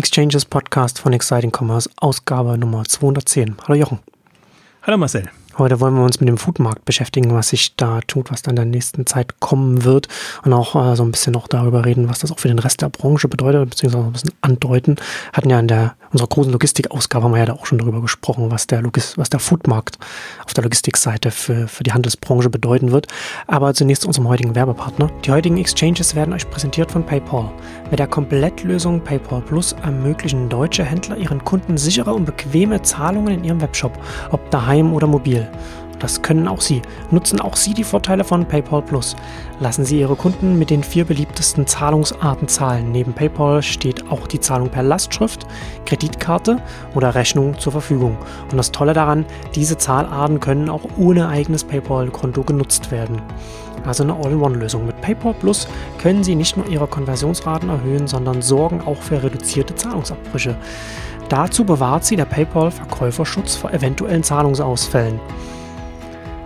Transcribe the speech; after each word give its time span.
Exchanges 0.00 0.46
Podcast 0.46 0.98
von 0.98 1.12
Exciting 1.12 1.52
Commerce, 1.54 1.90
Ausgabe 1.98 2.56
Nummer 2.56 2.84
210. 2.86 3.56
Hallo 3.68 3.78
Jochen. 3.78 3.98
Hallo 4.80 4.96
Marcel. 4.96 5.28
Heute 5.58 5.78
wollen 5.78 5.94
wir 5.94 6.02
uns 6.02 6.20
mit 6.20 6.28
dem 6.30 6.38
Foodmarkt 6.38 6.86
beschäftigen, 6.86 7.34
was 7.34 7.50
sich 7.50 7.76
da 7.76 8.00
tut, 8.06 8.32
was 8.32 8.40
dann 8.40 8.52
in 8.52 8.56
der 8.56 8.64
nächsten 8.64 9.04
Zeit 9.04 9.40
kommen 9.40 9.84
wird 9.84 10.08
und 10.42 10.54
auch 10.54 10.74
äh, 10.74 10.96
so 10.96 11.02
ein 11.02 11.12
bisschen 11.12 11.34
noch 11.34 11.48
darüber 11.48 11.84
reden, 11.84 12.08
was 12.08 12.20
das 12.20 12.32
auch 12.32 12.38
für 12.38 12.48
den 12.48 12.58
Rest 12.58 12.80
der 12.80 12.88
Branche 12.88 13.28
bedeutet, 13.28 13.68
beziehungsweise 13.68 14.06
ein 14.06 14.12
bisschen 14.12 14.32
andeuten. 14.40 14.96
Hatten 15.34 15.50
ja 15.50 15.60
in 15.60 15.68
der 15.68 15.96
unserer 16.12 16.28
großen 16.28 16.52
Logistikausgabe 16.52 17.24
haben 17.24 17.32
wir 17.32 17.38
ja 17.38 17.46
da 17.46 17.52
auch 17.54 17.66
schon 17.66 17.78
darüber 17.78 18.00
gesprochen, 18.00 18.50
was 18.50 18.66
der 18.66 18.82
Logis 18.82 19.16
was 19.16 19.30
der 19.30 19.40
Foodmarkt 19.40 19.98
auf 20.44 20.54
der 20.54 20.64
Logistikseite 20.64 21.30
für, 21.30 21.68
für 21.68 21.84
die 21.84 21.92
Handelsbranche 21.92 22.50
bedeuten 22.50 22.92
wird. 22.92 23.06
Aber 23.46 23.74
zunächst 23.74 24.02
zu 24.02 24.08
unserem 24.08 24.28
heutigen 24.28 24.54
Werbepartner. 24.54 25.10
Die 25.24 25.30
heutigen 25.30 25.58
Exchanges 25.58 26.14
werden 26.14 26.34
euch 26.34 26.48
präsentiert 26.50 26.90
von 26.90 27.04
PayPal. 27.04 27.50
Mit 27.90 27.98
der 27.98 28.06
Komplettlösung 28.06 29.02
PayPal 29.02 29.42
Plus 29.42 29.72
ermöglichen 29.84 30.48
deutsche 30.48 30.84
Händler 30.84 31.16
ihren 31.16 31.44
Kunden 31.44 31.76
sichere 31.76 32.12
und 32.12 32.24
bequeme 32.24 32.82
Zahlungen 32.82 33.34
in 33.34 33.44
ihrem 33.44 33.60
Webshop, 33.60 33.92
ob 34.30 34.50
daheim 34.50 34.92
oder 34.92 35.06
mobil. 35.06 35.48
Das 36.00 36.22
können 36.22 36.48
auch 36.48 36.60
Sie. 36.62 36.82
Nutzen 37.10 37.40
auch 37.40 37.56
Sie 37.56 37.74
die 37.74 37.84
Vorteile 37.84 38.24
von 38.24 38.46
PayPal 38.46 38.82
Plus. 38.82 39.14
Lassen 39.60 39.84
Sie 39.84 40.00
Ihre 40.00 40.16
Kunden 40.16 40.58
mit 40.58 40.70
den 40.70 40.82
vier 40.82 41.04
beliebtesten 41.04 41.66
Zahlungsarten 41.66 42.48
zahlen. 42.48 42.90
Neben 42.90 43.12
PayPal 43.12 43.62
steht 43.62 44.10
auch 44.10 44.26
die 44.26 44.40
Zahlung 44.40 44.70
per 44.70 44.82
Lastschrift, 44.82 45.46
Kreditkarte 45.84 46.60
oder 46.94 47.14
Rechnung 47.14 47.58
zur 47.58 47.72
Verfügung. 47.72 48.16
Und 48.50 48.56
das 48.56 48.72
Tolle 48.72 48.94
daran, 48.94 49.26
diese 49.54 49.76
Zahlarten 49.76 50.40
können 50.40 50.70
auch 50.70 50.82
ohne 50.96 51.28
eigenes 51.28 51.64
PayPal-Konto 51.64 52.42
genutzt 52.42 52.90
werden. 52.90 53.20
Also 53.86 54.02
eine 54.02 54.14
All-in-One-Lösung. 54.14 54.86
Mit 54.86 55.00
PayPal 55.02 55.34
Plus 55.34 55.68
können 55.98 56.24
Sie 56.24 56.34
nicht 56.34 56.56
nur 56.56 56.66
Ihre 56.66 56.86
Konversionsraten 56.86 57.68
erhöhen, 57.68 58.06
sondern 58.06 58.42
sorgen 58.42 58.80
auch 58.86 59.00
für 59.00 59.22
reduzierte 59.22 59.74
Zahlungsabbrüche. 59.74 60.56
Dazu 61.28 61.64
bewahrt 61.64 62.04
Sie 62.04 62.16
der 62.16 62.24
PayPal-Verkäuferschutz 62.24 63.54
vor 63.54 63.72
eventuellen 63.72 64.22
Zahlungsausfällen. 64.22 65.20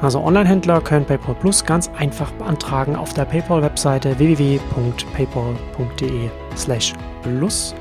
Also 0.05 0.21
Online-Händler 0.21 0.81
können 0.83 1.07
PayPal 1.07 1.35
Plus 1.35 1.65
ganz 1.65 1.91
einfach 1.97 2.31
beantragen 2.33 2.95
auf 2.95 3.15
der 3.15 3.25
PayPal-Webseite 3.25 4.19
www.paypal.de 4.19 6.29
slash 6.57 6.93
plus. 7.23 7.75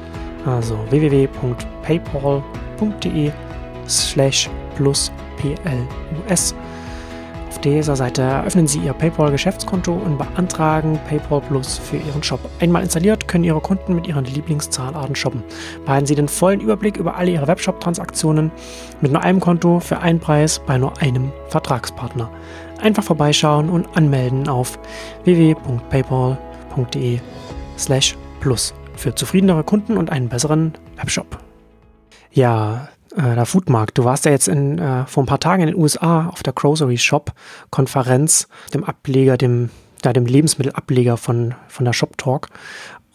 Also 0.45 0.80
www.paypal.de 0.89 3.31
slash 3.89 4.49
plus 4.77 5.11
plus. 5.35 6.55
Auf 7.53 7.61
dieser 7.61 7.95
Seite 7.95 8.23
eröffnen 8.23 8.65
Sie 8.65 8.79
Ihr 8.79 8.93
PayPal-Geschäftskonto 8.93 9.93
und 9.93 10.17
beantragen 10.17 10.99
PayPal 11.07 11.39
Plus 11.39 11.77
für 11.77 11.97
Ihren 11.97 12.23
Shop. 12.23 12.39
Einmal 12.59 12.81
installiert, 12.81 13.27
können 13.27 13.43
Ihre 13.43 13.61
Kunden 13.61 13.93
mit 13.93 14.07
Ihren 14.07 14.25
Lieblingszahlarten 14.25 15.15
shoppen. 15.15 15.43
Behalten 15.85 16.07
Sie 16.07 16.15
den 16.15 16.27
vollen 16.27 16.61
Überblick 16.61 16.97
über 16.97 17.15
alle 17.15 17.29
Ihre 17.29 17.47
Webshop-Transaktionen 17.47 18.51
mit 19.01 19.11
nur 19.11 19.21
einem 19.21 19.39
Konto 19.39 19.79
für 19.79 19.99
einen 19.99 20.19
Preis 20.19 20.59
bei 20.65 20.79
nur 20.79 20.99
einem 20.99 21.31
Vertragspartner. 21.49 22.27
Einfach 22.81 23.03
vorbeischauen 23.03 23.69
und 23.69 23.87
anmelden 23.95 24.49
auf 24.49 24.79
www.paypal.de 25.23 27.19
slash 27.77 28.17
plus 28.39 28.73
für 28.95 29.13
zufriedenere 29.13 29.63
Kunden 29.63 29.97
und 29.97 30.09
einen 30.09 30.27
besseren 30.27 30.73
Webshop. 30.97 31.37
Ja, 32.31 32.89
äh, 33.16 33.36
der 33.36 33.45
Foodmarkt. 33.45 33.97
Du 33.97 34.03
warst 34.03 34.25
ja 34.25 34.31
jetzt 34.31 34.47
in, 34.47 34.80
äh, 34.80 35.06
vor 35.06 35.23
ein 35.23 35.28
paar 35.28 35.39
Tagen 35.39 35.64
in 35.64 35.67
den 35.67 35.78
USA 35.78 36.28
auf 36.28 36.44
der 36.44 36.53
Grocery 36.53 36.97
Shop 36.97 37.31
Konferenz, 37.70 38.47
dem 38.73 38.83
Ableger, 38.83 39.38
dem, 39.38 39.70
ja, 40.03 40.14
dem 40.14 40.25
Lebensmittelableger 40.25 41.17
von, 41.17 41.55
von 41.67 41.86
der 41.86 41.94
Shop 41.94 42.17
Talk. 42.17 42.50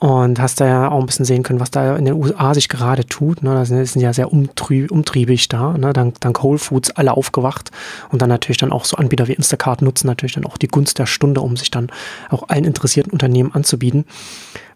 Und 0.00 0.40
hast 0.40 0.60
da 0.60 0.66
ja 0.66 0.90
auch 0.92 1.00
ein 1.00 1.06
bisschen 1.06 1.24
sehen 1.24 1.42
können, 1.42 1.58
was 1.58 1.72
da 1.72 1.96
in 1.96 2.04
den 2.04 2.14
USA 2.14 2.54
sich 2.54 2.68
gerade 2.68 3.04
tut. 3.04 3.42
Ne? 3.42 3.52
Da 3.52 3.64
sind, 3.64 3.96
ja 3.96 4.12
sehr 4.12 4.32
umtrieb, 4.32 4.92
umtriebig 4.92 5.48
da. 5.48 5.76
Ne? 5.76 5.92
Dank, 5.92 6.20
dank 6.20 6.40
Whole 6.40 6.58
Foods 6.58 6.90
alle 6.92 7.16
aufgewacht. 7.16 7.72
Und 8.10 8.22
dann 8.22 8.28
natürlich 8.28 8.58
dann 8.58 8.70
auch 8.70 8.84
so 8.84 8.96
Anbieter 8.96 9.26
wie 9.26 9.32
Instacart 9.32 9.82
nutzen 9.82 10.06
natürlich 10.06 10.34
dann 10.34 10.46
auch 10.46 10.56
die 10.56 10.68
Gunst 10.68 11.00
der 11.00 11.06
Stunde, 11.06 11.40
um 11.40 11.56
sich 11.56 11.72
dann 11.72 11.90
auch 12.30 12.48
allen 12.48 12.64
interessierten 12.64 13.12
Unternehmen 13.12 13.52
anzubieten. 13.52 14.04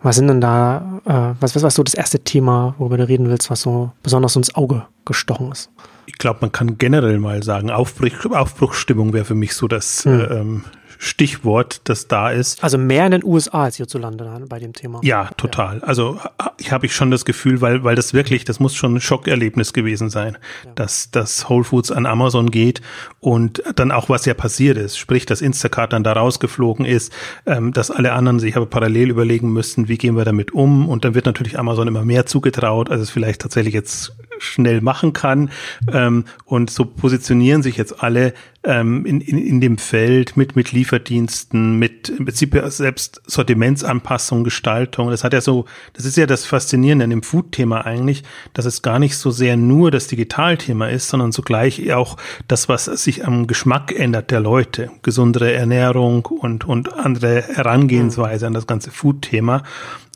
Was 0.03 0.17
sind 0.17 0.27
denn 0.27 0.41
da, 0.41 1.01
äh, 1.05 1.41
was, 1.41 1.55
was, 1.55 1.63
was 1.63 1.77
so 1.77 1.85
das 1.85 1.95
erste 1.95 2.19
Thema, 2.19 2.75
worüber 2.79 2.97
du 2.97 3.07
reden 3.07 3.29
willst, 3.29 3.49
was 3.49 3.61
so 3.61 3.93
besonders 4.03 4.35
ins 4.35 4.57
Auge 4.57 4.87
gestochen 5.05 5.53
ist? 5.53 5.71
Ich 6.07 6.19
glaube, 6.19 6.39
man 6.41 6.51
kann 6.51 6.79
generell 6.79 7.21
mal 7.21 7.45
sagen, 7.45 7.71
Aufbruch, 7.71 8.25
Aufbruchsstimmung 8.33 9.13
wäre 9.13 9.25
für 9.25 9.37
mich 9.37 9.55
so 9.55 9.69
das 9.69 10.05
hm. 10.05 10.27
ähm, 10.31 10.65
Stichwort, 11.05 11.81
das 11.85 12.07
da 12.07 12.31
ist. 12.31 12.63
Also 12.63 12.79
mehr 12.79 13.05
in 13.07 13.11
den 13.11 13.25
USA 13.25 13.65
als 13.65 13.77
hierzulande 13.77 14.47
bei 14.49 14.61
dem 14.61 14.73
Thema. 14.73 15.01
Ja, 15.03 15.31
total. 15.37 15.79
Ja. 15.79 15.83
Also 15.83 16.21
ich 16.59 16.71
habe 16.71 16.87
ich 16.87 16.95
schon 16.95 17.11
das 17.11 17.25
Gefühl, 17.25 17.61
weil, 17.61 17.83
weil 17.83 17.97
das 17.97 18.15
wirklich, 18.15 18.45
das 18.45 18.61
muss 18.61 18.77
schon 18.77 18.95
ein 18.95 19.01
Schockerlebnis 19.01 19.73
gewesen 19.73 20.11
sein, 20.11 20.39
ja. 20.65 20.71
dass, 20.77 21.11
dass 21.11 21.49
Whole 21.49 21.65
Foods 21.65 21.91
an 21.91 22.07
Amazon 22.07 22.53
geht 22.53 22.83
und 23.19 23.65
dann 23.75 23.91
auch 23.91 24.11
was 24.11 24.27
ja 24.27 24.35
passiert 24.35 24.79
ist, 24.79 24.97
sprich, 24.97 25.27
dass 25.27 25.41
Instacart 25.41 25.93
dann 25.93 26.05
da 26.05 26.13
rausgeflogen 26.13 26.87
ist, 26.87 27.13
ähm, 27.47 27.73
dass 27.73 27.91
alle 27.91 28.13
anderen 28.13 28.39
sich 28.39 28.57
aber 28.57 28.67
parallel 28.67 29.11
überlegen 29.11 29.53
müssten, 29.53 29.89
wie 29.89 29.99
gehen 29.99 30.15
wir 30.17 30.25
damit 30.25 30.53
um 30.53 30.89
und 30.89 31.05
dann 31.05 31.17
wird 31.17 31.27
natürlich 31.27 31.59
Amazon 31.59 31.89
immer 31.89 32.05
mehr 32.05 32.27
zugetraut, 32.27 32.93
als 32.93 33.01
es 33.01 33.11
vielleicht 33.11 33.41
tatsächlich 33.41 33.75
jetzt 33.75 34.13
schnell 34.39 34.81
machen 34.81 35.13
kann. 35.13 35.51
Ähm, 35.93 36.25
und 36.45 36.71
so 36.71 36.85
positionieren 36.85 37.63
sich 37.63 37.77
jetzt 37.77 38.03
alle 38.03 38.35
ähm, 38.65 39.05
in, 39.07 39.21
in, 39.21 39.39
in 39.39 39.61
dem 39.61 39.79
Feld 39.79 40.37
mit, 40.37 40.55
mit 40.55 40.73
Lieferdiensten, 40.73 41.79
mit 41.79 42.09
im 42.09 42.25
Prinzip 42.25 42.61
selbst 42.67 43.21
Sortimentsanpassung, 43.27 44.45
Gestaltung. 44.45 45.11
Das 45.11 45.25
hat 45.25 45.33
ja 45.33 45.41
so, 45.41 45.65
das 45.95 46.05
ist 46.05 46.17
ja 46.17 46.27
das 46.27 46.45
Faszinierende 46.45 47.05
an 47.05 47.11
dem 47.11 47.23
Food-Thema 47.23 47.85
eigentlich, 47.85 48.23
dass 48.53 48.65
es 48.65 48.83
gar 48.83 48.99
nicht 48.99 49.17
so 49.17 49.31
sehr 49.31 49.57
nur 49.57 49.91
das 49.91 50.07
Digitalthema 50.07 50.89
ist, 50.89 51.09
sondern 51.09 51.33
zugleich 51.33 51.93
auch 51.93 52.17
das, 52.47 52.69
was 52.69 52.85
sich 52.85 53.27
am 53.27 53.47
Geschmack 53.47 53.93
ändert 53.99 54.31
der 54.31 54.41
Leute. 54.41 54.91
Gesundere 55.03 55.53
Ernährung 55.53 56.27
und, 56.27 56.65
und 56.65 56.93
andere 56.93 57.43
Herangehensweise 57.43 58.47
an 58.47 58.55
das 58.55 58.67
ganze 58.67 58.91
Food-Thema. 58.91 59.65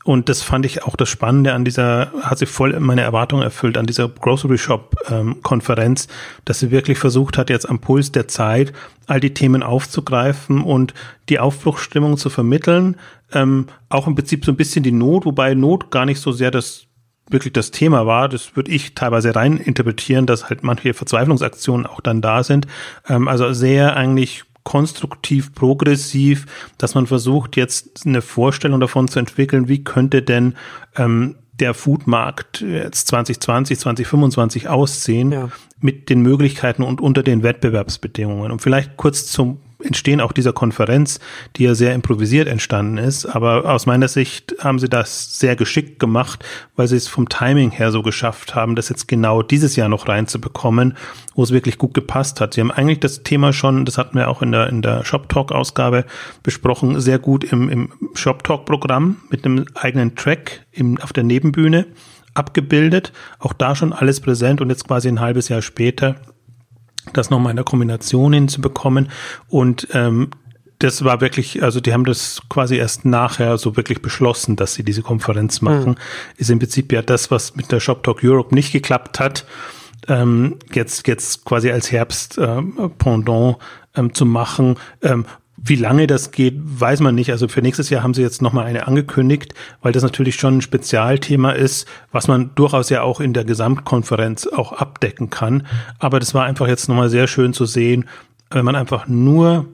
Und 0.07 0.29
das 0.29 0.41
fand 0.41 0.65
ich 0.65 0.83
auch 0.83 0.95
das 0.95 1.09
Spannende 1.09 1.51
an 1.51 1.65
dieser, 1.65 2.13
hat 2.21 2.37
sie 2.37 2.45
voll 2.45 2.79
meine 2.79 3.01
Erwartungen 3.01 3.43
erfüllt, 3.43 3.77
an 3.77 3.87
dieser 3.87 4.07
Grocery 4.07 4.57
Shop 4.57 4.95
ähm, 5.09 5.43
Konferenz, 5.43 6.07
dass 6.45 6.59
sie 6.59 6.71
wirklich 6.71 6.97
versucht 6.97 7.37
hat, 7.37 7.49
jetzt 7.49 7.67
am 7.67 7.79
Puls 7.79 8.13
der 8.13 8.29
Zeit 8.29 8.71
all 9.05 9.19
die 9.19 9.33
Themen 9.33 9.63
aufzugreifen 9.63 10.61
und 10.61 10.93
die 11.27 11.39
Aufbruchsstimmung 11.39 12.15
zu 12.15 12.29
vermitteln. 12.29 12.95
Ähm, 13.33 13.67
auch 13.89 14.07
im 14.07 14.15
Prinzip 14.15 14.45
so 14.45 14.53
ein 14.53 14.55
bisschen 14.55 14.81
die 14.81 14.93
Not, 14.93 15.25
wobei 15.25 15.55
Not 15.55 15.91
gar 15.91 16.05
nicht 16.05 16.21
so 16.21 16.31
sehr 16.31 16.51
das 16.51 16.85
wirklich 17.29 17.51
das 17.51 17.71
Thema 17.71 18.05
war, 18.05 18.29
das 18.29 18.55
würde 18.55 18.71
ich 18.71 18.95
teilweise 18.95 19.35
rein 19.35 19.57
interpretieren, 19.57 20.25
dass 20.25 20.49
halt 20.49 20.63
manche 20.63 20.93
Verzweiflungsaktionen 20.93 21.85
auch 21.85 21.99
dann 21.99 22.21
da 22.21 22.43
sind. 22.43 22.65
Ähm, 23.09 23.27
also 23.27 23.51
sehr 23.51 23.97
eigentlich 23.97 24.45
konstruktiv, 24.67 25.53
progressiv, 25.53 26.45
dass 26.77 26.93
man 26.93 27.07
versucht, 27.07 27.55
jetzt 27.55 28.05
eine 28.05 28.21
Vorstellung 28.21 28.81
davon 28.81 29.07
zu 29.07 29.17
entwickeln, 29.17 29.69
wie 29.69 29.85
könnte 29.85 30.21
denn 30.21 30.55
ähm, 30.97 31.35
der 31.53 31.73
Foodmarkt 31.73 32.59
jetzt 32.59 33.07
2020, 33.07 33.79
2025 33.79 34.67
aussehen 34.67 35.31
ja. 35.31 35.49
mit 35.79 36.09
den 36.09 36.19
Möglichkeiten 36.19 36.83
und 36.83 36.99
unter 36.99 37.23
den 37.23 37.43
Wettbewerbsbedingungen. 37.43 38.51
Und 38.51 38.61
vielleicht 38.61 38.97
kurz 38.97 39.27
zum 39.27 39.61
Entstehen 39.83 40.21
auch 40.21 40.31
dieser 40.31 40.53
Konferenz, 40.53 41.19
die 41.55 41.63
ja 41.63 41.75
sehr 41.75 41.93
improvisiert 41.93 42.47
entstanden 42.47 42.97
ist. 42.97 43.25
Aber 43.27 43.71
aus 43.71 43.85
meiner 43.85 44.07
Sicht 44.07 44.55
haben 44.59 44.79
sie 44.79 44.89
das 44.89 45.37
sehr 45.39 45.55
geschickt 45.55 45.99
gemacht, 45.99 46.43
weil 46.75 46.87
sie 46.87 46.95
es 46.95 47.07
vom 47.07 47.29
Timing 47.29 47.69
her 47.69 47.91
so 47.91 48.01
geschafft 48.01 48.55
haben, 48.55 48.75
das 48.75 48.89
jetzt 48.89 49.07
genau 49.07 49.43
dieses 49.43 49.75
Jahr 49.75 49.87
noch 49.87 50.07
reinzubekommen, 50.07 50.97
wo 51.35 51.43
es 51.43 51.51
wirklich 51.51 51.77
gut 51.77 51.93
gepasst 51.93 52.41
hat. 52.41 52.55
Sie 52.55 52.61
haben 52.61 52.71
eigentlich 52.71 52.99
das 52.99 53.21
Thema 53.21 53.53
schon, 53.53 53.85
das 53.85 53.99
hatten 53.99 54.17
wir 54.17 54.29
auch 54.29 54.41
in 54.41 54.51
der, 54.51 54.67
in 54.67 54.81
der 54.81 55.05
Shop 55.05 55.29
Talk 55.29 55.51
Ausgabe 55.51 56.05
besprochen, 56.41 56.99
sehr 56.99 57.19
gut 57.19 57.43
im, 57.43 57.69
im 57.69 57.93
Shop 58.15 58.43
Talk 58.43 58.65
Programm 58.65 59.17
mit 59.29 59.45
einem 59.45 59.65
eigenen 59.75 60.15
Track 60.15 60.65
im, 60.71 60.97
auf 60.99 61.13
der 61.13 61.23
Nebenbühne 61.23 61.85
abgebildet. 62.33 63.13
Auch 63.39 63.53
da 63.53 63.75
schon 63.75 63.93
alles 63.93 64.21
präsent 64.21 64.61
und 64.61 64.69
jetzt 64.69 64.87
quasi 64.87 65.07
ein 65.07 65.19
halbes 65.19 65.49
Jahr 65.49 65.61
später 65.61 66.15
das 67.13 67.29
nochmal 67.29 67.51
in 67.51 67.57
der 67.57 67.65
Kombination 67.65 68.33
hinzubekommen. 68.33 69.09
Und 69.47 69.87
ähm, 69.93 70.29
das 70.79 71.03
war 71.03 71.21
wirklich, 71.21 71.63
also 71.63 71.79
die 71.79 71.93
haben 71.93 72.05
das 72.05 72.41
quasi 72.49 72.75
erst 72.75 73.05
nachher 73.05 73.57
so 73.57 73.75
wirklich 73.75 74.01
beschlossen, 74.01 74.55
dass 74.55 74.75
sie 74.75 74.83
diese 74.83 75.01
Konferenz 75.01 75.61
machen. 75.61 75.91
Mhm. 75.91 75.97
Ist 76.37 76.49
im 76.49 76.59
Prinzip 76.59 76.91
ja 76.91 77.01
das, 77.01 77.31
was 77.31 77.55
mit 77.55 77.71
der 77.71 77.79
Shop 77.79 78.03
Talk 78.03 78.23
Europe 78.23 78.53
nicht 78.53 78.71
geklappt 78.71 79.19
hat. 79.19 79.45
Ähm, 80.07 80.57
jetzt, 80.71 81.07
jetzt 81.07 81.45
quasi 81.45 81.71
als 81.71 81.91
Herbst 81.91 82.37
äh, 82.37 82.61
Pendant 82.97 83.57
ähm, 83.95 84.13
zu 84.13 84.25
machen. 84.25 84.77
Ähm, 85.01 85.25
wie 85.57 85.75
lange 85.75 86.07
das 86.07 86.31
geht, 86.31 86.55
weiß 86.57 86.99
man 86.99 87.15
nicht. 87.15 87.31
Also 87.31 87.47
für 87.47 87.61
nächstes 87.61 87.89
Jahr 87.89 88.03
haben 88.03 88.13
sie 88.13 88.21
jetzt 88.21 88.41
nochmal 88.41 88.65
eine 88.65 88.87
angekündigt, 88.87 89.53
weil 89.81 89.91
das 89.91 90.03
natürlich 90.03 90.35
schon 90.35 90.57
ein 90.57 90.61
Spezialthema 90.61 91.51
ist, 91.51 91.87
was 92.11 92.27
man 92.27 92.51
durchaus 92.55 92.89
ja 92.89 93.01
auch 93.01 93.19
in 93.19 93.33
der 93.33 93.43
Gesamtkonferenz 93.43 94.47
auch 94.47 94.73
abdecken 94.73 95.29
kann. 95.29 95.65
Aber 95.99 96.19
das 96.19 96.33
war 96.33 96.45
einfach 96.45 96.67
jetzt 96.67 96.87
nochmal 96.87 97.09
sehr 97.09 97.27
schön 97.27 97.53
zu 97.53 97.65
sehen, 97.65 98.05
wenn 98.51 98.65
man 98.65 98.75
einfach 98.75 99.07
nur 99.07 99.65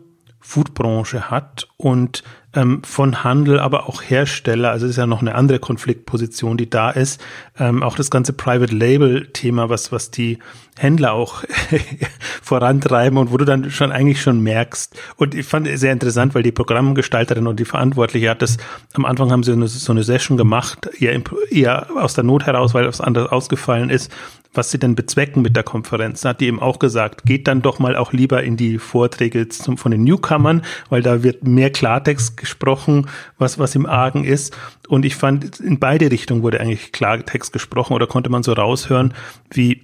Foodbranche 0.46 1.32
hat 1.32 1.70
und 1.78 2.24
ähm, 2.54 2.84
von 2.84 3.24
Handel, 3.24 3.60
aber 3.60 3.88
auch 3.88 4.02
Hersteller. 4.04 4.72
Also 4.72 4.86
es 4.86 4.92
ist 4.92 4.98
ja 4.98 5.08
noch 5.08 5.22
eine 5.22 5.36
andere 5.36 5.60
Konfliktposition, 5.60 6.58
die 6.58 6.70
da 6.70 6.92
ist. 6.92 7.24
Ähm, 7.58 7.82
auch 7.82 7.96
das 7.96 8.12
ganze 8.12 8.34
Private 8.34 8.76
Label 8.76 9.28
Thema, 9.32 9.70
was, 9.70 9.92
was 9.92 10.12
die 10.12 10.40
Händler 10.78 11.14
auch 11.14 11.44
vorantreiben 12.42 13.18
und 13.18 13.32
wo 13.32 13.38
du 13.38 13.46
dann 13.46 13.72
schon 13.72 13.92
eigentlich 13.92 14.22
schon 14.22 14.42
merkst. 14.42 14.96
Und 15.16 15.34
ich 15.34 15.46
fand 15.46 15.66
es 15.66 15.80
sehr 15.80 15.94
interessant, 15.94 16.36
weil 16.36 16.44
die 16.44 16.52
Programmgestalterin 16.52 17.48
und 17.48 17.60
die 17.60 17.66
Verantwortliche 17.66 18.30
hat 18.30 18.42
das, 18.42 18.58
am 18.94 19.06
Anfang 19.06 19.32
haben 19.32 19.44
sie 19.44 19.54
eine, 19.54 19.68
so 19.68 19.92
eine 19.92 20.04
Session 20.04 20.38
gemacht, 20.38 20.90
eher, 21.00 21.20
eher 21.50 21.88
aus 21.96 22.14
der 22.14 22.26
Not 22.26 22.46
heraus, 22.46 22.74
weil 22.74 22.86
was 22.86 23.02
anderes 23.02 23.32
ausgefallen 23.32 23.90
ist, 23.90 24.12
was 24.54 24.72
sie 24.72 24.80
denn 24.80 24.96
bezwecken 24.96 25.42
mit 25.42 25.56
der 25.56 25.64
Konferenz. 25.64 26.22
Da 26.22 26.30
hat 26.30 26.42
die 26.42 26.48
eben 26.48 26.60
auch 26.60 26.80
gesagt, 26.80 27.26
geht 27.26 27.48
dann 27.48 27.62
doch 27.62 27.80
mal 27.80 27.96
auch 27.96 28.14
lieber 28.14 28.44
in 28.44 28.58
die 28.58 28.78
Vorträge 28.78 29.50
zum, 29.50 29.78
von 29.78 29.92
den 29.92 30.04
Newcomern, 30.04 30.64
weil 30.90 31.02
da 31.02 31.24
wird 31.24 31.46
mehr 31.48 31.72
Klartext 31.72 32.38
gesprochen, 32.38 33.08
was, 33.38 33.60
was 33.60 33.76
im 33.76 33.86
Argen 33.86 34.24
ist. 34.24 34.56
Und 34.88 35.06
ich 35.06 35.16
fand, 35.16 35.60
in 35.60 35.80
beide 35.80 36.12
Richtungen 36.12 36.44
wurde 36.44 36.60
eigentlich 36.60 36.92
Klartext 36.92 37.54
gesprochen 37.54 37.94
oder 37.94 38.08
konnte 38.08 38.30
man 38.30 38.44
so 38.44 38.54
raushören, 38.54 39.14
wie 39.52 39.82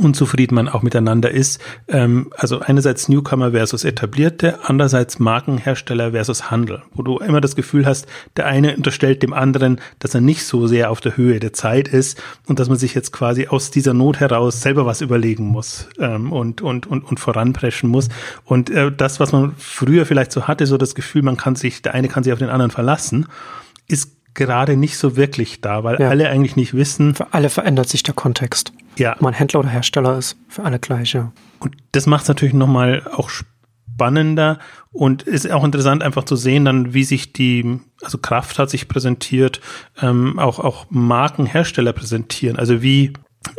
unzufrieden 0.00 0.54
man 0.54 0.68
auch 0.68 0.82
miteinander 0.82 1.30
ist. 1.30 1.60
Ähm, 1.88 2.30
also 2.36 2.60
einerseits 2.60 3.08
Newcomer 3.08 3.52
versus 3.52 3.84
Etablierte, 3.84 4.58
andererseits 4.64 5.18
Markenhersteller 5.18 6.12
versus 6.12 6.50
Handel, 6.50 6.82
wo 6.92 7.02
du 7.02 7.18
immer 7.18 7.40
das 7.40 7.56
Gefühl 7.56 7.86
hast, 7.86 8.06
der 8.36 8.46
eine 8.46 8.76
unterstellt 8.76 9.22
dem 9.22 9.32
anderen, 9.32 9.80
dass 9.98 10.14
er 10.14 10.20
nicht 10.20 10.44
so 10.44 10.66
sehr 10.66 10.90
auf 10.90 11.00
der 11.00 11.16
Höhe 11.16 11.40
der 11.40 11.52
Zeit 11.52 11.88
ist 11.88 12.22
und 12.46 12.58
dass 12.58 12.68
man 12.68 12.78
sich 12.78 12.94
jetzt 12.94 13.12
quasi 13.12 13.46
aus 13.48 13.70
dieser 13.70 13.94
Not 13.94 14.20
heraus 14.20 14.62
selber 14.62 14.86
was 14.86 15.00
überlegen 15.00 15.44
muss 15.44 15.88
ähm, 15.98 16.32
und, 16.32 16.62
und, 16.62 16.86
und, 16.86 17.04
und 17.04 17.20
voranpreschen 17.20 17.88
muss. 17.90 18.08
Und 18.44 18.70
äh, 18.70 18.90
das, 18.90 19.20
was 19.20 19.32
man 19.32 19.54
früher 19.56 20.06
vielleicht 20.06 20.32
so 20.32 20.48
hatte, 20.48 20.66
so 20.66 20.76
das 20.76 20.94
Gefühl, 20.94 21.22
man 21.22 21.36
kann 21.36 21.56
sich, 21.56 21.82
der 21.82 21.94
eine 21.94 22.08
kann 22.08 22.24
sich 22.24 22.32
auf 22.32 22.38
den 22.38 22.50
anderen 22.50 22.70
verlassen, 22.70 23.26
ist 23.86 24.19
gerade 24.34 24.76
nicht 24.76 24.96
so 24.96 25.16
wirklich 25.16 25.60
da, 25.60 25.84
weil 25.84 26.00
ja. 26.00 26.08
alle 26.08 26.28
eigentlich 26.28 26.56
nicht 26.56 26.74
wissen. 26.74 27.14
Für 27.14 27.32
alle 27.32 27.50
verändert 27.50 27.88
sich 27.88 28.02
der 28.02 28.14
Kontext. 28.14 28.72
Ja. 28.96 29.14
Ob 29.14 29.22
man 29.22 29.34
Händler 29.34 29.60
oder 29.60 29.68
Hersteller 29.68 30.18
ist, 30.18 30.36
für 30.48 30.62
alle 30.62 30.78
gleich, 30.78 31.12
ja. 31.12 31.32
Und 31.58 31.76
das 31.92 32.06
macht 32.06 32.22
es 32.22 32.28
natürlich 32.28 32.54
nochmal 32.54 33.02
auch 33.14 33.30
spannender 33.30 34.58
und 34.92 35.22
ist 35.22 35.50
auch 35.50 35.64
interessant 35.64 36.02
einfach 36.02 36.24
zu 36.24 36.36
sehen 36.36 36.64
dann, 36.64 36.94
wie 36.94 37.04
sich 37.04 37.32
die, 37.32 37.80
also 38.02 38.18
Kraft 38.18 38.58
hat 38.58 38.70
sich 38.70 38.88
präsentiert, 38.88 39.60
ähm, 40.00 40.38
auch, 40.38 40.58
auch 40.58 40.86
Markenhersteller 40.90 41.92
präsentieren, 41.92 42.56
also 42.58 42.82
wie 42.82 43.12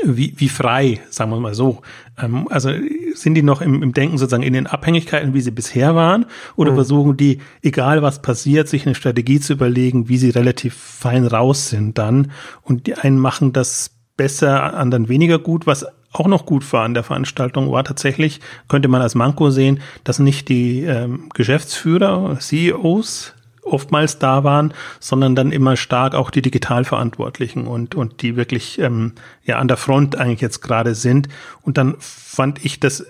wie, 0.03 0.33
wie 0.37 0.49
frei, 0.49 0.99
sagen 1.09 1.31
wir 1.31 1.39
mal 1.39 1.55
so. 1.55 1.81
Ähm, 2.17 2.47
also 2.49 2.71
sind 3.13 3.35
die 3.35 3.43
noch 3.43 3.61
im, 3.61 3.81
im 3.81 3.93
Denken 3.93 4.17
sozusagen 4.17 4.43
in 4.43 4.53
den 4.53 4.67
Abhängigkeiten, 4.67 5.33
wie 5.33 5.41
sie 5.41 5.51
bisher 5.51 5.95
waren, 5.95 6.25
oder 6.55 6.71
mhm. 6.71 6.75
versuchen 6.75 7.17
die, 7.17 7.39
egal 7.61 8.01
was 8.01 8.21
passiert, 8.21 8.67
sich 8.67 8.85
eine 8.85 8.95
Strategie 8.95 9.39
zu 9.39 9.53
überlegen, 9.53 10.07
wie 10.07 10.17
sie 10.17 10.29
relativ 10.29 10.75
fein 10.75 11.25
raus 11.25 11.69
sind 11.69 11.97
dann. 11.97 12.31
Und 12.61 12.87
die 12.87 12.95
einen 12.95 13.17
machen 13.17 13.53
das 13.53 13.91
besser, 14.17 14.75
anderen 14.75 15.09
weniger 15.09 15.39
gut, 15.39 15.65
was 15.65 15.85
auch 16.11 16.27
noch 16.27 16.45
gut 16.45 16.71
war 16.73 16.83
an 16.83 16.93
der 16.93 17.03
Veranstaltung, 17.03 17.71
war 17.71 17.83
tatsächlich, 17.83 18.41
könnte 18.67 18.87
man 18.89 19.01
als 19.01 19.15
Manko 19.15 19.49
sehen, 19.49 19.79
dass 20.03 20.19
nicht 20.19 20.49
die 20.49 20.83
ähm, 20.83 21.29
Geschäftsführer, 21.33 22.37
CEOs 22.39 23.33
oftmals 23.63 24.19
da 24.19 24.43
waren, 24.43 24.73
sondern 24.99 25.35
dann 25.35 25.51
immer 25.51 25.77
stark 25.77 26.15
auch 26.15 26.31
die 26.31 26.41
Digitalverantwortlichen 26.41 27.67
und, 27.67 27.95
und 27.95 28.21
die 28.21 28.35
wirklich 28.35 28.79
ähm, 28.79 29.13
ja 29.43 29.57
an 29.59 29.67
der 29.67 29.77
Front 29.77 30.15
eigentlich 30.15 30.41
jetzt 30.41 30.61
gerade 30.61 30.95
sind. 30.95 31.27
Und 31.61 31.77
dann 31.77 31.95
fand 31.99 32.63
ich, 32.65 32.79
das 32.79 33.05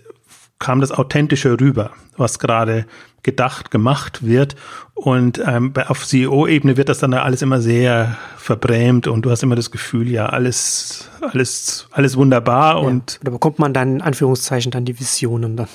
kam 0.59 0.79
das 0.79 0.91
Authentische 0.91 1.59
rüber, 1.59 1.91
was 2.17 2.39
gerade 2.39 2.85
gedacht, 3.23 3.71
gemacht 3.71 4.25
wird. 4.25 4.55
Und 4.93 5.41
ähm, 5.45 5.73
auf 5.87 6.05
CEO-Ebene 6.05 6.77
wird 6.77 6.89
das 6.89 6.99
dann 6.99 7.13
alles 7.13 7.41
immer 7.41 7.61
sehr 7.61 8.17
verbrämt 8.37 9.07
und 9.07 9.23
du 9.23 9.31
hast 9.31 9.43
immer 9.43 9.55
das 9.55 9.71
Gefühl, 9.71 10.09
ja, 10.09 10.27
alles, 10.27 11.09
alles, 11.21 11.87
alles 11.91 12.17
wunderbar. 12.17 12.75
Ja, 12.75 12.87
und 12.87 13.19
da 13.23 13.31
bekommt 13.31 13.59
man 13.59 13.73
dann 13.73 13.95
in 13.95 14.01
Anführungszeichen 14.01 14.71
dann 14.71 14.85
die 14.85 14.99
Visionen 14.99 15.57
dann. 15.57 15.67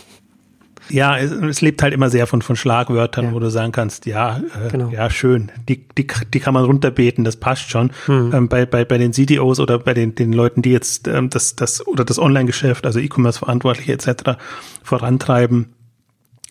Ja, 0.88 1.18
es, 1.18 1.30
es, 1.30 1.60
lebt 1.60 1.82
halt 1.82 1.92
immer 1.92 2.10
sehr 2.10 2.26
von, 2.26 2.42
von 2.42 2.56
Schlagwörtern, 2.56 3.26
ja. 3.26 3.32
wo 3.32 3.40
du 3.40 3.50
sagen 3.50 3.72
kannst, 3.72 4.06
ja, 4.06 4.38
äh, 4.38 4.70
genau. 4.70 4.90
ja, 4.90 5.10
schön, 5.10 5.50
die, 5.68 5.86
die, 5.98 6.06
die 6.32 6.40
kann 6.40 6.54
man 6.54 6.64
runterbeten, 6.64 7.24
das 7.24 7.36
passt 7.36 7.70
schon. 7.70 7.90
Mhm. 8.06 8.30
Ähm, 8.34 8.48
bei, 8.48 8.66
bei, 8.66 8.84
bei 8.84 8.98
den 8.98 9.12
CDOs 9.12 9.60
oder 9.60 9.78
bei 9.78 9.94
den, 9.94 10.14
den 10.14 10.32
Leuten, 10.32 10.62
die 10.62 10.70
jetzt 10.70 11.08
ähm, 11.08 11.30
das, 11.30 11.56
das 11.56 11.86
oder 11.86 12.04
das 12.04 12.18
Online-Geschäft, 12.18 12.86
also 12.86 13.00
E-Commerce-Verantwortliche 13.00 13.92
etc. 13.92 14.38
vorantreiben, 14.82 15.72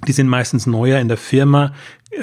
die 0.08 0.12
sind 0.12 0.28
meistens 0.28 0.68
neuer 0.68 1.00
in 1.00 1.08
der 1.08 1.18
Firma, 1.18 1.74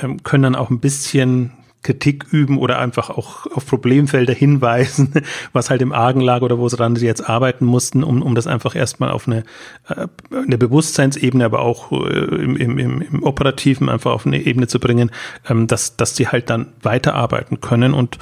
ähm, 0.00 0.22
können 0.22 0.42
dann 0.42 0.54
auch 0.54 0.70
ein 0.70 0.80
bisschen 0.80 1.52
Kritik 1.82 2.26
üben 2.32 2.58
oder 2.58 2.78
einfach 2.78 3.10
auch 3.10 3.46
auf 3.46 3.66
Problemfelder 3.66 4.32
hinweisen, 4.32 5.12
was 5.52 5.70
halt 5.70 5.82
im 5.82 5.92
Argen 5.92 6.20
lag 6.20 6.42
oder 6.42 6.58
wo 6.58 6.68
sie 6.68 6.76
dann 6.76 6.94
jetzt 6.96 7.28
arbeiten 7.28 7.64
mussten, 7.64 8.04
um, 8.04 8.22
um 8.22 8.34
das 8.34 8.46
einfach 8.46 8.76
erstmal 8.76 9.10
auf 9.10 9.26
eine, 9.26 9.42
äh, 9.88 10.06
eine 10.30 10.58
Bewusstseinsebene, 10.58 11.44
aber 11.44 11.60
auch 11.60 11.90
äh, 11.92 11.96
im, 11.96 12.56
im, 12.56 12.78
im 12.78 13.22
Operativen 13.22 13.88
einfach 13.88 14.12
auf 14.12 14.26
eine 14.26 14.40
Ebene 14.40 14.68
zu 14.68 14.78
bringen, 14.78 15.10
ähm, 15.48 15.66
dass, 15.66 15.96
dass 15.96 16.14
sie 16.14 16.28
halt 16.28 16.50
dann 16.50 16.72
weiterarbeiten 16.82 17.60
können. 17.60 17.94
Und 17.94 18.18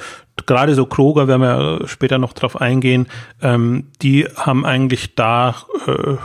gerade 0.47 0.73
so 0.73 0.85
Kroger, 0.85 1.27
werden 1.27 1.41
wir 1.41 1.87
später 1.87 2.17
noch 2.17 2.33
drauf 2.33 2.59
eingehen, 2.59 3.07
ähm, 3.41 3.87
die 4.01 4.25
haben 4.35 4.65
eigentlich 4.65 5.15
da, 5.15 5.55
äh, 5.85 6.15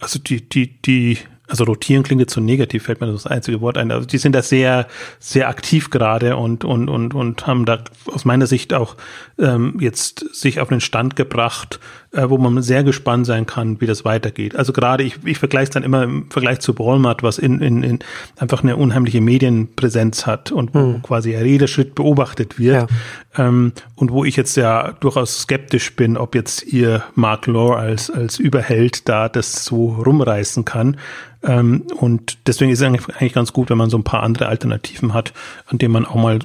also 0.00 0.18
die, 0.18 0.48
die, 0.48 0.80
die 0.80 1.18
also 1.50 1.64
rotieren 1.64 2.02
klingt 2.02 2.20
jetzt 2.20 2.32
so 2.32 2.40
negativ, 2.40 2.84
fällt 2.84 3.00
mir 3.00 3.10
das 3.10 3.26
einzige 3.26 3.60
Wort 3.60 3.76
ein. 3.76 3.90
Also 3.90 4.06
die 4.06 4.18
sind 4.18 4.32
da 4.32 4.42
sehr, 4.42 4.86
sehr 5.18 5.48
aktiv 5.48 5.90
gerade 5.90 6.36
und, 6.36 6.64
und, 6.64 6.88
und, 6.88 7.12
und 7.12 7.46
haben 7.46 7.64
da 7.64 7.82
aus 8.06 8.24
meiner 8.24 8.46
Sicht 8.46 8.72
auch 8.72 8.96
ähm, 9.38 9.76
jetzt 9.80 10.34
sich 10.34 10.60
auf 10.60 10.68
den 10.68 10.80
Stand 10.80 11.16
gebracht, 11.16 11.80
äh, 12.12 12.28
wo 12.28 12.38
man 12.38 12.60
sehr 12.62 12.82
gespannt 12.82 13.26
sein 13.26 13.46
kann, 13.46 13.80
wie 13.80 13.86
das 13.86 14.04
weitergeht. 14.04 14.56
Also 14.56 14.72
gerade 14.72 15.04
ich, 15.04 15.18
ich 15.24 15.38
vergleiche 15.38 15.64
es 15.64 15.70
dann 15.70 15.82
immer 15.84 16.02
im 16.02 16.30
Vergleich 16.30 16.60
zu 16.60 16.76
Walmart, 16.78 17.22
was 17.22 17.38
in, 17.38 17.60
in, 17.60 17.82
in 17.82 17.98
einfach 18.36 18.62
eine 18.62 18.76
unheimliche 18.76 19.20
Medienpräsenz 19.20 20.26
hat 20.26 20.50
und 20.50 20.74
mhm. 20.74 21.02
quasi 21.02 21.36
jeder 21.36 21.68
Schritt 21.68 21.94
beobachtet 21.94 22.58
wird. 22.58 22.90
Ja. 23.36 23.46
Ähm, 23.46 23.72
und 23.94 24.10
wo 24.10 24.24
ich 24.24 24.36
jetzt 24.36 24.56
ja 24.56 24.92
durchaus 25.00 25.42
skeptisch 25.42 25.94
bin, 25.94 26.16
ob 26.16 26.34
jetzt 26.34 26.64
ihr 26.64 27.04
Mark 27.14 27.46
Law 27.46 27.74
als, 27.76 28.10
als 28.10 28.38
Überheld 28.38 29.08
da 29.08 29.28
das 29.28 29.64
so 29.64 29.90
rumreißen 30.04 30.64
kann. 30.64 30.96
Ähm, 31.42 31.84
und 31.96 32.46
deswegen 32.46 32.70
ist 32.70 32.82
es 32.82 32.86
eigentlich 32.86 33.32
ganz 33.32 33.52
gut, 33.52 33.70
wenn 33.70 33.78
man 33.78 33.88
so 33.88 33.96
ein 33.96 34.04
paar 34.04 34.22
andere 34.22 34.46
Alternativen 34.48 35.14
hat, 35.14 35.32
an 35.66 35.78
denen 35.78 35.92
man 35.92 36.04
auch 36.04 36.16
mal 36.16 36.38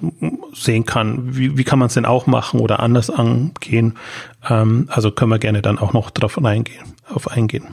sehen 0.53 0.85
kann, 0.85 1.35
wie, 1.35 1.57
wie 1.57 1.63
kann 1.65 1.79
man 1.79 1.87
es 1.87 1.95
denn 1.95 2.05
auch 2.05 2.27
machen 2.27 2.61
oder 2.61 2.79
anders 2.79 3.09
angehen. 3.09 3.95
Ähm, 4.49 4.87
also 4.89 5.11
können 5.11 5.31
wir 5.31 5.39
gerne 5.39 5.61
dann 5.61 5.77
auch 5.79 5.93
noch 5.93 6.09
drauf 6.11 6.43
eingehen, 6.43 6.83
auf 7.07 7.29
eingehen. 7.31 7.65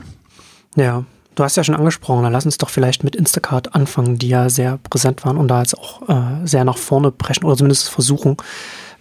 Ja, 0.75 1.03
du 1.35 1.43
hast 1.43 1.57
ja 1.57 1.63
schon 1.63 1.75
angesprochen, 1.75 2.23
dann 2.23 2.33
lass 2.33 2.45
uns 2.45 2.57
doch 2.57 2.69
vielleicht 2.69 3.03
mit 3.03 3.15
Instacart 3.15 3.75
anfangen, 3.75 4.17
die 4.17 4.29
ja 4.29 4.49
sehr 4.49 4.77
präsent 4.89 5.25
waren 5.25 5.37
und 5.37 5.47
da 5.47 5.59
jetzt 5.59 5.77
auch 5.77 6.07
äh, 6.09 6.45
sehr 6.45 6.65
nach 6.65 6.77
vorne 6.77 7.11
brechen 7.11 7.45
oder 7.45 7.57
zumindest 7.57 7.89
versuchen, 7.89 8.37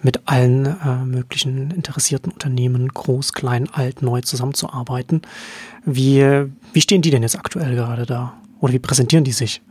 mit 0.02 0.21
allen 0.26 0.67
äh, 0.67 1.05
möglichen 1.05 1.71
interessierten 1.71 2.33
Unternehmen, 2.33 2.88
groß, 2.88 3.33
klein, 3.33 3.69
alt, 3.73 4.02
neu 4.02 4.21
zusammenzuarbeiten. 4.21 5.23
Wie, 5.85 6.47
wie 6.73 6.81
stehen 6.81 7.02
die 7.02 7.11
denn 7.11 7.23
jetzt 7.23 7.38
aktuell 7.38 7.75
gerade 7.75 8.05
da? 8.05 8.35
Oder 8.61 8.73
wie 8.73 8.79
präsentieren 8.79 9.25
die 9.25 9.33
sich? 9.33 9.62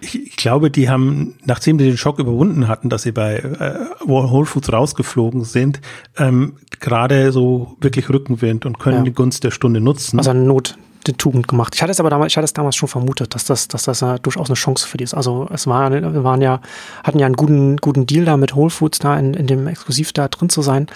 Ich, 0.00 0.36
glaube, 0.36 0.70
die 0.70 0.90
haben, 0.90 1.36
nachdem 1.44 1.78
sie 1.78 1.86
den 1.86 1.96
Schock 1.96 2.18
überwunden 2.18 2.68
hatten, 2.68 2.90
dass 2.90 3.02
sie 3.02 3.12
bei 3.12 3.36
äh, 3.36 4.06
Whole 4.06 4.46
Foods 4.46 4.72
rausgeflogen 4.72 5.44
sind, 5.44 5.80
ähm, 6.18 6.56
gerade 6.80 7.32
so 7.32 7.76
wirklich 7.80 8.10
Rückenwind 8.10 8.66
und 8.66 8.78
können 8.78 8.98
ja. 8.98 9.02
die 9.04 9.12
Gunst 9.12 9.42
der 9.42 9.50
Stunde 9.50 9.80
nutzen. 9.80 10.18
Also 10.18 10.34
Not, 10.34 10.76
eine 11.08 11.16
Tugend 11.16 11.48
gemacht. 11.48 11.74
Ich 11.74 11.82
hatte 11.82 11.92
es 11.92 12.00
aber 12.00 12.10
damals, 12.10 12.32
ich 12.32 12.36
hatte 12.36 12.44
es 12.44 12.52
damals 12.52 12.76
schon 12.76 12.88
vermutet, 12.88 13.34
dass 13.34 13.44
das, 13.44 13.68
dass 13.68 13.84
das 13.84 14.00
ja 14.00 14.18
durchaus 14.18 14.48
eine 14.48 14.54
Chance 14.54 14.86
für 14.86 14.96
die 14.96 15.04
ist. 15.04 15.14
Also 15.14 15.48
es 15.52 15.66
war, 15.66 15.90
wir 15.90 16.24
waren 16.24 16.42
ja, 16.42 16.60
hatten 17.04 17.18
ja 17.18 17.26
einen 17.26 17.36
guten, 17.36 17.76
guten 17.78 18.06
Deal 18.06 18.24
da 18.24 18.36
mit 18.36 18.54
Whole 18.54 18.70
Foods 18.70 18.98
da 18.98 19.18
in, 19.18 19.34
in 19.34 19.46
dem 19.46 19.66
Exklusiv 19.66 20.12
da 20.12 20.28
drin 20.28 20.48
zu 20.48 20.62
sein. 20.62 20.86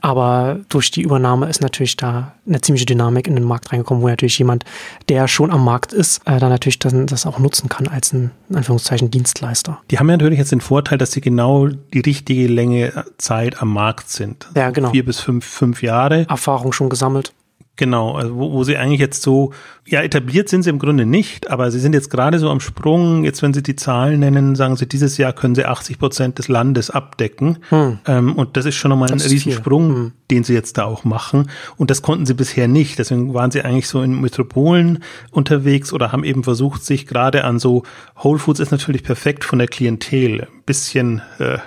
Aber 0.00 0.58
durch 0.68 0.90
die 0.90 1.02
Übernahme 1.02 1.48
ist 1.48 1.60
natürlich 1.60 1.96
da 1.96 2.32
eine 2.46 2.60
ziemliche 2.60 2.86
Dynamik 2.86 3.26
in 3.26 3.34
den 3.34 3.44
Markt 3.44 3.72
reingekommen, 3.72 4.02
wo 4.02 4.08
natürlich 4.08 4.38
jemand, 4.38 4.64
der 5.08 5.28
schon 5.28 5.50
am 5.50 5.64
Markt 5.64 5.92
ist, 5.92 6.20
äh, 6.26 6.38
dann 6.38 6.50
natürlich 6.50 6.78
das, 6.78 6.94
das 7.06 7.26
auch 7.26 7.38
nutzen 7.38 7.68
kann 7.68 7.88
als 7.88 8.12
ein, 8.12 8.30
in 8.48 8.56
Anführungszeichen, 8.56 9.10
Dienstleister. 9.10 9.78
Die 9.90 9.98
haben 9.98 10.08
ja 10.08 10.16
natürlich 10.16 10.38
jetzt 10.38 10.52
den 10.52 10.60
Vorteil, 10.60 10.98
dass 10.98 11.12
sie 11.12 11.20
genau 11.20 11.68
die 11.68 12.00
richtige 12.00 12.46
Länge 12.46 13.04
Zeit 13.18 13.60
am 13.62 13.72
Markt 13.72 14.10
sind. 14.10 14.48
Ja, 14.54 14.70
genau. 14.70 14.90
Vier 14.90 15.04
bis 15.04 15.20
fünf, 15.20 15.44
fünf 15.44 15.82
Jahre. 15.82 16.26
Erfahrung 16.28 16.72
schon 16.72 16.88
gesammelt 16.88 17.32
Genau, 17.76 18.12
also 18.12 18.36
wo, 18.36 18.52
wo 18.52 18.62
sie 18.62 18.76
eigentlich 18.76 19.00
jetzt 19.00 19.22
so, 19.22 19.52
ja, 19.84 20.00
etabliert 20.00 20.48
sind 20.48 20.62
sie 20.62 20.70
im 20.70 20.78
Grunde 20.78 21.06
nicht, 21.06 21.50
aber 21.50 21.72
sie 21.72 21.80
sind 21.80 21.92
jetzt 21.92 22.08
gerade 22.08 22.38
so 22.38 22.48
am 22.48 22.60
Sprung. 22.60 23.24
Jetzt, 23.24 23.42
wenn 23.42 23.52
sie 23.52 23.64
die 23.64 23.74
Zahlen 23.74 24.20
nennen, 24.20 24.54
sagen 24.54 24.76
sie, 24.76 24.86
dieses 24.86 25.18
Jahr 25.18 25.32
können 25.32 25.56
sie 25.56 25.64
80 25.64 25.98
Prozent 25.98 26.38
des 26.38 26.46
Landes 26.46 26.90
abdecken. 26.90 27.58
Hm. 27.70 27.98
Ähm, 28.06 28.36
und 28.36 28.56
das 28.56 28.64
ist 28.64 28.76
schon 28.76 28.90
nochmal 28.90 29.10
ein 29.10 29.20
Riesensprung, 29.20 29.88
hm. 29.88 30.12
den 30.30 30.44
sie 30.44 30.54
jetzt 30.54 30.78
da 30.78 30.84
auch 30.84 31.02
machen. 31.02 31.50
Und 31.76 31.90
das 31.90 32.00
konnten 32.00 32.26
sie 32.26 32.34
bisher 32.34 32.68
nicht. 32.68 33.00
Deswegen 33.00 33.34
waren 33.34 33.50
sie 33.50 33.62
eigentlich 33.62 33.88
so 33.88 34.02
in 34.02 34.20
Metropolen 34.20 35.02
unterwegs 35.32 35.92
oder 35.92 36.12
haben 36.12 36.22
eben 36.22 36.44
versucht, 36.44 36.84
sich 36.84 37.08
gerade 37.08 37.42
an 37.42 37.58
so, 37.58 37.82
Whole 38.22 38.38
Foods 38.38 38.60
ist 38.60 38.70
natürlich 38.70 39.02
perfekt 39.02 39.42
von 39.42 39.58
der 39.58 39.66
Klientel. 39.68 40.42
Ein 40.42 40.62
bisschen, 40.64 41.22
äh, 41.40 41.58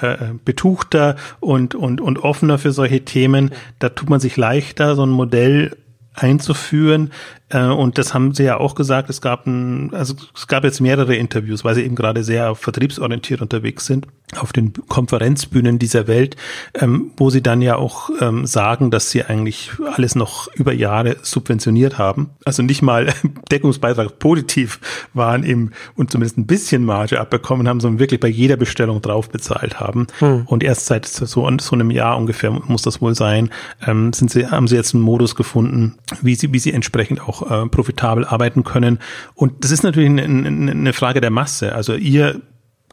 äh, 0.00 0.16
betuchter 0.44 1.16
und, 1.40 1.74
und, 1.74 2.00
und 2.00 2.18
offener 2.18 2.58
für 2.58 2.72
solche 2.72 3.04
Themen. 3.04 3.50
Da 3.78 3.88
tut 3.90 4.10
man 4.10 4.20
sich 4.20 4.36
leichter, 4.36 4.94
so 4.94 5.04
ein 5.04 5.10
Modell 5.10 5.76
einzuführen. 6.14 7.10
Äh, 7.50 7.66
und 7.66 7.98
das 7.98 8.14
haben 8.14 8.34
sie 8.34 8.44
ja 8.44 8.58
auch 8.58 8.74
gesagt. 8.74 9.10
Es 9.10 9.20
gab 9.20 9.46
ein, 9.46 9.92
also 9.94 10.14
es 10.34 10.46
gab 10.46 10.64
jetzt 10.64 10.80
mehrere 10.80 11.16
Interviews, 11.16 11.64
weil 11.64 11.74
sie 11.74 11.82
eben 11.82 11.94
gerade 11.94 12.24
sehr 12.24 12.54
vertriebsorientiert 12.54 13.42
unterwegs 13.42 13.86
sind 13.86 14.06
auf 14.36 14.52
den 14.52 14.72
Konferenzbühnen 14.88 15.78
dieser 15.78 16.06
Welt, 16.06 16.36
ähm, 16.74 17.12
wo 17.16 17.30
sie 17.30 17.42
dann 17.42 17.62
ja 17.62 17.76
auch 17.76 18.10
ähm, 18.20 18.46
sagen, 18.46 18.90
dass 18.90 19.10
sie 19.10 19.24
eigentlich 19.24 19.70
alles 19.94 20.14
noch 20.14 20.48
über 20.54 20.72
Jahre 20.72 21.16
subventioniert 21.22 21.98
haben. 21.98 22.30
Also 22.44 22.62
nicht 22.62 22.82
mal 22.82 23.12
Deckungsbeitrag 23.50 24.18
positiv 24.18 24.80
waren 25.14 25.44
eben 25.44 25.70
und 25.96 26.10
zumindest 26.10 26.36
ein 26.36 26.46
bisschen 26.46 26.84
Marge 26.84 27.20
abbekommen 27.20 27.68
haben, 27.68 27.80
sondern 27.80 28.00
wirklich 28.00 28.20
bei 28.20 28.28
jeder 28.28 28.56
Bestellung 28.56 29.00
drauf 29.00 29.30
bezahlt 29.30 29.80
haben. 29.80 30.08
Hm. 30.18 30.42
Und 30.46 30.62
erst 30.62 30.86
seit 30.86 31.06
so, 31.06 31.26
so 31.58 31.74
einem 31.74 31.90
Jahr 31.90 32.18
ungefähr 32.18 32.50
muss 32.50 32.82
das 32.82 33.00
wohl 33.00 33.14
sein, 33.14 33.50
ähm, 33.86 34.12
sind 34.12 34.30
sie, 34.30 34.46
haben 34.46 34.68
sie 34.68 34.76
jetzt 34.76 34.94
einen 34.94 35.04
Modus 35.04 35.36
gefunden, 35.36 35.94
wie 36.20 36.34
sie, 36.34 36.52
wie 36.52 36.58
sie 36.58 36.72
entsprechend 36.72 37.22
auch 37.22 37.37
äh, 37.42 37.68
profitabel 37.68 38.24
arbeiten 38.24 38.64
können. 38.64 38.98
Und 39.34 39.64
das 39.64 39.70
ist 39.70 39.82
natürlich 39.82 40.10
eine, 40.10 40.22
eine 40.22 40.92
Frage 40.92 41.20
der 41.20 41.30
Masse. 41.30 41.74
Also 41.74 41.94
ihr 41.94 42.40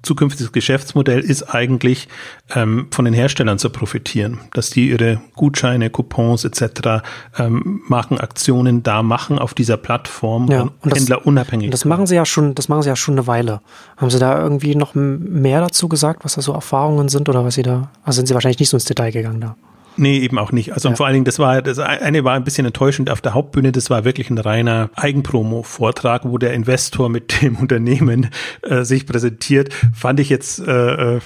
zukünftiges 0.06 0.52
Geschäftsmodell 0.52 1.20
ist 1.20 1.44
eigentlich 1.54 2.08
ähm, 2.54 2.88
von 2.92 3.06
den 3.06 3.14
Herstellern 3.14 3.58
zu 3.58 3.70
profitieren, 3.70 4.40
dass 4.54 4.70
die 4.70 4.90
ihre 4.90 5.22
Gutscheine, 5.36 5.90
Coupons 5.90 6.46
etc., 6.46 7.04
ähm, 7.38 7.82
Markenaktionen 7.88 8.84
da 8.84 9.04
machen 9.04 9.40
auf 9.40 9.54
dieser 9.54 9.78
Plattform 9.78 10.50
ja, 10.50 10.62
und, 10.62 10.72
und 10.82 10.96
Händler 10.96 11.18
das, 11.18 11.26
unabhängig. 11.26 11.72
Das 11.72 11.86
machen 11.86 12.06
sie 12.06 12.16
ja 12.16 12.26
schon, 12.26 12.56
das 12.56 12.70
machen 12.70 12.84
sie 12.84 12.90
ja 12.90 12.96
schon 12.96 13.16
eine 13.16 13.28
Weile. 13.28 13.62
Haben 13.98 14.10
Sie 14.10 14.20
da 14.20 14.42
irgendwie 14.42 14.76
noch 14.76 14.94
mehr 14.96 15.62
dazu 15.62 15.90
gesagt, 15.90 16.24
was 16.24 16.36
da 16.36 16.42
so 16.42 16.54
Erfahrungen 16.54 17.10
sind 17.10 17.28
oder 17.28 17.44
was 17.44 17.56
Sie 17.56 17.64
da? 17.64 17.90
Also 18.04 18.18
sind 18.18 18.28
Sie 18.28 18.34
wahrscheinlich 18.34 18.60
nicht 18.60 18.70
so 18.70 18.78
ins 18.78 18.86
Detail 18.86 19.12
gegangen 19.12 19.42
da? 19.42 19.56
Nee, 19.98 20.20
eben 20.20 20.38
auch 20.38 20.52
nicht. 20.52 20.74
Also 20.74 20.90
ja. 20.90 20.96
vor 20.96 21.06
allen 21.06 21.14
Dingen, 21.14 21.26
das 21.26 21.40
war, 21.40 21.62
das 21.62 21.80
eine 21.80 22.24
war 22.24 22.34
ein 22.34 22.44
bisschen 22.44 22.66
enttäuschend 22.66 23.10
auf 23.10 23.22
der 23.22 23.34
Hauptbühne, 23.34 23.72
das 23.72 23.90
war 23.90 24.04
wirklich 24.06 24.30
ein 24.30 24.38
reiner 24.38 24.90
Eigenpromo-Vortrag, 24.96 26.26
wo 26.26 26.38
der 26.38 26.54
Investor 26.54 27.10
mit 27.10 27.42
dem 27.42 27.56
Unternehmen 27.66 28.30
äh, 28.62 28.84
sich 28.84 29.06
präsentiert. 29.06 29.74
Fand 29.94 30.20
ich 30.20 30.30
jetzt 30.30 30.60
äh, 30.60 31.16
äh 31.16 31.20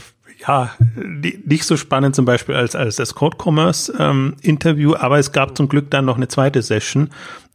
ja, 0.47 0.71
nicht 1.45 1.65
so 1.65 1.75
spannend 1.75 2.15
zum 2.15 2.23
Beispiel 2.23 2.55
als, 2.55 2.73
als 2.73 2.95
das 2.95 3.13
Code 3.13 3.37
Commerce 3.37 3.93
ähm, 3.99 4.35
Interview, 4.41 4.95
aber 4.95 5.19
es 5.19 5.33
gab 5.33 5.57
zum 5.57 5.67
Glück 5.67 5.91
dann 5.91 6.05
noch 6.05 6.15
eine 6.15 6.29
zweite 6.29 6.61
Session, 6.61 7.09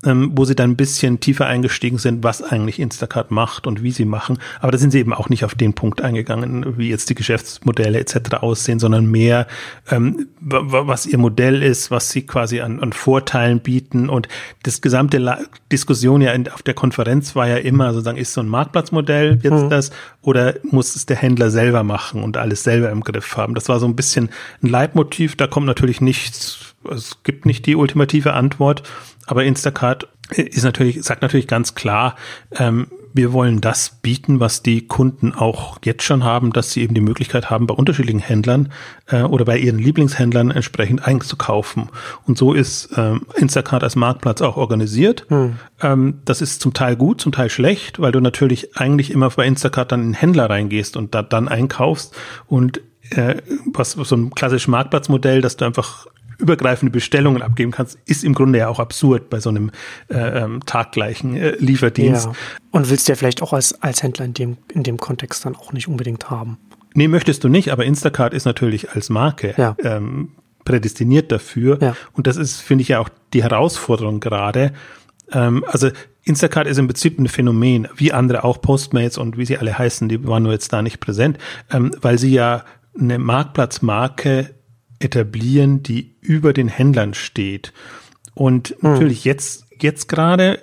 ähm, 0.05 0.33
wo 0.35 0.45
sie 0.45 0.55
dann 0.55 0.71
ein 0.71 0.77
bisschen 0.77 1.21
tiefer 1.21 1.47
eingestiegen 1.47 1.99
sind, 1.99 2.23
was 2.23 2.43
eigentlich 2.43 2.79
Instacart 2.79 3.31
macht 3.31 3.67
und 3.67 3.83
wie 3.83 3.91
sie 3.91 4.05
machen. 4.05 4.39
Aber 4.61 4.73
da 4.73 4.79
sind 4.79 4.91
sie 4.91 4.99
eben 4.99 5.13
auch 5.13 5.29
nicht 5.29 5.45
auf 5.45 5.55
den 5.55 5.75
Punkt 5.75 6.03
eingegangen, 6.03 6.79
wie 6.79 6.91
jetzt 6.91 7.11
die 7.11 7.15
Geschäftsmodelle 7.15 7.99
etc. 7.99 8.35
aussehen, 8.41 8.79
sondern 8.79 9.07
mehr, 9.07 9.47
ähm, 9.91 10.29
was 10.41 11.07
ihr 11.07 11.19
Modell 11.19 11.63
ist, 11.63 11.91
was 11.91 12.11
sie 12.11 12.23
quasi 12.23 12.61
an, 12.61 12.81
an 12.81 12.93
Vorteilen 12.93 13.61
bieten. 13.61 14.09
Und 14.09 14.29
das 14.63 14.81
gesamte 14.81 15.19
La 15.19 15.39
Diskussion 15.73 16.21
ja 16.21 16.33
in, 16.33 16.49
auf 16.49 16.63
der 16.63 16.75
Konferenz 16.75 17.35
war 17.35 17.49
ja 17.49 17.57
immer 17.57 17.93
sozusagen, 17.93 18.19
ist 18.19 18.33
so 18.33 18.41
ein 18.41 18.49
Marktplatzmodell 18.49 19.41
jetzt 19.43 19.65
mhm. 19.65 19.71
das 19.71 19.91
oder 20.23 20.55
muss 20.63 20.97
es 20.97 21.07
der 21.07 21.17
Händler 21.17 21.51
selber 21.51 21.83
machen 21.83 22.23
und 22.23 22.37
alles 22.37 22.63
selber 22.63 22.91
im 22.91 23.03
Griff 23.03 23.37
haben? 23.37 23.55
Das 23.55 23.69
war 23.69 23.81
so 23.81 23.87
ein 23.87 23.97
bisschen 23.97 24.31
ein 24.63 24.69
Leitmotiv. 24.69 25.37
Da 25.37 25.47
kommt 25.47 25.67
natürlich 25.67 26.01
nichts, 26.01 26.75
es 26.91 27.23
gibt 27.25 27.47
nicht 27.47 27.67
die 27.67 27.77
ultimative 27.77 28.33
Antwort. 28.33 28.83
Aber 29.27 29.45
Instacart 29.45 30.09
ist 30.31 30.65
natürlich, 30.65 31.03
sagt 31.03 31.23
natürlich 31.23 31.47
ganz 31.47 31.75
klar, 31.75 32.17
ähm, 32.57 32.87
wir 33.17 33.33
wollen 33.33 33.61
das 33.61 33.91
bieten, 34.03 34.41
was 34.41 34.63
die 34.63 34.89
Kunden 34.89 35.33
auch 35.33 35.79
jetzt 35.85 36.03
schon 36.03 36.25
haben, 36.25 36.53
dass 36.53 36.73
sie 36.73 36.83
eben 36.83 36.95
die 36.95 37.01
Möglichkeit 37.01 37.49
haben, 37.49 37.69
bei 37.69 37.75
unterschiedlichen 37.75 38.19
Händlern 38.19 38.73
äh, 39.07 39.23
oder 39.23 39.45
bei 39.45 39.57
ihren 39.57 39.79
Lieblingshändlern 39.79 40.51
entsprechend 40.51 41.07
einzukaufen. 41.07 41.91
Und 42.27 42.37
so 42.37 42.53
ist 42.53 42.91
ähm, 42.97 43.23
Instacart 43.37 43.85
als 43.85 43.95
Marktplatz 43.95 44.43
auch 44.43 44.57
organisiert. 44.57 45.27
Hm. 45.29 45.57
Ähm, 45.81 46.21
das 46.25 46.41
ist 46.41 46.61
zum 46.61 46.75
Teil 46.75 46.97
gut, 46.97 47.21
zum 47.21 47.31
Teil 47.31 47.51
schlecht, 47.51 48.01
weil 48.01 48.11
du 48.11 48.21
natürlich 48.21 48.77
eigentlich 48.77 49.13
immer 49.13 49.31
bei 49.31 49.47
Instacart 49.47 49.93
dann 49.93 50.01
in 50.01 50.09
den 50.09 50.15
Händler 50.15 50.51
reingehst 50.51 50.97
und 50.97 51.15
da 51.15 51.23
dann 51.23 51.47
einkaufst 51.47 52.17
und 52.49 52.81
äh, 53.11 53.37
was 53.73 53.93
so 53.93 54.17
ein 54.17 54.31
klassisches 54.31 54.67
Marktplatzmodell, 54.67 55.41
dass 55.41 55.57
du 55.57 55.67
einfach 55.67 56.07
übergreifende 56.45 56.93
Bestellungen 56.93 57.41
abgeben 57.41 57.71
kannst, 57.71 57.99
ist 58.05 58.23
im 58.23 58.35
Grunde 58.35 58.59
ja 58.59 58.69
auch 58.69 58.79
absurd 58.79 59.31
bei 59.31 59.41
so 59.41 59.49
einem 59.49 59.71
äh, 60.09 60.17
ähm, 60.17 60.61
taggleichen 60.67 61.37
äh, 61.37 61.57
Lieferdienst. 61.59 62.27
Ja. 62.27 62.33
Und 62.71 62.91
willst 62.91 63.09
du 63.09 63.13
ja 63.13 63.17
vielleicht 63.17 63.43
auch 63.43 63.55
als, 63.55 63.81
als 63.83 64.03
Händler 64.03 64.27
in 64.27 64.35
dem, 64.35 64.57
in 64.73 64.83
dem 64.83 64.99
Kontext 64.99 65.47
dann 65.47 65.57
auch 65.57 65.73
nicht 65.73 65.89
unbedingt 65.89 66.31
haben. 66.31 66.59
Nee, 66.93 67.09
möchtest 67.09 67.43
du 67.43 67.49
nicht, 67.49 67.73
aber 67.73 67.85
Instacart 67.85 68.35
ist 68.35 68.45
natürlich 68.45 68.91
als 68.91 69.09
Marke 69.09 69.55
ja. 69.57 69.75
ähm, 69.83 70.33
prädestiniert 70.65 71.33
dafür. 71.33 71.79
Ja. 71.81 71.97
Und 72.13 72.27
das 72.27 72.37
ist, 72.37 72.61
finde 72.61 72.83
ich, 72.83 72.89
ja 72.89 73.01
auch 73.01 73.09
die 73.33 73.43
Herausforderung 73.43 74.21
gerade. 74.21 74.73
Ähm, 75.33 75.65
also 75.67 75.91
Instacart 76.25 76.67
ist 76.67 76.79
im 76.79 76.87
Prinzip 76.87 77.19
ein 77.19 77.29
Phänomen, 77.29 77.89
wie 77.97 78.13
andere 78.13 78.45
auch 78.45 78.61
Postmates 78.61 79.19
und 79.19 79.39
wie 79.39 79.47
sie 79.47 79.59
alle 79.59 79.77
heißen, 79.77 80.09
die 80.09 80.27
waren 80.27 80.43
nur 80.43 80.53
jetzt 80.53 80.73
da 80.73 80.83
nicht 80.83 81.01
präsent, 81.01 81.39
ähm, 81.71 81.91
weil 82.01 82.19
sie 82.19 82.33
ja 82.33 82.65
eine 82.99 83.19
Marktplatzmarke 83.19 84.51
etablieren, 85.05 85.83
die 85.83 86.17
über 86.21 86.53
den 86.53 86.69
Händlern 86.69 87.15
steht. 87.15 87.73
Und 88.35 88.71
hm. 88.81 88.93
natürlich 88.93 89.25
jetzt, 89.25 89.67
jetzt 89.81 90.09
gerade 90.09 90.59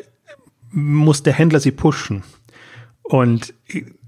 muss 0.72 1.24
der 1.24 1.34
Händler 1.34 1.60
sie 1.60 1.72
pushen. 1.72 2.24
Und 3.04 3.54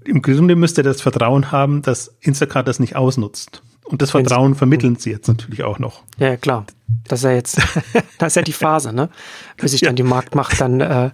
im 0.04 0.22
Grunde 0.22 0.56
müsste 0.56 0.80
er 0.80 0.84
das 0.84 1.00
Vertrauen 1.00 1.52
haben, 1.52 1.82
dass 1.82 2.14
Instacart 2.20 2.68
das 2.68 2.80
nicht 2.80 2.96
ausnutzt. 2.96 3.62
Und 3.84 4.00
das 4.00 4.12
Vertrauen 4.12 4.54
vermitteln 4.54 4.96
sie 4.96 5.10
jetzt 5.10 5.28
natürlich 5.28 5.62
auch 5.62 5.78
noch. 5.78 6.02
Ja, 6.18 6.36
klar. 6.36 6.64
Das 7.06 7.20
ist 7.20 7.24
ja 7.24 7.32
jetzt, 7.32 7.56
das 8.18 8.32
ist 8.32 8.36
ja 8.36 8.42
die 8.42 8.52
Phase, 8.52 8.92
ne? 8.94 9.10
Bis 9.58 9.72
sich 9.72 9.82
dann 9.82 9.96
die 9.96 10.02
Marktmacht 10.02 10.58
dann 10.60 10.80
äh, 10.80 11.10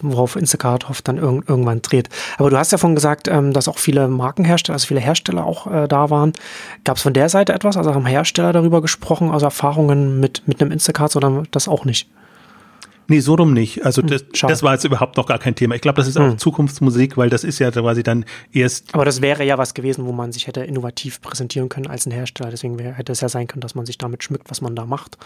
worauf 0.00 0.36
Instacart 0.36 0.88
hofft, 0.88 1.08
dann 1.08 1.18
irg 1.18 1.48
irgendwann 1.48 1.82
dreht. 1.82 2.08
Aber 2.36 2.50
du 2.50 2.56
hast 2.56 2.72
ja 2.72 2.78
von 2.78 2.94
gesagt, 2.94 3.28
ähm, 3.28 3.52
dass 3.52 3.68
auch 3.68 3.78
viele 3.78 4.08
Markenhersteller, 4.08 4.74
also 4.74 4.86
viele 4.86 5.00
Hersteller 5.00 5.44
auch 5.44 5.66
äh, 5.66 5.88
da 5.88 6.10
waren. 6.10 6.32
Gab 6.84 6.96
es 6.96 7.02
von 7.02 7.12
der 7.12 7.28
Seite 7.28 7.52
etwas? 7.52 7.76
Also 7.76 7.94
haben 7.94 8.06
Hersteller 8.06 8.52
darüber 8.52 8.82
gesprochen, 8.82 9.30
also 9.30 9.46
Erfahrungen 9.46 10.20
mit, 10.20 10.42
mit 10.46 10.60
einem 10.60 10.72
Instacart 10.72 11.16
oder 11.16 11.44
das 11.50 11.68
auch 11.68 11.84
nicht? 11.84 12.08
Nee, 13.10 13.20
so 13.20 13.34
rum 13.34 13.54
nicht. 13.54 13.86
Also 13.86 14.02
hm, 14.02 14.08
das, 14.08 14.24
das 14.42 14.62
war 14.62 14.74
jetzt 14.74 14.84
überhaupt 14.84 15.16
noch 15.16 15.26
gar 15.26 15.38
kein 15.38 15.54
Thema. 15.54 15.74
Ich 15.74 15.80
glaube, 15.80 15.96
das 15.96 16.06
ist 16.06 16.18
auch 16.18 16.28
hm. 16.28 16.38
Zukunftsmusik, 16.38 17.16
weil 17.16 17.30
das 17.30 17.42
ist 17.42 17.58
ja 17.58 17.70
quasi 17.70 18.02
dann 18.02 18.26
erst. 18.52 18.94
Aber 18.94 19.06
das 19.06 19.22
wäre 19.22 19.44
ja 19.44 19.56
was 19.56 19.72
gewesen, 19.72 20.04
wo 20.04 20.12
man 20.12 20.30
sich 20.30 20.46
hätte 20.46 20.60
innovativ 20.60 21.22
präsentieren 21.22 21.70
können 21.70 21.86
als 21.86 22.04
ein 22.04 22.12
Hersteller. 22.12 22.50
Deswegen 22.50 22.78
hätte 22.78 23.12
es 23.12 23.22
ja 23.22 23.30
sein 23.30 23.46
können, 23.46 23.62
dass 23.62 23.74
man 23.74 23.86
sich 23.86 23.96
damit 23.96 24.22
schmückt, 24.22 24.50
was 24.50 24.60
man 24.60 24.76
da 24.76 24.84
macht. 24.84 25.16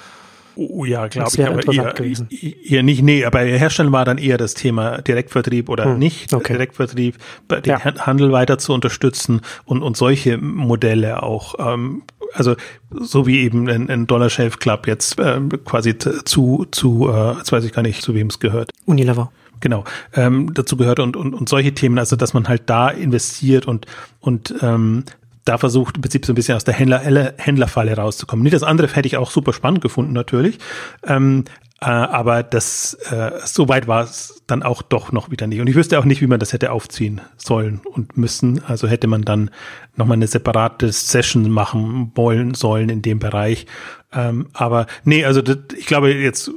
Oh 0.56 0.84
ja, 0.84 1.06
glaube 1.08 1.30
ich, 1.32 1.46
aber 1.46 1.72
eher, 1.72 1.92
gewesen. 1.92 2.28
eher 2.30 2.82
nicht. 2.82 3.02
Nee, 3.02 3.24
aber 3.24 3.40
Herstellen 3.40 3.92
war 3.92 4.04
dann 4.04 4.18
eher 4.18 4.38
das 4.38 4.54
Thema 4.54 5.02
Direktvertrieb 5.02 5.68
oder 5.68 5.84
hm, 5.86 5.98
nicht 5.98 6.32
okay. 6.32 6.54
Direktvertrieb, 6.54 7.16
den 7.50 7.62
ja. 7.64 7.82
Handel 7.82 8.32
weiter 8.32 8.58
zu 8.58 8.72
unterstützen 8.72 9.40
und, 9.64 9.82
und 9.82 9.96
solche 9.96 10.38
Modelle 10.38 11.22
auch. 11.22 11.54
Ähm, 11.58 12.02
also 12.34 12.56
so 12.90 13.26
wie 13.26 13.40
eben 13.40 13.68
ein, 13.68 13.90
ein 13.90 14.06
Dollar 14.06 14.30
Shelf 14.30 14.58
Club 14.58 14.86
jetzt 14.86 15.18
äh, 15.18 15.40
quasi 15.64 15.96
zu, 15.98 16.66
zu 16.70 17.10
äh, 17.10 17.36
jetzt 17.38 17.52
weiß 17.52 17.64
ich 17.64 17.72
gar 17.72 17.82
nicht, 17.82 18.02
zu 18.02 18.14
wem 18.14 18.28
es 18.28 18.38
gehört. 18.38 18.70
Unilever 18.86 19.30
genau, 19.62 19.84
ähm, 20.12 20.52
dazu 20.52 20.76
gehört 20.76 20.98
und, 20.98 21.16
und, 21.16 21.32
und 21.32 21.48
solche 21.48 21.72
Themen, 21.72 21.98
also 21.98 22.16
dass 22.16 22.34
man 22.34 22.48
halt 22.48 22.62
da 22.66 22.88
investiert 22.88 23.66
und, 23.66 23.86
und 24.20 24.54
ähm, 24.60 25.04
da 25.44 25.58
versucht 25.58 25.96
im 25.96 26.02
Prinzip 26.02 26.24
so 26.24 26.32
ein 26.32 26.36
bisschen 26.36 26.56
aus 26.56 26.64
der 26.64 26.74
Händler, 26.74 27.34
Händlerfalle 27.36 27.96
rauszukommen. 27.96 28.42
Nicht 28.42 28.54
das 28.54 28.62
andere 28.62 28.88
hätte 28.88 29.06
ich 29.06 29.16
auch 29.16 29.30
super 29.30 29.52
spannend 29.52 29.80
gefunden 29.80 30.12
natürlich, 30.12 30.58
ähm, 31.06 31.44
äh, 31.82 31.86
aber 31.86 32.44
das 32.44 32.94
äh, 33.10 33.32
so 33.44 33.68
weit 33.68 33.88
war 33.88 34.04
es 34.04 34.42
dann 34.46 34.62
auch 34.62 34.82
doch 34.82 35.10
noch 35.10 35.32
wieder 35.32 35.48
nicht. 35.48 35.60
Und 35.60 35.66
ich 35.66 35.74
wüsste 35.74 35.98
auch 35.98 36.04
nicht, 36.04 36.20
wie 36.20 36.28
man 36.28 36.38
das 36.38 36.52
hätte 36.52 36.70
aufziehen 36.70 37.20
sollen 37.36 37.80
und 37.84 38.16
müssen. 38.16 38.62
Also 38.64 38.86
hätte 38.86 39.08
man 39.08 39.22
dann 39.22 39.50
nochmal 39.96 40.16
eine 40.16 40.28
separate 40.28 40.92
Session 40.92 41.50
machen 41.50 42.12
wollen 42.14 42.54
sollen 42.54 42.88
in 42.88 43.02
dem 43.02 43.18
Bereich. 43.18 43.66
Ähm, 44.12 44.46
aber 44.52 44.86
nee, 45.02 45.24
also 45.24 45.42
das, 45.42 45.58
ich 45.76 45.86
glaube 45.86 46.12
jetzt, 46.12 46.52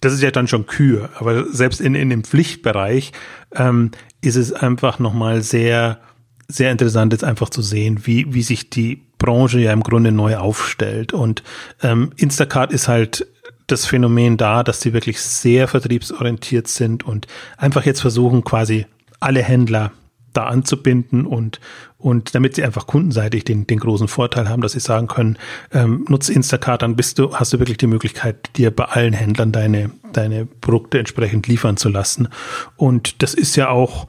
das 0.00 0.14
ist 0.14 0.22
ja 0.22 0.30
dann 0.30 0.48
schon 0.48 0.66
Kür, 0.66 1.10
aber 1.18 1.44
selbst 1.52 1.80
in, 1.80 1.94
in 1.94 2.08
dem 2.08 2.24
Pflichtbereich 2.24 3.12
ähm, 3.54 3.90
ist 4.22 4.36
es 4.36 4.54
einfach 4.54 4.98
nochmal 4.98 5.42
sehr 5.42 6.00
sehr 6.48 6.72
interessant 6.72 7.12
jetzt 7.12 7.24
einfach 7.24 7.50
zu 7.50 7.60
sehen, 7.60 8.06
wie, 8.06 8.32
wie 8.32 8.42
sich 8.42 8.70
die 8.70 9.02
Branche 9.18 9.60
ja 9.60 9.72
im 9.72 9.82
Grunde 9.82 10.12
neu 10.12 10.36
aufstellt. 10.36 11.12
Und 11.12 11.42
ähm, 11.82 12.10
Instacart 12.16 12.72
ist 12.72 12.88
halt 12.88 13.26
das 13.66 13.84
Phänomen 13.84 14.38
da, 14.38 14.62
dass 14.62 14.80
sie 14.80 14.94
wirklich 14.94 15.20
sehr 15.20 15.68
vertriebsorientiert 15.68 16.66
sind 16.68 17.04
und 17.04 17.26
einfach 17.58 17.84
jetzt 17.84 18.00
versuchen, 18.00 18.44
quasi 18.44 18.86
alle 19.20 19.42
Händler 19.42 19.92
da 20.32 20.44
anzubinden 20.44 21.26
und, 21.26 21.60
und 21.98 22.34
damit 22.34 22.54
sie 22.54 22.64
einfach 22.64 22.86
kundenseitig 22.86 23.44
den, 23.44 23.66
den 23.66 23.80
großen 23.80 24.08
Vorteil 24.08 24.48
haben, 24.48 24.62
dass 24.62 24.72
sie 24.72 24.80
sagen 24.80 25.06
können, 25.06 25.36
ähm, 25.72 26.06
nutze 26.08 26.32
Instacart, 26.32 26.80
dann 26.80 26.96
bist 26.96 27.18
du, 27.18 27.34
hast 27.34 27.52
du 27.52 27.58
wirklich 27.58 27.78
die 27.78 27.86
Möglichkeit, 27.86 28.56
dir 28.56 28.70
bei 28.70 28.84
allen 28.84 29.12
Händlern 29.12 29.52
deine, 29.52 29.90
deine 30.12 30.46
Produkte 30.46 30.98
entsprechend 30.98 31.46
liefern 31.46 31.76
zu 31.76 31.88
lassen. 31.88 32.28
Und 32.76 33.22
das 33.22 33.34
ist 33.34 33.56
ja 33.56 33.68
auch, 33.68 34.06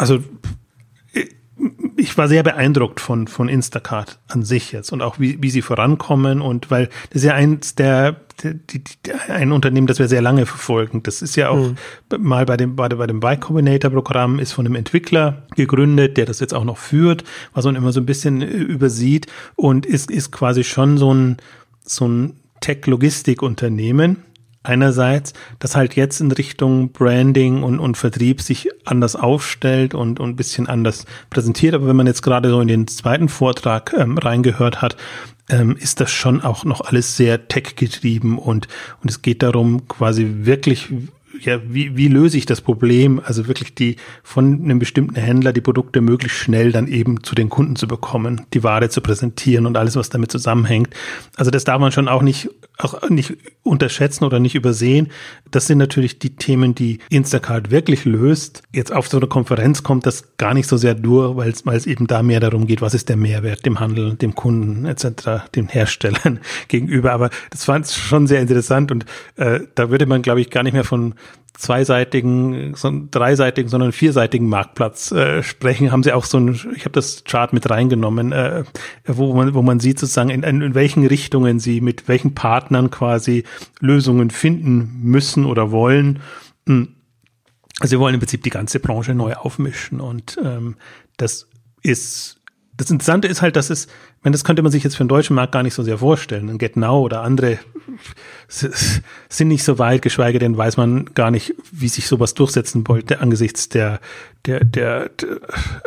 also 0.00 0.20
ich 1.96 2.16
war 2.16 2.26
sehr 2.26 2.42
beeindruckt 2.42 3.00
von, 3.00 3.28
von 3.28 3.50
Instacart 3.50 4.18
an 4.28 4.42
sich 4.42 4.72
jetzt 4.72 4.92
und 4.92 5.02
auch 5.02 5.20
wie, 5.20 5.42
wie 5.42 5.50
sie 5.50 5.60
vorankommen 5.60 6.40
und 6.40 6.70
weil 6.70 6.88
das 7.10 7.22
ist 7.22 7.24
ja 7.24 7.34
eins 7.34 7.74
der, 7.74 8.16
der, 8.42 8.54
die, 8.54 8.82
ein 9.28 9.52
Unternehmen, 9.52 9.86
das 9.86 9.98
wir 9.98 10.08
sehr 10.08 10.22
lange 10.22 10.46
verfolgen. 10.46 11.02
Das 11.02 11.20
ist 11.20 11.36
ja 11.36 11.50
auch 11.50 11.68
mhm. 11.68 11.76
mal 12.18 12.46
bei 12.46 12.56
dem, 12.56 12.76
bei, 12.76 12.88
bei 12.88 13.06
dem 13.06 13.18
Y 13.18 13.38
Combinator 13.38 13.90
Programm 13.90 14.38
ist 14.38 14.52
von 14.52 14.64
einem 14.64 14.76
Entwickler 14.76 15.42
gegründet, 15.54 16.16
der 16.16 16.24
das 16.24 16.40
jetzt 16.40 16.54
auch 16.54 16.64
noch 16.64 16.78
führt, 16.78 17.24
was 17.52 17.66
man 17.66 17.76
immer 17.76 17.92
so 17.92 18.00
ein 18.00 18.06
bisschen 18.06 18.40
übersieht 18.40 19.26
und 19.54 19.84
ist, 19.84 20.10
ist 20.10 20.30
quasi 20.30 20.64
schon 20.64 20.96
so 20.96 21.12
ein, 21.12 21.36
so 21.84 22.08
ein 22.08 22.40
Tech-Logistik-Unternehmen 22.60 24.24
einerseits, 24.62 25.32
das 25.58 25.76
halt 25.76 25.96
jetzt 25.96 26.20
in 26.20 26.32
Richtung 26.32 26.92
Branding 26.92 27.62
und, 27.62 27.78
und 27.78 27.96
Vertrieb 27.96 28.42
sich 28.42 28.68
anders 28.84 29.16
aufstellt 29.16 29.94
und, 29.94 30.20
und 30.20 30.30
ein 30.30 30.36
bisschen 30.36 30.68
anders 30.68 31.06
präsentiert. 31.30 31.74
Aber 31.74 31.86
wenn 31.86 31.96
man 31.96 32.06
jetzt 32.06 32.22
gerade 32.22 32.50
so 32.50 32.60
in 32.60 32.68
den 32.68 32.86
zweiten 32.86 33.28
Vortrag 33.28 33.94
ähm, 33.96 34.18
reingehört 34.18 34.82
hat, 34.82 34.96
ähm, 35.48 35.76
ist 35.76 36.00
das 36.00 36.10
schon 36.10 36.42
auch 36.42 36.64
noch 36.64 36.80
alles 36.82 37.16
sehr 37.16 37.48
tech-getrieben 37.48 38.38
und, 38.38 38.68
und 39.02 39.10
es 39.10 39.22
geht 39.22 39.42
darum, 39.42 39.88
quasi 39.88 40.30
wirklich 40.42 40.92
ja, 41.44 41.60
wie, 41.66 41.96
wie 41.96 42.08
löse 42.08 42.38
ich 42.38 42.46
das 42.46 42.60
Problem, 42.60 43.20
also 43.24 43.46
wirklich 43.46 43.74
die 43.74 43.96
von 44.22 44.62
einem 44.62 44.78
bestimmten 44.78 45.16
Händler 45.16 45.52
die 45.52 45.60
Produkte 45.60 46.00
möglichst 46.00 46.38
schnell 46.38 46.72
dann 46.72 46.86
eben 46.86 47.22
zu 47.22 47.34
den 47.34 47.48
Kunden 47.48 47.76
zu 47.76 47.86
bekommen, 47.88 48.46
die 48.54 48.62
Ware 48.62 48.88
zu 48.88 49.00
präsentieren 49.00 49.66
und 49.66 49.76
alles, 49.76 49.96
was 49.96 50.10
damit 50.10 50.30
zusammenhängt. 50.30 50.90
Also 51.36 51.50
das 51.50 51.64
darf 51.64 51.80
man 51.80 51.92
schon 51.92 52.08
auch 52.08 52.22
nicht, 52.22 52.50
auch 52.78 53.08
nicht 53.08 53.36
unterschätzen 53.62 54.24
oder 54.24 54.40
nicht 54.40 54.54
übersehen. 54.54 55.08
Das 55.50 55.66
sind 55.66 55.78
natürlich 55.78 56.18
die 56.18 56.36
Themen, 56.36 56.74
die 56.74 56.98
Instacart 57.10 57.70
wirklich 57.70 58.04
löst. 58.04 58.62
Jetzt 58.72 58.92
auf 58.92 59.08
so 59.08 59.18
eine 59.18 59.26
Konferenz 59.26 59.82
kommt 59.82 60.06
das 60.06 60.36
gar 60.36 60.54
nicht 60.54 60.68
so 60.68 60.76
sehr 60.76 60.94
durch, 60.94 61.36
weil 61.36 61.50
es, 61.50 61.66
weil 61.66 61.76
es 61.76 61.86
eben 61.86 62.06
da 62.06 62.22
mehr 62.22 62.40
darum 62.40 62.66
geht, 62.66 62.80
was 62.80 62.94
ist 62.94 63.08
der 63.08 63.16
Mehrwert 63.16 63.66
dem 63.66 63.80
Handel, 63.80 64.14
dem 64.14 64.34
Kunden 64.34 64.86
etc., 64.86 65.50
den 65.54 65.68
Herstellern 65.68 66.40
gegenüber. 66.68 67.12
Aber 67.12 67.30
das 67.50 67.64
fand 67.64 67.86
ich 67.86 67.96
schon 67.96 68.26
sehr 68.26 68.40
interessant 68.40 68.90
und 68.90 69.04
äh, 69.36 69.60
da 69.74 69.90
würde 69.90 70.06
man, 70.06 70.22
glaube 70.22 70.40
ich, 70.40 70.50
gar 70.50 70.62
nicht 70.62 70.72
mehr 70.72 70.84
von 70.84 71.14
zweiseitigen, 71.60 72.74
so 72.74 72.90
dreiseitigen, 73.10 73.68
sondern 73.68 73.92
vierseitigen 73.92 74.48
Marktplatz 74.48 75.12
äh, 75.12 75.42
sprechen, 75.42 75.92
haben 75.92 76.02
sie 76.02 76.12
auch 76.12 76.24
so 76.24 76.38
ein, 76.38 76.54
ich 76.74 76.84
habe 76.84 76.92
das 76.92 77.24
Chart 77.24 77.52
mit 77.52 77.68
reingenommen, 77.68 78.32
äh, 78.32 78.64
wo 79.06 79.34
man, 79.34 79.54
wo 79.54 79.62
man 79.62 79.78
sieht 79.78 79.98
sozusagen, 79.98 80.30
in, 80.30 80.42
in 80.42 80.74
welchen 80.74 81.06
Richtungen 81.06 81.60
sie 81.60 81.80
mit 81.80 82.08
welchen 82.08 82.34
Partnern 82.34 82.90
quasi 82.90 83.44
Lösungen 83.80 84.30
finden 84.30 85.00
müssen 85.02 85.44
oder 85.44 85.70
wollen. 85.70 86.20
Hm. 86.66 86.96
Wir 87.82 87.98
wollen 87.98 88.14
im 88.14 88.20
Prinzip 88.20 88.42
die 88.42 88.50
ganze 88.50 88.80
Branche 88.80 89.14
neu 89.14 89.34
aufmischen 89.34 90.00
und 90.00 90.38
ähm, 90.42 90.76
das 91.16 91.46
ist 91.82 92.39
das 92.80 92.90
Interessante 92.90 93.28
ist 93.28 93.42
halt, 93.42 93.56
dass 93.56 93.68
es, 93.68 93.88
wenn 94.22 94.32
das 94.32 94.42
könnte 94.42 94.62
man 94.62 94.72
sich 94.72 94.82
jetzt 94.82 94.96
für 94.96 95.04
den 95.04 95.08
deutschen 95.08 95.36
Markt 95.36 95.52
gar 95.52 95.62
nicht 95.62 95.74
so 95.74 95.82
sehr 95.82 95.98
vorstellen. 95.98 96.48
Ein 96.48 96.56
GetNow 96.56 97.04
oder 97.04 97.20
andere 97.20 97.58
sind 99.28 99.48
nicht 99.48 99.64
so 99.64 99.78
weit, 99.78 100.00
geschweige 100.00 100.38
denn 100.38 100.56
weiß 100.56 100.78
man 100.78 101.04
gar 101.12 101.30
nicht, 101.30 101.54
wie 101.70 101.88
sich 101.88 102.06
sowas 102.06 102.32
durchsetzen 102.32 102.88
wollte 102.88 103.20
angesichts 103.20 103.68
der, 103.68 104.00
der, 104.46 104.64
der, 104.64 105.10
der 105.10 105.28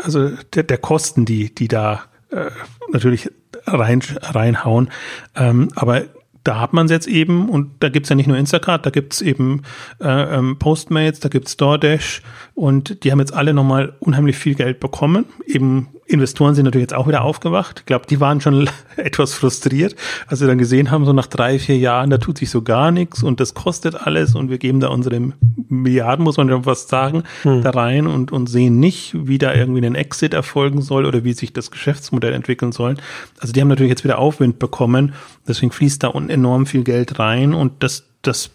also 0.04 0.30
der, 0.54 0.64
der 0.64 0.78
Kosten, 0.78 1.26
die, 1.26 1.54
die 1.54 1.68
da 1.68 2.04
äh, 2.30 2.52
natürlich 2.92 3.32
rein, 3.66 4.04
reinhauen. 4.22 4.92
Ähm, 5.36 5.70
aber 5.74 6.04
da 6.44 6.60
hat 6.60 6.74
man 6.74 6.86
es 6.86 6.92
jetzt 6.92 7.08
eben 7.08 7.50
und 7.50 7.72
da 7.80 7.90
gibt's 7.90 8.10
ja 8.10 8.16
nicht 8.16 8.28
nur 8.28 8.38
Instacart, 8.38 8.86
da 8.86 8.92
gibt's 8.92 9.22
eben 9.22 9.64
äh, 10.00 10.38
ähm, 10.38 10.60
Postmates, 10.60 11.22
da 11.22 11.30
gibt's 11.30 11.58
DoorDash 11.58 12.22
und 12.54 13.04
die 13.04 13.12
haben 13.12 13.20
jetzt 13.20 13.34
alle 13.34 13.54
nochmal 13.54 13.96
unheimlich 14.00 14.38
viel 14.38 14.54
Geld 14.54 14.80
bekommen, 14.80 15.26
eben 15.48 15.88
Investoren 16.05 16.53
sind 16.53 16.65
natürlich 16.65 16.83
jetzt 16.83 16.93
auch 16.93 17.07
wieder 17.07 17.24
aufgewacht. 17.24 17.79
Ich 17.79 17.86
glaube, 17.86 18.05
die 18.07 18.19
waren 18.19 18.41
schon 18.41 18.69
etwas 18.98 19.33
frustriert, 19.33 19.95
als 20.27 20.39
sie 20.39 20.48
dann 20.48 20.57
gesehen 20.57 20.91
haben, 20.91 21.05
so 21.05 21.13
nach 21.13 21.27
drei, 21.27 21.60
vier 21.60 21.77
Jahren, 21.77 22.10
da 22.10 22.17
tut 22.17 22.38
sich 22.38 22.50
so 22.50 22.62
gar 22.62 22.91
nichts 22.91 23.24
und 23.24 23.39
das 23.39 23.53
kostet 23.53 23.95
alles 23.95 24.36
und 24.36 24.50
wir 24.50 24.57
geben 24.57 24.79
da 24.79 24.89
unsere 24.89 25.33
Milliarden, 25.70 26.24
muss 26.24 26.37
man 26.37 26.50
schon 26.50 26.63
fast 26.63 26.89
sagen, 26.89 27.24
hm. 27.44 27.61
da 27.61 27.70
rein 27.70 28.07
und, 28.07 28.31
und 28.31 28.48
sehen 28.48 28.79
nicht, 28.79 29.16
wie 29.16 29.37
da 29.37 29.53
irgendwie 29.53 29.85
ein 29.85 29.96
Exit 29.96 30.33
erfolgen 30.33 30.81
soll 30.81 31.05
oder 31.05 31.24
wie 31.24 31.33
sich 31.33 31.53
das 31.53 31.72
Geschäftsmodell 31.72 32.33
entwickeln 32.33 32.74
soll. 32.74 32.96
Also 33.39 33.53
die 33.53 33.61
haben 33.61 33.70
natürlich 33.70 33.92
jetzt 33.92 34.03
wieder 34.03 34.20
Aufwind 34.20 34.59
bekommen, 34.59 35.13
deswegen 35.48 35.72
fließt 35.72 36.03
da 36.03 36.11
enorm 36.11 36.66
viel 36.66 36.83
Geld 36.83 37.20
rein 37.20 37.53
und 37.53 37.81
das, 37.81 38.03
das 38.22 38.51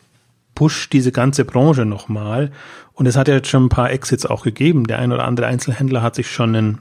pusht 0.54 0.92
diese 0.92 1.12
ganze 1.12 1.44
Branche 1.44 1.84
nochmal. 1.84 2.50
Und 2.92 3.06
es 3.06 3.16
hat 3.16 3.28
ja 3.28 3.34
jetzt 3.34 3.48
schon 3.48 3.66
ein 3.66 3.68
paar 3.68 3.92
Exits 3.92 4.26
auch 4.26 4.42
gegeben. 4.42 4.88
Der 4.88 4.98
ein 4.98 5.12
oder 5.12 5.24
andere 5.24 5.46
Einzelhändler 5.46 6.02
hat 6.02 6.16
sich 6.16 6.28
schon 6.28 6.56
einen 6.56 6.78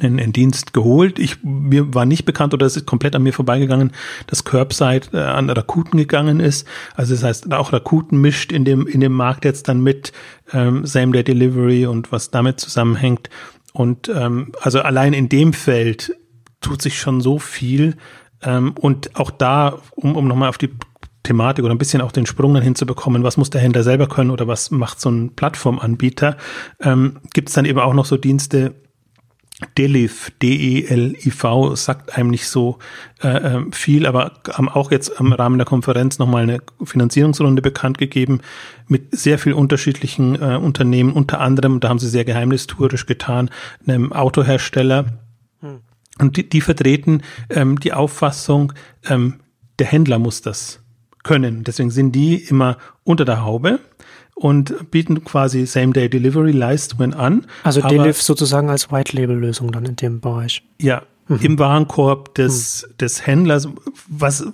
einen, 0.00 0.20
einen 0.20 0.32
Dienst 0.32 0.72
geholt. 0.72 1.18
Ich, 1.18 1.42
mir 1.42 1.94
war 1.94 2.06
nicht 2.06 2.24
bekannt 2.24 2.54
oder 2.54 2.66
es 2.66 2.76
ist 2.76 2.86
komplett 2.86 3.14
an 3.14 3.22
mir 3.22 3.32
vorbeigegangen, 3.32 3.92
dass 4.26 4.44
Curbside 4.44 5.08
äh, 5.12 5.18
an 5.18 5.50
Rakuten 5.50 5.98
gegangen 5.98 6.40
ist. 6.40 6.66
Also 6.94 7.14
das 7.14 7.22
heißt, 7.22 7.52
auch 7.52 7.72
Rakuten 7.72 8.20
mischt 8.20 8.52
in 8.52 8.64
dem, 8.64 8.86
in 8.86 9.00
dem 9.00 9.12
Markt 9.12 9.44
jetzt 9.44 9.68
dann 9.68 9.80
mit 9.82 10.12
ähm, 10.52 10.86
Same-Day 10.86 11.24
Delivery 11.24 11.86
und 11.86 12.12
was 12.12 12.30
damit 12.30 12.60
zusammenhängt. 12.60 13.30
Und 13.72 14.08
ähm, 14.08 14.52
also 14.60 14.80
allein 14.80 15.12
in 15.12 15.28
dem 15.28 15.52
Feld 15.52 16.16
tut 16.60 16.82
sich 16.82 16.98
schon 16.98 17.20
so 17.20 17.38
viel. 17.38 17.96
Ähm, 18.42 18.74
und 18.78 19.16
auch 19.16 19.30
da, 19.30 19.78
um, 19.94 20.16
um 20.16 20.28
nochmal 20.28 20.48
auf 20.48 20.58
die 20.58 20.70
Thematik 21.26 21.64
oder 21.64 21.74
ein 21.74 21.78
bisschen 21.78 22.00
auch 22.00 22.12
den 22.12 22.26
Sprung 22.26 22.54
dann 22.54 22.62
hinzubekommen, 22.62 23.24
was 23.24 23.36
muss 23.36 23.50
der 23.50 23.60
Händler 23.60 23.82
selber 23.82 24.06
können 24.06 24.30
oder 24.30 24.46
was 24.46 24.70
macht 24.70 25.00
so 25.00 25.10
ein 25.10 25.34
Plattformanbieter, 25.34 26.36
ähm, 26.80 27.18
gibt 27.34 27.48
es 27.48 27.54
dann 27.54 27.64
eben 27.64 27.80
auch 27.80 27.94
noch 27.94 28.06
so 28.06 28.16
Dienste, 28.16 28.74
Deliv, 29.78 30.32
D-E-L-I-V, 30.42 31.76
sagt 31.76 32.14
einem 32.16 32.28
nicht 32.28 32.46
so 32.46 32.78
äh, 33.22 33.28
ähm, 33.28 33.72
viel, 33.72 34.04
aber 34.04 34.32
haben 34.52 34.68
auch 34.68 34.90
jetzt 34.90 35.08
im 35.18 35.32
Rahmen 35.32 35.56
der 35.56 35.64
Konferenz 35.64 36.18
nochmal 36.18 36.42
eine 36.42 36.60
Finanzierungsrunde 36.84 37.62
bekannt 37.62 37.96
gegeben 37.96 38.42
mit 38.86 39.18
sehr 39.18 39.38
viel 39.38 39.54
unterschiedlichen 39.54 40.34
äh, 40.34 40.56
Unternehmen, 40.56 41.12
unter 41.12 41.40
anderem, 41.40 41.80
da 41.80 41.88
haben 41.88 41.98
sie 41.98 42.08
sehr 42.08 42.26
geheimnistuerisch 42.26 43.06
getan, 43.06 43.48
einem 43.86 44.12
Autohersteller. 44.12 45.06
Hm. 45.60 45.80
Und 46.18 46.36
die, 46.36 46.46
die 46.46 46.60
vertreten 46.60 47.22
ähm, 47.48 47.80
die 47.80 47.94
Auffassung, 47.94 48.74
ähm, 49.08 49.40
der 49.78 49.86
Händler 49.86 50.18
muss 50.18 50.42
das 50.42 50.80
können. 51.22 51.64
Deswegen 51.64 51.90
sind 51.90 52.12
die 52.12 52.36
immer 52.36 52.76
unter 53.04 53.24
der 53.24 53.42
Haube 53.42 53.80
und 54.36 54.90
bieten 54.90 55.24
quasi 55.24 55.64
Same-Day-Delivery-Leistungen 55.66 57.14
an. 57.14 57.46
Also 57.64 57.80
Deliv 57.80 58.20
sozusagen 58.20 58.68
als 58.68 58.92
White-Label-Lösung 58.92 59.72
dann 59.72 59.86
in 59.86 59.96
dem 59.96 60.20
Bereich. 60.20 60.62
Ja, 60.78 61.02
mhm. 61.26 61.38
im 61.40 61.58
Warenkorb 61.58 62.34
des, 62.34 62.86
mhm. 62.86 62.96
des 62.98 63.26
Händlers, 63.26 63.68
was 64.08 64.46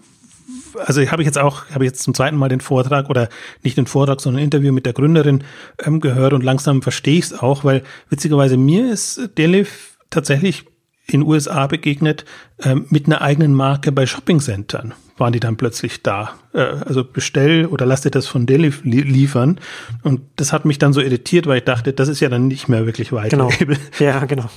also 0.87 1.03
habe 1.03 1.21
ich 1.21 1.27
jetzt 1.27 1.39
auch, 1.39 1.67
habe 1.71 1.85
ich 1.85 1.91
jetzt 1.91 2.03
zum 2.03 2.15
zweiten 2.15 2.37
Mal 2.37 2.49
den 2.49 2.61
Vortrag 2.61 3.11
oder 3.11 3.29
nicht 3.63 3.77
den 3.77 3.87
Vortrag, 3.87 4.21
sondern 4.21 4.41
ein 4.41 4.45
Interview 4.45 4.73
mit 4.73 4.87
der 4.87 4.95
Gründerin 4.95 5.45
ähm, 5.85 6.01
gehört 6.01 6.33
und 6.33 6.43
langsam 6.43 6.81
verstehe 6.81 7.19
ich 7.19 7.27
es 7.27 7.33
auch, 7.39 7.65
weil 7.65 7.83
witzigerweise 8.09 8.57
mir 8.57 8.91
ist 8.91 9.31
Deliv 9.37 9.99
tatsächlich 10.09 10.65
in 11.07 11.23
USA 11.23 11.67
begegnet 11.67 12.25
ähm, 12.63 12.87
mit 12.91 13.07
einer 13.07 13.23
eigenen 13.23 13.55
Marke 13.55 13.93
bei 13.93 14.07
Shoppingcentern 14.07 14.95
waren 15.23 15.33
die 15.33 15.41
dann 15.41 15.57
plötzlich 15.57 16.03
da. 16.03 16.35
Äh, 16.53 16.61
also 16.61 17.05
bestell 17.05 17.67
oder 17.67 17.87
lass 17.87 18.01
dir 18.01 18.11
das 18.11 18.27
von 18.27 18.45
Deli 18.45 18.73
liefern. 18.83 19.61
Und 20.03 20.21
das 20.37 20.53
hat 20.53 20.65
mich 20.65 20.79
dann 20.79 20.93
so 20.93 21.01
irritiert, 21.01 21.47
weil 21.47 21.59
ich 21.59 21.65
dachte, 21.65 21.93
das 21.93 22.09
ist 22.09 22.21
ja 22.21 22.29
dann 22.29 22.49
nicht 22.49 22.69
mehr 22.69 22.87
wirklich 22.87 23.13
weit. 23.13 23.31
Genau. 23.31 23.49
Ja, 23.99 24.25
genau. 24.25 24.49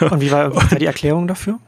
Und 0.00 0.20
wie 0.20 0.30
war, 0.30 0.52
wie 0.52 0.56
war 0.56 0.78
die 0.78 0.86
Erklärung 0.86 1.26
dafür? 1.28 1.58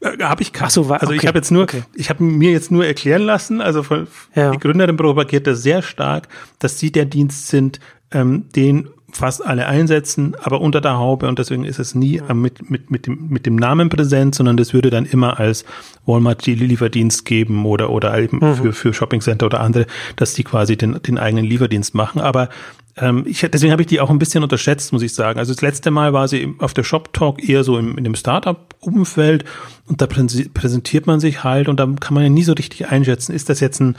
Äh, 0.00 0.22
habe 0.22 0.42
ich 0.42 0.52
keine. 0.52 0.68
Ach 0.68 0.70
so, 0.70 0.88
war, 0.88 1.00
also 1.00 1.12
okay. 1.12 1.20
ich 1.20 1.26
habe 1.26 1.38
jetzt 1.38 1.50
nur, 1.50 1.64
okay. 1.64 1.82
ich 1.94 2.08
habe 2.10 2.22
mir 2.22 2.52
jetzt 2.52 2.70
nur 2.70 2.86
erklären 2.86 3.22
lassen, 3.22 3.60
also 3.60 3.82
von, 3.82 4.06
ja. 4.34 4.50
die 4.50 4.58
Gründerin 4.58 4.96
propagiert 4.96 5.46
das 5.46 5.62
sehr 5.62 5.82
stark, 5.82 6.28
dass 6.58 6.78
sie 6.78 6.90
der 6.90 7.04
Dienst 7.04 7.48
sind, 7.48 7.80
ähm, 8.12 8.46
den 8.54 8.88
fast 9.12 9.44
alle 9.44 9.66
einsetzen, 9.66 10.34
aber 10.42 10.60
unter 10.60 10.80
der 10.80 10.96
Haube 10.96 11.28
und 11.28 11.38
deswegen 11.38 11.64
ist 11.64 11.78
es 11.78 11.94
nie 11.94 12.20
mit, 12.32 12.70
mit, 12.70 12.90
mit, 12.90 13.06
dem, 13.06 13.28
mit 13.28 13.46
dem 13.46 13.56
Namen 13.56 13.88
präsent, 13.88 14.34
sondern 14.34 14.56
das 14.56 14.72
würde 14.72 14.90
dann 14.90 15.04
immer 15.04 15.38
als 15.38 15.64
Walmart 16.06 16.44
die 16.46 16.54
Lieferdienst 16.54 17.24
geben 17.24 17.64
oder, 17.66 17.90
oder 17.90 18.18
eben 18.18 18.38
mhm. 18.38 18.54
für, 18.54 18.72
für 18.72 18.94
Shopping 18.94 19.20
Center 19.20 19.46
oder 19.46 19.60
andere, 19.60 19.86
dass 20.16 20.34
die 20.34 20.44
quasi 20.44 20.76
den, 20.76 21.00
den 21.02 21.18
eigenen 21.18 21.44
Lieferdienst 21.44 21.94
machen. 21.94 22.20
Aber 22.20 22.48
ähm, 22.96 23.24
ich, 23.26 23.40
deswegen 23.40 23.72
habe 23.72 23.82
ich 23.82 23.88
die 23.88 24.00
auch 24.00 24.10
ein 24.10 24.18
bisschen 24.18 24.42
unterschätzt, 24.42 24.92
muss 24.92 25.02
ich 25.02 25.14
sagen. 25.14 25.38
Also 25.38 25.52
das 25.52 25.62
letzte 25.62 25.90
Mal 25.90 26.12
war 26.12 26.28
sie 26.28 26.54
auf 26.58 26.74
der 26.74 26.84
Shop 26.84 27.12
Talk 27.12 27.46
eher 27.46 27.64
so 27.64 27.78
im, 27.78 27.96
in 27.96 28.04
dem 28.04 28.14
Startup 28.14 28.74
Umfeld 28.80 29.44
und 29.86 30.00
da 30.00 30.06
präsentiert 30.06 31.06
man 31.06 31.20
sich 31.20 31.44
halt 31.44 31.68
und 31.68 31.80
da 31.80 31.86
kann 32.00 32.14
man 32.14 32.24
ja 32.24 32.28
nie 32.28 32.42
so 32.42 32.52
richtig 32.52 32.88
einschätzen, 32.88 33.32
ist 33.34 33.48
das 33.48 33.60
jetzt 33.60 33.80
ein 33.80 33.96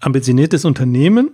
ambitioniertes 0.00 0.64
Unternehmen, 0.64 1.30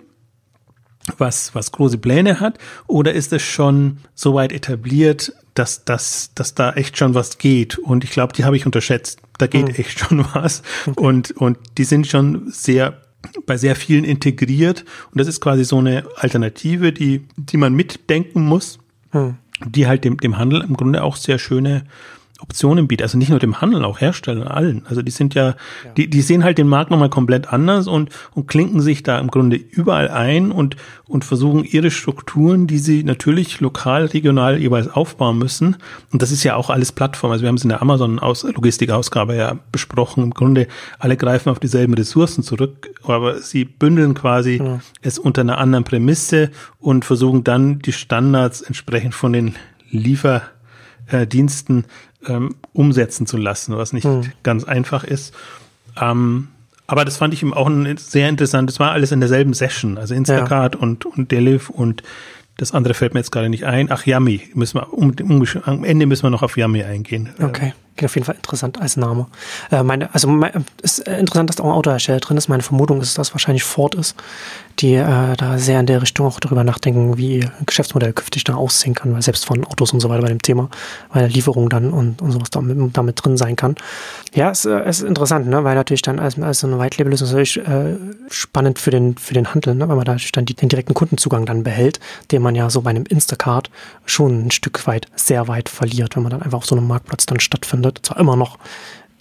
was, 1.19 1.55
was 1.55 1.73
große 1.73 1.99
Pläne 1.99 2.41
hat, 2.41 2.59
oder 2.87 3.13
ist 3.13 3.33
es 3.33 3.43
schon 3.43 3.99
so 4.15 4.35
weit 4.35 4.53
etabliert, 4.53 5.33
dass, 5.55 5.85
dass, 5.85 6.33
dass 6.35 6.55
da 6.55 6.73
echt 6.73 6.97
schon 6.97 7.15
was 7.15 7.39
geht? 7.39 7.79
Und 7.79 8.05
ich 8.05 8.11
glaube, 8.11 8.33
die 8.33 8.45
habe 8.45 8.57
ich 8.57 8.67
unterschätzt. 8.67 9.21
Da 9.39 9.47
geht 9.47 9.69
mhm. 9.69 9.75
echt 9.75 9.99
schon 9.99 10.25
was. 10.35 10.63
Und, 10.97 11.33
und 11.33 11.59
die 11.79 11.85
sind 11.85 12.07
schon 12.07 12.51
sehr 12.51 13.01
bei 13.47 13.57
sehr 13.57 13.77
vielen 13.77 14.05
integriert. 14.05 14.85
Und 15.11 15.21
das 15.21 15.29
ist 15.29 15.41
quasi 15.41 15.65
so 15.65 15.79
eine 15.79 16.05
Alternative, 16.17 16.93
die, 16.93 17.27
die 17.37 17.57
man 17.57 17.75
mitdenken 17.75 18.45
muss, 18.45 18.79
mhm. 19.13 19.37
die 19.67 19.87
halt 19.87 20.05
dem, 20.05 20.17
dem 20.17 20.39
Handel 20.39 20.63
im 20.63 20.75
Grunde 20.75 21.03
auch 21.03 21.17
sehr 21.17 21.39
schöne 21.39 21.85
Optionen 22.41 22.89
bietet. 22.89 23.05
Also 23.05 23.19
nicht 23.19 23.31
nur 23.31 23.39
dem 23.39 23.61
Handel, 23.61 23.85
auch 23.85 24.01
Herstellern, 24.01 24.49
allen. 24.49 24.83
Also 24.89 25.03
die 25.03 25.11
sind 25.11 25.35
ja, 25.35 25.49
ja. 25.49 25.55
Die, 25.97 26.09
die 26.09 26.21
sehen 26.23 26.45
halt 26.45 26.59
den 26.59 26.69
Markt 26.69 26.91
nochmal 26.91 27.11
komplett 27.11 27.53
anders 27.53 27.87
und, 27.87 28.11
und 28.35 28.47
klinken 28.47 28.81
sich 28.81 29.03
da 29.03 29.19
im 29.19 29.29
Grunde 29.29 29.57
überall 29.57 30.09
ein 30.09 30.51
und, 30.51 30.77
und 31.07 31.25
versuchen 31.25 31.65
ihre 31.65 31.91
Strukturen, 31.91 32.67
die 32.67 32.79
sie 32.79 33.05
natürlich 33.05 33.61
lokal, 33.61 34.07
regional 34.07 34.59
jeweils 34.59 34.89
aufbauen 34.89 35.39
müssen. 35.39 35.77
Und 36.13 36.23
das 36.23 36.33
ist 36.33 36.45
ja 36.45 36.57
auch 36.57 36.71
alles 36.71 36.93
Plattform. 36.93 37.33
Also 37.33 37.43
wir 37.43 37.49
haben 37.49 37.57
es 37.57 37.63
in 37.63 37.69
der 37.69 37.83
Amazon-Logistikausgabe 37.83 39.37
ja 39.37 39.59
besprochen. 39.73 40.25
Im 40.25 40.35
Grunde 40.35 40.69
alle 40.99 41.17
greifen 41.17 41.51
auf 41.51 41.61
dieselben 41.61 41.95
Ressourcen 41.95 42.43
zurück, 42.43 42.91
aber 43.03 43.39
sie 43.39 43.65
bündeln 43.65 44.15
quasi 44.15 44.59
ja. 44.63 44.81
es 45.03 45.19
unter 45.19 45.43
einer 45.43 45.59
anderen 45.59 45.85
Prämisse 45.85 46.51
und 46.79 47.05
versuchen 47.05 47.45
dann 47.45 47.81
die 47.81 47.93
Standards 47.93 48.63
entsprechend 48.63 49.15
von 49.15 49.33
den 49.33 49.55
Lieferdiensten 49.91 51.85
ähm, 52.27 52.57
umsetzen 52.73 53.27
zu 53.27 53.37
lassen, 53.37 53.77
was 53.77 53.93
nicht 53.93 54.05
mhm. 54.05 54.33
ganz 54.43 54.65
einfach 54.65 55.05
ist. 55.05 55.35
Ähm, 56.01 56.49
aber 56.87 57.05
das 57.05 57.17
fand 57.17 57.33
ich 57.35 57.43
ihm 57.43 57.55
auch 57.55 57.69
ein 57.69 57.97
sehr 57.97 58.29
interessant. 58.29 58.69
Das 58.69 58.81
war 58.81 58.91
alles 58.91 59.13
in 59.13 59.21
derselben 59.21 59.55
Session, 59.55 59.97
also 59.97 60.15
Instacart 60.15 60.75
ja. 60.75 60.81
und, 60.81 61.07
und 61.07 61.31
Deliv 61.31 61.71
und 61.71 62.03
das 62.57 62.73
andere 62.73 62.93
fällt 62.93 63.15
mir 63.15 63.21
jetzt 63.21 63.33
gerade 63.33 63.49
nicht 63.49 63.65
ein. 63.65 63.91
Ach, 63.91 64.05
Yummy. 64.05 64.43
Müssen 64.55 64.81
wir, 64.81 64.93
um, 64.93 65.15
um, 65.23 65.47
am 65.65 65.85
Ende 65.85 66.05
müssen 66.05 66.25
wir 66.25 66.31
noch 66.31 66.43
auf 66.43 66.59
Yummy 66.59 66.83
eingehen. 66.83 67.31
Okay. 67.41 67.73
Klingt 68.01 68.11
auf 68.13 68.15
jeden 68.15 68.25
Fall 68.25 68.37
interessant 68.37 68.81
als 68.81 68.97
Name. 68.97 69.27
Äh, 69.71 69.83
meine, 69.83 70.15
also 70.15 70.27
mein, 70.27 70.65
ist 70.81 71.01
interessant, 71.01 71.51
dass 71.51 71.57
da 71.57 71.65
auch 71.65 71.69
ein 71.69 71.75
Autohersteller 71.75 72.19
drin 72.19 72.39
ist. 72.39 72.49
Meine 72.49 72.63
Vermutung 72.63 73.03
ist, 73.03 73.19
dass 73.19 73.29
es 73.29 73.35
wahrscheinlich 73.35 73.63
Ford 73.63 73.95
ist, 73.95 74.17
die 74.79 74.95
äh, 74.95 75.37
da 75.37 75.59
sehr 75.59 75.81
in 75.81 75.85
der 75.85 76.01
Richtung 76.01 76.27
auch 76.27 76.41
darüber 76.41 76.65
nachdenken, 76.65 77.19
wie 77.19 77.41
ihr 77.41 77.53
Geschäftsmodell 77.67 78.15
künftig 78.15 78.45
dann 78.45 78.57
aussehen 78.57 78.95
kann, 78.95 79.13
weil 79.13 79.21
selbst 79.21 79.45
von 79.45 79.67
Autos 79.67 79.93
und 79.93 80.01
so 80.01 80.09
weiter 80.09 80.23
bei 80.23 80.29
dem 80.29 80.41
Thema, 80.41 80.71
weil 81.13 81.27
Lieferung 81.27 81.69
dann 81.69 81.93
und, 81.93 82.23
und 82.23 82.31
sowas 82.31 82.49
damit, 82.49 82.97
damit 82.97 83.23
drin 83.23 83.37
sein 83.37 83.55
kann. 83.55 83.75
Ja, 84.33 84.51
es, 84.51 84.65
äh, 84.65 84.89
ist 84.89 85.03
interessant, 85.03 85.47
ne? 85.47 85.63
weil 85.63 85.75
natürlich 85.75 86.01
dann 86.01 86.19
als, 86.19 86.41
als 86.41 86.61
so 86.61 86.69
eine 86.69 86.79
White-Label-Lösung 86.79 87.29
natürlich 87.29 87.59
äh, 87.59 87.97
spannend 88.31 88.79
für 88.79 88.91
den, 88.91 89.19
für 89.19 89.35
den 89.35 89.53
Handel, 89.53 89.75
ne? 89.75 89.89
weil 89.89 89.97
man 89.97 90.07
da 90.07 90.13
natürlich 90.13 90.33
dann 90.33 90.47
die, 90.47 90.55
den 90.55 90.71
direkten 90.71 90.95
Kundenzugang 90.95 91.45
dann 91.45 91.65
behält, 91.65 92.01
den 92.31 92.41
man 92.41 92.55
ja 92.55 92.71
so 92.71 92.81
bei 92.81 92.91
einem 92.91 93.05
Instacart 93.05 93.71
schon 94.07 94.47
ein 94.47 94.51
Stück 94.51 94.87
weit, 94.87 95.07
sehr 95.17 95.49
weit 95.49 95.69
verliert, 95.69 96.17
wenn 96.17 96.23
man 96.23 96.31
dann 96.31 96.43
einfach 96.43 96.59
auf 96.59 96.67
so 96.67 96.75
einem 96.75 96.87
Marktplatz 96.87 97.27
dann 97.27 97.41
stattfindet 97.41 97.90
wird 97.95 98.07
zwar 98.07 98.19
immer 98.19 98.37
noch 98.37 98.59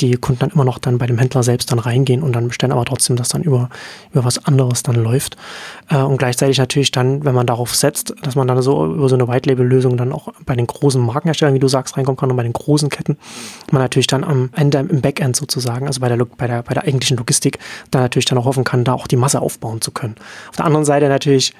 die 0.02 0.16
Kunden 0.18 0.40
dann 0.40 0.50
immer 0.52 0.66
noch 0.66 0.80
dann 0.80 0.98
bei 0.98 1.06
dem 1.06 1.18
Händler 1.18 1.44
selbst 1.44 1.72
dann 1.72 1.80
reingehen 1.80 2.24
und 2.24 2.34
dann 2.34 2.48
bestellen, 2.48 2.72
aber 2.72 2.86
trotzdem, 2.86 3.16
dass 3.16 3.30
dann 3.30 3.44
über, 3.44 3.70
über 4.12 4.24
was 4.24 4.46
anderes 4.46 4.84
dann 4.84 4.96
läuft. 4.96 5.38
Äh, 5.90 5.98
und 5.98 6.18
gleichzeitig 6.18 6.58
natürlich 6.58 6.92
dann, 6.92 7.26
wenn 7.26 7.36
man 7.36 7.48
darauf 7.48 7.76
setzt, 7.76 8.14
dass 8.22 8.36
man 8.36 8.48
dann 8.48 8.62
so 8.62 8.86
über 8.86 9.10
so 9.10 9.16
eine 9.16 9.28
White-Label-Lösung 9.28 9.98
dann 9.98 10.12
auch 10.12 10.30
bei 10.46 10.56
den 10.56 10.68
großen 10.68 11.02
Markenherstellern, 11.02 11.54
wie 11.54 11.60
du 11.60 11.68
sagst, 11.68 11.98
reinkommen 11.98 12.18
kann 12.18 12.32
und 12.32 12.38
bei 12.38 12.44
den 12.44 12.54
großen 12.54 12.90
Ketten, 12.90 13.18
man 13.72 13.82
natürlich 13.82 14.08
dann 14.08 14.24
am 14.24 14.50
Ende 14.56 14.80
im 14.80 15.02
Backend 15.02 15.36
sozusagen, 15.36 15.88
also 15.88 16.02
bei 16.02 16.10
der, 16.10 16.18
bei 16.26 16.48
der, 16.48 16.64
bei 16.64 16.74
der 16.74 16.84
eigentlichen 16.84 17.18
Logistik, 17.18 17.60
dann 17.92 18.02
natürlich 18.02 18.26
dann 18.26 18.38
auch 18.38 18.46
hoffen 18.46 18.64
kann, 18.64 18.84
da 18.84 18.94
auch 18.94 19.08
die 19.08 19.18
Masse 19.18 19.42
aufbauen 19.42 19.82
zu 19.82 19.92
können. 19.92 20.16
Auf 20.50 20.56
der 20.56 20.66
anderen 20.66 20.86
Seite 20.86 21.10
natürlich 21.10 21.54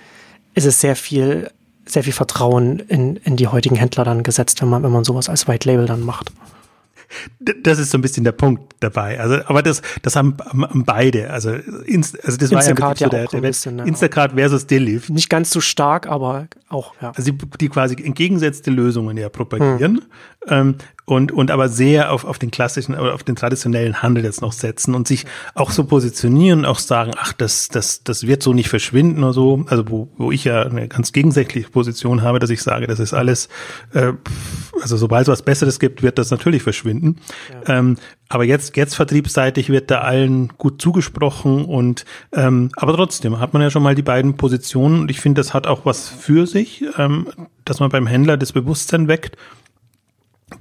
ist 0.56 0.66
es 0.66 0.80
sehr 0.82 0.96
viel 0.96 1.52
sehr 1.86 2.04
viel 2.04 2.14
Vertrauen 2.14 2.78
in, 2.82 3.16
in 3.16 3.36
die 3.36 3.48
heutigen 3.48 3.76
Händler 3.76 4.04
dann 4.04 4.22
gesetzt, 4.22 4.62
wenn 4.62 4.70
man, 4.70 4.84
wenn 4.84 4.92
man 4.92 5.04
sowas 5.04 5.28
als 5.28 5.48
White 5.48 5.68
Label 5.68 5.88
dann 5.88 6.06
macht 6.06 6.32
das 7.40 7.80
ist 7.80 7.92
so 7.92 7.98
ein 7.98 8.02
bisschen 8.02 8.24
der 8.24 8.32
Punkt 8.32 8.76
dabei. 8.80 9.20
Also, 9.20 9.40
aber 9.46 9.64
das, 9.64 9.82
das 10.02 10.16
haben, 10.16 10.38
haben 10.46 10.84
beide. 10.86 11.32
Also, 11.32 11.52
Inst, 11.86 12.24
also 12.24 12.38
das 12.38 12.52
Instacart 12.52 13.02
war 13.02 13.08
ja, 13.12 13.18
ja 13.18 13.26
so 13.26 13.32
der, 13.32 13.42
der, 13.42 13.48
bisschen? 13.48 13.80
Instacart 13.80 14.34
versus 14.34 14.68
Deliv. 14.68 15.10
Nicht 15.10 15.30
ganz 15.30 15.52
so 15.52 15.62
stark, 15.62 16.08
aber 16.08 16.48
auch, 16.70 16.94
ja. 17.02 17.12
Also 17.16 17.32
die, 17.32 17.38
die 17.60 17.70
quasi 17.70 17.96
entgegengesetzte 18.02 18.72
Lösungen 18.72 19.18
ja 19.18 19.30
propagieren. 19.30 20.02
Hm. 20.46 20.48
Ähm, 20.48 20.76
und, 21.10 21.32
und 21.32 21.50
aber 21.50 21.70
sehr 21.70 22.12
auf, 22.12 22.24
auf 22.24 22.38
den 22.38 22.52
klassischen 22.52 22.94
oder 22.94 23.16
auf 23.16 23.24
den 23.24 23.36
traditionellen 23.36 24.04
Handel 24.04 24.24
jetzt 24.24 24.44
noch 24.44 24.52
setzen 24.52 24.94
und 24.94 25.08
sich 25.08 25.26
auch 25.56 25.72
so 25.72 25.84
positionieren, 25.84 26.66
auch 26.66 26.78
sagen, 26.78 27.14
ach, 27.18 27.34
das, 27.34 27.68
das, 27.68 28.04
das 28.04 28.28
wird 28.28 28.44
so 28.44 28.54
nicht 28.54 28.70
verschwinden 28.70 29.24
oder 29.24 29.34
so. 29.34 29.66
Also 29.68 29.90
wo, 29.90 30.08
wo 30.18 30.32
ich 30.32 30.44
ja 30.44 30.62
eine 30.62 30.88
ganz 30.88 31.12
gegensätzliche 31.12 31.70
Position 31.70 32.22
habe, 32.22 32.38
dass 32.38 32.52
ich 32.52 32.62
sage, 32.62 32.86
das 32.86 33.00
ist 33.00 33.16
alles, 33.16 33.50
äh, 33.94 34.14
also 34.82 34.98
sobald 34.98 35.24
es 35.24 35.32
was 35.32 35.42
Besseres 35.42 35.80
gibt, 35.80 36.04
wird 36.04 36.20
das 36.20 36.30
natürlich 36.30 36.62
verschwinden. 36.62 37.16
Ja. 37.68 37.80
Ähm, 37.80 37.98
aber 38.32 38.44
jetzt, 38.44 38.78
jetzt 38.78 38.94
vertriebsseitig 38.94 39.70
wird 39.70 39.90
da 39.90 40.02
allen 40.02 40.50
gut 40.60 40.80
zugesprochen 40.80 41.66
und 41.66 42.06
ähm, 42.32 42.70
aber 42.76 42.94
trotzdem 42.94 43.40
hat 43.40 43.54
man 43.54 43.64
ja 43.64 43.72
schon 43.72 43.82
mal 43.82 43.96
die 43.96 44.04
beiden 44.04 44.38
Positionen 44.38 45.02
und 45.02 45.10
ich 45.10 45.20
finde, 45.20 45.40
das 45.40 45.56
hat 45.56 45.66
auch 45.66 45.86
was 45.86 46.08
für 46.08 46.46
sich, 46.46 46.86
ähm, 47.00 47.26
dass 47.66 47.80
man 47.80 47.90
beim 47.90 48.06
Händler 48.06 48.38
das 48.38 48.54
Bewusstsein 48.54 49.08
weckt 49.08 49.36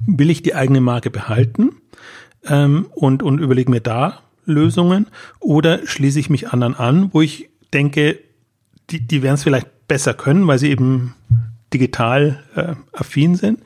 will 0.07 0.31
ich 0.31 0.43
die 0.43 0.55
eigene 0.55 0.81
Marke 0.81 1.11
behalten 1.11 1.77
ähm, 2.45 2.87
und, 2.91 3.23
und 3.23 3.39
überlege 3.39 3.71
mir 3.71 3.81
da 3.81 4.21
Lösungen 4.45 5.07
oder 5.41 5.87
schließe 5.87 6.19
ich 6.19 6.31
mich 6.31 6.51
anderen 6.51 6.75
an, 6.75 7.11
wo 7.13 7.21
ich 7.21 7.51
denke, 7.73 8.19
die, 8.91 9.07
die 9.07 9.23
werden 9.23 9.35
es 9.35 9.43
vielleicht 9.43 9.69
besser 9.89 10.15
können, 10.15 10.47
weil 10.47 10.59
sie 10.59 10.71
eben 10.71 11.15
digital 11.73 12.43
äh, 12.55 12.75
affin 12.93 13.35
sind. 13.35 13.61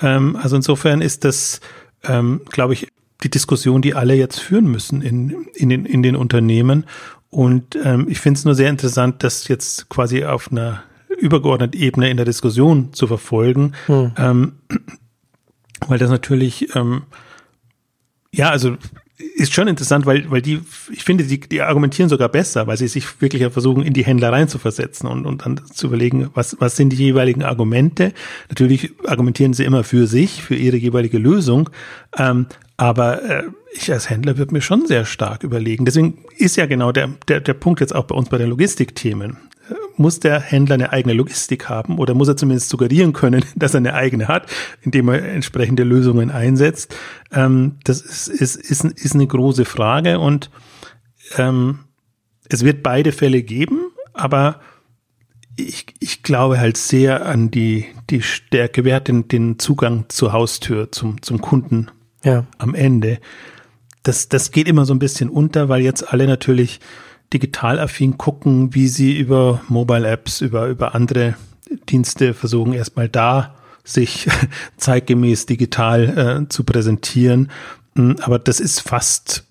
Ähm, 0.00 0.36
also 0.36 0.56
insofern 0.56 1.02
ist 1.02 1.24
das, 1.24 1.60
ähm, 2.04 2.40
glaube 2.50 2.72
ich, 2.72 2.88
die 3.22 3.30
Diskussion, 3.30 3.82
die 3.82 3.94
alle 3.94 4.14
jetzt 4.14 4.40
führen 4.40 4.66
müssen 4.66 5.02
in, 5.02 5.46
in, 5.54 5.68
den, 5.68 5.84
in 5.84 6.02
den 6.02 6.16
Unternehmen. 6.16 6.86
Und 7.30 7.78
ähm, 7.82 8.06
ich 8.08 8.20
finde 8.20 8.38
es 8.38 8.44
nur 8.44 8.54
sehr 8.54 8.68
interessant, 8.70 9.22
das 9.22 9.48
jetzt 9.48 9.88
quasi 9.88 10.24
auf 10.24 10.50
einer 10.50 10.82
übergeordneten 11.18 11.80
Ebene 11.80 12.10
in 12.10 12.16
der 12.16 12.26
Diskussion 12.26 12.92
zu 12.92 13.06
verfolgen. 13.06 13.72
Hm. 13.86 14.12
Ähm, 14.16 14.52
weil 15.88 15.98
das 15.98 16.10
natürlich, 16.10 16.74
ähm, 16.74 17.02
ja, 18.32 18.50
also 18.50 18.76
ist 19.36 19.52
schon 19.52 19.68
interessant, 19.68 20.06
weil, 20.06 20.30
weil 20.30 20.42
die, 20.42 20.60
ich 20.90 21.04
finde, 21.04 21.24
die, 21.24 21.40
die 21.40 21.62
argumentieren 21.62 22.08
sogar 22.08 22.28
besser, 22.28 22.66
weil 22.66 22.76
sie 22.76 22.88
sich 22.88 23.20
wirklich 23.20 23.42
versuchen, 23.52 23.82
in 23.82 23.92
die 23.92 24.04
Händler 24.04 24.32
reinzuversetzen 24.32 25.08
und, 25.08 25.26
und 25.26 25.44
dann 25.44 25.60
zu 25.72 25.86
überlegen, 25.86 26.30
was, 26.34 26.56
was 26.60 26.76
sind 26.76 26.90
die 26.90 26.96
jeweiligen 26.96 27.42
Argumente. 27.42 28.12
Natürlich 28.48 28.92
argumentieren 29.06 29.54
sie 29.54 29.64
immer 29.64 29.84
für 29.84 30.06
sich, 30.06 30.42
für 30.42 30.54
ihre 30.54 30.76
jeweilige 30.76 31.18
Lösung, 31.18 31.70
ähm, 32.16 32.46
aber 32.76 33.22
äh, 33.22 33.42
ich 33.74 33.92
als 33.92 34.10
Händler 34.10 34.38
würde 34.38 34.54
mir 34.54 34.60
schon 34.60 34.86
sehr 34.86 35.04
stark 35.04 35.44
überlegen. 35.44 35.84
Deswegen 35.84 36.18
ist 36.36 36.56
ja 36.56 36.66
genau 36.66 36.92
der, 36.92 37.10
der, 37.28 37.40
der 37.40 37.54
Punkt 37.54 37.80
jetzt 37.80 37.94
auch 37.94 38.04
bei 38.04 38.14
uns 38.14 38.28
bei 38.28 38.38
den 38.38 38.50
Logistikthemen 38.50 39.36
muss 39.96 40.20
der 40.20 40.40
Händler 40.40 40.74
eine 40.74 40.92
eigene 40.92 41.14
Logistik 41.14 41.68
haben 41.68 41.98
oder 41.98 42.14
muss 42.14 42.28
er 42.28 42.36
zumindest 42.36 42.68
suggerieren 42.68 43.12
können, 43.12 43.44
dass 43.56 43.74
er 43.74 43.78
eine 43.78 43.94
eigene 43.94 44.28
hat, 44.28 44.46
indem 44.82 45.08
er 45.08 45.22
entsprechende 45.24 45.84
Lösungen 45.84 46.30
einsetzt? 46.30 46.94
Ähm, 47.32 47.76
das 47.84 48.00
ist, 48.00 48.28
ist, 48.28 48.56
ist, 48.56 48.84
ist 48.84 49.14
eine 49.14 49.26
große 49.26 49.64
Frage 49.64 50.18
und 50.18 50.50
ähm, 51.36 51.80
es 52.48 52.64
wird 52.64 52.82
beide 52.82 53.12
Fälle 53.12 53.42
geben, 53.42 53.80
aber 54.12 54.60
ich, 55.56 55.86
ich 56.00 56.22
glaube 56.22 56.58
halt 56.58 56.76
sehr 56.76 57.26
an 57.26 57.50
die, 57.50 57.86
die 58.10 58.22
Stärke, 58.22 58.84
wer 58.84 58.96
hat 58.96 59.08
den, 59.08 59.28
den 59.28 59.58
Zugang 59.58 60.06
zur 60.08 60.32
Haustür, 60.32 60.90
zum, 60.92 61.22
zum 61.22 61.40
Kunden 61.40 61.88
ja. 62.24 62.46
am 62.58 62.74
Ende. 62.74 63.18
Das, 64.02 64.28
das 64.28 64.50
geht 64.50 64.66
immer 64.66 64.84
so 64.84 64.94
ein 64.94 64.98
bisschen 64.98 65.28
unter, 65.28 65.68
weil 65.68 65.82
jetzt 65.82 66.12
alle 66.12 66.26
natürlich 66.26 66.80
digital 67.32 67.78
affin 67.78 68.18
gucken, 68.18 68.74
wie 68.74 68.88
sie 68.88 69.16
über 69.18 69.60
Mobile 69.68 70.08
Apps, 70.08 70.40
über, 70.40 70.66
über 70.68 70.94
andere 70.94 71.34
Dienste 71.88 72.34
versuchen, 72.34 72.72
erstmal 72.72 73.08
da 73.08 73.54
sich 73.84 74.28
zeitgemäß 74.76 75.46
digital 75.46 76.44
äh, 76.44 76.48
zu 76.48 76.64
präsentieren. 76.64 77.50
Mm, 77.94 78.12
aber 78.20 78.38
das 78.38 78.60
ist 78.60 78.80
fast, 78.80 79.44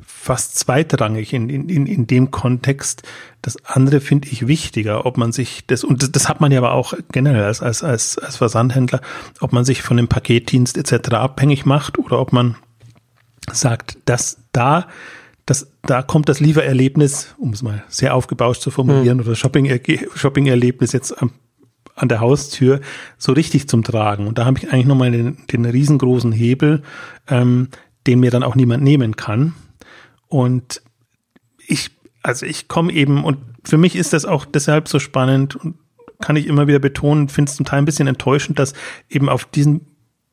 fast 0.00 0.58
zweitrangig 0.58 1.32
in, 1.32 1.48
in, 1.48 1.86
in 1.86 2.06
dem 2.06 2.30
Kontext. 2.30 3.02
Das 3.40 3.64
andere 3.64 4.00
finde 4.00 4.28
ich 4.28 4.46
wichtiger, 4.46 5.06
ob 5.06 5.16
man 5.16 5.32
sich 5.32 5.66
das, 5.66 5.84
und 5.84 6.02
das, 6.02 6.12
das 6.12 6.28
hat 6.28 6.40
man 6.40 6.52
ja 6.52 6.58
aber 6.58 6.72
auch 6.72 6.94
generell 7.12 7.44
als, 7.44 7.62
als, 7.62 7.82
als, 7.82 8.18
als 8.18 8.36
Versandhändler, 8.36 9.00
ob 9.40 9.52
man 9.52 9.64
sich 9.64 9.82
von 9.82 9.96
dem 9.96 10.08
Paketdienst 10.08 10.76
etc. 10.76 11.14
abhängig 11.14 11.64
macht 11.64 11.98
oder 11.98 12.18
ob 12.18 12.32
man 12.32 12.56
sagt, 13.50 13.98
dass 14.04 14.38
da 14.52 14.88
das, 15.48 15.72
da 15.80 16.02
kommt 16.02 16.28
das 16.28 16.40
Liefererlebnis, 16.40 17.34
um 17.38 17.54
es 17.54 17.62
mal 17.62 17.82
sehr 17.88 18.14
aufgebauscht 18.14 18.60
zu 18.60 18.70
formulieren, 18.70 19.16
mhm. 19.16 19.24
oder 19.24 19.34
Shopping-Erlebnis 19.34 20.10
Shopping 20.14 20.46
jetzt 20.46 21.22
am, 21.22 21.30
an 21.94 22.10
der 22.10 22.20
Haustür 22.20 22.80
so 23.16 23.32
richtig 23.32 23.66
zum 23.66 23.82
Tragen. 23.82 24.26
Und 24.26 24.36
da 24.36 24.44
habe 24.44 24.58
ich 24.58 24.70
eigentlich 24.70 24.84
nochmal 24.84 25.10
den, 25.10 25.38
den 25.50 25.64
riesengroßen 25.64 26.32
Hebel, 26.32 26.82
ähm, 27.28 27.68
den 28.06 28.20
mir 28.20 28.30
dann 28.30 28.42
auch 28.42 28.56
niemand 28.56 28.84
nehmen 28.84 29.16
kann. 29.16 29.54
Und 30.26 30.82
ich, 31.66 31.92
also 32.22 32.44
ich 32.44 32.68
komme 32.68 32.92
eben, 32.92 33.24
und 33.24 33.38
für 33.64 33.78
mich 33.78 33.96
ist 33.96 34.12
das 34.12 34.26
auch 34.26 34.44
deshalb 34.44 34.86
so 34.86 34.98
spannend 34.98 35.56
und 35.56 35.76
kann 36.20 36.36
ich 36.36 36.46
immer 36.46 36.66
wieder 36.66 36.78
betonen, 36.78 37.30
finde 37.30 37.48
es 37.48 37.56
zum 37.56 37.64
Teil 37.64 37.78
ein 37.78 37.86
bisschen 37.86 38.06
enttäuschend, 38.06 38.58
dass 38.58 38.74
eben 39.08 39.30
auf 39.30 39.46
diesen 39.46 39.86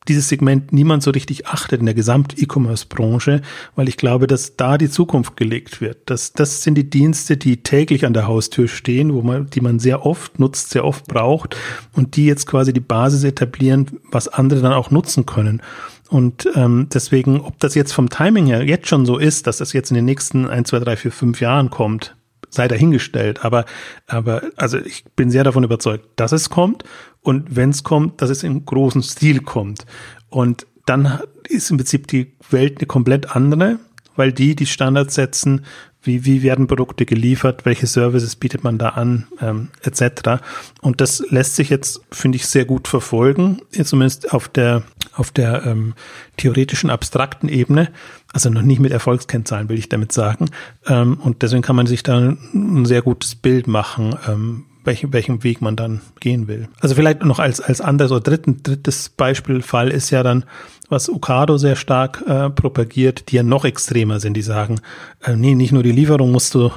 dieses 0.08 0.28
Segment 0.28 0.72
niemand 0.72 1.02
so 1.02 1.10
richtig 1.10 1.46
achtet 1.46 1.80
in 1.80 1.86
der 1.86 1.94
Gesamt-E-Commerce-Branche, 1.94 3.42
weil 3.74 3.88
ich 3.88 3.96
glaube, 3.96 4.26
dass 4.26 4.56
da 4.56 4.78
die 4.78 4.90
Zukunft 4.90 5.36
gelegt 5.36 5.80
wird. 5.80 5.98
Das, 6.06 6.32
das 6.32 6.62
sind 6.62 6.76
die 6.76 6.88
Dienste, 6.88 7.36
die 7.36 7.62
täglich 7.62 8.06
an 8.06 8.12
der 8.12 8.26
Haustür 8.26 8.68
stehen, 8.68 9.14
wo 9.14 9.22
man, 9.22 9.48
die 9.50 9.60
man 9.60 9.78
sehr 9.78 10.06
oft 10.06 10.38
nutzt, 10.38 10.70
sehr 10.70 10.84
oft 10.84 11.06
braucht 11.06 11.56
und 11.92 12.16
die 12.16 12.26
jetzt 12.26 12.46
quasi 12.46 12.72
die 12.72 12.80
Basis 12.80 13.24
etablieren, 13.24 14.00
was 14.10 14.28
andere 14.28 14.60
dann 14.60 14.72
auch 14.72 14.90
nutzen 14.90 15.26
können. 15.26 15.62
Und 16.08 16.48
ähm, 16.54 16.88
deswegen, 16.92 17.40
ob 17.40 17.58
das 17.58 17.74
jetzt 17.74 17.92
vom 17.92 18.08
Timing 18.08 18.46
her 18.46 18.64
jetzt 18.64 18.88
schon 18.88 19.06
so 19.06 19.18
ist, 19.18 19.46
dass 19.46 19.58
das 19.58 19.72
jetzt 19.72 19.90
in 19.90 19.96
den 19.96 20.04
nächsten 20.04 20.48
ein, 20.48 20.64
zwei, 20.64 20.78
drei, 20.78 20.96
vier, 20.96 21.10
fünf 21.10 21.40
Jahren 21.40 21.70
kommt, 21.70 22.14
sei 22.50 22.68
dahingestellt. 22.68 23.44
Aber, 23.44 23.64
aber 24.06 24.42
also 24.56 24.78
ich 24.78 25.04
bin 25.16 25.30
sehr 25.30 25.44
davon 25.44 25.64
überzeugt, 25.64 26.08
dass 26.16 26.32
es 26.32 26.50
kommt 26.50 26.84
und 27.22 27.56
wenn 27.56 27.70
es 27.70 27.82
kommt, 27.82 28.22
dass 28.22 28.30
es 28.30 28.42
im 28.42 28.64
großen 28.64 29.02
Stil 29.02 29.40
kommt. 29.40 29.86
Und 30.28 30.66
dann 30.86 31.20
ist 31.48 31.70
im 31.70 31.76
Prinzip 31.76 32.06
die 32.06 32.32
Welt 32.50 32.78
eine 32.78 32.86
komplett 32.86 33.34
andere, 33.34 33.78
weil 34.14 34.32
die 34.32 34.54
die 34.54 34.66
Standards 34.66 35.14
setzen, 35.14 35.64
wie, 36.06 36.24
wie 36.24 36.42
werden 36.42 36.68
Produkte 36.68 37.04
geliefert, 37.04 37.64
welche 37.64 37.86
Services 37.86 38.36
bietet 38.36 38.64
man 38.64 38.78
da 38.78 38.90
an, 38.90 39.26
ähm, 39.40 39.68
etc. 39.82 40.40
Und 40.80 41.00
das 41.00 41.24
lässt 41.30 41.56
sich 41.56 41.68
jetzt, 41.68 42.00
finde 42.12 42.36
ich, 42.36 42.46
sehr 42.46 42.64
gut 42.64 42.88
verfolgen, 42.88 43.60
zumindest 43.72 44.32
auf 44.32 44.48
der, 44.48 44.84
auf 45.16 45.30
der 45.30 45.64
ähm, 45.66 45.94
theoretischen, 46.36 46.90
abstrakten 46.90 47.48
Ebene. 47.48 47.88
Also 48.32 48.50
noch 48.50 48.62
nicht 48.62 48.80
mit 48.80 48.92
Erfolgskennzahlen, 48.92 49.68
will 49.68 49.78
ich 49.78 49.88
damit 49.88 50.12
sagen. 50.12 50.50
Ähm, 50.86 51.18
und 51.22 51.42
deswegen 51.42 51.62
kann 51.62 51.76
man 51.76 51.86
sich 51.86 52.02
da 52.02 52.18
ein 52.18 52.84
sehr 52.84 53.02
gutes 53.02 53.34
Bild 53.34 53.66
machen, 53.66 54.14
ähm, 54.28 54.64
welchen, 54.84 55.12
welchen 55.12 55.42
Weg 55.42 55.60
man 55.60 55.76
dann 55.76 56.00
gehen 56.20 56.48
will. 56.48 56.68
Also 56.80 56.94
vielleicht 56.94 57.24
noch 57.24 57.38
als, 57.38 57.60
als 57.60 57.80
anderes 57.80 58.12
oder 58.12 58.20
dritten, 58.20 58.62
drittes 58.62 59.08
Beispielfall 59.08 59.90
ist 59.90 60.10
ja 60.10 60.22
dann, 60.22 60.44
was 60.88 61.10
Okado 61.10 61.56
sehr 61.56 61.76
stark 61.76 62.22
äh, 62.26 62.50
propagiert, 62.50 63.30
die 63.30 63.36
ja 63.36 63.42
noch 63.42 63.64
extremer 63.64 64.20
sind, 64.20 64.34
die 64.34 64.42
sagen, 64.42 64.80
äh, 65.24 65.34
nee, 65.34 65.54
nicht 65.54 65.72
nur 65.72 65.82
die 65.82 65.92
Lieferung 65.92 66.30
musst 66.30 66.54
du 66.54 66.70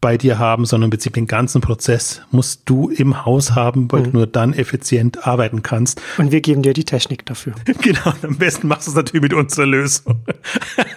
bei 0.00 0.16
dir 0.16 0.38
haben, 0.38 0.66
sondern 0.66 0.86
im 0.86 0.90
Prinzip 0.90 1.14
den 1.14 1.26
ganzen 1.26 1.60
Prozess 1.60 2.22
musst 2.30 2.62
du 2.66 2.90
im 2.90 3.24
Haus 3.24 3.54
haben, 3.54 3.90
weil 3.90 4.00
mhm. 4.00 4.04
du 4.04 4.10
nur 4.18 4.26
dann 4.26 4.52
effizient 4.52 5.26
arbeiten 5.26 5.62
kannst. 5.62 6.00
Und 6.18 6.32
wir 6.32 6.40
geben 6.40 6.62
dir 6.62 6.72
die 6.72 6.84
Technik 6.84 7.26
dafür. 7.26 7.54
genau, 7.82 8.12
am 8.22 8.36
besten 8.36 8.68
machst 8.68 8.86
du 8.86 8.92
es 8.92 8.96
natürlich 8.96 9.22
mit 9.22 9.34
unserer 9.34 9.66
Lösung. 9.66 10.20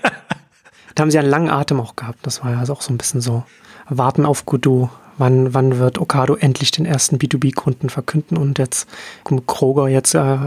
da 0.96 1.02
haben 1.02 1.12
sie 1.12 1.20
einen 1.20 1.30
langen 1.30 1.50
Atem 1.50 1.80
auch 1.80 1.96
gehabt. 1.96 2.20
Das 2.24 2.44
war 2.44 2.52
ja 2.52 2.62
auch 2.62 2.82
so 2.82 2.94
ein 2.94 2.98
bisschen 2.98 3.22
so 3.22 3.44
Warten 3.88 4.26
auf 4.26 4.46
Godot. 4.46 4.90
Wann, 5.18 5.54
wann 5.54 5.80
wird 5.80 6.00
Okado 6.00 6.36
endlich 6.36 6.72
den 6.72 6.86
ersten 6.86 7.18
B2B-Kunden 7.18 7.90
verkünden? 7.90 8.38
Und 8.38 8.58
jetzt 8.58 8.88
Kroger 9.48 9.90
jetzt 9.90 10.16
äh, 10.16 10.38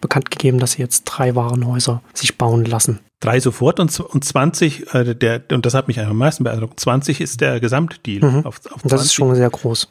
bekannt 0.00 0.30
gegeben, 0.30 0.58
dass 0.58 0.72
sie 0.72 0.82
jetzt 0.82 1.04
drei 1.04 1.34
Warenhäuser 1.34 2.00
sich 2.14 2.38
bauen 2.38 2.64
lassen. 2.64 3.00
Drei 3.24 3.40
sofort 3.40 3.80
und, 3.80 3.98
und 4.00 4.22
20, 4.22 4.94
äh, 4.94 5.14
der, 5.14 5.40
und 5.50 5.64
das 5.64 5.72
hat 5.72 5.88
mich 5.88 5.98
am 5.98 6.18
meisten 6.18 6.44
beeindruckt, 6.44 6.78
20 6.78 7.22
ist 7.22 7.40
der 7.40 7.58
Gesamtdeal. 7.58 8.20
Mhm. 8.20 8.44
Auf, 8.44 8.60
auf 8.70 8.82
das 8.82 9.02
ist 9.02 9.14
schon 9.14 9.34
sehr 9.34 9.48
groß. 9.48 9.88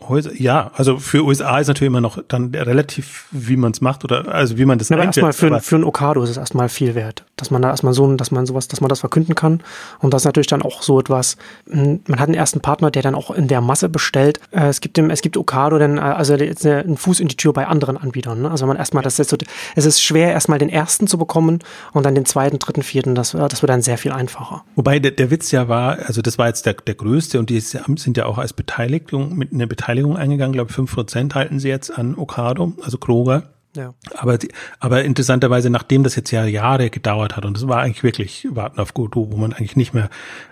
Häuser, 0.00 0.30
ja, 0.34 0.70
also 0.74 0.98
für 0.98 1.24
USA 1.24 1.58
ist 1.58 1.66
natürlich 1.66 1.88
immer 1.88 2.00
noch 2.00 2.22
dann 2.28 2.54
relativ, 2.54 3.26
wie 3.32 3.56
man 3.56 3.72
es 3.72 3.80
macht 3.80 4.04
oder 4.04 4.32
also 4.32 4.56
wie 4.56 4.64
man 4.64 4.78
das. 4.78 4.88
Ja, 4.90 4.96
aber 4.96 5.06
erstmal 5.06 5.32
für, 5.32 5.60
für 5.60 5.76
ein 5.76 5.82
Okado 5.82 6.22
ist 6.22 6.30
es 6.30 6.36
erstmal 6.36 6.68
viel 6.68 6.94
wert, 6.94 7.24
dass 7.36 7.50
man 7.50 7.62
da 7.62 7.70
erstmal 7.70 7.94
so, 7.94 8.14
dass 8.14 8.30
man 8.30 8.46
sowas, 8.46 8.68
dass 8.68 8.80
man 8.80 8.88
das 8.88 9.00
verkünden 9.00 9.34
kann 9.34 9.60
und 9.98 10.14
das 10.14 10.22
ist 10.22 10.26
natürlich 10.26 10.46
dann 10.46 10.62
auch 10.62 10.82
so 10.82 11.00
etwas. 11.00 11.36
Hm, 11.68 12.00
man 12.06 12.20
hat 12.20 12.28
einen 12.28 12.36
ersten 12.36 12.60
Partner, 12.60 12.92
der 12.92 13.02
dann 13.02 13.16
auch 13.16 13.32
in 13.32 13.48
der 13.48 13.60
Masse 13.60 13.88
bestellt. 13.88 14.38
Äh, 14.52 14.68
es 14.68 14.80
gibt 14.80 14.96
dem, 14.96 15.10
es 15.10 15.20
gibt 15.20 15.36
Okado, 15.36 15.78
denn 15.78 15.98
äh, 15.98 16.00
also 16.00 16.34
jetzt 16.36 16.64
einen 16.64 16.96
Fuß 16.96 17.18
in 17.18 17.26
die 17.26 17.36
Tür 17.36 17.52
bei 17.52 17.66
anderen 17.66 17.96
Anbietern. 17.96 18.42
Ne? 18.42 18.50
Also 18.50 18.62
wenn 18.62 18.68
man 18.68 18.76
erstmal 18.76 19.02
das 19.02 19.18
jetzt 19.18 19.30
so, 19.30 19.36
es 19.74 19.84
ist 19.84 20.00
schwer 20.00 20.30
erstmal 20.30 20.60
den 20.60 20.68
ersten 20.68 21.08
zu 21.08 21.18
bekommen 21.18 21.58
und 21.92 22.06
dann 22.06 22.14
den 22.14 22.24
zweiten, 22.24 22.60
dritten, 22.60 22.82
vierten. 22.82 23.16
Das, 23.16 23.32
das 23.32 23.62
wird 23.62 23.70
dann 23.70 23.82
sehr 23.82 23.98
viel 23.98 24.12
einfacher. 24.12 24.64
Wobei 24.76 25.00
der, 25.00 25.10
der 25.10 25.30
Witz 25.32 25.50
ja 25.50 25.68
war, 25.68 25.98
also 26.06 26.22
das 26.22 26.38
war 26.38 26.46
jetzt 26.46 26.66
der 26.66 26.74
der 26.74 26.94
größte 26.94 27.38
und 27.40 27.50
die 27.50 27.58
sind 27.60 28.16
ja 28.16 28.26
auch 28.26 28.38
als 28.38 28.52
Beteiligung 28.52 29.36
mit 29.36 29.52
einer 29.52 29.66
Beteiligung 29.66 29.87
Beteiligung 29.88 30.18
eingegangen, 30.18 30.52
glaube 30.52 30.68
ich, 30.68 30.76
fünf 30.76 30.94
Prozent 30.94 31.34
halten 31.34 31.60
sie 31.60 31.70
jetzt 31.70 31.90
an 31.90 32.14
Okado, 32.14 32.74
also 32.82 32.98
Kroger. 32.98 33.54
Ja. 33.74 33.94
Aber, 34.18 34.36
aber 34.80 35.02
interessanterweise, 35.02 35.70
nachdem 35.70 36.02
das 36.02 36.14
jetzt 36.14 36.30
ja 36.30 36.44
Jahre 36.44 36.90
gedauert 36.90 37.38
hat, 37.38 37.46
und 37.46 37.56
das 37.56 37.68
war 37.68 37.80
eigentlich 37.80 38.02
wirklich 38.02 38.46
Warten 38.50 38.80
auf 38.80 38.92
Godot, 38.92 39.32
wo 39.32 39.38
man 39.38 39.54
eigentlich 39.54 39.76
nicht 39.76 39.94
mehr, 39.94 40.10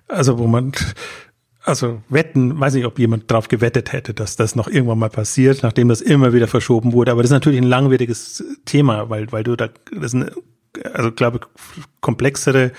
also 0.09 0.38
wo 0.38 0.46
man, 0.46 0.72
also 1.64 2.01
wetten, 2.09 2.59
weiß 2.59 2.72
nicht, 2.72 2.87
ob 2.87 2.99
jemand 2.99 3.31
drauf 3.31 3.49
gewettet 3.49 3.92
hätte, 3.92 4.14
dass 4.14 4.37
das 4.37 4.57
noch 4.57 4.68
irgendwann 4.68 5.01
mal 5.01 5.11
passiert, 5.11 5.62
nachdem 5.62 5.88
das 5.88 6.01
immer 6.01 6.33
wieder 6.33 6.49
verschoben 6.49 6.94
wurde. 6.94 7.12
Aber 7.12 7.20
das 7.20 7.31
ist 7.31 7.35
natürlich 7.35 7.61
ein 7.61 7.68
langwieriges 7.68 8.42
Thema, 8.64 9.11
weil, 9.11 9.31
weil 9.33 9.44
du 9.44 9.55
da, 9.55 9.68
das 9.92 10.14
ist 10.14 10.14
eine, 10.14 10.33
also 10.94 11.12
glaube 11.12 11.40
komplexere 12.01 12.72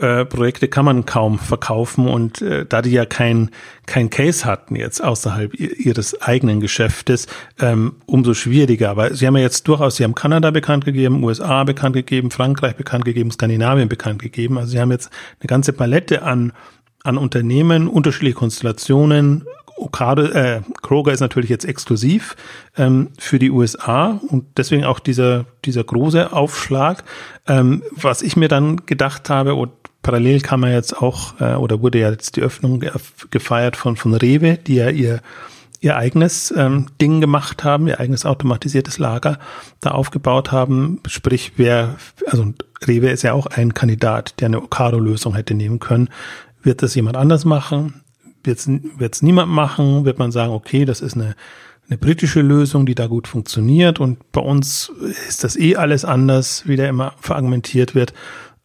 äh, 0.00 0.24
Projekte 0.24 0.68
kann 0.68 0.84
man 0.84 1.06
kaum 1.06 1.38
verkaufen 1.38 2.08
und 2.08 2.40
äh, 2.42 2.64
da 2.66 2.82
die 2.82 2.90
ja 2.90 3.04
kein 3.04 3.50
kein 3.86 4.10
Case 4.10 4.44
hatten 4.44 4.76
jetzt 4.76 5.02
außerhalb 5.02 5.54
ihres 5.54 6.20
eigenen 6.20 6.60
Geschäftes, 6.60 7.26
ähm, 7.58 7.96
umso 8.06 8.34
schwieriger. 8.34 8.90
Aber 8.90 9.14
sie 9.14 9.26
haben 9.26 9.36
ja 9.36 9.42
jetzt 9.42 9.66
durchaus, 9.66 9.96
sie 9.96 10.04
haben 10.04 10.14
Kanada 10.14 10.50
bekannt 10.50 10.84
gegeben, 10.84 11.24
USA 11.24 11.64
bekannt 11.64 11.94
gegeben, 11.94 12.30
Frankreich 12.30 12.76
bekannt 12.76 13.04
gegeben, 13.04 13.30
Skandinavien 13.30 13.88
bekannt 13.88 14.20
gegeben. 14.20 14.58
Also 14.58 14.72
sie 14.72 14.80
haben 14.80 14.90
jetzt 14.90 15.10
eine 15.40 15.46
ganze 15.46 15.72
Palette 15.72 16.22
an 16.22 16.52
an 17.04 17.16
Unternehmen, 17.16 17.88
unterschiedliche 17.88 18.34
Konstellationen, 18.34 19.44
Okado, 19.78 20.22
äh, 20.22 20.60
Kroger 20.82 21.12
ist 21.12 21.20
natürlich 21.20 21.50
jetzt 21.50 21.64
exklusiv 21.64 22.36
ähm, 22.76 23.10
für 23.18 23.38
die 23.38 23.50
USA 23.50 24.20
und 24.28 24.46
deswegen 24.56 24.84
auch 24.84 24.98
dieser, 24.98 25.46
dieser 25.64 25.84
große 25.84 26.32
Aufschlag. 26.32 27.04
Ähm, 27.46 27.82
was 27.92 28.22
ich 28.22 28.36
mir 28.36 28.48
dann 28.48 28.84
gedacht 28.86 29.30
habe, 29.30 29.54
und 29.54 29.70
parallel 30.08 30.40
kam 30.40 30.62
ja 30.64 30.70
jetzt 30.70 30.96
auch, 30.96 31.38
äh, 31.38 31.54
oder 31.56 31.82
wurde 31.82 31.98
ja 31.98 32.10
jetzt 32.10 32.36
die 32.36 32.40
Öffnung 32.40 32.82
gefeiert 33.30 33.76
von, 33.76 33.94
von 33.94 34.14
Rewe, 34.14 34.56
die 34.56 34.76
ja 34.76 34.88
ihr, 34.88 35.20
ihr 35.80 35.96
eigenes 35.98 36.50
ähm, 36.56 36.86
Ding 36.98 37.20
gemacht 37.20 37.62
haben, 37.62 37.88
ihr 37.88 38.00
eigenes 38.00 38.24
automatisiertes 38.24 38.98
Lager 38.98 39.38
da 39.80 39.90
aufgebaut 39.90 40.50
haben. 40.50 41.00
Sprich, 41.06 41.52
wer, 41.56 41.96
also 42.26 42.54
Rewe 42.86 43.10
ist 43.10 43.22
ja 43.22 43.34
auch 43.34 43.48
ein 43.48 43.74
Kandidat, 43.74 44.40
der 44.40 44.46
eine 44.46 44.62
Okado-Lösung 44.62 45.34
hätte 45.34 45.52
nehmen 45.52 45.78
können. 45.78 46.08
Wird 46.62 46.82
das 46.82 46.94
jemand 46.94 47.18
anders 47.18 47.44
machen? 47.44 48.02
wird 48.44 49.14
es 49.14 49.20
niemand 49.20 49.52
machen, 49.52 50.06
wird 50.06 50.18
man 50.18 50.32
sagen, 50.32 50.54
okay, 50.54 50.86
das 50.86 51.02
ist 51.02 51.16
eine, 51.16 51.36
eine 51.86 51.98
britische 51.98 52.40
Lösung, 52.40 52.86
die 52.86 52.94
da 52.94 53.08
gut 53.08 53.28
funktioniert 53.28 54.00
und 54.00 54.32
bei 54.32 54.40
uns 54.40 54.90
ist 55.28 55.44
das 55.44 55.58
eh 55.58 55.76
alles 55.76 56.06
anders, 56.06 56.62
wie 56.66 56.76
da 56.76 56.86
immer 56.86 57.12
verargumentiert 57.20 57.94
wird. 57.94 58.14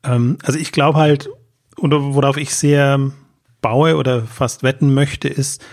Ähm, 0.04 0.38
also 0.44 0.60
ich 0.60 0.72
glaube 0.72 0.98
halt, 0.98 1.30
oder 1.78 2.14
worauf 2.14 2.38
ich 2.38 2.54
sehr 2.56 3.12
baue 3.62 3.96
oder 3.98 4.24
fast 4.24 4.64
wetten 4.64 4.94
möchte, 4.94 5.28
ist 5.28 5.64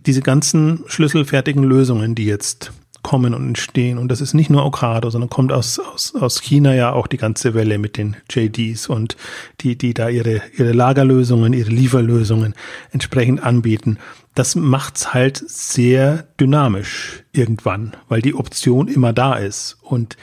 diese 0.00 0.22
ganzen 0.22 0.84
schlüsselfertigen 0.86 1.64
Lösungen, 1.64 2.14
die 2.14 2.26
jetzt 2.26 2.72
kommen 3.06 3.34
und 3.34 3.46
entstehen. 3.46 3.98
Und 3.98 4.08
das 4.08 4.20
ist 4.20 4.34
nicht 4.34 4.50
nur 4.50 4.64
Okado, 4.64 5.10
sondern 5.10 5.30
kommt 5.30 5.52
aus, 5.52 5.78
aus, 5.78 6.14
aus 6.16 6.40
China 6.40 6.74
ja 6.74 6.92
auch 6.92 7.06
die 7.06 7.18
ganze 7.18 7.54
Welle 7.54 7.78
mit 7.78 7.96
den 7.96 8.16
JDs 8.28 8.88
und 8.88 9.16
die, 9.60 9.78
die 9.78 9.94
da 9.94 10.08
ihre, 10.08 10.42
ihre 10.58 10.72
Lagerlösungen, 10.72 11.52
ihre 11.52 11.70
Lieferlösungen 11.70 12.54
entsprechend 12.90 13.44
anbieten. 13.44 13.98
Das 14.34 14.56
macht's 14.56 15.14
halt 15.14 15.36
sehr 15.46 16.26
dynamisch 16.40 17.22
irgendwann, 17.32 17.96
weil 18.08 18.22
die 18.22 18.34
Option 18.34 18.88
immer 18.88 19.12
da 19.12 19.34
ist. 19.34 19.78
Und 19.82 20.16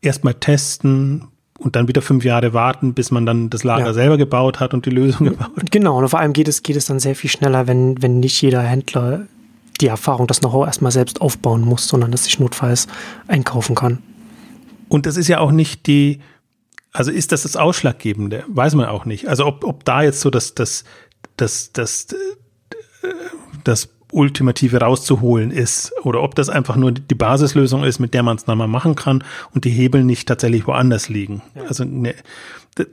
erstmal 0.00 0.34
testen, 0.34 1.28
und 1.62 1.76
dann 1.76 1.88
wieder 1.88 2.02
fünf 2.02 2.24
Jahre 2.24 2.52
warten, 2.52 2.94
bis 2.94 3.10
man 3.10 3.24
dann 3.24 3.48
das 3.48 3.64
Lager 3.64 3.86
ja. 3.86 3.92
selber 3.92 4.18
gebaut 4.18 4.60
hat 4.60 4.74
und 4.74 4.84
die 4.86 4.90
Lösung 4.90 5.26
gebaut. 5.30 5.70
Genau, 5.70 5.98
und 5.98 6.08
vor 6.08 6.20
allem 6.20 6.32
geht 6.32 6.48
es, 6.48 6.62
geht 6.62 6.76
es 6.76 6.86
dann 6.86 7.00
sehr 7.00 7.14
viel 7.14 7.30
schneller, 7.30 7.66
wenn, 7.66 8.00
wenn 8.02 8.20
nicht 8.20 8.40
jeder 8.42 8.62
Händler 8.62 9.26
die 9.80 9.86
Erfahrung, 9.86 10.26
das 10.26 10.40
Know-how 10.40 10.66
erstmal 10.66 10.92
selbst 10.92 11.20
aufbauen 11.20 11.62
muss, 11.62 11.88
sondern 11.88 12.12
dass 12.12 12.24
sich 12.24 12.38
notfalls 12.38 12.88
einkaufen 13.26 13.74
kann. 13.74 13.98
Und 14.88 15.06
das 15.06 15.16
ist 15.16 15.28
ja 15.28 15.38
auch 15.38 15.52
nicht 15.52 15.86
die, 15.86 16.20
also 16.92 17.10
ist 17.10 17.32
das 17.32 17.42
das 17.42 17.56
Ausschlaggebende? 17.56 18.44
Weiß 18.48 18.74
man 18.74 18.86
auch 18.86 19.04
nicht. 19.04 19.28
Also 19.28 19.46
ob, 19.46 19.64
ob 19.64 19.84
da 19.84 20.02
jetzt 20.02 20.20
so 20.20 20.30
das, 20.30 20.54
das, 20.54 20.84
das, 21.36 21.72
das, 21.72 22.08
das 23.64 23.88
ultimative 24.12 24.78
rauszuholen 24.78 25.50
ist 25.50 25.92
oder 26.02 26.22
ob 26.22 26.34
das 26.34 26.48
einfach 26.48 26.76
nur 26.76 26.92
die 26.92 27.14
Basislösung 27.14 27.82
ist, 27.82 27.98
mit 27.98 28.14
der 28.14 28.22
man 28.22 28.36
es 28.36 28.44
dann 28.44 28.58
mal 28.58 28.68
machen 28.68 28.94
kann 28.94 29.24
und 29.54 29.64
die 29.64 29.70
Hebel 29.70 30.04
nicht 30.04 30.28
tatsächlich 30.28 30.66
woanders 30.66 31.08
liegen. 31.08 31.42
Ja. 31.54 31.62
Also 31.64 31.84
ne, 31.84 32.14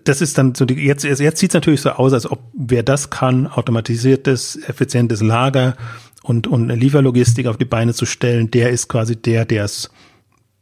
das 0.04 0.22
ist 0.22 0.38
dann 0.38 0.56
so 0.56 0.66
die, 0.66 0.76
jetzt, 0.76 1.04
jetzt 1.04 1.40
sieht 1.40 1.52
es 1.52 1.54
natürlich 1.54 1.82
so 1.82 1.92
aus, 1.92 2.14
als 2.14 2.30
ob 2.30 2.40
wer 2.54 2.84
das 2.84 3.10
kann, 3.10 3.48
automatisiertes, 3.48 4.60
effizientes 4.68 5.22
Lager 5.22 5.76
und, 6.24 6.48
und 6.48 6.64
eine 6.64 6.76
Lieferlogistik 6.76 7.48
auf 7.48 7.58
die 7.58 7.66
Beine 7.66 7.94
zu 7.94 8.06
stellen, 8.06 8.52
der 8.52 8.72
ist 8.72 8.88
quasi 8.88 9.16
der, 9.16 9.46
der 9.46 9.66
es, 9.66 9.90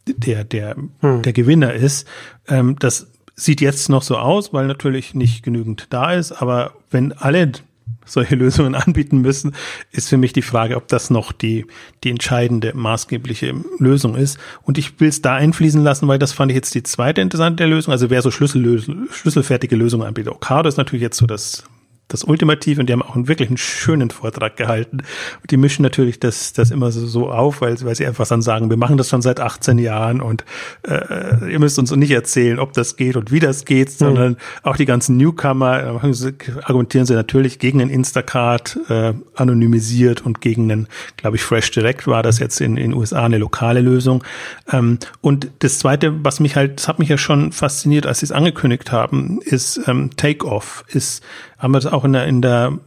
der, 0.07 0.43
der, 0.43 0.75
hm. 1.01 1.21
der 1.21 1.33
Gewinner 1.33 1.73
ist. 1.73 2.07
Ähm, 2.47 2.75
das 2.79 3.07
sieht 3.35 3.61
jetzt 3.61 3.89
noch 3.89 4.01
so 4.01 4.17
aus, 4.17 4.53
weil 4.53 4.67
natürlich 4.67 5.13
nicht 5.13 5.43
genügend 5.43 5.87
da 5.91 6.13
ist, 6.13 6.31
aber 6.31 6.73
wenn 6.89 7.13
alle 7.13 7.51
solche 8.07 8.35
Lösungen 8.35 8.75
anbieten 8.75 9.19
müssen, 9.19 9.55
ist 9.91 10.09
für 10.09 10.17
mich 10.17 10.33
die 10.33 10.41
Frage, 10.41 10.75
ob 10.75 10.87
das 10.87 11.09
noch 11.09 11.31
die, 11.31 11.65
die 12.03 12.09
entscheidende, 12.09 12.73
maßgebliche 12.75 13.53
Lösung 13.79 14.15
ist. 14.15 14.37
Und 14.63 14.77
ich 14.77 14.99
will 14.99 15.09
es 15.09 15.21
da 15.21 15.35
einfließen 15.35 15.83
lassen, 15.83 16.07
weil 16.07 16.19
das 16.19 16.33
fand 16.33 16.51
ich 16.51 16.55
jetzt 16.55 16.73
die 16.75 16.83
zweite 16.83 17.21
interessante 17.21 17.65
Lösung. 17.65 17.91
Also 17.91 18.09
wer 18.09 18.21
so 18.21 18.31
Schlüssel, 18.31 18.81
schlüsselfertige 19.11 19.75
Lösungen 19.75 20.07
anbietet. 20.07 20.33
Okado 20.33 20.67
ist 20.67 20.77
natürlich 20.77 21.03
jetzt 21.03 21.17
so 21.17 21.25
das 21.25 21.63
das 22.07 22.23
Ultimative 22.23 22.79
und 22.79 22.87
die 22.87 22.93
haben 22.93 23.01
auch 23.01 23.15
einen 23.15 23.27
wirklich 23.27 23.49
einen 23.49 23.57
schönen 23.57 24.09
Vortrag 24.09 24.55
gehalten. 24.55 24.99
Und 25.41 25.51
die 25.51 25.57
mischen 25.57 25.83
natürlich 25.83 26.19
das, 26.19 26.53
das 26.53 26.71
immer 26.71 26.91
so, 26.91 27.05
so 27.05 27.29
auf, 27.29 27.61
weil, 27.61 27.79
weil 27.81 27.95
sie 27.95 28.05
einfach 28.05 28.27
dann 28.27 28.41
sagen, 28.41 28.69
wir 28.69 28.77
machen 28.77 28.97
das 28.97 29.09
schon 29.09 29.21
seit 29.21 29.39
18 29.39 29.77
Jahren 29.77 30.21
und 30.21 30.45
äh, 30.83 31.51
ihr 31.51 31.59
müsst 31.59 31.77
uns 31.79 31.91
nicht 31.91 32.11
erzählen, 32.11 32.59
ob 32.59 32.73
das 32.73 32.95
geht 32.95 33.17
und 33.17 33.31
wie 33.31 33.39
das 33.39 33.65
geht, 33.65 33.89
mhm. 33.89 33.93
sondern 33.93 34.37
auch 34.63 34.77
die 34.77 34.85
ganzen 34.85 35.17
Newcomer 35.17 36.01
äh, 36.01 36.33
argumentieren 36.63 37.05
sie 37.05 37.13
natürlich 37.13 37.59
gegen 37.59 37.79
den 37.79 37.89
Instacart 37.89 38.79
äh, 38.89 39.13
anonymisiert 39.35 40.25
und 40.25 40.39
gegen 40.39 40.69
den, 40.69 40.87
glaube 41.17 41.35
ich, 41.35 41.43
Fresh 41.43 41.71
Direct 41.71 42.07
war 42.07 42.23
das 42.23 42.39
jetzt 42.39 42.61
in 42.61 42.77
den 42.77 42.93
USA 42.93 43.25
eine 43.25 43.37
lokale 43.37 43.81
Lösung. 43.81 44.23
Ähm, 44.71 44.99
und 45.19 45.49
das 45.59 45.79
Zweite, 45.79 46.23
was 46.23 46.39
mich 46.39 46.55
halt, 46.55 46.79
das 46.79 46.87
hat 46.87 46.99
mich 46.99 47.09
ja 47.09 47.17
schon 47.17 47.51
fasziniert, 47.51 48.05
als 48.05 48.19
sie 48.19 48.27
es 48.27 48.31
angekündigt 48.31 48.91
haben, 48.91 49.39
ist 49.43 49.81
ähm, 49.87 50.11
Take-Off, 50.15 50.85
ist 50.87 51.21
haben 51.57 51.71
wir 51.71 51.79
das 51.79 51.91
auch 51.91 52.05
in 52.05 52.13
der, 52.13 52.25
in 52.27 52.41
der 52.41 52.77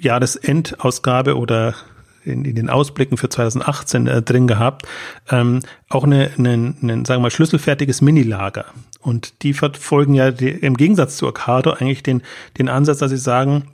Jahresendausgabe 0.00 1.36
oder 1.36 1.74
in, 2.24 2.44
in 2.44 2.54
den 2.54 2.70
Ausblicken 2.70 3.16
für 3.16 3.28
2018 3.28 4.06
äh, 4.06 4.22
drin 4.22 4.46
gehabt, 4.46 4.86
ähm, 5.30 5.60
auch 5.88 6.04
eine, 6.04 6.30
eine, 6.38 6.74
eine, 6.80 6.92
sagen 7.06 7.20
wir 7.20 7.20
mal, 7.20 7.30
schlüsselfertiges 7.30 8.00
Minilager. 8.00 8.66
Und 9.00 9.42
die 9.42 9.52
verfolgen 9.52 10.14
ja 10.14 10.30
die, 10.30 10.48
im 10.48 10.76
Gegensatz 10.76 11.16
zu 11.16 11.26
Ocado 11.26 11.72
eigentlich 11.72 12.02
den, 12.02 12.22
den 12.58 12.68
Ansatz, 12.68 12.98
dass 12.98 13.10
sie 13.10 13.18
sagen, 13.18 13.68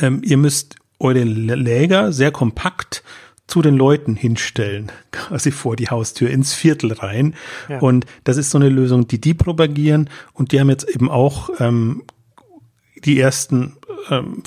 ähm, 0.00 0.22
ihr 0.24 0.36
müsst 0.36 0.76
eure 0.98 1.24
Läger 1.24 2.12
sehr 2.12 2.30
kompakt 2.30 3.02
zu 3.48 3.60
den 3.60 3.76
Leuten 3.76 4.14
hinstellen, 4.14 4.92
quasi 5.10 5.50
vor 5.50 5.76
die 5.76 5.88
Haustür 5.88 6.30
ins 6.30 6.54
Viertel 6.54 6.92
rein. 6.92 7.34
Ja. 7.68 7.80
Und 7.80 8.06
das 8.24 8.36
ist 8.36 8.50
so 8.50 8.58
eine 8.58 8.68
Lösung, 8.68 9.08
die 9.08 9.20
die 9.20 9.34
propagieren. 9.34 10.08
Und 10.32 10.52
die 10.52 10.60
haben 10.60 10.70
jetzt 10.70 10.88
eben 10.88 11.10
auch 11.10 11.50
ähm, 11.58 12.02
die 13.04 13.18
ersten 13.18 13.74
ähm, 14.10 14.42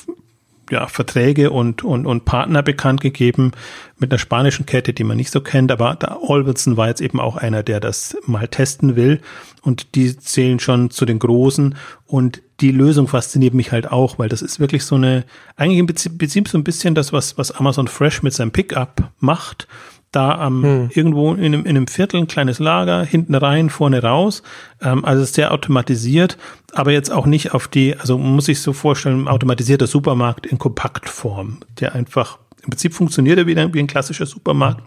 ja, 0.69 0.87
Verträge 0.87 1.51
und, 1.51 1.83
und, 1.83 2.05
und 2.05 2.25
Partner 2.25 2.63
bekannt 2.63 3.01
gegeben 3.01 3.51
mit 3.97 4.11
einer 4.11 4.19
spanischen 4.19 4.65
Kette, 4.65 4.93
die 4.93 5.03
man 5.03 5.17
nicht 5.17 5.31
so 5.31 5.41
kennt, 5.41 5.71
aber 5.71 5.95
da 5.95 6.19
Albertson 6.27 6.77
war 6.77 6.87
jetzt 6.87 7.01
eben 7.01 7.19
auch 7.19 7.37
einer, 7.37 7.63
der 7.63 7.79
das 7.79 8.17
mal 8.25 8.47
testen 8.47 8.95
will. 8.95 9.21
Und 9.61 9.95
die 9.95 10.17
zählen 10.17 10.59
schon 10.59 10.91
zu 10.91 11.05
den 11.05 11.19
Großen. 11.19 11.75
Und 12.05 12.41
die 12.59 12.71
Lösung 12.71 13.07
fasziniert 13.07 13.53
mich 13.53 13.71
halt 13.71 13.91
auch, 13.91 14.19
weil 14.19 14.29
das 14.29 14.41
ist 14.41 14.59
wirklich 14.59 14.85
so 14.85 14.95
eine, 14.95 15.25
eigentlich 15.55 15.79
im 15.79 15.87
Prinzip 15.87 16.47
so 16.47 16.57
ein 16.57 16.63
bisschen 16.63 16.95
das, 16.95 17.13
was, 17.13 17.37
was 17.37 17.51
Amazon 17.51 17.87
Fresh 17.87 18.23
mit 18.23 18.33
seinem 18.33 18.51
Pickup 18.51 19.11
macht 19.19 19.67
da 20.15 20.37
am 20.37 20.63
hm. 20.63 20.89
irgendwo 20.93 21.33
in 21.33 21.45
einem, 21.45 21.61
in 21.61 21.69
einem 21.77 21.87
Viertel 21.87 22.21
ein 22.21 22.27
kleines 22.27 22.59
Lager, 22.59 23.03
hinten 23.03 23.35
rein, 23.35 23.69
vorne 23.69 24.01
raus. 24.01 24.43
Ähm, 24.81 25.03
also 25.05 25.23
sehr 25.25 25.51
automatisiert, 25.51 26.37
aber 26.73 26.91
jetzt 26.91 27.11
auch 27.11 27.25
nicht 27.25 27.53
auf 27.53 27.67
die, 27.67 27.95
also 27.97 28.17
muss 28.17 28.45
sich 28.45 28.61
so 28.61 28.73
vorstellen, 28.73 29.27
automatisierter 29.27 29.87
Supermarkt 29.87 30.45
in 30.45 30.57
Kompaktform, 30.57 31.59
der 31.79 31.95
einfach 31.95 32.39
im 32.63 32.71
Prinzip 32.71 32.93
funktioniert 32.93 33.37
er 33.37 33.45
wieder 33.45 33.71
wie 33.73 33.79
ein 33.79 33.87
klassischer 33.87 34.25
Supermarkt 34.25 34.81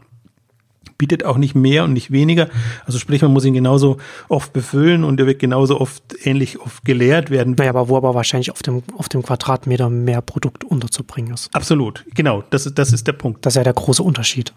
bietet 0.99 1.25
auch 1.25 1.39
nicht 1.39 1.55
mehr 1.55 1.85
und 1.85 1.93
nicht 1.93 2.11
weniger. 2.11 2.49
Also 2.85 2.99
sprich, 2.99 3.23
man 3.23 3.33
muss 3.33 3.45
ihn 3.45 3.55
genauso 3.55 3.99
oft 4.29 4.53
befüllen 4.53 5.05
und 5.05 5.21
er 5.21 5.27
wird 5.27 5.39
genauso 5.39 5.81
oft 5.81 6.03
ähnlich 6.25 6.59
oft 6.59 6.85
geleert 6.85 7.31
werden. 7.31 7.55
Naja, 7.57 7.71
aber 7.71 7.89
wo 7.89 7.97
aber 7.97 8.15
wahrscheinlich 8.15 8.51
auf 8.51 8.63
dem, 8.63 8.83
auf 8.97 9.09
dem 9.09 9.23
Quadratmeter 9.23 9.89
mehr 9.89 10.21
Produkt 10.21 10.65
unterzubringen 10.65 11.33
ist. 11.33 11.55
Absolut, 11.55 12.05
genau, 12.15 12.43
das, 12.51 12.71
das 12.75 12.93
ist 12.93 13.07
der 13.07 13.13
Punkt. 13.13 13.47
Das 13.47 13.53
ist 13.53 13.59
ja 13.59 13.65
der 13.65 13.75
große 13.75 14.03
Unterschied 14.03 14.53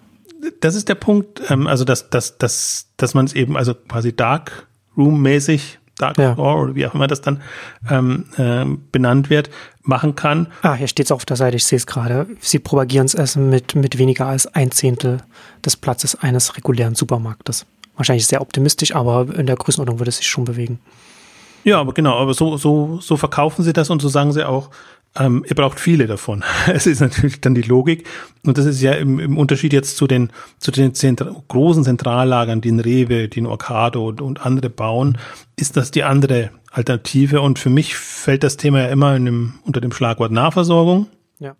das 0.59 0.75
ist 0.75 0.89
der 0.89 0.95
Punkt, 0.95 1.41
ähm, 1.49 1.67
also 1.67 1.83
dass, 1.83 2.09
dass, 2.09 2.37
dass, 2.37 2.87
dass 2.97 3.13
man 3.13 3.25
es 3.25 3.33
eben 3.33 3.57
also 3.57 3.73
quasi 3.73 4.15
Dark 4.15 4.67
Room-mäßig, 4.97 5.79
Dark 5.97 6.17
ja. 6.17 6.33
Floor 6.33 6.63
oder 6.63 6.75
wie 6.75 6.85
auch 6.85 6.93
immer 6.93 7.07
das 7.07 7.21
dann 7.21 7.41
ähm, 7.89 8.25
äh, 8.37 8.65
benannt 8.91 9.29
wird, 9.29 9.49
machen 9.83 10.15
kann. 10.15 10.47
Ah, 10.61 10.73
hier 10.73 10.87
steht 10.87 11.07
es 11.07 11.11
auf 11.11 11.25
der 11.25 11.37
Seite, 11.37 11.57
ich 11.57 11.65
sehe 11.65 11.77
es 11.77 11.87
gerade. 11.87 12.27
Sie 12.39 12.59
propagieren 12.59 13.05
es 13.05 13.35
mit, 13.35 13.75
mit 13.75 13.97
weniger 13.97 14.27
als 14.27 14.47
ein 14.47 14.71
Zehntel 14.71 15.17
des 15.65 15.77
Platzes 15.77 16.15
eines 16.15 16.57
regulären 16.57 16.95
Supermarktes. 16.95 17.65
Wahrscheinlich 17.95 18.27
sehr 18.27 18.41
optimistisch, 18.41 18.95
aber 18.95 19.27
in 19.35 19.45
der 19.45 19.55
Größenordnung 19.55 19.99
würde 19.99 20.09
es 20.09 20.17
sich 20.17 20.27
schon 20.27 20.45
bewegen. 20.45 20.79
Ja, 21.63 21.79
aber 21.79 21.93
genau, 21.93 22.17
aber 22.17 22.33
so, 22.33 22.57
so, 22.57 22.99
so 23.01 23.17
verkaufen 23.17 23.63
sie 23.63 23.73
das 23.73 23.89
und 23.89 24.01
so 24.01 24.09
sagen 24.09 24.31
sie 24.31 24.47
auch, 24.47 24.71
ähm, 25.19 25.43
ihr 25.47 25.55
braucht 25.55 25.79
viele 25.79 26.07
davon. 26.07 26.43
Es 26.67 26.87
ist 26.87 27.01
natürlich 27.01 27.41
dann 27.41 27.53
die 27.53 27.61
Logik. 27.61 28.07
Und 28.45 28.57
das 28.57 28.65
ist 28.65 28.81
ja 28.81 28.93
im, 28.93 29.19
im 29.19 29.37
Unterschied 29.37 29.73
jetzt 29.73 29.97
zu 29.97 30.07
den, 30.07 30.31
zu 30.59 30.71
den 30.71 30.93
Zentra 30.93 31.35
großen 31.47 31.83
Zentrallagern, 31.83 32.61
die 32.61 32.69
in 32.69 32.79
Rewe, 32.79 33.27
die 33.27 33.39
in 33.39 33.47
Ocado 33.47 34.07
und, 34.07 34.21
und, 34.21 34.45
andere 34.45 34.69
bauen, 34.69 35.17
ist 35.57 35.75
das 35.75 35.91
die 35.91 36.03
andere 36.03 36.51
Alternative. 36.71 37.41
Und 37.41 37.59
für 37.59 37.69
mich 37.69 37.95
fällt 37.95 38.43
das 38.43 38.57
Thema 38.57 38.79
ja 38.79 38.87
immer 38.87 39.19
dem, 39.19 39.55
unter 39.65 39.81
dem 39.81 39.91
Schlagwort 39.91 40.31
Nahversorgung. 40.31 41.07
Ja. 41.39 41.55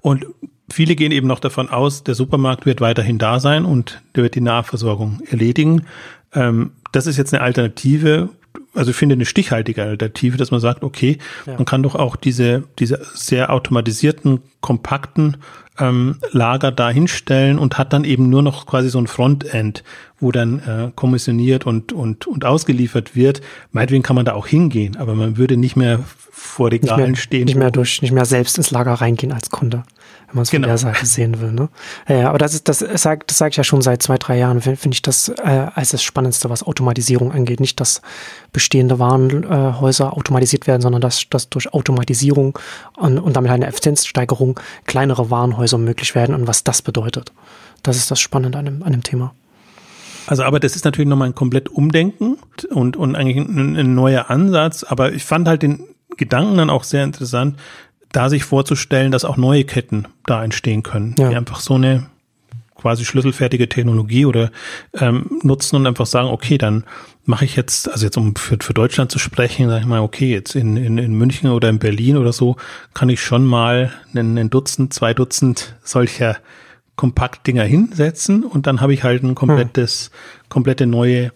Und 0.00 0.26
viele 0.72 0.96
gehen 0.96 1.12
eben 1.12 1.26
noch 1.26 1.40
davon 1.40 1.68
aus, 1.68 2.04
der 2.04 2.14
Supermarkt 2.14 2.64
wird 2.64 2.80
weiterhin 2.80 3.18
da 3.18 3.38
sein 3.38 3.66
und 3.66 4.00
der 4.16 4.22
wird 4.22 4.34
die 4.34 4.40
Nahversorgung 4.40 5.20
erledigen. 5.30 5.84
Ähm, 6.32 6.72
das 6.92 7.06
ist 7.06 7.18
jetzt 7.18 7.34
eine 7.34 7.42
Alternative, 7.42 8.30
also 8.74 8.90
ich 8.90 8.96
finde 8.96 9.14
eine 9.14 9.24
stichhaltige 9.24 9.82
Alternative, 9.82 10.36
dass 10.36 10.50
man 10.50 10.60
sagt, 10.60 10.84
okay, 10.84 11.18
ja. 11.46 11.54
man 11.54 11.64
kann 11.64 11.82
doch 11.82 11.94
auch 11.94 12.16
diese, 12.16 12.64
diese 12.78 13.00
sehr 13.14 13.52
automatisierten, 13.52 14.40
kompakten 14.60 15.38
ähm, 15.78 16.16
Lager 16.30 16.70
da 16.70 16.90
hinstellen 16.90 17.58
und 17.58 17.78
hat 17.78 17.92
dann 17.92 18.04
eben 18.04 18.28
nur 18.28 18.42
noch 18.42 18.66
quasi 18.66 18.90
so 18.90 18.98
ein 18.98 19.06
Frontend, 19.06 19.82
wo 20.18 20.30
dann 20.30 20.60
äh, 20.60 20.90
kommissioniert 20.94 21.66
und, 21.66 21.92
und, 21.92 22.26
und 22.26 22.44
ausgeliefert 22.44 23.16
wird. 23.16 23.40
Meinetwegen 23.72 24.02
kann 24.02 24.16
man 24.16 24.24
da 24.24 24.34
auch 24.34 24.46
hingehen, 24.46 24.96
aber 24.96 25.14
man 25.14 25.36
würde 25.36 25.56
nicht 25.56 25.76
mehr 25.76 26.00
vor 26.30 26.70
Regalen 26.70 26.98
nicht 26.98 27.08
mehr, 27.08 27.16
stehen. 27.16 27.44
Nicht 27.46 27.56
mehr 27.56 27.70
durch, 27.70 28.02
nicht 28.02 28.12
mehr 28.12 28.24
selbst 28.24 28.58
ins 28.58 28.70
Lager 28.70 28.92
reingehen 28.92 29.32
als 29.32 29.50
Kunde 29.50 29.82
wenn 30.30 30.36
man 30.36 30.42
es 30.42 30.50
genau. 30.50 30.66
von 30.66 30.70
der 30.70 30.78
Seite 30.78 31.06
sehen 31.06 31.40
will. 31.40 31.52
Ne? 31.52 31.68
Ja, 32.08 32.28
aber 32.28 32.38
das 32.38 32.54
ist, 32.54 32.68
das 32.68 32.78
sage 32.78 33.24
das 33.26 33.38
sag 33.38 33.50
ich 33.50 33.56
ja 33.56 33.64
schon 33.64 33.82
seit 33.82 34.02
zwei, 34.02 34.16
drei 34.16 34.38
Jahren, 34.38 34.60
finde 34.60 34.78
find 34.78 34.94
ich 34.94 35.02
das 35.02 35.28
äh, 35.28 35.66
als 35.74 35.90
das 35.90 36.02
Spannendste, 36.02 36.48
was 36.50 36.62
Automatisierung 36.62 37.32
angeht. 37.32 37.58
Nicht, 37.58 37.80
dass 37.80 38.00
bestehende 38.52 38.98
Warenhäuser 38.98 40.16
automatisiert 40.16 40.66
werden, 40.66 40.82
sondern 40.82 41.00
dass, 41.00 41.28
dass 41.28 41.48
durch 41.48 41.72
Automatisierung 41.72 42.58
und, 42.96 43.18
und 43.18 43.34
damit 43.34 43.50
eine 43.50 43.66
Effizienzsteigerung 43.66 44.60
kleinere 44.86 45.30
Warenhäuser 45.30 45.78
möglich 45.78 46.14
werden 46.14 46.34
und 46.34 46.46
was 46.46 46.62
das 46.62 46.82
bedeutet. 46.82 47.32
Das 47.82 47.96
ist 47.96 48.10
das 48.10 48.20
Spannende 48.20 48.58
an 48.58 48.66
dem, 48.66 48.82
an 48.82 48.92
dem 48.92 49.02
Thema. 49.02 49.34
Also, 50.26 50.44
aber 50.44 50.60
das 50.60 50.76
ist 50.76 50.84
natürlich 50.84 51.08
nochmal 51.08 51.28
ein 51.28 51.34
komplett 51.34 51.68
Umdenken 51.68 52.38
und, 52.70 52.96
und 52.96 53.16
eigentlich 53.16 53.36
ein, 53.36 53.76
ein 53.76 53.94
neuer 53.96 54.30
Ansatz. 54.30 54.84
Aber 54.84 55.12
ich 55.12 55.24
fand 55.24 55.48
halt 55.48 55.62
den 55.62 55.80
Gedanken 56.16 56.56
dann 56.56 56.70
auch 56.70 56.84
sehr 56.84 57.02
interessant, 57.02 57.56
da 58.12 58.28
sich 58.28 58.44
vorzustellen, 58.44 59.12
dass 59.12 59.24
auch 59.24 59.36
neue 59.36 59.64
Ketten 59.64 60.06
da 60.26 60.42
entstehen 60.42 60.82
können, 60.82 61.14
ja. 61.18 61.30
die 61.30 61.36
einfach 61.36 61.60
so 61.60 61.74
eine 61.74 62.06
quasi 62.80 63.04
schlüsselfertige 63.04 63.68
Technologie 63.68 64.24
oder 64.24 64.50
ähm, 64.94 65.38
nutzen 65.42 65.76
und 65.76 65.86
einfach 65.86 66.06
sagen, 66.06 66.28
okay, 66.28 66.56
dann 66.56 66.84
mache 67.24 67.44
ich 67.44 67.54
jetzt, 67.54 67.90
also 67.90 68.06
jetzt 68.06 68.16
um 68.16 68.34
für, 68.36 68.56
für 68.60 68.72
Deutschland 68.72 69.12
zu 69.12 69.18
sprechen, 69.18 69.68
sage 69.68 69.82
ich 69.82 69.86
mal, 69.86 70.00
okay, 70.00 70.32
jetzt 70.32 70.54
in, 70.56 70.76
in, 70.76 70.96
in 70.96 71.12
München 71.12 71.50
oder 71.50 71.68
in 71.68 71.78
Berlin 71.78 72.16
oder 72.16 72.32
so, 72.32 72.56
kann 72.94 73.10
ich 73.10 73.22
schon 73.22 73.44
mal 73.44 73.92
einen, 74.14 74.38
einen 74.38 74.50
Dutzend, 74.50 74.94
zwei 74.94 75.12
Dutzend 75.12 75.76
solcher 75.82 76.38
Kompaktdinger 76.96 77.64
hinsetzen 77.64 78.44
und 78.44 78.66
dann 78.66 78.80
habe 78.80 78.94
ich 78.94 79.04
halt 79.04 79.22
ein 79.22 79.34
komplettes, 79.34 80.10
hm. 80.12 80.48
komplette 80.48 80.86
neue 80.86 81.32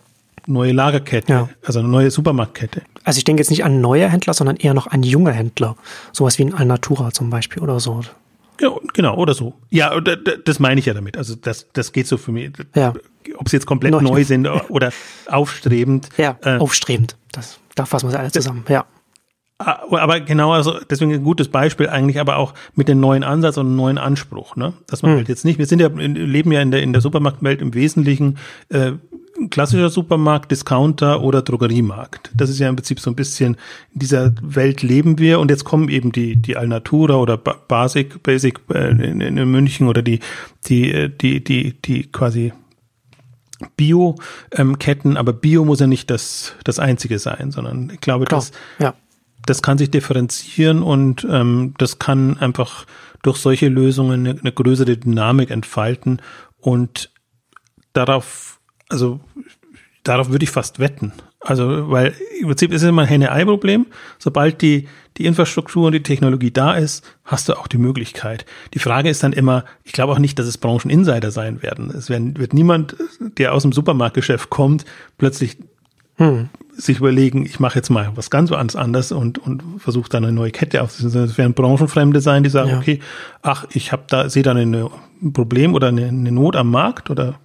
neue 0.46 0.72
Lagerkette, 0.72 1.33
ja. 1.33 1.48
also 1.64 1.78
eine 1.78 1.88
neue 1.88 2.11
Supermarktkette. 2.11 2.83
Also 3.04 3.18
ich 3.18 3.24
denke 3.24 3.40
jetzt 3.40 3.50
nicht 3.50 3.64
an 3.64 3.80
neue 3.80 4.09
Händler, 4.09 4.35
sondern 4.35 4.57
eher 4.57 4.74
noch 4.74 4.87
an 4.87 5.02
junge 5.02 5.33
Händler. 5.33 5.76
Sowas 6.12 6.38
wie 6.38 6.44
ein 6.44 6.54
Alnatura 6.54 7.12
zum 7.12 7.30
Beispiel 7.30 7.62
oder 7.62 7.80
so. 7.80 8.02
Ja, 8.61 8.70
genau, 8.92 9.16
oder 9.16 9.35
so. 9.35 9.54
Ja, 9.70 10.00
das 10.00 10.59
meine 10.61 10.78
ich 10.78 10.87
ja 10.87 10.94
damit. 10.94 11.16
Also 11.16 11.35
das, 11.35 11.66
das 11.72 11.92
geht 11.92 12.07
so 12.07 12.16
für 12.16 12.33
mich. 12.33 12.52
Ja. 12.74 12.94
Ob 13.37 13.48
sie 13.48 13.57
jetzt 13.57 13.66
komplett 13.66 13.92
Neu 13.92 14.00
neu 14.00 14.24
sind 14.24 14.46
oder 14.68 14.92
aufstrebend. 15.26 16.09
Ja, 16.16 16.38
äh, 16.42 16.59
aufstrebend. 16.59 17.16
Das, 17.33 17.59
da 17.74 17.85
fassen 17.85 18.07
wir 18.07 18.12
sie 18.12 18.18
alle 18.18 18.30
zusammen, 18.30 18.64
ja. 18.68 18.85
Ah, 19.59 19.83
aber 19.88 20.20
genau, 20.20 20.52
also 20.52 20.80
deswegen 20.90 21.12
ein 21.12 21.22
gutes 21.22 21.48
Beispiel 21.48 21.88
eigentlich, 21.88 22.18
aber 22.18 22.37
auch 22.38 22.54
mit 22.74 22.88
dem 22.88 22.98
neuen 22.98 23.22
Ansatz 23.22 23.57
und 23.57 23.66
einem 23.66 23.76
neuen 23.76 23.98
Anspruch, 23.98 24.57
ne? 24.57 24.72
Dass 24.88 25.02
man 25.02 25.12
hm. 25.12 25.18
halt 25.18 25.28
jetzt 25.28 25.44
nicht, 25.44 25.59
wir 25.59 25.66
sind 25.66 25.80
ja, 25.80 25.88
leben 25.88 26.50
ja 26.50 26.61
in 26.61 26.72
der, 26.72 26.83
in 26.83 26.92
der 26.92 27.00
Supermarktwelt 27.00 27.62
im 27.62 27.72
Wesentlichen, 27.72 28.38
äh, 28.70 28.92
klassischer 29.51 29.91
Supermarkt, 29.91 30.51
Discounter 30.51 31.22
oder 31.22 31.43
Drogeriemarkt. 31.43 32.30
Das 32.35 32.51
ist 32.51 32.59
ja 32.59 32.68
im 32.68 32.76
Prinzip 32.76 33.01
so 33.01 33.11
ein 33.11 33.16
bisschen, 33.16 33.57
in 33.93 33.99
dieser 33.99 34.32
Welt 34.43 34.82
leben 34.82 35.18
wir 35.18 35.41
und 35.41 35.51
jetzt 35.51 35.64
kommen 35.64 35.89
eben 35.89 36.12
die, 36.12 36.37
die 36.37 36.57
Alnatura 36.57 37.16
oder 37.16 37.37
Basic, 37.37 38.22
Basic 38.22 38.61
äh, 38.72 38.91
in, 38.91 39.20
in 39.20 39.51
München 39.51 39.89
oder 39.89 40.03
die, 40.03 40.20
die, 40.66 40.93
äh, 40.93 41.09
die, 41.11 41.43
die, 41.43 41.80
die 41.80 42.11
quasi 42.11 42.53
Bio-Ketten, 43.76 45.16
aber 45.16 45.32
Bio 45.32 45.64
muss 45.64 45.80
ja 45.80 45.87
nicht 45.87 46.11
das, 46.11 46.55
das 46.64 46.78
einzige 46.78 47.18
sein, 47.18 47.51
sondern 47.51 47.91
ich 47.91 48.01
glaube, 48.01 48.24
Klar, 48.24 48.41
das, 48.41 48.53
ja. 48.78 48.95
das 49.47 49.62
kann 49.62 49.78
sich 49.78 49.91
differenzieren 49.91 50.82
und 50.82 51.26
ähm, 51.30 51.74
das 51.78 51.99
kann 51.99 52.39
einfach 52.39 52.87
durch 53.22 53.39
solche 53.39 53.68
Lösungen 53.68 54.26
eine, 54.26 54.39
eine 54.39 54.53
größere 54.53 54.97
Dynamik 54.97 55.51
entfalten 55.51 56.20
und 56.59 57.11
darauf, 57.93 58.61
also 58.95 59.18
darauf 60.05 60.30
würde 60.30 60.45
ich 60.45 60.51
fast 60.51 60.78
wetten. 60.78 61.12
Also, 61.40 61.90
weil 61.90 62.14
im 62.40 62.47
Prinzip 62.47 62.72
ist 62.72 62.82
es 62.82 62.88
immer 62.88 63.03
ein 63.03 63.09
Henne-Ei-Problem. 63.09 63.86
Sobald 64.18 64.62
die, 64.62 64.88
die 65.16 65.26
Infrastruktur 65.26 65.86
und 65.86 65.92
die 65.92 66.03
Technologie 66.03 66.51
da 66.51 66.74
ist, 66.74 67.05
hast 67.24 67.49
du 67.49 67.55
auch 67.55 67.66
die 67.66 67.78
Möglichkeit. 67.78 68.47
Die 68.72 68.78
Frage 68.78 69.11
ist 69.11 69.22
dann 69.22 69.32
immer, 69.32 69.64
ich 69.82 69.92
glaube 69.92 70.12
auch 70.12 70.18
nicht, 70.18 70.38
dass 70.38 70.47
es 70.47 70.57
Brancheninsider 70.57 71.30
sein 71.30 71.62
werden. 71.62 71.90
Es 71.90 72.09
werden, 72.09 72.38
wird 72.38 72.55
niemand, 72.55 72.97
der 73.20 73.53
aus 73.53 73.62
dem 73.62 73.72
Supermarktgeschäft 73.72 74.49
kommt, 74.49 74.84
plötzlich 75.18 75.59
hm. 76.16 76.49
sich 76.76 76.99
überlegen, 76.99 77.45
ich 77.45 77.61
mache 77.61 77.76
jetzt 77.76 77.90
mal 77.90 78.12
was 78.14 78.30
ganz 78.30 78.53
anders 78.53 79.12
und, 79.12 79.38
und 79.38 79.62
versuche 79.78 80.09
dann 80.09 80.24
eine 80.24 80.32
neue 80.32 80.51
Kette 80.51 80.82
aufzusetzen. 80.82 81.24
Es 81.24 81.36
werden 81.36 81.55
Branchenfremde 81.55 82.20
sein, 82.20 82.42
die 82.42 82.51
sagen, 82.51 82.70
ja. 82.70 82.78
okay, 82.78 83.01
ach, 83.42 83.66
ich 83.70 83.92
habe 83.92 84.05
da, 84.07 84.30
sehe 84.30 84.45
da 84.45 84.53
eine, 84.53 84.90
ein 85.22 85.32
Problem 85.32 85.74
oder 85.74 85.88
eine, 85.88 86.07
eine 86.07 86.32
Not 86.32 86.57
am 86.57 86.70
Markt 86.70 87.11
oder 87.11 87.38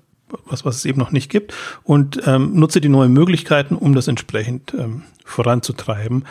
was, 0.45 0.65
was 0.65 0.77
es 0.77 0.85
eben 0.85 0.99
noch 0.99 1.11
nicht 1.11 1.29
gibt 1.29 1.53
und 1.83 2.21
ähm, 2.25 2.53
nutze 2.53 2.81
die 2.81 2.89
neuen 2.89 3.13
Möglichkeiten, 3.13 3.75
um 3.75 3.95
das 3.95 4.07
entsprechend 4.07 4.73
ähm, 4.73 5.03
voranzutreiben. 5.25 6.25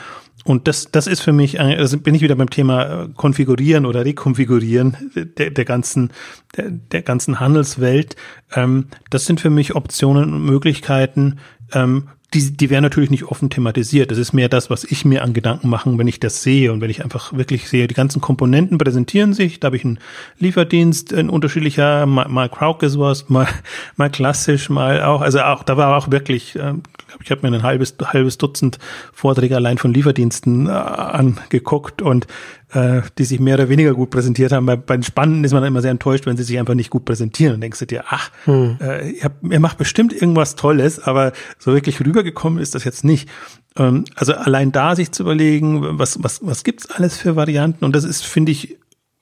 Und 0.44 0.66
das, 0.66 0.90
das 0.90 1.06
ist 1.06 1.20
für 1.20 1.32
mich, 1.32 1.60
also 1.60 1.98
bin 1.98 2.14
ich 2.14 2.22
wieder 2.22 2.36
beim 2.36 2.48
Thema 2.48 3.04
äh, 3.04 3.08
Konfigurieren 3.14 3.84
oder 3.84 4.04
Rekonfigurieren 4.04 4.96
der, 5.14 5.50
der 5.50 5.64
ganzen, 5.64 6.10
der, 6.56 6.70
der 6.70 7.02
ganzen 7.02 7.38
Handelswelt. 7.38 8.16
Ähm, 8.54 8.86
das 9.10 9.26
sind 9.26 9.40
für 9.40 9.50
mich 9.50 9.74
Optionen 9.74 10.32
und 10.32 10.44
Möglichkeiten, 10.44 11.38
ähm, 11.72 12.08
die, 12.34 12.54
die 12.54 12.68
wären 12.68 12.82
natürlich 12.82 13.10
nicht 13.10 13.24
offen 13.24 13.48
thematisiert. 13.48 14.10
Das 14.10 14.18
ist 14.18 14.34
mehr 14.34 14.50
das, 14.50 14.68
was 14.68 14.84
ich 14.84 15.06
mir 15.06 15.22
an 15.22 15.32
Gedanken 15.32 15.68
machen, 15.68 15.96
wenn 15.98 16.08
ich 16.08 16.20
das 16.20 16.42
sehe 16.42 16.72
und 16.72 16.82
wenn 16.82 16.90
ich 16.90 17.02
einfach 17.02 17.32
wirklich 17.32 17.70
sehe, 17.70 17.86
die 17.86 17.94
ganzen 17.94 18.20
Komponenten 18.20 18.76
präsentieren 18.76 19.32
sich. 19.32 19.60
Da 19.60 19.66
habe 19.66 19.76
ich 19.76 19.84
einen 19.84 19.98
Lieferdienst, 20.38 21.14
ein 21.14 21.30
unterschiedlicher, 21.30 22.04
mal, 22.04 22.28
mal 22.28 22.50
ist 22.82 22.98
was, 22.98 23.30
mal, 23.30 23.48
mal 23.96 24.10
klassisch, 24.10 24.68
mal 24.68 25.02
auch, 25.02 25.22
also 25.22 25.40
auch, 25.40 25.62
da 25.62 25.78
war 25.78 25.96
auch 25.96 26.10
wirklich, 26.10 26.54
äh, 26.56 26.74
ich 27.22 27.30
habe 27.30 27.48
mir 27.48 27.56
ein 27.56 27.62
halbes, 27.62 27.94
halbes 28.04 28.36
Dutzend 28.36 28.78
Vorträge 29.12 29.56
allein 29.56 29.78
von 29.78 29.94
Lieferdiensten 29.94 30.66
äh, 30.66 30.70
angeguckt 30.70 32.02
und 32.02 32.26
äh, 32.72 33.02
die 33.16 33.24
sich 33.24 33.40
mehr 33.40 33.54
oder 33.54 33.68
weniger 33.68 33.94
gut 33.94 34.10
präsentiert 34.10 34.52
haben. 34.52 34.66
Bei, 34.66 34.76
bei 34.76 34.96
den 34.96 35.02
Spannenden 35.02 35.44
ist 35.44 35.52
man 35.52 35.64
immer 35.64 35.80
sehr 35.80 35.90
enttäuscht, 35.90 36.26
wenn 36.26 36.36
sie 36.36 36.42
sich 36.42 36.58
einfach 36.58 36.74
nicht 36.74 36.90
gut 36.90 37.04
präsentieren. 37.04 37.54
Dann 37.54 37.60
denkst 37.62 37.78
du 37.78 37.86
dir, 37.86 38.04
ach, 38.08 38.30
hm. 38.44 38.76
äh, 38.80 39.10
ihr, 39.10 39.24
habt, 39.24 39.42
ihr 39.42 39.60
macht 39.60 39.78
bestimmt 39.78 40.12
irgendwas 40.12 40.54
Tolles, 40.56 41.00
aber 41.00 41.32
so 41.58 41.72
wirklich 41.72 42.00
rübergekommen 42.00 42.58
ist 42.58 42.74
das 42.74 42.84
jetzt 42.84 43.04
nicht. 43.04 43.28
Ähm, 43.76 44.04
also 44.14 44.34
allein 44.34 44.72
da 44.72 44.96
sich 44.96 45.12
zu 45.12 45.22
überlegen, 45.22 45.98
was, 45.98 46.22
was, 46.22 46.40
was 46.44 46.64
gibt's 46.64 46.90
alles 46.90 47.16
für 47.16 47.36
Varianten? 47.36 47.84
Und 47.84 47.96
das 47.96 48.04
ist, 48.04 48.24
finde 48.24 48.52
ich, 48.52 48.76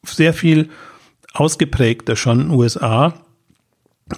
sehr 0.05 0.32
viel 0.32 0.68
ausgeprägter 1.32 2.16
schon 2.16 2.40
in 2.40 2.49
den 2.49 2.59
USA. 2.59 3.14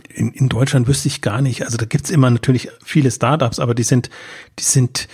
In, 0.08 0.32
in 0.32 0.48
Deutschland 0.48 0.86
wüsste 0.86 1.08
ich 1.08 1.22
gar 1.22 1.40
nicht. 1.40 1.64
Also 1.64 1.76
da 1.76 1.86
gibt's 1.86 2.10
immer 2.10 2.30
natürlich 2.30 2.68
viele 2.84 3.10
Startups, 3.10 3.58
aber 3.58 3.74
die 3.74 3.82
sind, 3.82 4.10
die 4.58 4.64
sind, 4.64 5.08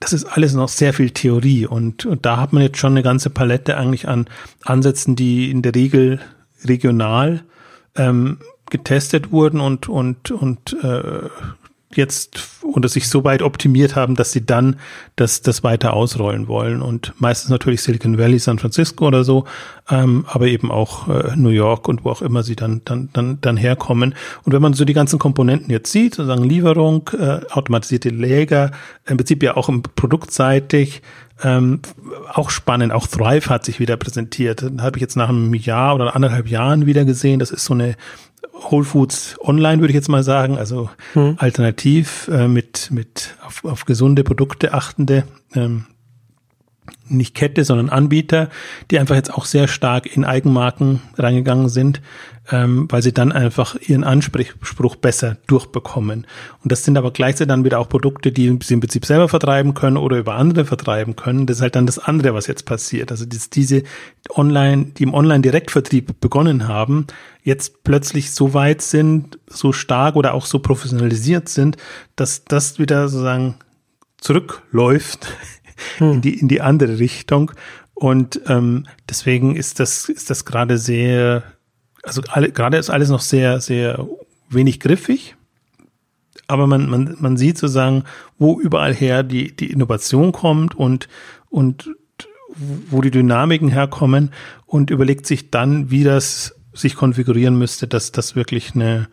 das 0.00 0.14
ist 0.14 0.24
alles 0.24 0.54
noch 0.54 0.68
sehr 0.68 0.94
viel 0.94 1.10
Theorie 1.10 1.66
und, 1.66 2.06
und 2.06 2.24
da 2.26 2.38
hat 2.38 2.52
man 2.52 2.62
jetzt 2.62 2.78
schon 2.78 2.94
eine 2.94 3.02
ganze 3.02 3.30
Palette 3.30 3.76
eigentlich 3.76 4.08
an 4.08 4.26
Ansätzen, 4.64 5.14
die 5.14 5.50
in 5.50 5.62
der 5.62 5.74
Regel 5.74 6.20
regional 6.64 7.44
ähm, 7.96 8.38
getestet 8.70 9.30
wurden 9.30 9.60
und 9.60 9.88
und 9.88 10.30
und 10.30 10.76
äh, 10.82 11.28
jetzt 11.94 12.40
oder 12.62 12.88
sich 12.88 13.08
so 13.08 13.24
weit 13.24 13.42
optimiert 13.42 13.96
haben, 13.96 14.14
dass 14.14 14.30
sie 14.30 14.46
dann 14.46 14.76
das, 15.16 15.42
das 15.42 15.64
weiter 15.64 15.92
ausrollen 15.92 16.46
wollen. 16.46 16.82
Und 16.82 17.12
meistens 17.18 17.50
natürlich 17.50 17.82
Silicon 17.82 18.16
Valley, 18.16 18.38
San 18.38 18.58
Francisco 18.58 19.06
oder 19.06 19.24
so, 19.24 19.44
ähm, 19.88 20.24
aber 20.28 20.46
eben 20.46 20.70
auch 20.70 21.08
äh, 21.08 21.36
New 21.36 21.48
York 21.48 21.88
und 21.88 22.04
wo 22.04 22.10
auch 22.10 22.22
immer 22.22 22.42
sie 22.42 22.54
dann, 22.54 22.82
dann, 22.84 23.08
dann, 23.12 23.40
dann 23.40 23.56
herkommen. 23.56 24.14
Und 24.44 24.52
wenn 24.52 24.62
man 24.62 24.74
so 24.74 24.84
die 24.84 24.94
ganzen 24.94 25.18
Komponenten 25.18 25.70
jetzt 25.70 25.90
sieht, 25.90 26.14
sozusagen 26.14 26.44
Lieferung, 26.44 27.10
äh, 27.18 27.40
automatisierte 27.50 28.10
Läger, 28.10 28.70
im 29.06 29.16
Prinzip 29.16 29.42
ja 29.42 29.56
auch 29.56 29.68
im 29.68 29.82
produktseitig, 29.82 31.02
ähm, 31.42 31.80
auch 32.32 32.50
spannend, 32.50 32.92
auch 32.92 33.06
Thrive 33.06 33.48
hat 33.48 33.64
sich 33.64 33.80
wieder 33.80 33.96
präsentiert. 33.96 34.62
Habe 34.78 34.98
ich 34.98 35.00
jetzt 35.00 35.16
nach 35.16 35.30
einem 35.30 35.54
Jahr 35.54 35.94
oder 35.94 36.14
anderthalb 36.14 36.48
Jahren 36.48 36.86
wieder 36.86 37.04
gesehen. 37.04 37.40
Das 37.40 37.50
ist 37.50 37.64
so 37.64 37.74
eine 37.74 37.96
Whole 38.52 38.84
Foods 38.84 39.36
Online, 39.40 39.80
würde 39.80 39.90
ich 39.90 39.96
jetzt 39.96 40.08
mal 40.08 40.22
sagen, 40.22 40.58
also 40.58 40.90
hm. 41.14 41.36
alternativ 41.38 42.28
äh, 42.28 42.48
mit, 42.48 42.90
mit 42.90 43.36
auf, 43.46 43.64
auf 43.64 43.84
gesunde 43.84 44.24
Produkte 44.24 44.74
achtende, 44.74 45.24
ähm, 45.54 45.86
nicht 47.10 47.34
Kette, 47.34 47.64
sondern 47.64 47.88
Anbieter, 47.88 48.48
die 48.90 48.98
einfach 48.98 49.14
jetzt 49.14 49.32
auch 49.32 49.44
sehr 49.44 49.68
stark 49.68 50.14
in 50.14 50.24
Eigenmarken 50.24 51.02
reingegangen 51.16 51.68
sind, 51.68 52.00
ähm, 52.50 52.86
weil 52.90 53.02
sie 53.02 53.12
dann 53.12 53.32
einfach 53.32 53.76
ihren 53.76 54.04
Anspruch 54.04 54.96
besser 54.96 55.36
durchbekommen. 55.46 56.26
Und 56.62 56.72
das 56.72 56.84
sind 56.84 56.96
aber 56.96 57.12
gleichzeitig 57.12 57.48
dann 57.48 57.64
wieder 57.64 57.78
auch 57.78 57.88
Produkte, 57.88 58.32
die 58.32 58.58
sie 58.62 58.74
im 58.74 58.80
Prinzip 58.80 59.06
selber 59.06 59.28
vertreiben 59.28 59.74
können 59.74 59.96
oder 59.96 60.18
über 60.18 60.34
andere 60.34 60.64
vertreiben 60.64 61.16
können. 61.16 61.46
Das 61.46 61.58
ist 61.58 61.62
halt 61.62 61.76
dann 61.76 61.86
das 61.86 61.98
andere, 61.98 62.34
was 62.34 62.46
jetzt 62.46 62.66
passiert. 62.66 63.10
Also 63.10 63.24
dass 63.24 63.50
diese 63.50 63.82
Online, 64.34 64.86
die 64.96 65.04
im 65.04 65.14
Online-Direktvertrieb 65.14 66.20
begonnen 66.20 66.68
haben, 66.68 67.06
jetzt 67.42 67.84
plötzlich 67.84 68.32
so 68.32 68.54
weit 68.54 68.82
sind, 68.82 69.38
so 69.46 69.72
stark 69.72 70.16
oder 70.16 70.34
auch 70.34 70.46
so 70.46 70.58
professionalisiert 70.58 71.48
sind, 71.48 71.76
dass 72.16 72.44
das 72.44 72.78
wieder 72.78 73.08
sozusagen 73.08 73.56
zurückläuft 74.18 75.28
hm. 75.98 76.12
in, 76.12 76.20
die, 76.20 76.38
in 76.38 76.48
die 76.48 76.60
andere 76.60 76.98
Richtung. 76.98 77.52
Und 77.94 78.40
ähm, 78.46 78.86
deswegen 79.08 79.56
ist 79.56 79.78
das, 79.78 80.08
ist 80.08 80.30
das 80.30 80.44
gerade 80.44 80.78
sehr 80.78 81.42
also 82.02 82.22
alle, 82.28 82.50
gerade 82.50 82.76
ist 82.76 82.90
alles 82.90 83.08
noch 83.08 83.20
sehr, 83.20 83.60
sehr 83.60 84.06
wenig 84.48 84.80
griffig. 84.80 85.36
Aber 86.46 86.66
man, 86.66 86.88
man, 86.88 87.16
man 87.20 87.36
sieht 87.36 87.58
sozusagen, 87.58 88.04
wo 88.38 88.60
überall 88.60 88.94
her 88.94 89.22
die, 89.22 89.54
die 89.54 89.70
Innovation 89.70 90.32
kommt 90.32 90.74
und, 90.74 91.08
und 91.48 91.90
wo 92.88 93.00
die 93.00 93.12
Dynamiken 93.12 93.68
herkommen 93.68 94.32
und 94.66 94.90
überlegt 94.90 95.26
sich 95.26 95.50
dann, 95.50 95.90
wie 95.90 96.02
das 96.02 96.56
sich 96.72 96.96
konfigurieren 96.96 97.56
müsste, 97.56 97.86
dass 97.86 98.12
das 98.12 98.34
wirklich 98.34 98.74
eine, 98.74 99.08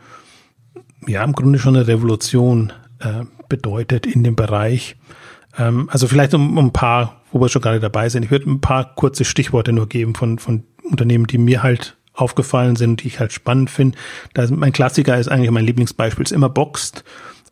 ja, 1.07 1.23
im 1.23 1.33
Grunde 1.33 1.59
schon 1.59 1.75
eine 1.75 1.87
Revolution 1.87 2.73
äh, 2.99 3.25
bedeutet 3.49 4.05
in 4.05 4.23
dem 4.23 4.35
Bereich. 4.35 4.95
Ähm, 5.57 5.89
also 5.91 6.07
vielleicht 6.07 6.33
um, 6.33 6.57
um 6.57 6.67
ein 6.67 6.73
paar, 6.73 7.21
wo 7.31 7.39
wir 7.39 7.49
schon 7.49 7.61
gerade 7.61 7.79
dabei 7.79 8.09
sind, 8.09 8.23
ich 8.23 8.31
würde 8.31 8.49
ein 8.49 8.61
paar 8.61 8.95
kurze 8.95 9.25
Stichworte 9.25 9.73
nur 9.73 9.87
geben 9.87 10.15
von, 10.15 10.39
von 10.39 10.63
Unternehmen, 10.83 11.27
die 11.27 11.37
mir 11.37 11.63
halt 11.63 11.97
aufgefallen 12.13 12.75
sind, 12.75 13.03
die 13.03 13.07
ich 13.07 13.19
halt 13.19 13.31
spannend 13.31 13.69
finde. 13.69 13.97
Mein 14.49 14.73
Klassiker 14.73 15.17
ist 15.17 15.27
eigentlich 15.27 15.51
mein 15.51 15.65
Lieblingsbeispiel, 15.65 16.23
ist 16.23 16.31
immer 16.31 16.49
Boxed, 16.49 17.03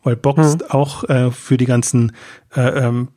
weil 0.02 0.16
Boxed 0.16 0.60
mhm. 0.60 0.70
auch 0.70 1.04
äh, 1.04 1.30
für 1.30 1.56
die 1.56 1.66
ganzen 1.66 2.12
äh, 2.54 2.60
ähm, 2.60 3.08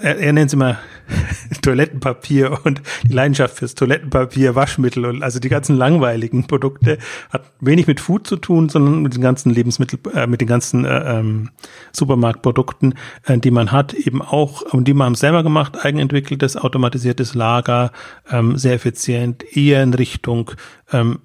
er, 0.00 0.18
er 0.18 0.32
nennt 0.32 0.48
es 0.48 0.54
immer 0.54 0.78
Toilettenpapier 1.62 2.58
und 2.64 2.82
die 3.04 3.12
Leidenschaft 3.12 3.58
fürs 3.58 3.74
Toilettenpapier, 3.74 4.54
Waschmittel 4.54 5.04
und 5.06 5.22
also 5.22 5.38
die 5.38 5.48
ganzen 5.48 5.76
langweiligen 5.76 6.46
Produkte 6.46 6.98
hat 7.30 7.44
wenig 7.60 7.86
mit 7.86 8.00
Food 8.00 8.26
zu 8.26 8.36
tun, 8.36 8.68
sondern 8.68 9.02
mit 9.02 9.14
den 9.14 9.22
ganzen 9.22 9.50
Lebensmittel, 9.50 9.98
äh, 10.14 10.26
mit 10.26 10.40
den 10.40 10.48
ganzen 10.48 10.84
äh, 10.84 11.18
ähm, 11.18 11.50
Supermarktprodukten, 11.92 12.94
äh, 13.26 13.38
die 13.38 13.50
man 13.50 13.72
hat, 13.72 13.94
eben 13.94 14.22
auch 14.22 14.62
und 14.62 14.88
die 14.88 14.94
man 14.94 15.06
haben 15.06 15.14
selber 15.14 15.42
gemacht, 15.42 15.84
eigenentwickeltes, 15.84 16.56
automatisiertes 16.56 17.34
Lager, 17.34 17.92
ähm, 18.30 18.56
sehr 18.56 18.74
effizient, 18.74 19.44
eher 19.56 19.82
in 19.82 19.94
Richtung 19.94 20.50
ähm, 20.92 21.18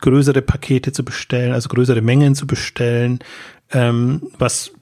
größere 0.00 0.42
Pakete 0.42 0.92
zu 0.92 1.04
bestellen, 1.04 1.52
also 1.52 1.68
größere 1.68 2.00
Mengen 2.00 2.34
zu 2.34 2.46
bestellen, 2.46 3.20
ähm, 3.70 4.22
was 4.38 4.72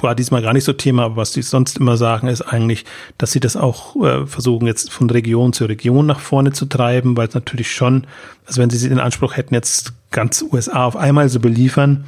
war 0.00 0.14
diesmal 0.14 0.42
gar 0.42 0.52
nicht 0.52 0.64
so 0.64 0.72
Thema, 0.72 1.04
aber 1.04 1.16
was 1.16 1.32
sie 1.32 1.42
sonst 1.42 1.78
immer 1.78 1.96
sagen, 1.96 2.28
ist 2.28 2.42
eigentlich, 2.42 2.84
dass 3.18 3.32
sie 3.32 3.40
das 3.40 3.56
auch 3.56 3.96
äh, 3.96 4.26
versuchen, 4.26 4.66
jetzt 4.66 4.90
von 4.90 5.08
Region 5.10 5.52
zu 5.52 5.64
Region 5.66 6.06
nach 6.06 6.20
vorne 6.20 6.52
zu 6.52 6.66
treiben, 6.66 7.16
weil 7.16 7.28
es 7.28 7.34
natürlich 7.34 7.72
schon, 7.72 8.06
also 8.46 8.60
wenn 8.60 8.70
sie 8.70 8.88
den 8.88 9.00
Anspruch 9.00 9.36
hätten, 9.36 9.54
jetzt 9.54 9.92
ganz 10.10 10.44
USA 10.52 10.84
auf 10.84 10.96
einmal 10.96 11.28
zu 11.28 11.40
beliefern, 11.40 12.04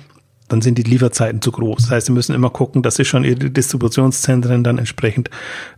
dann 0.49 0.63
sind 0.63 0.79
die 0.79 0.83
Lieferzeiten 0.83 1.43
zu 1.43 1.53
groß. 1.53 1.83
Das 1.83 1.91
heißt, 1.91 2.07
sie 2.07 2.13
müssen 2.13 2.35
immer 2.35 2.51
gucken, 2.51 2.83
dass 2.83 2.97
sie 2.97 3.05
schon 3.05 3.25
ihre 3.25 3.51
Distributionszentren 3.51 4.65
dann 4.65 4.79
entsprechend 4.79 5.31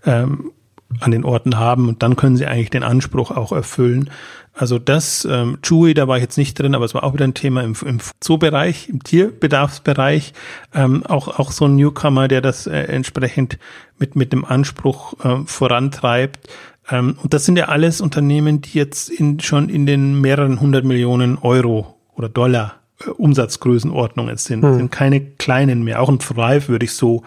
ähm, 0.06 0.52
an 0.98 1.12
den 1.12 1.24
Orten 1.24 1.56
haben 1.56 1.88
und 1.88 2.02
dann 2.02 2.16
können 2.16 2.36
sie 2.36 2.46
eigentlich 2.46 2.70
den 2.70 2.82
Anspruch 2.82 3.30
auch 3.30 3.52
erfüllen. 3.52 4.10
Also 4.52 4.78
das, 4.78 5.26
ähm, 5.30 5.58
Chewy, 5.62 5.94
da 5.94 6.08
war 6.08 6.16
ich 6.16 6.22
jetzt 6.22 6.36
nicht 6.36 6.58
drin, 6.58 6.74
aber 6.74 6.84
es 6.84 6.92
war 6.92 7.04
auch 7.04 7.14
wieder 7.14 7.24
ein 7.24 7.34
Thema 7.34 7.62
im, 7.62 7.74
im 7.86 7.98
Zoobereich, 8.18 8.88
im 8.88 9.02
Tierbedarfsbereich. 9.02 10.32
Ähm, 10.74 11.06
auch, 11.06 11.38
auch 11.38 11.52
so 11.52 11.66
ein 11.66 11.76
Newcomer, 11.76 12.26
der 12.26 12.40
das 12.40 12.66
äh, 12.66 12.76
entsprechend 12.82 13.58
mit, 13.98 14.16
mit 14.16 14.32
dem 14.32 14.44
Anspruch 14.44 15.14
äh, 15.24 15.46
vorantreibt. 15.46 16.48
Ähm, 16.90 17.16
und 17.22 17.32
das 17.32 17.44
sind 17.44 17.56
ja 17.56 17.66
alles 17.66 18.00
Unternehmen, 18.00 18.60
die 18.60 18.76
jetzt 18.76 19.08
in, 19.08 19.38
schon 19.40 19.68
in 19.68 19.86
den 19.86 20.20
mehreren 20.20 20.60
hundert 20.60 20.84
Millionen 20.84 21.38
Euro 21.38 21.94
oder 22.16 22.28
Dollar 22.28 22.74
äh, 23.06 23.10
Umsatzgrößenordnungen 23.10 24.36
sind. 24.36 24.62
Hm. 24.62 24.76
sind 24.76 24.90
keine 24.90 25.20
kleinen 25.20 25.84
mehr. 25.84 26.02
Auch 26.02 26.08
ein 26.08 26.18
Thrive 26.18 26.68
würde 26.68 26.84
ich 26.84 26.92
so 26.92 27.22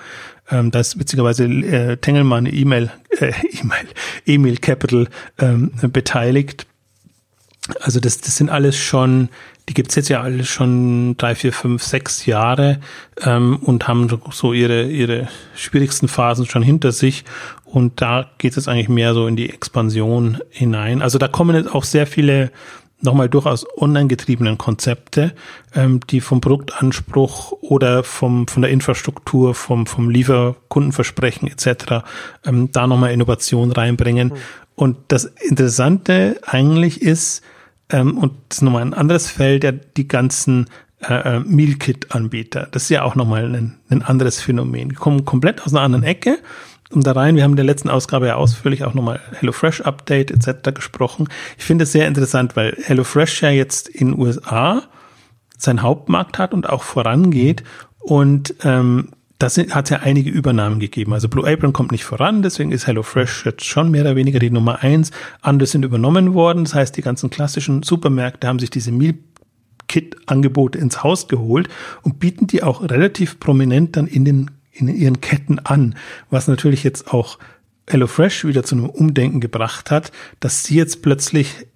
ähm, 0.54 0.72
da 0.72 0.80
ist 0.80 1.00
witzigerweise 1.00 1.46
äh, 1.46 1.98
Tengelmann 1.98 2.46
E-Mail, 2.46 2.92
äh, 3.20 3.34
E-Mail, 3.52 3.88
E-Mail 4.26 4.58
Capital 4.58 5.08
ähm, 5.40 5.72
beteiligt. 5.82 6.68
Also 7.80 8.00
das, 8.00 8.20
das 8.20 8.36
sind 8.38 8.50
alles 8.50 8.78
schon, 8.78 9.30
die 9.70 9.74
gibt's 9.74 9.96
jetzt 9.96 10.10
ja 10.10 10.22
alles 10.22 10.48
schon 10.50 11.16
drei, 11.18 11.34
vier, 11.34 11.54
fünf, 11.54 11.82
sechs 11.82 12.26
Jahre 12.26 12.80
ähm, 13.22 13.58
und 13.58 13.88
haben 13.88 14.10
so 14.32 14.54
ihre, 14.54 14.84
ihre 14.84 15.30
schwierigsten 15.56 16.08
Phasen 16.08 16.46
schon 16.46 16.62
hinter 16.62 16.92
sich. 16.92 17.24
Und 17.64 18.02
da 18.02 18.30
geht 18.38 18.56
es 18.58 18.68
eigentlich 18.68 18.90
mehr 18.90 19.14
so 19.14 19.26
in 19.26 19.36
die 19.36 19.50
Expansion 19.50 20.40
hinein. 20.50 21.02
Also 21.02 21.18
da 21.18 21.28
kommen 21.28 21.56
jetzt 21.56 21.74
auch 21.74 21.86
sehr 21.86 22.06
viele 22.06 22.52
nochmal 23.04 23.30
durchaus 23.30 23.66
online 23.78 24.08
getriebenen 24.08 24.58
Konzepte, 24.58 25.34
ähm, 25.76 26.00
die 26.10 26.22
vom 26.22 26.42
Produktanspruch 26.42 27.52
oder 27.62 28.04
vom, 28.04 28.48
von 28.48 28.62
der 28.62 28.72
Infrastruktur, 28.72 29.54
vom, 29.54 29.86
vom 29.86 30.10
Lieferkundenversprechen 30.10 31.48
etc. 31.48 32.06
Ähm, 32.46 32.72
da 32.72 32.88
nochmal 32.88 33.12
Innovation 33.12 33.72
reinbringen. 33.72 34.30
Mhm. 34.30 34.38
Und 34.76 34.98
das 35.10 35.26
Interessante 35.26 36.40
eigentlich 36.46 37.02
ist, 37.02 37.44
ähm, 37.90 38.18
und 38.18 38.34
das 38.50 38.60
ist 38.60 38.62
nochmal 38.64 38.82
ein 38.82 38.94
anderes 38.94 39.30
Feld, 39.30 39.64
ja, 39.64 39.72
die 39.72 40.08
ganzen 40.08 40.70
äh, 41.02 41.38
äh 41.38 41.40
Meal 41.42 41.76
Kit 41.76 42.16
Anbieter. 42.16 42.68
Das 42.72 42.84
ist 42.84 42.90
ja 42.90 43.04
auch 43.04 43.16
nochmal 43.16 43.54
ein, 43.54 43.78
ein 43.90 44.02
anderes 44.02 44.42
Phänomen. 44.42 44.90
Die 44.90 44.96
kommen 44.96 45.26
komplett 45.26 45.62
aus 45.62 45.74
einer 45.74 45.82
anderen 45.82 46.04
Ecke 46.04 46.40
um 46.96 47.02
da 47.02 47.14
rein. 47.14 47.36
Wir 47.36 47.44
haben 47.44 47.52
in 47.52 47.58
der 47.58 47.66
letzten 47.66 47.90
Ausgabe 47.90 48.28
ja 48.28 48.36
ausführlich 48.36 48.84
auch 48.84 48.94
nochmal 48.94 49.20
HelloFresh 49.40 49.82
Update 49.82 50.32
etc. 50.32 50.74
gesprochen. 50.74 51.28
Ich 51.58 51.66
finde 51.66 51.84
es 51.84 51.92
sehr 51.92 52.08
interessant, 52.08 52.56
weil 52.56 52.78
HelloFresh 52.84 53.42
ja 53.42 53.50
jetzt 53.50 53.90
in 53.90 54.18
USA 54.18 54.84
seinen 55.58 55.82
Hauptmarkt 55.82 56.38
hat 56.40 56.54
und 56.54 56.70
auch 56.70 56.84
vorangeht 56.84 57.64
und 58.00 58.56
ähm, 58.64 59.10
das 59.40 59.58
hat 59.58 59.90
ja 59.90 60.00
einige 60.00 60.30
Übernahmen 60.30 60.80
gegeben. 60.80 61.14
Also 61.14 61.28
Blue 61.28 61.46
Apron 61.46 61.74
kommt 61.74 61.92
nicht 61.92 62.06
voran, 62.06 62.44
deswegen 62.44 62.72
ist 62.72 62.88
HelloFresh 62.88 63.46
jetzt 63.46 63.66
schon 63.66 63.92
mehr 63.92 64.04
oder 64.04 64.16
weniger 64.16 64.40
die 64.40 64.50
Nummer 64.50 64.84
eins. 64.84 65.12
Andere 65.42 65.68
sind 65.68 65.84
übernommen 65.84 66.34
worden. 66.34 66.64
Das 66.64 66.74
heißt, 66.76 66.96
die 66.96 67.02
ganzen 67.02 67.30
klassischen 67.30 67.84
Supermärkte 67.84 68.48
haben 68.48 68.60
sich 68.60 68.70
diese 68.70 68.92
Meal 68.92 69.16
Kit-Angebote 69.88 70.78
ins 70.78 71.04
Haus 71.04 71.28
geholt 71.28 71.68
und 72.04 72.20
bieten 72.20 72.48
die 72.48 72.64
auch 72.64 72.82
relativ 72.82 73.40
prominent 73.40 73.98
dann 73.98 74.08
in 74.08 74.24
den 74.24 74.52
in 74.74 74.88
ihren 74.88 75.22
Ketten 75.22 75.60
an, 75.60 75.96
was 76.30 76.48
natürlich 76.48 76.84
jetzt 76.84 77.14
auch 77.14 77.38
HelloFresh 77.88 78.46
wieder 78.46 78.64
zu 78.64 78.76
einem 78.76 78.90
Umdenken 78.90 79.40
gebracht 79.40 79.92
hat, 79.92 80.12
dass 80.40 80.64
sie 80.64 80.76
jetzt 80.76 81.02
plötzlich 81.02 81.68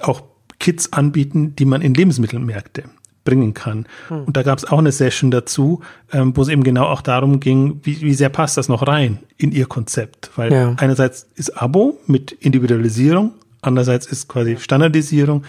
auch 0.00 0.22
Kits 0.58 0.92
anbieten, 0.92 1.56
die 1.56 1.64
man 1.64 1.82
in 1.82 1.94
Lebensmittelmärkte 1.94 2.84
bringen 3.24 3.54
kann. 3.54 3.86
Hm. 4.08 4.24
Und 4.24 4.36
da 4.36 4.42
gab 4.42 4.58
es 4.58 4.64
auch 4.64 4.78
eine 4.78 4.92
Session 4.92 5.30
dazu, 5.30 5.80
ähm, 6.12 6.36
wo 6.36 6.42
es 6.42 6.48
eben 6.48 6.62
genau 6.62 6.84
auch 6.84 7.00
darum 7.00 7.40
ging, 7.40 7.80
wie, 7.82 8.00
wie 8.02 8.14
sehr 8.14 8.28
passt 8.28 8.56
das 8.56 8.68
noch 8.68 8.86
rein 8.86 9.18
in 9.36 9.50
ihr 9.50 9.66
Konzept. 9.66 10.30
Weil 10.36 10.52
ja. 10.52 10.74
einerseits 10.76 11.26
ist 11.34 11.50
Abo 11.60 11.98
mit 12.06 12.32
Individualisierung, 12.32 13.32
andererseits 13.62 14.06
ist 14.06 14.28
quasi 14.28 14.58
Standardisierung 14.58 15.44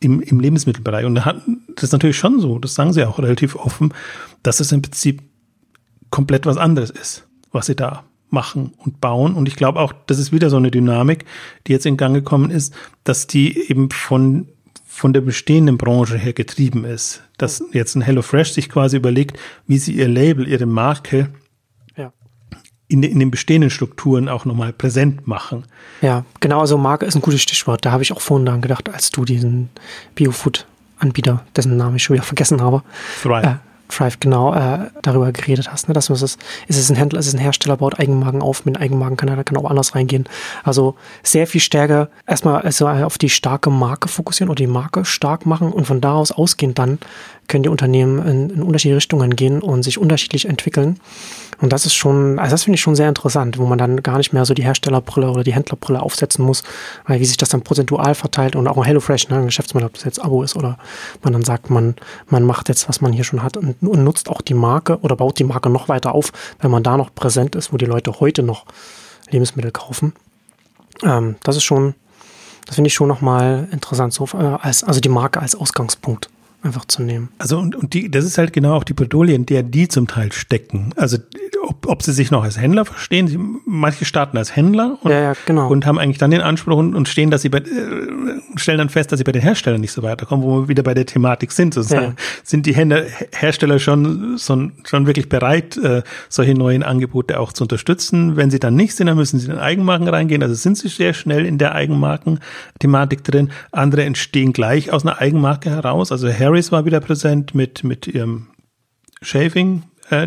im, 0.00 0.20
im 0.20 0.40
Lebensmittelbereich. 0.40 1.04
Und 1.04 1.14
da 1.14 1.24
hat 1.24 1.42
das 1.74 1.84
ist 1.84 1.92
natürlich 1.92 2.18
schon 2.18 2.40
so, 2.40 2.58
das 2.58 2.74
sagen 2.74 2.92
sie 2.92 3.04
auch 3.04 3.18
relativ 3.18 3.56
offen, 3.56 3.94
dass 4.42 4.60
es 4.60 4.72
im 4.72 4.82
Prinzip 4.82 5.22
komplett 6.12 6.46
was 6.46 6.58
anderes 6.58 6.90
ist, 6.90 7.26
was 7.50 7.66
sie 7.66 7.74
da 7.74 8.04
machen 8.30 8.72
und 8.78 9.00
bauen. 9.00 9.34
Und 9.34 9.48
ich 9.48 9.56
glaube 9.56 9.80
auch, 9.80 9.92
das 10.06 10.18
ist 10.18 10.30
wieder 10.30 10.48
so 10.48 10.56
eine 10.56 10.70
Dynamik, 10.70 11.24
die 11.66 11.72
jetzt 11.72 11.86
in 11.86 11.96
Gang 11.96 12.14
gekommen 12.14 12.50
ist, 12.50 12.72
dass 13.02 13.26
die 13.26 13.68
eben 13.68 13.90
von, 13.90 14.46
von 14.86 15.12
der 15.12 15.22
bestehenden 15.22 15.78
Branche 15.78 16.16
her 16.16 16.32
getrieben 16.32 16.84
ist. 16.84 17.22
Dass 17.38 17.62
jetzt 17.72 17.96
ein 17.96 18.02
HelloFresh 18.02 18.52
sich 18.52 18.68
quasi 18.68 18.96
überlegt, 18.96 19.38
wie 19.66 19.78
sie 19.78 19.92
ihr 19.92 20.08
Label, 20.08 20.46
ihre 20.46 20.66
Marke 20.66 21.30
ja. 21.96 22.12
in, 22.88 23.02
in 23.02 23.18
den 23.18 23.30
bestehenden 23.30 23.70
Strukturen 23.70 24.28
auch 24.28 24.44
nochmal 24.44 24.72
präsent 24.72 25.26
machen. 25.26 25.64
Ja, 26.00 26.24
genau, 26.40 26.60
also 26.60 26.78
Marke 26.78 27.06
ist 27.06 27.14
ein 27.14 27.22
gutes 27.22 27.42
Stichwort. 27.42 27.84
Da 27.84 27.90
habe 27.90 28.02
ich 28.02 28.12
auch 28.12 28.20
vorhin 28.20 28.46
dran 28.46 28.62
gedacht, 28.62 28.88
als 28.88 29.10
du 29.10 29.24
diesen 29.24 29.70
Biofood-Anbieter, 30.14 31.44
dessen 31.56 31.76
Namen 31.76 31.96
ich 31.96 32.02
schon 32.02 32.14
wieder 32.14 32.24
vergessen 32.24 32.60
habe, 32.62 32.82
Thrive. 33.22 33.46
Äh, 33.46 33.71
Thrive 33.92 34.18
genau 34.20 34.54
äh, 34.54 34.90
darüber 35.02 35.32
geredet 35.32 35.70
hast. 35.70 35.88
Ne? 35.88 35.94
Dass 35.94 36.10
es 36.10 36.22
ist, 36.22 36.40
ist 36.68 36.78
es 36.78 36.90
ein 36.90 36.96
Händler, 36.96 37.20
ist 37.20 37.26
es 37.26 37.34
ein 37.34 37.38
Hersteller, 37.38 37.76
baut 37.76 37.98
Eigenmarken 37.98 38.42
auf, 38.42 38.64
mit 38.64 38.80
Eigenmarken 38.80 39.16
kann 39.16 39.28
er 39.28 39.44
kann 39.44 39.56
auch 39.56 39.68
anders 39.68 39.94
reingehen. 39.94 40.28
Also 40.64 40.96
sehr 41.22 41.46
viel 41.46 41.60
stärker 41.60 42.08
erstmal 42.26 42.62
also 42.62 42.88
auf 42.88 43.18
die 43.18 43.28
starke 43.28 43.70
Marke 43.70 44.08
fokussieren 44.08 44.50
oder 44.50 44.56
die 44.56 44.66
Marke 44.66 45.04
stark 45.04 45.46
machen 45.46 45.72
und 45.72 45.86
von 45.86 46.00
da 46.00 46.14
aus 46.14 46.32
ausgehend 46.32 46.78
dann 46.78 46.98
können 47.48 47.62
die 47.62 47.68
Unternehmen 47.68 48.26
in, 48.26 48.50
in 48.50 48.62
unterschiedliche 48.62 48.96
Richtungen 48.96 49.36
gehen 49.36 49.60
und 49.60 49.82
sich 49.82 49.98
unterschiedlich 49.98 50.46
entwickeln. 50.48 50.98
Und 51.60 51.72
das 51.72 51.86
ist 51.86 51.94
schon, 51.94 52.38
also 52.38 52.50
das 52.50 52.64
finde 52.64 52.74
ich 52.74 52.80
schon 52.80 52.96
sehr 52.96 53.08
interessant, 53.08 53.56
wo 53.56 53.66
man 53.66 53.78
dann 53.78 54.02
gar 54.02 54.18
nicht 54.18 54.32
mehr 54.32 54.44
so 54.44 54.52
die 54.52 54.64
Herstellerbrille 54.64 55.30
oder 55.30 55.44
die 55.44 55.54
Händlerbrille 55.54 56.02
aufsetzen 56.02 56.44
muss, 56.44 56.64
weil 57.06 57.20
wie 57.20 57.24
sich 57.24 57.36
das 57.36 57.50
dann 57.50 57.62
prozentual 57.62 58.16
verteilt 58.16 58.56
und 58.56 58.66
auch 58.66 58.76
ein 58.76 58.82
HelloFresh, 58.82 59.28
ne, 59.28 59.38
ein 59.38 59.46
Geschäftsmodell, 59.46 59.86
ob 59.86 59.94
das 59.94 60.02
jetzt 60.04 60.20
Abo 60.20 60.42
ist 60.42 60.56
oder 60.56 60.76
man 61.22 61.32
dann 61.32 61.42
sagt, 61.42 61.70
man, 61.70 61.94
man 62.26 62.42
macht 62.42 62.68
jetzt, 62.68 62.88
was 62.88 63.00
man 63.00 63.12
hier 63.12 63.22
schon 63.22 63.44
hat 63.44 63.56
und, 63.56 63.76
und 63.80 64.02
nutzt 64.02 64.28
auch 64.28 64.40
die 64.40 64.54
Marke 64.54 64.98
oder 65.02 65.14
baut 65.14 65.38
die 65.38 65.44
Marke 65.44 65.70
noch 65.70 65.88
weiter 65.88 66.14
auf, 66.14 66.32
wenn 66.60 66.70
man 66.70 66.82
da 66.82 66.96
noch 66.96 67.14
präsent 67.14 67.54
ist, 67.54 67.72
wo 67.72 67.76
die 67.76 67.86
Leute 67.86 68.18
heute 68.18 68.42
noch 68.42 68.64
Lebensmittel 69.30 69.70
kaufen. 69.70 70.14
Ähm, 71.04 71.36
das 71.44 71.56
ist 71.56 71.64
schon, 71.64 71.94
das 72.66 72.74
finde 72.74 72.88
ich 72.88 72.94
schon 72.94 73.08
nochmal 73.08 73.68
interessant, 73.70 74.12
so, 74.14 74.24
äh, 74.34 74.56
als, 74.60 74.82
also 74.82 75.00
die 75.00 75.08
Marke 75.08 75.40
als 75.40 75.54
Ausgangspunkt 75.54 76.28
einfach 76.62 76.84
zu 76.84 77.02
nehmen. 77.02 77.28
Also 77.38 77.58
und, 77.58 77.74
und 77.74 77.94
die, 77.94 78.10
das 78.10 78.24
ist 78.24 78.38
halt 78.38 78.52
genau 78.52 78.74
auch 78.74 78.84
die 78.84 78.94
Bredouille, 78.94 79.34
in 79.34 79.46
der 79.46 79.62
die 79.62 79.88
zum 79.88 80.06
Teil 80.06 80.32
stecken. 80.32 80.92
Also 80.96 81.18
ob, 81.62 81.88
ob 81.88 82.02
sie 82.02 82.12
sich 82.12 82.30
noch 82.30 82.42
als 82.42 82.60
Händler 82.60 82.84
verstehen. 82.84 83.60
Manche 83.66 84.04
starten 84.04 84.36
als 84.36 84.54
Händler 84.56 84.98
und, 85.02 85.10
ja, 85.10 85.20
ja, 85.20 85.32
genau. 85.46 85.68
und 85.68 85.86
haben 85.86 85.98
eigentlich 85.98 86.18
dann 86.18 86.30
den 86.30 86.40
Anspruch 86.40 86.76
und, 86.76 86.94
und 86.94 87.08
stehen, 87.08 87.30
dass 87.30 87.42
sie 87.42 87.48
bei, 87.48 87.58
äh, 87.58 87.62
stellen 88.56 88.78
dann 88.78 88.88
fest, 88.88 89.12
dass 89.12 89.18
sie 89.18 89.24
bei 89.24 89.32
den 89.32 89.42
Herstellern 89.42 89.80
nicht 89.80 89.92
so 89.92 90.02
weiterkommen, 90.02 90.44
wo 90.44 90.62
wir 90.62 90.68
wieder 90.68 90.82
bei 90.82 90.94
der 90.94 91.06
Thematik 91.06 91.52
sind. 91.52 91.74
Sozusagen. 91.74 92.04
Ja. 92.04 92.14
Sind 92.42 92.66
die 92.66 92.74
Händler, 92.74 93.04
Hersteller 93.32 93.78
schon, 93.78 94.38
schon, 94.38 94.72
schon 94.84 95.06
wirklich 95.06 95.28
bereit, 95.28 95.76
äh, 95.76 96.02
solche 96.28 96.54
neuen 96.54 96.82
Angebote 96.82 97.38
auch 97.38 97.52
zu 97.52 97.64
unterstützen? 97.64 98.36
Wenn 98.36 98.50
sie 98.50 98.58
dann 98.58 98.74
nicht 98.74 98.94
sind, 98.94 99.06
dann 99.06 99.16
müssen 99.16 99.38
sie 99.38 99.50
in 99.50 99.58
Eigenmarken 99.58 100.08
reingehen. 100.08 100.42
Also 100.42 100.54
sind 100.54 100.76
sie 100.76 100.88
sehr 100.88 101.14
schnell 101.14 101.46
in 101.46 101.58
der 101.58 101.74
Eigenmarken-Thematik 101.74 103.24
drin. 103.24 103.50
Andere 103.70 104.04
entstehen 104.04 104.52
gleich 104.52 104.92
aus 104.92 105.06
einer 105.06 105.20
Eigenmarke 105.20 105.70
heraus. 105.70 106.10
Also 106.12 106.28
Harris 106.52 106.70
war 106.70 106.84
wieder 106.84 107.00
präsent 107.00 107.54
mit, 107.54 107.82
mit 107.82 108.06
ihrem 108.06 108.48
Shaving 109.22 109.84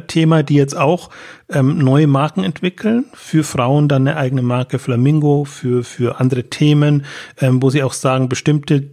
Thema, 0.08 0.42
die 0.42 0.56
jetzt 0.56 0.76
auch 0.76 1.12
ähm, 1.50 1.78
neue 1.78 2.08
Marken 2.08 2.44
entwickeln. 2.44 3.06
Für 3.14 3.44
Frauen 3.44 3.88
dann 3.88 4.08
eine 4.08 4.18
eigene 4.18 4.42
Marke 4.42 4.80
Flamingo, 4.80 5.46
für, 5.46 5.84
für 5.84 6.20
andere 6.20 6.46
Themen, 6.46 7.06
ähm, 7.40 7.62
wo 7.62 7.70
sie 7.70 7.84
auch 7.84 7.94
sagen, 7.94 8.28
bestimmte 8.28 8.90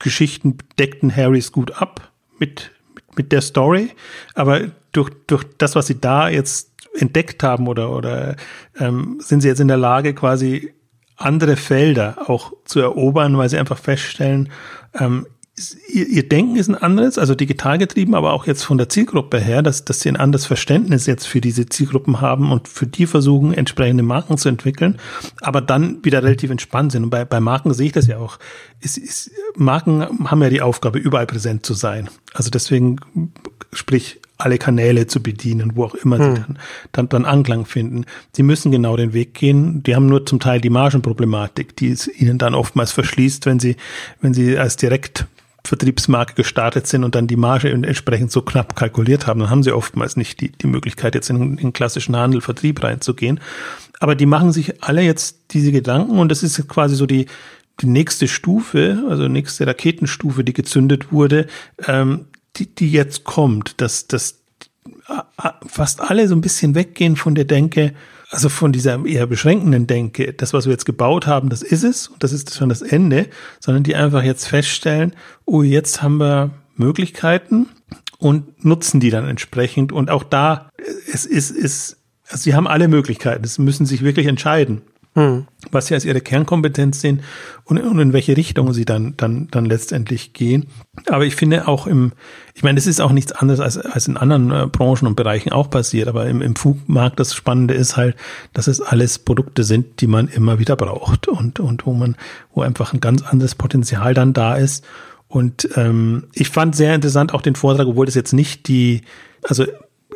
Geschichten 0.00 0.58
deckten 0.80 1.14
Harrys 1.14 1.52
gut 1.52 1.80
ab 1.80 2.10
mit, 2.40 2.72
mit, 2.96 3.16
mit 3.16 3.30
der 3.30 3.42
Story. 3.42 3.92
Aber 4.34 4.62
durch, 4.90 5.10
durch 5.28 5.44
das, 5.58 5.76
was 5.76 5.86
sie 5.86 6.00
da 6.00 6.28
jetzt 6.28 6.72
entdeckt 6.98 7.44
haben 7.44 7.68
oder, 7.68 7.94
oder 7.94 8.34
ähm, 8.76 9.20
sind 9.20 9.42
sie 9.42 9.48
jetzt 9.48 9.60
in 9.60 9.68
der 9.68 9.76
Lage, 9.76 10.14
quasi 10.14 10.74
andere 11.14 11.54
Felder 11.54 12.28
auch 12.28 12.52
zu 12.64 12.80
erobern, 12.80 13.38
weil 13.38 13.48
sie 13.48 13.58
einfach 13.58 13.78
feststellen, 13.78 14.50
ähm, 14.98 15.28
ihr, 15.88 16.06
ihr 16.08 16.28
Denken 16.28 16.56
ist 16.56 16.68
ein 16.68 16.74
anderes, 16.74 17.18
also 17.18 17.34
digital 17.34 17.78
getrieben, 17.78 18.14
aber 18.14 18.32
auch 18.32 18.46
jetzt 18.46 18.62
von 18.62 18.78
der 18.78 18.88
Zielgruppe 18.88 19.38
her, 19.38 19.62
dass, 19.62 19.84
dass 19.84 20.00
sie 20.00 20.08
ein 20.08 20.16
anderes 20.16 20.46
Verständnis 20.46 21.06
jetzt 21.06 21.26
für 21.26 21.40
diese 21.40 21.66
Zielgruppen 21.66 22.20
haben 22.20 22.52
und 22.52 22.68
für 22.68 22.86
die 22.86 23.06
versuchen, 23.06 23.52
entsprechende 23.52 24.02
Marken 24.02 24.38
zu 24.38 24.48
entwickeln, 24.48 24.98
aber 25.40 25.60
dann 25.60 26.04
wieder 26.04 26.22
relativ 26.22 26.50
entspannt 26.50 26.92
sind. 26.92 27.04
Und 27.04 27.10
bei, 27.10 27.24
bei 27.24 27.40
Marken 27.40 27.74
sehe 27.74 27.86
ich 27.86 27.92
das 27.92 28.06
ja 28.06 28.18
auch. 28.18 28.38
Ist, 28.80 28.98
ist, 28.98 29.30
Marken 29.56 30.30
haben 30.30 30.42
ja 30.42 30.50
die 30.50 30.62
Aufgabe, 30.62 30.98
überall 30.98 31.26
präsent 31.26 31.66
zu 31.66 31.74
sein. 31.74 32.08
Also 32.32 32.50
deswegen, 32.50 32.98
sprich, 33.72 34.20
alle 34.40 34.58
Kanäle 34.58 35.06
zu 35.06 35.22
bedienen, 35.22 35.72
wo 35.76 35.84
auch 35.84 35.94
immer 35.94 36.18
hm. 36.18 36.24
sie 36.24 36.42
dann, 36.42 36.58
dann, 36.92 37.08
dann 37.08 37.24
Anklang 37.24 37.66
finden. 37.66 38.04
Sie 38.32 38.42
müssen 38.42 38.72
genau 38.72 38.96
den 38.96 39.12
Weg 39.12 39.34
gehen. 39.34 39.82
Die 39.82 39.94
haben 39.94 40.06
nur 40.06 40.26
zum 40.26 40.40
Teil 40.40 40.60
die 40.60 40.70
Margenproblematik, 40.70 41.76
die 41.76 41.90
es 41.90 42.08
ihnen 42.08 42.38
dann 42.38 42.54
oftmals 42.54 42.92
verschließt, 42.92 43.46
wenn 43.46 43.60
sie, 43.60 43.76
wenn 44.20 44.34
sie 44.34 44.58
als 44.58 44.76
direkt 44.76 45.26
Vertriebsmarke 45.64 46.34
gestartet 46.34 46.86
sind 46.86 47.04
und 47.04 47.14
dann 47.14 47.26
die 47.26 47.36
Marge 47.36 47.70
entsprechend 47.70 48.32
so 48.32 48.42
knapp 48.42 48.76
kalkuliert 48.76 49.26
haben, 49.26 49.40
dann 49.40 49.50
haben 49.50 49.62
sie 49.62 49.72
oftmals 49.72 50.16
nicht 50.16 50.40
die, 50.40 50.50
die 50.50 50.66
Möglichkeit, 50.66 51.14
jetzt 51.14 51.30
in 51.30 51.56
den 51.56 51.72
klassischen 51.72 52.16
Handel, 52.16 52.40
Vertrieb 52.40 52.82
reinzugehen. 52.82 53.40
aber 53.98 54.14
die 54.14 54.26
machen 54.26 54.52
sich 54.52 54.82
alle 54.82 55.02
jetzt 55.02 55.52
diese 55.52 55.72
Gedanken 55.72 56.18
und 56.18 56.30
das 56.30 56.42
ist 56.42 56.66
quasi 56.68 56.96
so 56.96 57.06
die, 57.06 57.26
die 57.80 57.86
nächste 57.86 58.28
Stufe, 58.28 59.04
also 59.08 59.28
nächste 59.28 59.66
Raketenstufe, 59.66 60.44
die 60.44 60.52
gezündet 60.52 61.12
wurde, 61.12 61.46
ähm, 61.86 62.26
die, 62.56 62.74
die 62.74 62.90
jetzt 62.90 63.24
kommt, 63.24 63.80
dass, 63.80 64.06
dass 64.06 64.40
fast 65.66 66.00
alle 66.00 66.28
so 66.28 66.34
ein 66.34 66.40
bisschen 66.40 66.74
weggehen 66.74 67.16
von 67.16 67.34
der 67.34 67.44
Denke, 67.44 67.94
also 68.30 68.48
von 68.48 68.72
dieser 68.72 69.04
eher 69.04 69.26
beschränkenden 69.26 69.86
Denke, 69.86 70.32
das, 70.32 70.52
was 70.52 70.66
wir 70.66 70.72
jetzt 70.72 70.86
gebaut 70.86 71.26
haben, 71.26 71.48
das 71.48 71.62
ist 71.62 71.82
es 71.82 72.08
und 72.08 72.22
das 72.22 72.32
ist 72.32 72.54
schon 72.54 72.68
das 72.68 72.80
Ende, 72.80 73.28
sondern 73.58 73.82
die 73.82 73.96
einfach 73.96 74.22
jetzt 74.22 74.46
feststellen, 74.46 75.14
oh, 75.44 75.62
jetzt 75.62 76.00
haben 76.02 76.18
wir 76.18 76.50
Möglichkeiten 76.76 77.68
und 78.18 78.64
nutzen 78.64 79.00
die 79.00 79.10
dann 79.10 79.28
entsprechend. 79.28 79.92
Und 79.92 80.10
auch 80.10 80.22
da, 80.22 80.70
es 81.12 81.26
ist, 81.26 81.50
ist, 81.50 81.96
also 82.28 82.42
sie 82.42 82.54
haben 82.54 82.68
alle 82.68 82.86
Möglichkeiten, 82.86 83.44
es 83.44 83.58
müssen 83.58 83.84
sich 83.84 84.02
wirklich 84.02 84.26
entscheiden. 84.26 84.82
Hm. 85.14 85.48
Was 85.72 85.88
sie 85.88 85.94
als 85.94 86.04
ihre 86.04 86.20
Kernkompetenz 86.20 87.00
sehen 87.00 87.22
und, 87.64 87.78
und, 87.78 87.98
in 87.98 88.12
welche 88.12 88.36
Richtung 88.36 88.72
sie 88.72 88.84
dann, 88.84 89.14
dann, 89.16 89.48
dann 89.50 89.64
letztendlich 89.64 90.34
gehen. 90.34 90.68
Aber 91.08 91.24
ich 91.24 91.34
finde 91.34 91.66
auch 91.66 91.88
im, 91.88 92.12
ich 92.54 92.62
meine, 92.62 92.78
es 92.78 92.86
ist 92.86 93.00
auch 93.00 93.10
nichts 93.10 93.32
anderes 93.32 93.58
als, 93.58 93.76
als 93.76 94.06
in 94.06 94.16
anderen 94.16 94.52
äh, 94.52 94.66
Branchen 94.68 95.08
und 95.08 95.16
Bereichen 95.16 95.50
auch 95.50 95.68
passiert, 95.68 96.06
aber 96.06 96.26
im, 96.26 96.40
im 96.40 96.54
Foodmarkt 96.54 97.18
das 97.18 97.34
Spannende 97.34 97.74
ist 97.74 97.96
halt, 97.96 98.14
dass 98.52 98.68
es 98.68 98.80
alles 98.80 99.18
Produkte 99.18 99.64
sind, 99.64 100.00
die 100.00 100.06
man 100.06 100.28
immer 100.28 100.60
wieder 100.60 100.76
braucht 100.76 101.26
und, 101.26 101.58
und 101.58 101.86
wo 101.86 101.92
man, 101.92 102.16
wo 102.54 102.62
einfach 102.62 102.92
ein 102.92 103.00
ganz 103.00 103.22
anderes 103.22 103.56
Potenzial 103.56 104.14
dann 104.14 104.32
da 104.32 104.54
ist. 104.54 104.84
Und 105.26 105.70
ähm, 105.74 106.28
ich 106.34 106.50
fand 106.50 106.76
sehr 106.76 106.94
interessant 106.94 107.34
auch 107.34 107.42
den 107.42 107.56
Vortrag, 107.56 107.88
obwohl 107.88 108.06
das 108.06 108.14
jetzt 108.14 108.32
nicht 108.32 108.68
die, 108.68 109.02
also 109.42 109.64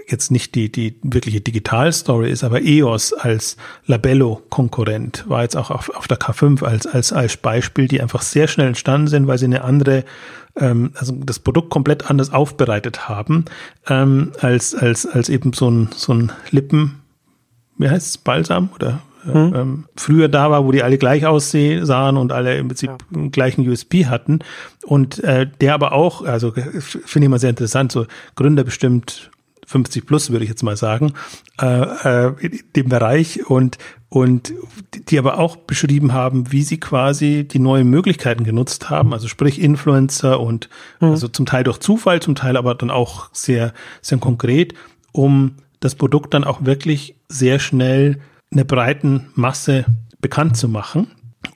jetzt 0.07 0.31
nicht 0.31 0.55
die, 0.55 0.71
die 0.71 0.97
wirkliche 1.03 1.41
Digital-Story 1.41 2.31
ist, 2.31 2.45
aber 2.45 2.63
EOS 2.63 3.13
als 3.13 3.57
Labello-Konkurrent 3.87 5.25
war 5.29 5.43
jetzt 5.43 5.57
auch 5.57 5.71
auf, 5.71 5.91
auf 5.91 6.09
der 6.09 6.19
K5 6.19 6.65
als, 6.65 6.87
als, 6.87 7.13
als 7.13 7.37
Beispiel, 7.37 7.89
die 7.89 8.01
einfach 8.01 8.23
sehr 8.23 8.49
schnell 8.49 8.69
entstanden 8.69 9.09
sind, 9.09 9.27
weil 9.27 9.39
sie 9.39 9.47
eine 9.47 9.65
andere 9.65 10.05
ähm, 10.57 10.93
also 10.95 11.13
das 11.25 11.39
Produkt 11.39 11.71
komplett 11.71 12.11
anders 12.11 12.33
aufbereitet 12.33 13.09
haben, 13.09 13.45
ähm, 13.89 14.33
als, 14.41 14.75
als, 14.75 15.07
als 15.07 15.29
eben 15.29 15.53
so 15.53 15.71
ein, 15.71 15.89
so 15.95 16.13
ein 16.13 16.33
Lippen, 16.51 17.01
wie 17.79 17.89
heißt 17.89 18.07
es, 18.07 18.19
Balsam 18.19 18.71
oder 18.75 19.01
hm. 19.25 19.55
ähm, 19.55 19.85
früher 19.97 20.29
da 20.29 20.51
war, 20.51 20.65
wo 20.65 20.73
die 20.73 20.83
alle 20.83 20.99
gleich 20.99 21.27
aussahen 21.27 22.17
und 22.17 22.33
alle 22.33 22.57
im 22.57 22.69
Prinzip 22.69 22.91
ja. 22.91 23.29
gleichen 23.29 23.69
USB 23.69 24.07
hatten. 24.07 24.41
Und 24.85 25.23
äh, 25.25 25.47
der 25.61 25.75
aber 25.75 25.93
auch, 25.93 26.25
also 26.25 26.53
finde 26.53 27.27
ich 27.27 27.31
mal 27.31 27.39
sehr 27.39 27.51
interessant, 27.51 27.91
so 27.91 28.07
Gründer 28.37 28.65
bestimmt 28.65 29.31
50 29.75 30.07
plus, 30.07 30.31
würde 30.31 30.45
ich 30.45 30.51
jetzt 30.51 30.63
mal 30.63 30.77
sagen, 30.77 31.15
äh, 31.61 31.67
äh, 31.67 32.51
dem 32.77 32.89
Bereich 32.89 33.45
und, 33.51 33.77
und 34.09 34.55
die 35.11 35.19
aber 35.19 35.39
auch 35.39 35.57
beschrieben 35.57 36.13
haben, 36.13 36.53
wie 36.53 36.63
sie 36.63 36.79
quasi 36.79 37.43
die 37.43 37.59
neuen 37.59 37.91
Möglichkeiten 37.91 38.45
genutzt 38.45 38.89
haben, 38.89 39.13
also 39.13 39.27
sprich 39.27 39.61
Influencer 39.61 40.39
und 40.39 40.69
mhm. 41.01 41.09
also 41.09 41.27
zum 41.27 41.45
Teil 41.45 41.65
durch 41.65 41.79
Zufall, 41.79 42.23
zum 42.23 42.37
Teil 42.37 42.57
aber 42.57 42.77
dann 42.77 42.93
auch 42.93 43.31
sehr, 43.33 43.75
sehr 44.01 44.19
konkret, 44.19 44.75
um 45.11 45.57
das 45.81 45.97
Produkt 45.97 46.35
dann 46.35 46.45
auch 46.45 46.65
wirklich 46.65 47.17
sehr 47.29 47.59
schnell 47.59 48.21
einer 48.53 48.63
breiten 48.63 49.33
Masse 49.35 49.87
bekannt 50.21 50.57
zu 50.57 50.69
machen 50.69 51.09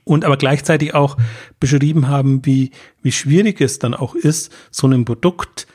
und 0.03 0.25
aber 0.25 0.37
gleichzeitig 0.37 0.93
auch 0.93 1.17
beschrieben 1.61 2.09
haben, 2.09 2.45
wie, 2.45 2.73
wie 3.01 3.13
schwierig 3.13 3.61
es 3.61 3.79
dann 3.79 3.95
auch 3.95 4.17
ist, 4.17 4.53
so 4.73 4.89
ein 4.89 5.05
Produkt 5.05 5.69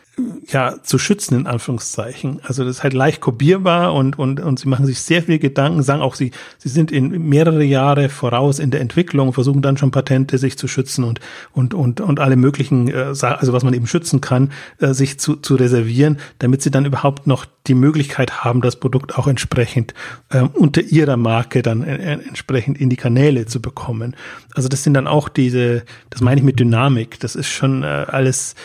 ja, 0.47 0.76
zu 0.84 0.99
schützen, 0.99 1.36
in 1.36 1.47
Anführungszeichen. 1.47 2.39
Also 2.43 2.64
das 2.64 2.78
ist 2.78 2.84
halt 2.84 2.93
leicht 2.93 3.20
kopierbar 3.20 3.93
und, 3.93 4.20
und, 4.20 4.39
und 4.39 4.59
sie 4.59 4.68
machen 4.68 4.86
sich 4.86 5.01
sehr 5.01 5.24
viel 5.24 5.39
Gedanken, 5.39 5.82
sagen 5.82 6.01
auch, 6.01 6.14
sie, 6.14 6.32
sie 6.59 6.70
sind 6.70 6.91
in 6.91 7.30
mehrere 7.30 7.64
Jahre 7.64 8.09
voraus 8.09 8.59
in 8.59 8.70
der 8.70 8.82
Entwicklung, 8.82 9.34
versuchen 9.34 9.64
dann 9.64 9.78
schon 9.78 9.89
Patente 9.89 10.38
sich 10.38 10.55
zu 10.57 10.68
schützen 10.68 11.03
und, 11.03 11.20
und, 11.51 11.74
und, 11.74 11.99
und 11.99 12.20
alle 12.20 12.36
möglichen, 12.36 12.89
äh, 12.89 13.14
also 13.22 13.53
was 13.53 13.64
man 13.64 13.74
eben 13.74 13.88
schützen 13.88 14.22
kann, 14.22 14.51
äh, 14.80 14.93
sich 14.93 15.20
zu, 15.20 15.36
zu 15.38 15.55
reservieren, 15.55 16.20
damit 16.38 16.61
sie 16.61 16.70
dann 16.70 16.86
überhaupt 16.86 17.26
noch 17.26 17.45
die 17.66 17.76
Möglichkeit 17.76 18.43
haben, 18.43 18.61
das 18.61 18.76
Produkt 18.76 19.18
auch 19.18 19.28
entsprechend 19.28 19.95
äh, 20.30 20.41
unter 20.41 20.82
ihrer 20.82 21.18
Marke 21.18 21.64
dann 21.64 21.84
äh, 21.84 22.14
entsprechend 22.14 22.80
in 22.80 22.89
die 22.89 22.97
Kanäle 22.97 23.47
zu 23.47 23.61
bekommen. 23.61 24.16
Also 24.53 24.70
das 24.70 24.84
sind 24.84 24.93
dann 24.93 25.07
auch 25.07 25.28
diese, 25.30 25.84
das 26.11 26.22
meine 26.22 26.39
ich 26.39 26.45
mit 26.45 26.59
Dynamik, 26.59 27.20
das 27.20 27.36
ist 27.36 27.49
schon 27.49 27.82
äh, 27.84 27.86
alles, 27.86 28.55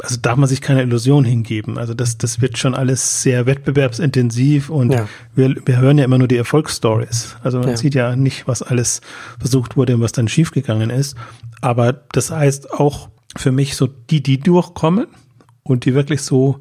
also 0.00 0.16
darf 0.16 0.36
man 0.36 0.48
sich 0.48 0.60
keine 0.60 0.82
Illusion 0.82 1.24
hingeben. 1.24 1.76
Also 1.76 1.92
das, 1.92 2.18
das 2.18 2.40
wird 2.40 2.56
schon 2.56 2.74
alles 2.74 3.22
sehr 3.22 3.46
wettbewerbsintensiv 3.46 4.70
und 4.70 4.92
ja. 4.92 5.08
wir, 5.34 5.56
wir 5.64 5.78
hören 5.78 5.98
ja 5.98 6.04
immer 6.04 6.18
nur 6.18 6.28
die 6.28 6.36
Erfolgsstories. 6.36 7.36
Also 7.42 7.58
man 7.58 7.70
ja. 7.70 7.76
sieht 7.76 7.94
ja 7.94 8.14
nicht, 8.14 8.46
was 8.46 8.62
alles 8.62 9.00
versucht 9.40 9.76
wurde 9.76 9.96
und 9.96 10.00
was 10.00 10.12
dann 10.12 10.28
schiefgegangen 10.28 10.90
ist. 10.90 11.16
Aber 11.60 11.92
das 12.12 12.30
heißt 12.30 12.72
auch 12.72 13.08
für 13.36 13.50
mich 13.50 13.74
so 13.74 13.88
die, 13.88 14.22
die 14.22 14.38
durchkommen 14.38 15.08
und 15.64 15.84
die 15.84 15.94
wirklich 15.94 16.22
so 16.22 16.60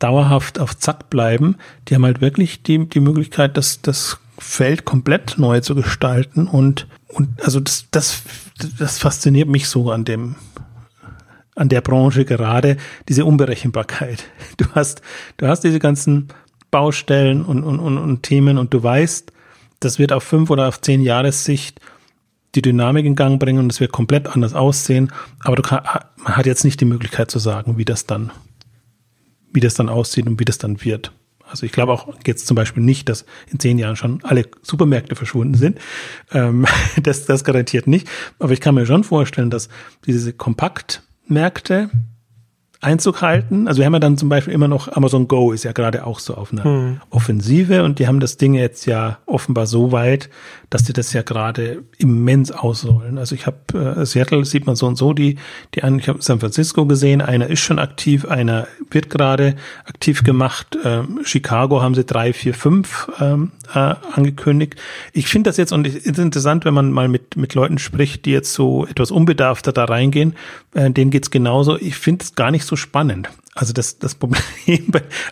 dauerhaft 0.00 0.58
auf 0.58 0.76
Zack 0.76 1.08
bleiben, 1.08 1.56
die 1.86 1.94
haben 1.94 2.04
halt 2.04 2.20
wirklich 2.20 2.64
die, 2.64 2.88
die 2.88 3.00
Möglichkeit, 3.00 3.56
das, 3.56 3.80
das 3.82 4.18
Feld 4.38 4.84
komplett 4.84 5.38
neu 5.38 5.60
zu 5.60 5.76
gestalten 5.76 6.48
und, 6.48 6.88
und 7.06 7.40
also 7.44 7.60
das, 7.60 7.86
das, 7.92 8.22
das 8.78 8.98
fasziniert 8.98 9.48
mich 9.48 9.68
so 9.68 9.92
an 9.92 10.04
dem, 10.04 10.34
an 11.54 11.68
der 11.68 11.80
Branche 11.80 12.24
gerade 12.24 12.76
diese 13.08 13.24
Unberechenbarkeit. 13.24 14.24
Du 14.56 14.66
hast, 14.74 15.02
du 15.38 15.46
hast 15.46 15.64
diese 15.64 15.78
ganzen 15.78 16.28
Baustellen 16.70 17.44
und, 17.44 17.64
und, 17.64 17.78
und, 17.78 17.98
und 17.98 18.22
Themen 18.22 18.58
und 18.58 18.72
du 18.72 18.82
weißt, 18.82 19.32
das 19.80 19.98
wird 19.98 20.12
auf 20.12 20.22
fünf 20.22 20.50
oder 20.50 20.68
auf 20.68 20.80
zehn 20.80 21.02
Jahressicht 21.02 21.80
die 22.54 22.62
Dynamik 22.62 23.06
in 23.06 23.16
Gang 23.16 23.40
bringen 23.40 23.60
und 23.60 23.72
es 23.72 23.80
wird 23.80 23.92
komplett 23.92 24.28
anders 24.28 24.54
aussehen. 24.54 25.12
Aber 25.40 25.56
du 25.56 25.62
kann, 25.62 25.82
man 26.16 26.36
hat 26.36 26.46
jetzt 26.46 26.64
nicht 26.64 26.80
die 26.80 26.84
Möglichkeit 26.84 27.30
zu 27.30 27.38
sagen, 27.38 27.78
wie 27.78 27.84
das 27.84 28.06
dann, 28.06 28.30
wie 29.52 29.60
das 29.60 29.74
dann 29.74 29.88
aussieht 29.88 30.26
und 30.26 30.38
wie 30.38 30.44
das 30.44 30.58
dann 30.58 30.84
wird. 30.84 31.12
Also 31.46 31.66
ich 31.66 31.72
glaube 31.72 31.92
auch 31.92 32.08
jetzt 32.26 32.46
zum 32.46 32.54
Beispiel 32.54 32.82
nicht, 32.82 33.08
dass 33.08 33.26
in 33.50 33.58
zehn 33.58 33.78
Jahren 33.78 33.96
schon 33.96 34.20
alle 34.22 34.46
Supermärkte 34.62 35.16
verschwunden 35.16 35.54
sind. 35.54 35.78
Ähm, 36.32 36.66
das, 37.02 37.26
das 37.26 37.44
garantiert 37.44 37.86
nicht. 37.86 38.08
Aber 38.38 38.52
ich 38.52 38.60
kann 38.60 38.74
mir 38.74 38.86
schon 38.86 39.04
vorstellen, 39.04 39.50
dass 39.50 39.68
diese 40.06 40.32
kompakt 40.32 41.02
Märkte 41.26 41.90
Einzug 42.82 43.22
halten. 43.22 43.68
Also 43.68 43.78
wir 43.78 43.86
haben 43.86 43.92
ja 43.92 44.00
dann 44.00 44.18
zum 44.18 44.28
Beispiel 44.28 44.52
immer 44.52 44.66
noch 44.66 44.88
Amazon 44.88 45.28
Go 45.28 45.52
ist 45.52 45.62
ja 45.62 45.70
gerade 45.70 46.04
auch 46.04 46.18
so 46.18 46.34
auf 46.34 46.52
einer 46.52 46.64
hm. 46.64 47.00
Offensive 47.10 47.84
und 47.84 48.00
die 48.00 48.08
haben 48.08 48.18
das 48.18 48.38
Ding 48.38 48.54
jetzt 48.54 48.86
ja 48.86 49.18
offenbar 49.24 49.66
so 49.66 49.92
weit, 49.92 50.28
dass 50.68 50.82
die 50.82 50.92
das 50.92 51.12
ja 51.12 51.22
gerade 51.22 51.84
immens 51.98 52.50
ausrollen. 52.50 53.18
Also 53.18 53.36
ich 53.36 53.46
habe 53.46 53.96
äh, 54.00 54.04
Seattle 54.04 54.44
sieht 54.44 54.66
man 54.66 54.74
so 54.74 54.88
und 54.88 54.96
so 54.96 55.12
die 55.12 55.36
die 55.76 55.84
an 55.84 56.00
ich 56.00 56.08
habe 56.08 56.20
San 56.22 56.40
Francisco 56.40 56.84
gesehen, 56.84 57.20
einer 57.20 57.46
ist 57.46 57.60
schon 57.60 57.78
aktiv, 57.78 58.24
einer 58.24 58.66
wird 58.90 59.10
gerade 59.10 59.54
aktiv 59.84 60.24
gemacht. 60.24 60.76
Ähm, 60.84 61.20
Chicago 61.22 61.82
haben 61.82 61.94
sie 61.94 62.04
drei, 62.04 62.32
vier, 62.32 62.52
fünf 62.52 63.08
ähm, 63.20 63.52
äh, 63.72 63.94
angekündigt. 64.12 64.74
Ich 65.12 65.28
finde 65.28 65.50
das 65.50 65.56
jetzt 65.56 65.72
und 65.72 65.86
es 65.86 65.94
ist 65.94 66.18
interessant, 66.18 66.64
wenn 66.64 66.74
man 66.74 66.90
mal 66.90 67.06
mit 67.06 67.36
mit 67.36 67.54
Leuten 67.54 67.78
spricht, 67.78 68.24
die 68.24 68.32
jetzt 68.32 68.52
so 68.52 68.86
etwas 68.86 69.12
unbedarfter 69.12 69.72
da 69.72 69.84
reingehen. 69.84 70.34
Äh, 70.74 70.90
denen 70.90 71.12
geht's 71.12 71.30
genauso. 71.30 71.78
Ich 71.78 71.94
finde 71.94 72.24
es 72.24 72.34
gar 72.34 72.50
nicht 72.50 72.64
so 72.64 72.71
so 72.72 72.76
spannend. 72.76 73.28
Also 73.54 73.74
das, 73.74 73.98
das 73.98 74.14
Problem, 74.14 74.40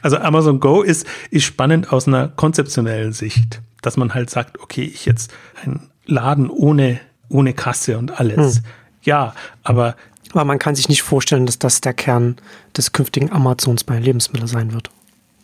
also 0.02 0.18
Amazon 0.18 0.60
Go 0.60 0.82
ist, 0.82 1.06
ist 1.30 1.44
spannend 1.44 1.90
aus 1.90 2.06
einer 2.06 2.28
konzeptionellen 2.28 3.14
Sicht, 3.14 3.62
dass 3.80 3.96
man 3.96 4.12
halt 4.12 4.28
sagt, 4.28 4.60
okay, 4.60 4.84
ich 4.84 5.06
jetzt 5.06 5.32
ein 5.64 5.88
Laden 6.04 6.50
ohne, 6.50 7.00
ohne 7.30 7.54
Kasse 7.54 7.96
und 7.96 8.20
alles. 8.20 8.56
Hm. 8.56 8.64
Ja, 9.02 9.34
aber. 9.62 9.96
Aber 10.32 10.44
man 10.44 10.58
kann 10.58 10.74
sich 10.74 10.90
nicht 10.90 11.02
vorstellen, 11.02 11.46
dass 11.46 11.58
das 11.58 11.80
der 11.80 11.94
Kern 11.94 12.36
des 12.76 12.92
künftigen 12.92 13.32
Amazons 13.32 13.84
bei 13.84 13.98
Lebensmitteln 13.98 14.46
sein 14.46 14.74
wird. 14.74 14.90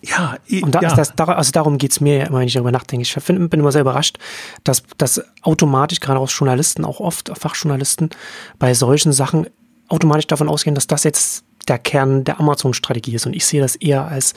Ja, 0.02 0.36
und 0.62 0.74
da 0.74 0.82
ja. 0.82 0.88
ist 0.88 0.96
das, 0.96 1.18
also 1.18 1.50
darum 1.50 1.78
geht's 1.78 2.00
mir 2.00 2.18
ja 2.18 2.26
immer, 2.26 2.40
wenn 2.40 2.46
ich 2.46 2.52
darüber 2.52 2.72
nachdenke. 2.72 3.02
Ich 3.02 3.12
find, 3.12 3.50
bin 3.50 3.60
immer 3.60 3.72
sehr 3.72 3.80
überrascht, 3.80 4.18
dass, 4.64 4.82
dass 4.98 5.24
automatisch, 5.40 6.00
gerade 6.00 6.20
aus 6.20 6.38
Journalisten, 6.38 6.84
auch 6.84 7.00
oft 7.00 7.32
Fachjournalisten, 7.36 8.10
bei 8.58 8.74
solchen 8.74 9.12
Sachen 9.12 9.46
automatisch 9.88 10.26
davon 10.26 10.48
ausgehen, 10.48 10.74
dass 10.74 10.86
das 10.86 11.02
jetzt 11.02 11.45
der 11.68 11.78
Kern 11.78 12.24
der 12.24 12.40
Amazon-Strategie 12.40 13.14
ist. 13.14 13.26
Und 13.26 13.34
ich 13.34 13.46
sehe 13.46 13.60
das 13.60 13.76
eher 13.76 14.06
als 14.06 14.34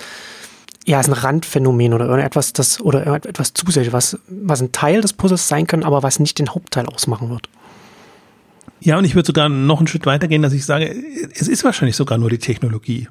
eher 0.85 0.97
als 0.97 1.07
ein 1.07 1.13
Randphänomen 1.13 1.93
oder 1.93 2.05
irgendetwas, 2.05 2.53
das 2.53 2.81
oder 2.81 3.05
etwas 3.05 3.53
zusätzlich, 3.53 3.93
was, 3.93 4.17
was 4.27 4.61
ein 4.61 4.71
Teil 4.71 5.01
des 5.01 5.13
Puzzles 5.13 5.47
sein 5.47 5.67
kann, 5.67 5.83
aber 5.83 6.03
was 6.03 6.19
nicht 6.19 6.39
den 6.39 6.49
Hauptteil 6.49 6.87
ausmachen 6.87 7.29
wird. 7.29 7.49
Ja, 8.81 8.97
und 8.97 9.05
ich 9.05 9.15
würde 9.15 9.27
sogar 9.27 9.49
noch 9.49 9.79
einen 9.79 9.87
Schritt 9.87 10.05
weitergehen, 10.05 10.41
dass 10.41 10.53
ich 10.53 10.65
sage, 10.65 10.95
es 11.33 11.47
ist 11.47 11.63
wahrscheinlich 11.63 11.95
sogar 11.95 12.17
nur 12.17 12.29
die 12.29 12.37
Technologie. 12.37 13.07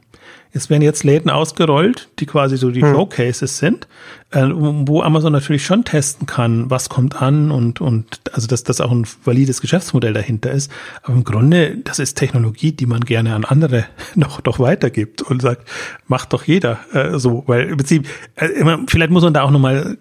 Es 0.53 0.71
werden 0.71 0.83
jetzt 0.83 1.05
Läden 1.05 1.31
ausgerollt, 1.31 2.09
die 2.19 2.27
quasi 2.27 2.57
so 2.57 2.71
die 2.71 2.81
hm. 2.81 2.95
Showcases 2.95 3.59
sind, 3.59 3.87
äh, 4.31 4.47
wo 4.51 5.03
Amazon 5.03 5.33
natürlich 5.33 5.65
schon 5.65 5.85
testen 5.85 6.27
kann, 6.27 6.71
was 6.71 6.89
kommt 6.89 7.21
an 7.21 7.51
und, 7.51 7.83
und 7.83 8.23
also 8.33 8.47
dass 8.47 8.65
das 8.65 8.81
auch 8.81 8.91
ein 8.91 9.07
valides 9.25 9.61
Geschäftsmodell 9.61 10.15
dahinter 10.15 10.51
ist. 10.51 10.71
Aber 11.03 11.15
im 11.15 11.25
Grunde, 11.25 11.77
das 11.85 11.99
ist 11.99 12.15
Technologie, 12.17 12.73
die 12.73 12.87
man 12.87 13.01
gerne 13.01 13.35
an 13.35 13.45
andere 13.45 13.85
noch, 14.15 14.43
noch 14.45 14.59
weitergibt 14.59 15.21
und 15.21 15.43
sagt, 15.43 15.69
macht 16.07 16.33
doch 16.33 16.45
jeder 16.45 16.79
äh, 16.93 17.19
so. 17.19 17.45
Weil 17.47 17.69
im 17.69 17.77
Prinzip, 17.77 18.09
äh, 18.37 18.49
vielleicht 18.87 19.11
muss 19.11 19.25
man 19.25 19.35
da 19.35 19.43
auch 19.43 19.51
nochmal 19.51 19.99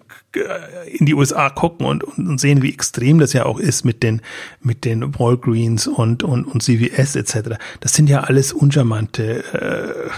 in 0.86 1.06
die 1.06 1.14
USA 1.14 1.48
gucken 1.48 1.86
und, 1.86 2.04
und 2.04 2.38
sehen, 2.38 2.62
wie 2.62 2.72
extrem 2.72 3.18
das 3.18 3.32
ja 3.32 3.46
auch 3.46 3.58
ist 3.58 3.84
mit 3.84 4.02
den, 4.02 4.20
mit 4.60 4.84
den 4.84 5.18
Walgreens 5.18 5.86
und, 5.86 6.22
und, 6.22 6.44
und 6.44 6.62
CVS 6.62 7.16
etc. 7.16 7.56
Das 7.80 7.94
sind 7.94 8.08
ja 8.08 8.20
alles 8.20 8.52
uncharmante 8.52 9.44
äh, 9.54 10.10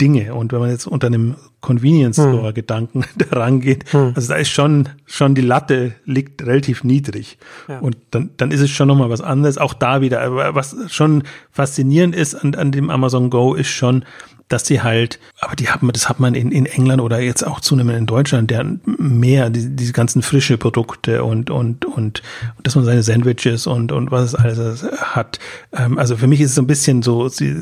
Dinge. 0.00 0.34
Und 0.34 0.52
wenn 0.52 0.60
man 0.60 0.70
jetzt 0.70 0.86
unter 0.86 1.06
einem 1.06 1.36
Convenience 1.60 2.18
hm. 2.18 2.32
Store 2.32 2.52
Gedanken 2.52 3.04
daran 3.30 3.60
geht, 3.60 3.92
hm. 3.92 4.12
also 4.14 4.28
da 4.28 4.36
ist 4.36 4.50
schon, 4.50 4.88
schon 5.04 5.34
die 5.34 5.42
Latte 5.42 5.94
liegt 6.04 6.42
relativ 6.44 6.84
niedrig. 6.84 7.38
Ja. 7.68 7.78
Und 7.78 7.96
dann, 8.10 8.30
dann 8.36 8.50
ist 8.50 8.60
es 8.60 8.70
schon 8.70 8.88
nochmal 8.88 9.10
was 9.10 9.20
anderes. 9.20 9.58
Auch 9.58 9.74
da 9.74 10.00
wieder, 10.00 10.20
aber 10.20 10.54
was 10.54 10.76
schon 10.88 11.24
faszinierend 11.50 12.14
ist 12.14 12.34
an, 12.34 12.54
an 12.54 12.72
dem 12.72 12.90
Amazon 12.90 13.30
Go 13.30 13.54
ist 13.54 13.68
schon, 13.68 14.04
dass 14.48 14.66
sie 14.66 14.82
halt, 14.82 15.18
aber 15.40 15.56
die 15.56 15.68
haben, 15.68 15.90
das 15.92 16.08
hat 16.08 16.20
man 16.20 16.34
in, 16.34 16.52
in 16.52 16.66
England 16.66 17.00
oder 17.00 17.20
jetzt 17.20 17.46
auch 17.46 17.60
zunehmend 17.60 17.98
in 17.98 18.06
Deutschland, 18.06 18.50
der 18.50 18.64
mehr, 18.84 19.50
die, 19.50 19.74
diese 19.74 19.92
ganzen 19.92 20.22
frische 20.22 20.58
Produkte 20.58 21.24
und, 21.24 21.50
und, 21.50 21.84
und, 21.84 22.22
dass 22.62 22.74
man 22.76 22.84
seine 22.84 23.02
Sandwiches 23.02 23.66
und, 23.66 23.90
und 23.90 24.10
was 24.10 24.24
es 24.26 24.34
alles 24.34 24.84
hat. 24.98 25.38
Ähm, 25.72 25.98
also 25.98 26.16
für 26.16 26.26
mich 26.26 26.40
ist 26.40 26.50
es 26.50 26.56
so 26.56 26.62
ein 26.62 26.66
bisschen 26.66 27.02
so, 27.02 27.28
sie, 27.28 27.56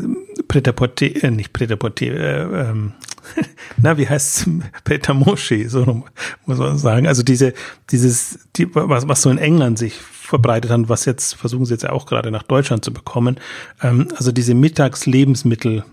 Pret-à-Porter, 0.49 1.24
äh, 1.24 1.30
nicht 1.30 1.53
Pret-à-Porter, 1.53 2.07
äh, 2.07 2.70
ähm, 2.70 2.93
na, 3.76 3.97
wie 3.97 4.09
heißt 4.09 4.49
Pret-à-Manger, 4.85 5.68
so 5.68 6.05
muss 6.47 6.59
man 6.59 6.78
sagen. 6.78 7.07
Also 7.07 7.22
diese, 7.22 7.55
dieses, 7.91 8.41
die, 8.57 8.74
was, 8.74 9.07
was 9.09 9.22
so 9.22 9.30
in 9.30 9.39
England 9.39 9.78
sich 9.78 9.95
verbreitet 9.95 10.70
hat, 10.70 10.89
was 10.89 11.05
jetzt, 11.05 11.35
versuchen 11.35 11.64
sie 11.64 11.74
jetzt 11.74 11.89
auch 11.89 12.07
gerade 12.07 12.30
nach 12.30 12.43
Deutschland 12.43 12.85
zu 12.85 12.93
bekommen. 12.93 13.39
Ähm, 13.83 14.09
also 14.16 14.33
diese 14.33 14.55
Mittagslebensmittel, 14.55 15.85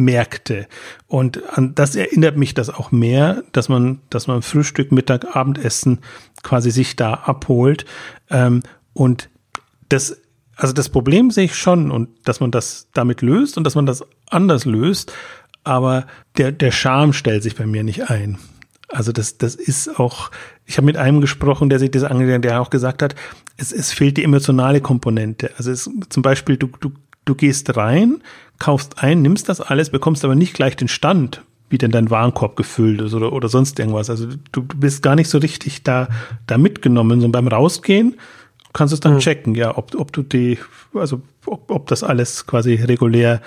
Märkte. 0.00 0.66
Und 1.06 1.42
an 1.56 1.74
das 1.74 1.94
erinnert 1.94 2.36
mich 2.36 2.54
das 2.54 2.70
auch 2.70 2.90
mehr, 2.90 3.42
dass 3.52 3.68
man, 3.68 4.00
dass 4.10 4.26
man 4.26 4.42
Frühstück, 4.42 4.92
Mittag, 4.92 5.36
Abendessen 5.36 6.00
quasi 6.42 6.70
sich 6.70 6.96
da 6.96 7.14
abholt. 7.14 7.84
Ähm, 8.30 8.62
und 8.92 9.30
das, 9.88 10.20
also 10.56 10.72
das 10.72 10.88
Problem 10.88 11.30
sehe 11.30 11.44
ich 11.44 11.54
schon 11.56 11.90
und 11.90 12.08
dass 12.24 12.40
man 12.40 12.50
das 12.50 12.88
damit 12.92 13.22
löst 13.22 13.56
und 13.56 13.64
dass 13.64 13.74
man 13.74 13.86
das 13.86 14.04
anders 14.28 14.64
löst. 14.64 15.12
Aber 15.62 16.06
der, 16.38 16.52
der 16.52 16.72
Charme 16.72 17.12
stellt 17.12 17.42
sich 17.42 17.54
bei 17.54 17.66
mir 17.66 17.84
nicht 17.84 18.10
ein. 18.10 18.38
Also 18.88 19.12
das, 19.12 19.38
das 19.38 19.54
ist 19.54 20.00
auch, 20.00 20.30
ich 20.66 20.76
habe 20.76 20.86
mit 20.86 20.96
einem 20.96 21.20
gesprochen, 21.20 21.70
der 21.70 21.78
sich 21.78 21.90
das 21.90 22.02
angesehen, 22.02 22.42
der 22.42 22.60
auch 22.60 22.70
gesagt 22.70 23.02
hat, 23.02 23.14
es, 23.56 23.72
es 23.72 23.92
fehlt 23.92 24.16
die 24.16 24.24
emotionale 24.24 24.80
Komponente. 24.80 25.50
Also 25.56 25.70
es, 25.70 25.88
zum 26.08 26.22
Beispiel, 26.22 26.56
du, 26.56 26.68
du, 26.80 26.92
du 27.24 27.34
gehst 27.34 27.76
rein, 27.76 28.22
kaufst 28.60 29.02
ein, 29.02 29.22
nimmst 29.22 29.48
das 29.48 29.60
alles, 29.60 29.90
bekommst 29.90 30.24
aber 30.24 30.36
nicht 30.36 30.54
gleich 30.54 30.76
den 30.76 30.86
Stand, 30.86 31.42
wie 31.68 31.78
denn 31.78 31.90
dein 31.90 32.10
Warenkorb 32.10 32.54
gefüllt 32.54 33.00
ist 33.00 33.14
oder, 33.14 33.32
oder 33.32 33.48
sonst 33.48 33.78
irgendwas. 33.80 34.08
Also 34.08 34.26
du, 34.26 34.60
du 34.60 34.76
bist 34.76 35.02
gar 35.02 35.16
nicht 35.16 35.28
so 35.28 35.38
richtig 35.38 35.82
da, 35.82 36.08
da 36.46 36.58
mitgenommen. 36.58 37.20
So 37.20 37.28
beim 37.28 37.48
Rausgehen 37.48 38.16
kannst 38.72 38.92
du 38.92 38.94
es 38.94 39.00
dann 39.00 39.14
mhm. 39.14 39.18
checken, 39.18 39.54
ja, 39.56 39.76
ob, 39.76 39.94
ob 39.96 40.12
du 40.12 40.22
die, 40.22 40.58
also 40.94 41.22
ob, 41.46 41.70
ob 41.70 41.88
das 41.88 42.04
alles 42.04 42.46
quasi 42.46 42.74
regulär 42.74 43.40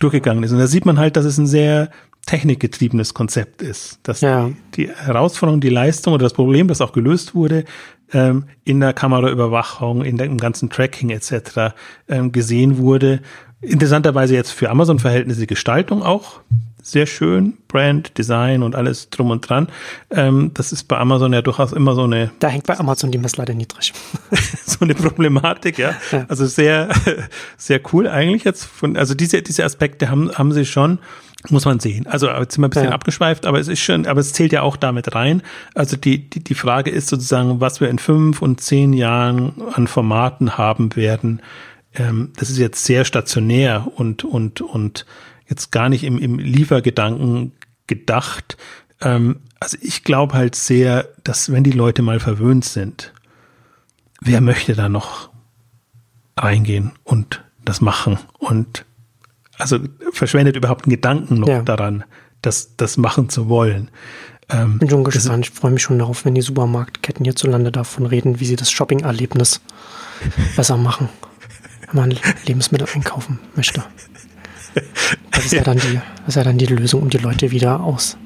durchgegangen 0.00 0.44
ist. 0.44 0.52
Und 0.52 0.58
da 0.58 0.66
sieht 0.66 0.84
man 0.84 0.98
halt, 0.98 1.16
dass 1.16 1.24
es 1.24 1.38
ein 1.38 1.46
sehr 1.46 1.90
technikgetriebenes 2.26 3.14
Konzept 3.14 3.62
ist. 3.62 4.00
Dass 4.02 4.20
ja. 4.20 4.48
die, 4.74 4.86
die 4.86 4.88
Herausforderung, 4.88 5.60
die 5.60 5.70
Leistung 5.70 6.12
oder 6.12 6.24
das 6.24 6.34
Problem, 6.34 6.68
das 6.68 6.80
auch 6.80 6.92
gelöst 6.92 7.34
wurde, 7.34 7.64
ähm, 8.12 8.44
in 8.64 8.80
der 8.80 8.92
Kameraüberwachung, 8.92 10.04
in 10.04 10.16
dem 10.16 10.36
ganzen 10.38 10.68
Tracking 10.68 11.10
etc. 11.10 11.74
Ähm, 12.08 12.32
gesehen 12.32 12.78
wurde. 12.78 13.20
Interessanterweise 13.60 14.34
jetzt 14.34 14.50
für 14.50 14.70
Amazon-Verhältnisse 14.70 15.40
die 15.40 15.46
Gestaltung 15.46 16.02
auch 16.02 16.40
sehr 16.86 17.06
schön, 17.06 17.54
Brand, 17.66 18.16
Design 18.16 18.62
und 18.62 18.76
alles 18.76 19.10
drum 19.10 19.30
und 19.30 19.48
dran. 19.48 19.68
Ähm, 20.10 20.52
das 20.54 20.70
ist 20.70 20.84
bei 20.84 20.96
Amazon 20.96 21.32
ja 21.32 21.42
durchaus 21.42 21.72
immer 21.72 21.96
so 21.96 22.04
eine. 22.04 22.30
Da 22.38 22.46
hängt 22.46 22.64
bei 22.64 22.78
Amazon 22.78 23.10
die 23.10 23.18
Messlatte 23.18 23.54
niedrig. 23.54 23.92
so 24.64 24.78
eine 24.80 24.94
Problematik, 24.94 25.78
ja. 25.78 25.96
ja. 26.12 26.26
Also 26.28 26.46
sehr, 26.46 26.88
sehr 27.56 27.80
cool 27.92 28.06
eigentlich 28.06 28.44
jetzt 28.44 28.64
von, 28.64 28.96
also 28.96 29.14
diese, 29.14 29.42
diese 29.42 29.64
Aspekte 29.64 30.10
haben, 30.10 30.30
haben 30.32 30.52
sie 30.52 30.64
schon. 30.64 31.00
Muss 31.48 31.64
man 31.64 31.78
sehen. 31.78 32.06
Also 32.08 32.28
jetzt 32.28 32.54
sind 32.54 32.62
wir 32.62 32.68
ein 32.68 32.70
bisschen 32.70 32.88
ja. 32.88 32.92
abgeschweift, 32.92 33.46
aber 33.46 33.60
es 33.60 33.68
ist 33.68 33.78
schon, 33.78 34.06
aber 34.06 34.18
es 34.20 34.32
zählt 34.32 34.52
ja 34.52 34.62
auch 34.62 34.76
damit 34.76 35.14
rein. 35.14 35.42
Also 35.74 35.96
die, 35.96 36.28
die, 36.28 36.42
die 36.42 36.54
Frage 36.54 36.90
ist 36.90 37.08
sozusagen, 37.08 37.60
was 37.60 37.80
wir 37.80 37.88
in 37.88 38.00
fünf 38.00 38.42
und 38.42 38.60
zehn 38.60 38.92
Jahren 38.92 39.52
an 39.74 39.86
Formaten 39.86 40.58
haben 40.58 40.96
werden. 40.96 41.40
Ähm, 41.96 42.32
das 42.36 42.50
ist 42.50 42.58
jetzt 42.58 42.84
sehr 42.84 43.04
stationär 43.04 43.90
und, 43.96 44.24
und, 44.24 44.60
und 44.60 45.06
jetzt 45.48 45.72
gar 45.72 45.88
nicht 45.88 46.04
im, 46.04 46.18
im 46.18 46.38
Liefergedanken 46.38 47.52
gedacht. 47.86 48.56
Ähm, 49.00 49.40
also 49.60 49.76
ich 49.80 50.04
glaube 50.04 50.34
halt 50.34 50.54
sehr, 50.54 51.08
dass 51.24 51.50
wenn 51.50 51.64
die 51.64 51.72
Leute 51.72 52.02
mal 52.02 52.20
verwöhnt 52.20 52.64
sind, 52.64 53.12
wer 54.20 54.40
möchte 54.40 54.74
da 54.74 54.88
noch 54.88 55.30
reingehen 56.36 56.92
und 57.04 57.44
das 57.64 57.80
machen 57.80 58.18
und 58.38 58.84
also 59.58 59.78
verschwendet 60.12 60.56
überhaupt 60.56 60.84
einen 60.84 60.90
Gedanken 60.90 61.40
noch 61.40 61.48
ja. 61.48 61.62
daran, 61.62 62.04
das, 62.42 62.76
das 62.76 62.98
machen 62.98 63.30
zu 63.30 63.48
wollen. 63.48 63.90
Ähm, 64.48 64.78
Bin 64.78 64.90
schon 64.90 65.02
gespannt. 65.02 65.46
Ich 65.46 65.50
freue 65.50 65.72
mich 65.72 65.82
schon 65.82 65.98
darauf, 65.98 66.24
wenn 66.24 66.34
die 66.34 66.42
Supermarktketten 66.42 67.24
hierzulande 67.24 67.72
davon 67.72 68.06
reden, 68.06 68.38
wie 68.38 68.44
sie 68.44 68.56
das 68.56 68.70
Shopping-Erlebnis 68.70 69.60
besser 70.54 70.76
machen, 70.76 71.08
wenn 71.92 72.00
man 72.00 72.18
Lebensmittel 72.46 72.88
einkaufen 72.94 73.38
möchte. 73.54 73.84
Das 75.30 75.44
ist 75.44 75.52
ja 75.52 75.62
dann 75.62 75.78
die, 75.78 75.94
das 75.94 76.28
ist 76.28 76.34
ja 76.34 76.44
dann 76.44 76.58
die 76.58 76.66
Lösung, 76.66 77.02
um 77.02 77.10
die 77.10 77.18
Leute 77.18 77.50
wieder 77.50 77.80
aus, 77.80 78.16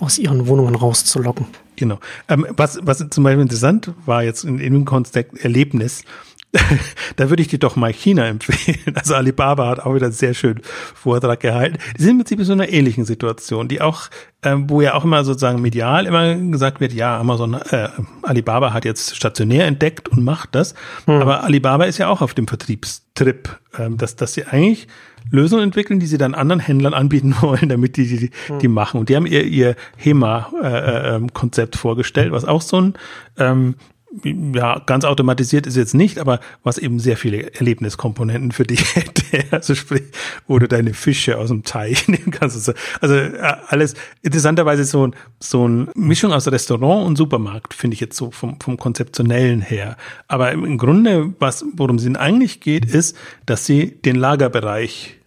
aus 0.00 0.18
ihren 0.18 0.46
Wohnungen 0.46 0.74
rauszulocken. 0.74 1.46
Genau. 1.76 1.98
Ähm, 2.28 2.46
was, 2.50 2.78
was 2.82 3.04
zum 3.10 3.24
Beispiel 3.24 3.42
interessant 3.42 3.92
war 4.06 4.22
jetzt 4.22 4.44
in, 4.44 4.58
dem 4.58 4.84
Kontext 4.84 5.42
Erlebnis, 5.42 6.04
da 7.16 7.30
würde 7.30 7.42
ich 7.42 7.48
dir 7.48 7.58
doch 7.58 7.76
mal 7.76 7.92
China 7.92 8.26
empfehlen. 8.26 8.96
Also 8.96 9.14
Alibaba 9.14 9.68
hat 9.68 9.80
auch 9.80 9.94
wieder 9.94 10.06
einen 10.06 10.12
sehr 10.12 10.34
schönen 10.34 10.60
Vortrag 10.64 11.40
gehalten. 11.40 11.78
Die 11.96 12.02
sind 12.02 12.12
im 12.12 12.18
Prinzip 12.18 12.40
in 12.40 12.44
so 12.44 12.52
einer 12.52 12.68
ähnlichen 12.68 13.04
Situation, 13.04 13.68
die 13.68 13.80
auch, 13.80 14.10
ähm, 14.42 14.68
wo 14.68 14.80
ja 14.80 14.94
auch 14.94 15.04
immer 15.04 15.22
sozusagen 15.24 15.62
medial 15.62 16.06
immer 16.06 16.34
gesagt 16.34 16.80
wird, 16.80 16.92
ja, 16.92 17.18
Amazon, 17.18 17.54
äh, 17.54 17.88
Alibaba 18.22 18.72
hat 18.72 18.84
jetzt 18.84 19.14
stationär 19.14 19.66
entdeckt 19.66 20.08
und 20.08 20.24
macht 20.24 20.54
das. 20.54 20.74
Hm. 21.06 21.20
Aber 21.20 21.44
Alibaba 21.44 21.84
ist 21.84 21.98
ja 21.98 22.08
auch 22.08 22.20
auf 22.20 22.34
dem 22.34 22.48
Vertriebstrip, 22.48 23.60
ähm, 23.78 23.96
dass, 23.96 24.16
dass 24.16 24.34
sie 24.34 24.44
eigentlich 24.44 24.88
Lösungen 25.30 25.62
entwickeln, 25.62 26.00
die 26.00 26.06
sie 26.06 26.18
dann 26.18 26.34
anderen 26.34 26.60
Händlern 26.60 26.94
anbieten 26.94 27.36
wollen, 27.40 27.68
damit 27.68 27.96
die 27.96 28.08
die, 28.08 28.30
die 28.60 28.66
hm. 28.66 28.72
machen. 28.72 28.98
Und 28.98 29.08
die 29.08 29.14
haben 29.14 29.26
ihr, 29.26 29.44
ihr 29.44 29.76
HEMA-Konzept 29.98 31.74
äh, 31.74 31.78
äh, 31.78 31.80
vorgestellt, 31.80 32.32
was 32.32 32.44
auch 32.44 32.62
so 32.62 32.80
ein 32.80 32.94
ähm, 33.38 33.76
ja, 34.24 34.80
ganz 34.80 35.04
automatisiert 35.04 35.66
ist 35.66 35.76
jetzt 35.76 35.94
nicht, 35.94 36.18
aber 36.18 36.40
was 36.64 36.78
eben 36.78 36.98
sehr 36.98 37.16
viele 37.16 37.54
Erlebniskomponenten 37.54 38.50
für 38.50 38.64
dich 38.64 38.94
hätte. 38.96 39.44
Also 39.52 39.74
sprich, 39.74 40.02
wo 40.46 40.58
du 40.58 40.66
deine 40.66 40.94
Fische 40.94 41.38
aus 41.38 41.48
dem 41.48 41.62
Teich 41.62 42.08
nehmen 42.08 42.30
kannst. 42.30 42.72
Also 43.00 43.14
äh, 43.14 43.56
alles 43.68 43.94
interessanterweise 44.22 44.84
so, 44.84 45.06
ein 45.06 45.14
so 45.38 45.64
eine 45.64 45.88
Mischung 45.94 46.32
aus 46.32 46.48
Restaurant 46.48 47.06
und 47.06 47.16
Supermarkt, 47.16 47.72
finde 47.72 47.94
ich 47.94 48.00
jetzt 48.00 48.16
so 48.16 48.30
vom, 48.30 48.58
vom 48.60 48.76
Konzeptionellen 48.76 49.60
her. 49.60 49.96
Aber 50.26 50.52
im 50.52 50.76
Grunde, 50.76 51.32
was, 51.38 51.64
worum 51.76 51.96
es 51.96 52.04
ihnen 52.04 52.16
eigentlich 52.16 52.60
geht, 52.60 52.86
ist, 52.86 53.16
dass 53.46 53.64
sie 53.64 54.00
den 54.02 54.16
Lagerbereich 54.16 55.18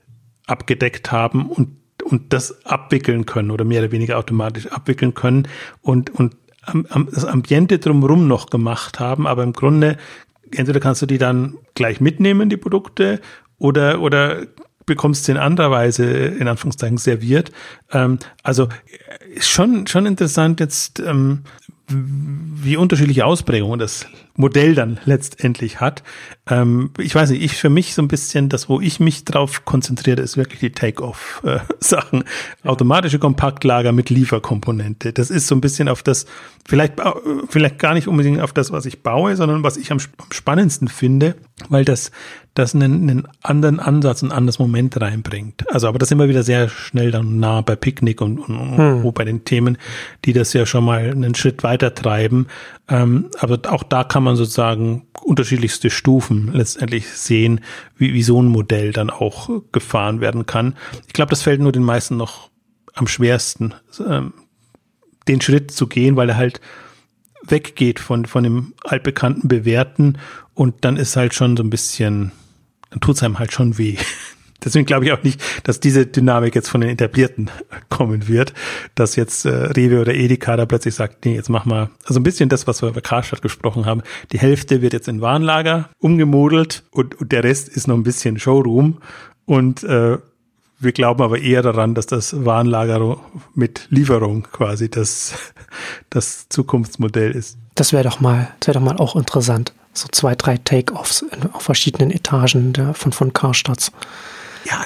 abgedeckt 0.45 1.11
haben 1.11 1.49
und 1.49 1.83
und 2.03 2.33
das 2.33 2.65
abwickeln 2.65 3.25
können 3.25 3.49
oder 3.49 3.63
mehr 3.63 3.81
oder 3.81 3.93
weniger 3.93 4.17
automatisch 4.17 4.67
abwickeln 4.67 5.13
können 5.13 5.47
und, 5.81 6.09
und 6.09 6.35
das 7.11 7.25
Ambiente 7.25 7.79
drumherum 7.79 8.27
noch 8.27 8.49
gemacht 8.49 8.99
haben, 8.99 9.27
aber 9.27 9.43
im 9.43 9.53
Grunde 9.53 9.97
entweder 10.51 10.79
kannst 10.79 11.01
du 11.01 11.05
die 11.05 11.17
dann 11.17 11.57
gleich 11.75 11.99
mitnehmen, 11.99 12.49
die 12.49 12.57
Produkte, 12.57 13.19
oder, 13.57 14.01
oder 14.01 14.45
bekommst 14.85 15.25
sie 15.25 15.31
in 15.31 15.37
anderer 15.37 15.71
Weise, 15.71 16.05
in 16.05 16.47
Anführungszeichen, 16.47 16.97
serviert. 16.97 17.51
Ähm, 17.91 18.19
also 18.43 18.67
ist 19.33 19.49
schon, 19.49 19.87
schon 19.87 20.05
interessant 20.05 20.59
jetzt, 20.59 20.99
ähm, 20.99 21.43
wie 21.89 22.77
unterschiedliche 22.77 23.25
Ausprägungen 23.25 23.77
das 23.77 24.05
Modell 24.35 24.73
dann 24.73 24.99
letztendlich 25.05 25.79
hat. 25.79 26.01
Ähm, 26.49 26.91
ich 26.97 27.13
weiß 27.13 27.29
nicht, 27.29 27.43
ich 27.43 27.57
für 27.57 27.69
mich 27.69 27.93
so 27.93 28.01
ein 28.01 28.07
bisschen, 28.07 28.49
das, 28.49 28.69
wo 28.69 28.79
ich 28.79 28.99
mich 28.99 29.25
drauf 29.25 29.65
konzentriere, 29.65 30.21
ist 30.21 30.37
wirklich 30.37 30.59
die 30.59 30.71
Take-off-Sachen. 30.71 32.21
Äh, 32.21 32.67
Automatische 32.67 33.19
Kompaktlager 33.19 33.91
mit 33.91 34.09
Lieferkomponente. 34.09 35.13
Das 35.13 35.29
ist 35.29 35.47
so 35.47 35.55
ein 35.55 35.61
bisschen 35.61 35.89
auf 35.89 36.03
das, 36.03 36.25
vielleicht, 36.67 36.93
vielleicht 37.49 37.79
gar 37.79 37.93
nicht 37.93 38.07
unbedingt 38.07 38.39
auf 38.39 38.53
das, 38.53 38.71
was 38.71 38.85
ich 38.85 39.03
baue, 39.03 39.35
sondern 39.35 39.63
was 39.63 39.77
ich 39.77 39.91
am, 39.91 39.99
am 40.17 40.31
spannendsten 40.31 40.87
finde, 40.87 41.35
weil 41.69 41.85
das 41.85 42.11
das 42.53 42.75
einen, 42.75 43.09
einen 43.09 43.27
anderen 43.41 43.79
Ansatz, 43.79 44.21
ein 44.21 44.31
anderes 44.31 44.59
Moment 44.59 44.99
reinbringt. 44.99 45.65
Also, 45.73 45.87
aber 45.87 45.97
das 45.97 46.09
sind 46.09 46.19
wir 46.19 46.29
wieder 46.29 46.43
sehr 46.43 46.69
schnell 46.69 47.09
dann 47.09 47.39
nah 47.39 47.61
bei 47.61 47.75
Picknick 47.75 48.21
und, 48.21 48.39
und 48.39 48.77
hm. 48.77 49.13
bei 49.13 49.25
den 49.25 49.43
Themen, 49.43 49.77
die 50.25 50.33
das 50.33 50.53
ja 50.53 50.65
schon 50.65 50.85
mal 50.85 51.09
einen 51.09 51.33
Schritt 51.33 51.63
weiter 51.63 51.95
treiben. 51.95 52.47
Ähm, 52.87 53.29
aber 53.39 53.59
auch 53.71 53.83
da 53.83 54.03
kann 54.03 54.23
man 54.23 54.35
sozusagen 54.35 55.07
unterschiedlichste 55.23 55.89
Stufen 55.89 56.51
letztendlich 56.53 57.09
sehen, 57.09 57.61
wie, 57.97 58.13
wie 58.13 58.23
so 58.23 58.41
ein 58.41 58.47
Modell 58.47 58.91
dann 58.91 59.09
auch 59.09 59.49
gefahren 59.71 60.21
werden 60.21 60.45
kann. 60.45 60.75
Ich 61.07 61.13
glaube, 61.13 61.31
das 61.31 61.41
fällt 61.41 61.61
nur 61.61 61.71
den 61.71 61.83
meisten 61.83 62.17
noch 62.17 62.49
am 62.93 63.07
schwersten, 63.07 63.73
ähm, 64.07 64.33
den 65.27 65.41
Schritt 65.41 65.71
zu 65.71 65.87
gehen, 65.87 66.15
weil 66.15 66.29
er 66.29 66.37
halt 66.37 66.61
weggeht 67.45 67.99
von, 67.99 68.25
von 68.25 68.43
dem 68.43 68.73
altbekannten 68.83 69.47
Bewährten 69.47 70.19
und 70.53 70.85
dann 70.85 70.97
ist 70.97 71.15
halt 71.15 71.33
schon 71.33 71.57
so 71.57 71.63
ein 71.63 71.69
bisschen, 71.69 72.31
dann 72.93 73.01
tut 73.01 73.15
es 73.15 73.23
einem 73.23 73.39
halt 73.39 73.51
schon 73.51 73.77
weh. 73.77 73.97
Deswegen 74.63 74.85
glaube 74.85 75.03
ich 75.03 75.11
auch 75.11 75.23
nicht, 75.23 75.41
dass 75.63 75.81
diese 75.81 76.05
Dynamik 76.05 76.55
jetzt 76.55 76.69
von 76.69 76.79
den 76.79 76.91
Etablierten 76.91 77.49
kommen 77.89 78.29
wird, 78.29 78.53
dass 78.95 79.17
jetzt 79.17 79.45
äh, 79.45 79.49
Rewe 79.49 79.99
oder 79.99 80.13
Edeka 80.13 80.55
da 80.55 80.65
plötzlich 80.65 80.95
sagt, 80.95 81.25
nee, 81.25 81.35
jetzt 81.35 81.49
mach 81.49 81.65
mal, 81.65 81.89
also 82.05 82.19
ein 82.19 82.23
bisschen 82.23 82.47
das, 82.47 82.65
was 82.65 82.81
wir 82.81 82.91
bei 82.91 83.01
Karstadt 83.01 83.41
gesprochen 83.41 83.85
haben. 83.85 84.03
Die 84.31 84.39
Hälfte 84.39 84.81
wird 84.81 84.93
jetzt 84.93 85.09
in 85.09 85.19
Warenlager 85.19 85.89
umgemodelt 85.99 86.83
und, 86.91 87.19
und 87.19 87.31
der 87.33 87.43
Rest 87.43 87.67
ist 87.67 87.87
noch 87.87 87.95
ein 87.95 88.03
bisschen 88.03 88.39
Showroom 88.39 88.99
und 89.45 89.83
äh, 89.83 90.17
wir 90.79 90.91
glauben 90.91 91.21
aber 91.21 91.39
eher 91.39 91.61
daran, 91.61 91.93
dass 91.95 92.05
das 92.05 92.45
Warenlager 92.45 93.17
mit 93.55 93.87
Lieferung 93.89 94.43
quasi 94.43 94.89
das, 94.89 95.33
das 96.09 96.47
Zukunftsmodell 96.47 97.31
ist. 97.31 97.57
Das 97.75 97.91
wäre 97.91 98.03
doch 98.03 98.19
mal, 98.19 98.49
das 98.59 98.67
wäre 98.67 98.79
doch 98.79 98.85
mal 98.85 98.97
auch 98.97 99.15
interessant. 99.15 99.73
So 99.93 100.07
zwei, 100.11 100.35
drei 100.35 100.57
Take-Offs 100.57 101.25
auf 101.53 101.61
verschiedenen 101.61 102.11
Etagen 102.11 102.73
der, 102.73 102.93
von, 102.93 103.11
von 103.11 103.31
Karstadts. 103.31 103.91
Ja, 104.65 104.85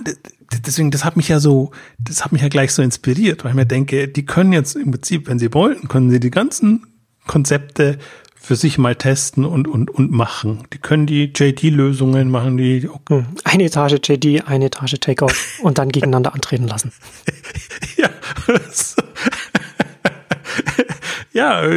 deswegen, 0.66 0.91
das 0.91 1.05
hat 1.05 1.18
mich 1.18 1.30
ja 1.30 1.39
so, 1.39 1.72
das 1.99 2.24
hat 2.24 2.32
mich 2.32 2.41
ja 2.41 2.49
gleich 2.49 2.74
so 2.74 2.82
inspiriert, 2.82 3.43
weil 3.43 3.51
ich 3.51 3.55
mir 3.55 3.66
denke, 3.66 4.08
die 4.08 4.26
können 4.26 4.53
jetzt 4.53 4.76
im 4.76 4.91
Prinzip, 4.91 5.28
wenn 5.28 5.39
sie 5.39 5.53
wollen, 5.53 5.88
können 5.88 6.10
sie 6.10 6.20
die 6.20 6.32
ganzen 6.32 6.88
Konzepte 7.26 7.99
für 8.36 8.55
sich 8.55 8.78
mal 8.78 8.95
testen 8.95 9.45
und, 9.45 9.68
und, 9.68 9.91
und 9.91 10.12
machen. 10.12 10.64
Die 10.72 10.78
können 10.78 11.05
die 11.05 11.34
JD-Lösungen 11.36 12.32
machen, 12.32 12.58
die. 12.58 12.89
Hm. 13.10 13.26
Eine 13.43 13.66
Etage 13.66 13.99
JD, 14.03 14.47
eine 14.47 14.66
Etage 14.66 14.95
Takeoff 14.99 15.60
und 15.62 15.78
dann 15.78 15.89
gegeneinander 15.89 16.34
antreten 16.34 16.68
lassen. 16.68 16.93
ja. 17.97 18.10
ja, 21.38 21.72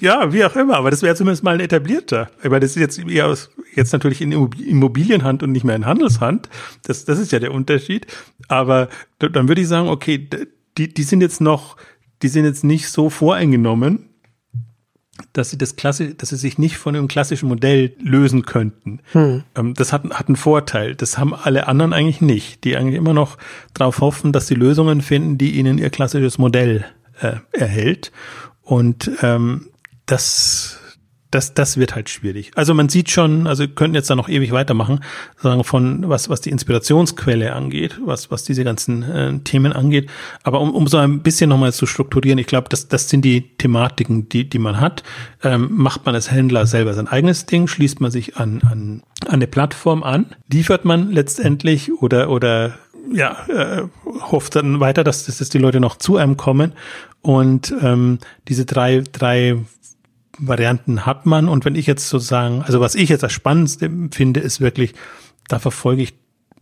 ja, 0.00 0.32
wie 0.32 0.42
auch 0.42 0.56
immer, 0.56 0.78
aber 0.78 0.90
das 0.90 1.02
wäre 1.02 1.14
zumindest 1.14 1.44
mal 1.44 1.54
ein 1.54 1.60
etablierter. 1.60 2.30
Aber 2.42 2.60
das 2.60 2.70
ist 2.70 2.76
jetzt 2.76 2.98
eher 2.98 3.26
aus, 3.26 3.50
jetzt 3.74 3.92
natürlich 3.92 4.22
in 4.22 4.32
Immobilienhand 4.32 5.42
und 5.42 5.52
nicht 5.52 5.64
mehr 5.64 5.76
in 5.76 5.84
Handelshand. 5.84 6.48
Das, 6.84 7.04
das 7.04 7.18
ist 7.18 7.30
ja 7.30 7.38
der 7.38 7.52
Unterschied. 7.52 8.06
Aber 8.48 8.88
dann 9.18 9.48
würde 9.48 9.60
ich 9.60 9.68
sagen, 9.68 9.88
okay, 9.88 10.26
die, 10.78 10.94
die 10.94 11.02
sind 11.02 11.20
jetzt 11.20 11.42
noch, 11.42 11.76
die 12.22 12.28
sind 12.28 12.46
jetzt 12.46 12.64
nicht 12.64 12.88
so 12.88 13.10
voreingenommen, 13.10 14.08
dass 15.34 15.50
sie 15.50 15.58
das 15.58 15.76
Klasse, 15.76 16.14
dass 16.14 16.30
sie 16.30 16.36
sich 16.36 16.56
nicht 16.56 16.78
von 16.78 16.94
dem 16.94 17.06
klassischen 17.06 17.48
Modell 17.50 17.94
lösen 17.98 18.46
könnten. 18.46 19.00
Hm. 19.12 19.42
Ähm, 19.56 19.74
das 19.74 19.92
hat, 19.92 20.04
hat 20.08 20.28
einen 20.28 20.36
Vorteil. 20.36 20.94
Das 20.94 21.18
haben 21.18 21.34
alle 21.34 21.68
anderen 21.68 21.92
eigentlich 21.92 22.22
nicht, 22.22 22.64
die 22.64 22.78
eigentlich 22.78 22.96
immer 22.96 23.12
noch 23.12 23.36
darauf 23.74 24.00
hoffen, 24.00 24.32
dass 24.32 24.46
sie 24.46 24.54
Lösungen 24.54 25.02
finden, 25.02 25.36
die 25.36 25.50
ihnen 25.50 25.76
ihr 25.76 25.90
klassisches 25.90 26.38
Modell 26.38 26.86
äh, 27.20 27.36
erhält. 27.52 28.12
Und 28.66 29.10
ähm, 29.22 29.68
das 30.06 30.80
das, 31.30 31.54
das 31.54 31.76
wird 31.76 31.94
halt 31.94 32.08
schwierig. 32.08 32.52
Also 32.54 32.72
man 32.72 32.88
sieht 32.88 33.10
schon, 33.10 33.46
also 33.46 33.64
wir 33.64 33.74
könnten 33.74 33.94
jetzt 33.94 34.08
da 34.08 34.14
noch 34.14 34.28
ewig 34.28 34.52
weitermachen, 34.52 35.00
sagen 35.36 35.64
von 35.64 36.08
was, 36.08 36.28
was 36.28 36.40
die 36.40 36.50
Inspirationsquelle 36.50 37.52
angeht, 37.52 38.00
was, 38.04 38.30
was 38.30 38.44
diese 38.44 38.64
ganzen 38.64 39.02
äh, 39.02 39.38
Themen 39.40 39.72
angeht. 39.72 40.08
Aber 40.44 40.60
um, 40.60 40.74
um 40.74 40.86
so 40.86 40.96
ein 40.98 41.20
bisschen 41.20 41.50
nochmal 41.50 41.72
zu 41.72 41.86
strukturieren, 41.86 42.38
ich 42.38 42.46
glaube, 42.46 42.68
das, 42.68 42.88
das 42.88 43.08
sind 43.10 43.24
die 43.24 43.56
Thematiken, 43.58 44.28
die, 44.28 44.48
die 44.48 44.58
man 44.58 44.80
hat. 44.80 45.02
Ähm, 45.42 45.68
macht 45.72 46.06
man 46.06 46.14
als 46.14 46.30
Händler 46.30 46.66
selber 46.66 46.94
sein 46.94 47.08
eigenes 47.08 47.46
Ding, 47.46 47.66
schließt 47.66 48.00
man 48.00 48.10
sich 48.10 48.36
an, 48.36 48.62
an, 48.62 49.02
an 49.26 49.34
eine 49.34 49.46
Plattform 49.46 50.02
an, 50.02 50.26
liefert 50.50 50.84
man 50.84 51.10
letztendlich 51.10 51.92
oder, 52.00 52.30
oder 52.30 52.78
ja, 53.12 53.36
äh, 53.48 53.82
hofft 54.30 54.56
dann 54.56 54.80
weiter, 54.80 55.04
dass, 55.04 55.26
dass 55.26 55.48
die 55.48 55.58
Leute 55.58 55.80
noch 55.80 55.96
zu 55.96 56.16
einem 56.16 56.36
kommen. 56.36 56.72
Und 57.26 57.74
ähm, 57.82 58.20
diese 58.46 58.66
drei, 58.66 59.02
drei 59.10 59.56
Varianten 60.38 61.06
hat 61.06 61.26
man. 61.26 61.48
Und 61.48 61.64
wenn 61.64 61.74
ich 61.74 61.88
jetzt 61.88 62.08
sozusagen, 62.08 62.62
also 62.62 62.78
was 62.78 62.94
ich 62.94 63.08
jetzt 63.08 63.24
das 63.24 63.32
Spannendste 63.32 63.90
finde, 64.12 64.38
ist 64.38 64.60
wirklich, 64.60 64.94
da 65.48 65.58
verfolge 65.58 66.04
ich, 66.04 66.14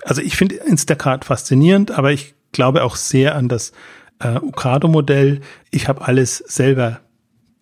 also 0.04 0.22
ich 0.22 0.36
finde 0.36 0.54
Instacart 0.54 1.26
faszinierend, 1.26 1.90
aber 1.90 2.12
ich 2.12 2.34
glaube 2.52 2.82
auch 2.82 2.96
sehr 2.96 3.34
an 3.34 3.50
das 3.50 3.72
äh, 4.20 4.36
Ocado-Modell. 4.36 5.42
Ich 5.70 5.86
habe 5.86 6.00
alles 6.00 6.38
selber 6.38 7.00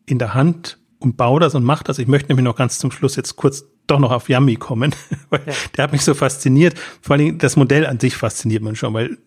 in 0.06 0.20
der 0.20 0.34
Hand 0.34 0.78
und 1.00 1.16
baue 1.16 1.40
das 1.40 1.56
und 1.56 1.64
mache 1.64 1.82
das. 1.82 1.98
Ich 1.98 2.06
möchte 2.06 2.28
nämlich 2.28 2.44
noch 2.44 2.54
ganz 2.54 2.78
zum 2.78 2.92
Schluss 2.92 3.16
jetzt 3.16 3.34
kurz 3.34 3.64
doch 3.92 4.00
noch 4.00 4.10
auf 4.10 4.28
Yummy 4.28 4.56
kommen, 4.56 4.94
weil 5.30 5.42
ja. 5.46 5.52
der 5.76 5.84
hat 5.84 5.92
mich 5.92 6.02
so 6.02 6.14
fasziniert. 6.14 6.74
Vor 7.00 7.16
allem 7.16 7.38
das 7.38 7.56
Modell 7.56 7.86
an 7.86 8.00
sich 8.00 8.16
fasziniert 8.16 8.62
man 8.62 8.74
schon, 8.74 8.94
weil 8.94 9.18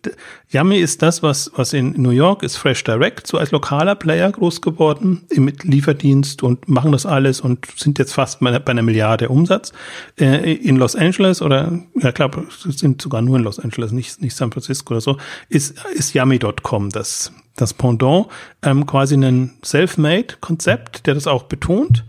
Yummy 0.50 0.78
ist 0.78 1.02
das, 1.02 1.22
was, 1.22 1.50
was 1.54 1.72
in 1.72 1.94
New 1.96 2.10
York 2.10 2.42
ist 2.42 2.56
Fresh 2.56 2.84
Direct, 2.84 3.26
so 3.26 3.38
als 3.38 3.50
lokaler 3.50 3.94
Player 3.94 4.30
groß 4.30 4.60
geworden, 4.60 5.22
mit 5.34 5.64
Lieferdienst 5.64 6.42
und 6.42 6.68
machen 6.68 6.92
das 6.92 7.06
alles 7.06 7.40
und 7.40 7.66
sind 7.76 7.98
jetzt 7.98 8.12
fast 8.12 8.40
bei, 8.40 8.66
einer 8.66 8.82
Milliarde 8.82 9.28
Umsatz. 9.28 9.72
Äh, 10.18 10.54
in 10.54 10.76
Los 10.76 10.96
Angeles 10.96 11.40
oder, 11.40 11.78
ja 11.94 12.12
klar, 12.12 12.30
sind 12.68 13.00
sogar 13.00 13.22
nur 13.22 13.36
in 13.36 13.44
Los 13.44 13.58
Angeles, 13.58 13.92
nicht, 13.92 14.20
nicht 14.20 14.36
San 14.36 14.50
Francisco 14.50 14.94
oder 14.94 15.00
so, 15.00 15.16
ist, 15.48 15.76
ist 15.94 16.14
Yummy.com 16.14 16.90
das, 16.90 17.32
das 17.54 17.72
Pendant, 17.72 18.26
ähm, 18.62 18.86
quasi 18.86 19.14
ein 19.16 19.54
Self-Made-Konzept, 19.64 21.06
der 21.06 21.14
das 21.14 21.26
auch 21.26 21.44
betont 21.44 22.04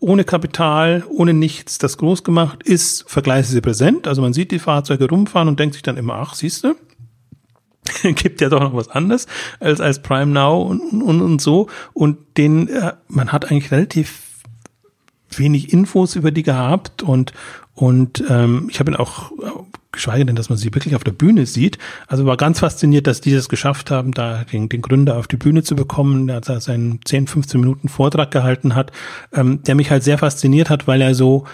ohne 0.00 0.24
Kapital, 0.24 1.04
ohne 1.08 1.34
nichts, 1.34 1.78
das 1.78 1.98
groß 1.98 2.24
gemacht 2.24 2.62
ist, 2.62 3.04
vergleichsweise 3.08 3.60
präsent. 3.60 4.08
Also 4.08 4.22
man 4.22 4.32
sieht 4.32 4.50
die 4.50 4.58
Fahrzeuge 4.58 5.08
rumfahren 5.08 5.48
und 5.48 5.60
denkt 5.60 5.74
sich 5.74 5.82
dann 5.82 5.98
immer, 5.98 6.14
ach, 6.14 6.34
siehst 6.34 6.64
du, 6.64 6.74
gibt 8.14 8.40
ja 8.40 8.48
doch 8.48 8.60
noch 8.60 8.74
was 8.74 8.88
anderes 8.88 9.26
als 9.58 9.80
als 9.80 10.02
Prime 10.02 10.32
Now 10.32 10.62
und, 10.62 11.02
und, 11.02 11.20
und 11.20 11.40
so. 11.40 11.68
Und 11.92 12.18
den, 12.36 12.68
äh, 12.68 12.92
man 13.08 13.30
hat 13.32 13.50
eigentlich 13.50 13.70
relativ 13.70 14.22
wenig 15.36 15.72
Infos 15.72 16.16
über 16.16 16.30
die 16.30 16.42
gehabt 16.42 17.02
und 17.02 17.32
und 17.74 18.24
ähm, 18.28 18.68
ich 18.70 18.80
habe 18.80 18.90
ihn 18.90 18.96
auch 18.96 19.32
geschweige 19.92 20.26
denn, 20.26 20.36
dass 20.36 20.48
man 20.48 20.58
sie 20.58 20.72
wirklich 20.74 20.94
auf 20.94 21.04
der 21.04 21.12
Bühne 21.12 21.46
sieht. 21.46 21.78
Also 22.06 22.26
war 22.26 22.36
ganz 22.36 22.60
fasziniert, 22.60 23.06
dass 23.06 23.20
die 23.20 23.32
es 23.32 23.48
geschafft 23.48 23.90
haben, 23.90 24.12
da 24.12 24.44
den, 24.44 24.68
den 24.68 24.82
Gründer 24.82 25.16
auf 25.16 25.26
die 25.26 25.36
Bühne 25.36 25.62
zu 25.62 25.76
bekommen, 25.76 26.26
der 26.26 26.40
da 26.40 26.60
seinen 26.60 27.00
10, 27.04 27.26
15 27.26 27.60
Minuten 27.60 27.88
Vortrag 27.88 28.30
gehalten 28.30 28.74
hat, 28.74 28.92
ähm, 29.32 29.62
der 29.64 29.74
mich 29.74 29.90
halt 29.90 30.02
sehr 30.02 30.18
fasziniert 30.18 30.70
hat, 30.70 30.86
weil 30.86 31.02
er 31.02 31.14
so 31.14 31.44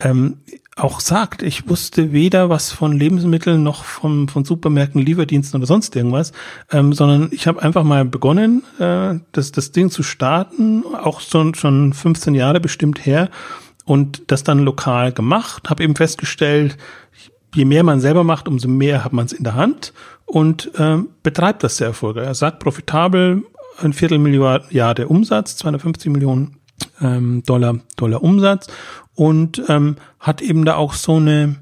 ähm, 0.00 0.38
auch 0.76 1.00
sagt, 1.00 1.42
ich 1.42 1.70
wusste 1.70 2.12
weder 2.12 2.50
was 2.50 2.70
von 2.70 2.92
Lebensmitteln 2.92 3.62
noch 3.62 3.84
von, 3.84 4.28
von 4.28 4.44
Supermärkten, 4.44 5.00
Lieferdiensten 5.00 5.58
oder 5.58 5.66
sonst 5.66 5.96
irgendwas, 5.96 6.32
ähm, 6.70 6.92
sondern 6.92 7.30
ich 7.32 7.46
habe 7.46 7.62
einfach 7.62 7.82
mal 7.82 8.04
begonnen, 8.04 8.62
äh, 8.78 9.14
das, 9.32 9.52
das 9.52 9.72
Ding 9.72 9.90
zu 9.90 10.02
starten, 10.02 10.84
auch 10.84 11.20
schon, 11.20 11.54
schon 11.54 11.94
15 11.94 12.34
Jahre 12.34 12.60
bestimmt 12.60 13.06
her 13.06 13.30
und 13.86 14.30
das 14.30 14.44
dann 14.44 14.58
lokal 14.58 15.12
gemacht, 15.12 15.70
habe 15.70 15.82
eben 15.82 15.96
festgestellt, 15.96 16.76
je 17.56 17.64
mehr 17.64 17.82
man 17.82 18.00
selber 18.00 18.24
macht, 18.24 18.48
umso 18.48 18.68
mehr 18.68 19.04
hat 19.04 19.12
man 19.12 19.26
es 19.26 19.32
in 19.32 19.44
der 19.44 19.54
Hand 19.54 19.92
und 20.26 20.70
äh, 20.78 20.98
betreibt 21.22 21.64
das 21.64 21.78
sehr 21.78 21.88
erfolgreich. 21.88 22.26
Er 22.26 22.34
sagt 22.34 22.60
profitabel, 22.60 23.42
ein 23.78 23.92
Viertelmilliarde 23.92 25.08
Umsatz, 25.08 25.56
250 25.56 26.10
Millionen 26.12 26.58
ähm, 27.00 27.42
Dollar, 27.44 27.78
Dollar 27.96 28.22
Umsatz 28.22 28.68
und 29.14 29.62
ähm, 29.68 29.96
hat 30.20 30.42
eben 30.42 30.64
da 30.64 30.76
auch 30.76 30.94
so 30.94 31.16
eine, 31.16 31.56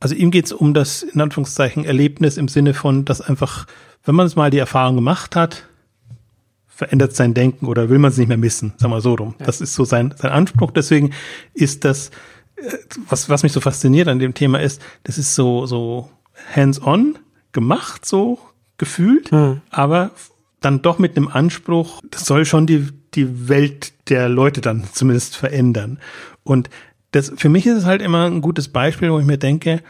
also 0.00 0.14
ihm 0.14 0.30
geht's 0.30 0.52
um 0.52 0.74
das, 0.74 1.02
in 1.02 1.20
Anführungszeichen, 1.20 1.84
Erlebnis 1.84 2.36
im 2.36 2.48
Sinne 2.48 2.74
von, 2.74 3.04
dass 3.04 3.20
einfach, 3.20 3.66
wenn 4.04 4.14
man 4.14 4.26
es 4.26 4.36
mal 4.36 4.50
die 4.50 4.58
Erfahrung 4.58 4.96
gemacht 4.96 5.36
hat, 5.36 5.64
verändert 6.66 7.14
sein 7.14 7.34
Denken 7.34 7.66
oder 7.66 7.90
will 7.90 7.98
man 7.98 8.10
es 8.10 8.16
nicht 8.16 8.28
mehr 8.28 8.38
missen, 8.38 8.72
sagen 8.78 8.92
wir 8.92 9.02
so 9.02 9.14
rum. 9.14 9.34
Ja. 9.38 9.46
Das 9.46 9.60
ist 9.60 9.74
so 9.74 9.84
sein, 9.84 10.14
sein 10.16 10.32
Anspruch. 10.32 10.70
Deswegen 10.70 11.12
ist 11.52 11.84
das 11.84 12.10
was, 13.08 13.28
was 13.28 13.42
mich 13.42 13.52
so 13.52 13.60
fasziniert 13.60 14.08
an 14.08 14.18
dem 14.18 14.34
Thema 14.34 14.60
ist, 14.60 14.82
das 15.04 15.18
ist 15.18 15.34
so, 15.34 15.66
so 15.66 16.10
hands-on 16.54 17.18
gemacht, 17.52 18.06
so 18.06 18.38
gefühlt, 18.78 19.30
hm. 19.30 19.60
aber 19.70 20.10
dann 20.60 20.82
doch 20.82 20.98
mit 20.98 21.16
einem 21.16 21.28
Anspruch, 21.28 22.00
das 22.10 22.24
soll 22.24 22.44
schon 22.44 22.66
die, 22.66 22.88
die 23.14 23.48
Welt 23.48 23.92
der 24.08 24.28
Leute 24.28 24.60
dann 24.60 24.84
zumindest 24.92 25.36
verändern. 25.36 25.98
Und 26.44 26.68
das, 27.12 27.32
für 27.36 27.48
mich 27.48 27.66
ist 27.66 27.78
es 27.78 27.84
halt 27.84 28.02
immer 28.02 28.26
ein 28.26 28.40
gutes 28.40 28.68
Beispiel, 28.68 29.10
wo 29.10 29.18
ich 29.18 29.26
mir 29.26 29.38
denke, 29.38 29.82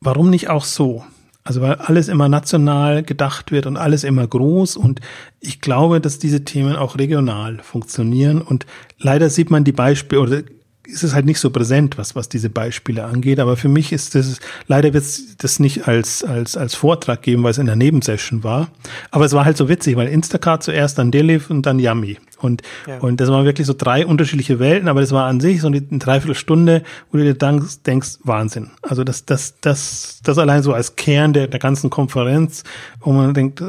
warum 0.00 0.30
nicht 0.30 0.50
auch 0.50 0.64
so? 0.64 1.04
Also 1.44 1.62
weil 1.62 1.76
alles 1.76 2.08
immer 2.08 2.28
national 2.28 3.02
gedacht 3.02 3.52
wird 3.52 3.64
und 3.64 3.78
alles 3.78 4.04
immer 4.04 4.26
groß 4.26 4.76
und 4.76 5.00
ich 5.40 5.62
glaube, 5.62 5.98
dass 5.98 6.18
diese 6.18 6.44
Themen 6.44 6.76
auch 6.76 6.98
regional 6.98 7.60
funktionieren 7.62 8.42
und 8.42 8.66
leider 8.98 9.30
sieht 9.30 9.50
man 9.50 9.64
die 9.64 9.72
Beispiele 9.72 10.20
oder 10.20 10.42
ist 10.88 11.04
es 11.04 11.14
halt 11.14 11.26
nicht 11.26 11.38
so 11.38 11.50
präsent, 11.50 11.98
was, 11.98 12.16
was 12.16 12.28
diese 12.28 12.48
Beispiele 12.48 13.04
angeht. 13.04 13.40
Aber 13.40 13.56
für 13.56 13.68
mich 13.68 13.92
ist 13.92 14.14
das, 14.14 14.40
leider 14.66 14.94
wird 14.94 15.04
es 15.04 15.36
das 15.36 15.60
nicht 15.60 15.86
als, 15.86 16.24
als, 16.24 16.56
als 16.56 16.74
Vortrag 16.74 17.22
geben, 17.22 17.42
weil 17.42 17.50
es 17.50 17.58
in 17.58 17.66
der 17.66 17.76
Nebensession 17.76 18.42
war. 18.42 18.68
Aber 19.10 19.24
es 19.24 19.32
war 19.32 19.44
halt 19.44 19.56
so 19.56 19.68
witzig, 19.68 19.96
weil 19.96 20.08
Instacart 20.08 20.62
zuerst, 20.62 20.98
dann 20.98 21.10
Deliv 21.10 21.50
und 21.50 21.66
dann 21.66 21.78
Yummy. 21.78 22.18
Und, 22.40 22.62
ja. 22.86 22.98
und 22.98 23.20
das 23.20 23.30
waren 23.30 23.44
wirklich 23.44 23.66
so 23.66 23.74
drei 23.76 24.06
unterschiedliche 24.06 24.58
Welten, 24.58 24.88
aber 24.88 25.00
das 25.00 25.12
war 25.12 25.26
an 25.26 25.40
sich 25.40 25.60
so 25.60 25.66
eine 25.66 25.82
Dreiviertelstunde, 25.82 26.82
wo 27.10 27.18
du 27.18 27.24
dir 27.24 27.34
denkst, 27.34 27.82
denkst 27.84 28.18
Wahnsinn. 28.24 28.70
Also 28.82 29.04
das, 29.04 29.24
das, 29.24 29.60
das, 29.60 30.20
das 30.22 30.38
allein 30.38 30.62
so 30.62 30.72
als 30.72 30.96
Kern 30.96 31.32
der, 31.32 31.48
der 31.48 31.58
ganzen 31.58 31.90
Konferenz, 31.90 32.62
wo 33.00 33.12
man 33.12 33.34
denkt, 33.34 33.62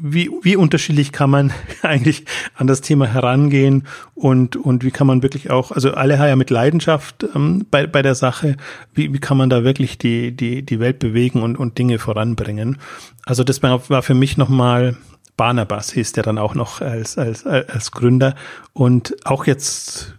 wie, 0.00 0.30
wie 0.42 0.56
unterschiedlich 0.56 1.12
kann 1.12 1.30
man 1.30 1.52
eigentlich 1.82 2.24
an 2.54 2.66
das 2.66 2.80
Thema 2.80 3.06
herangehen 3.06 3.84
und, 4.14 4.56
und 4.56 4.84
wie 4.84 4.90
kann 4.90 5.06
man 5.06 5.22
wirklich 5.22 5.50
auch, 5.50 5.72
also 5.72 5.92
alle 5.92 6.18
haben 6.18 6.28
ja 6.28 6.36
mit 6.36 6.50
Leidenschaft 6.50 7.26
ähm, 7.34 7.66
bei, 7.70 7.86
bei 7.86 8.02
der 8.02 8.14
Sache, 8.14 8.56
wie, 8.94 9.12
wie 9.12 9.18
kann 9.18 9.36
man 9.36 9.50
da 9.50 9.64
wirklich 9.64 9.98
die, 9.98 10.30
die, 10.36 10.62
die 10.62 10.80
Welt 10.80 11.00
bewegen 11.00 11.42
und, 11.42 11.56
und 11.56 11.78
Dinge 11.78 11.98
voranbringen. 11.98 12.78
Also 13.24 13.42
das 13.42 13.62
war, 13.62 13.88
war 13.90 14.02
für 14.02 14.14
mich 14.14 14.36
nochmal 14.36 14.96
Barnabas 15.36 15.92
hieß 15.92 16.12
der 16.12 16.22
dann 16.22 16.38
auch 16.38 16.54
noch 16.54 16.80
als, 16.80 17.18
als, 17.18 17.46
als 17.46 17.92
Gründer. 17.92 18.34
Und 18.72 19.16
auch 19.24 19.46
jetzt, 19.46 20.16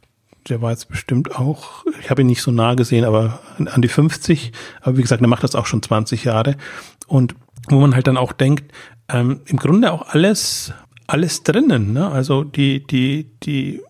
der 0.47 0.61
war 0.61 0.71
jetzt 0.71 0.89
bestimmt 0.89 1.35
auch, 1.35 1.85
ich 1.99 2.09
habe 2.09 2.21
ihn 2.21 2.27
nicht 2.27 2.41
so 2.41 2.51
nah 2.51 2.75
gesehen, 2.75 3.03
aber 3.03 3.39
an 3.57 3.81
die 3.81 3.87
50. 3.87 4.51
Aber 4.81 4.97
wie 4.97 5.01
gesagt, 5.01 5.21
der 5.21 5.27
macht 5.27 5.43
das 5.43 5.55
auch 5.55 5.65
schon 5.65 5.81
20 5.81 6.23
Jahre. 6.23 6.55
Und 7.07 7.35
wo 7.69 7.79
man 7.79 7.95
halt 7.95 8.07
dann 8.07 8.17
auch 8.17 8.31
denkt, 8.31 8.71
ähm, 9.09 9.41
im 9.45 9.57
Grunde 9.57 9.91
auch 9.91 10.09
alles, 10.09 10.73
alles 11.07 11.43
drinnen. 11.43 11.93
Ne? 11.93 12.09
Also 12.09 12.43
die, 12.43 12.85
die, 12.85 13.29
die, 13.43 13.81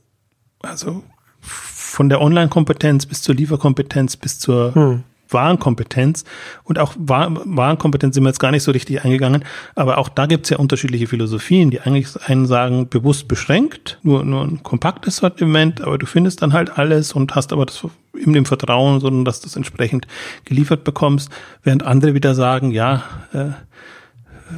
also 0.62 1.04
von 1.42 2.10
der 2.10 2.22
Online-Kompetenz 2.22 3.06
bis 3.06 3.22
zur 3.22 3.36
Lieferkompetenz 3.36 4.18
bis 4.18 4.40
zur 4.40 4.76
hm. 4.76 5.04
Warenkompetenz 5.30 6.24
und 6.64 6.80
auch 6.80 6.94
Warenkompetenz 6.98 8.16
sind 8.16 8.24
wir 8.24 8.30
jetzt 8.30 8.40
gar 8.40 8.52
nicht 8.52 8.64
so 8.64 8.72
richtig 8.72 9.04
eingegangen, 9.04 9.44
aber 9.76 9.98
auch 9.98 10.10
da 10.10 10.26
gibt 10.26 10.46
es 10.46 10.50
ja 10.50 10.58
unterschiedliche 10.58 11.08
Philosophien, 11.08 11.72
die 11.72 11.82
eigentlich 11.82 12.08
einen 12.26 12.46
sagen, 12.46 12.90
bewusst 12.90 13.28
beschränkt, 13.28 14.00
nur, 14.04 14.24
nur 14.24 14.44
ein 14.44 14.64
kompaktes 14.64 15.18
Sortiment, 15.18 15.82
aber 15.82 15.98
du 15.98 16.06
findest 16.06 16.42
dann 16.42 16.54
halt 16.54 16.78
alles 16.78 17.14
und 17.14 17.36
hast 17.36 17.54
aber 17.54 17.66
das 17.66 17.86
in 18.14 18.34
dem 18.34 18.46
Vertrauen, 18.46 19.00
sondern 19.00 19.26
dass 19.26 19.42
du 19.42 19.48
das 19.48 19.56
entsprechend 19.56 20.08
geliefert 20.46 20.84
bekommst, 20.84 21.30
während 21.64 21.84
andere 21.84 22.14
wieder 22.14 22.34
sagen, 22.34 22.72
ja, 22.72 23.04
äh, 23.34 23.50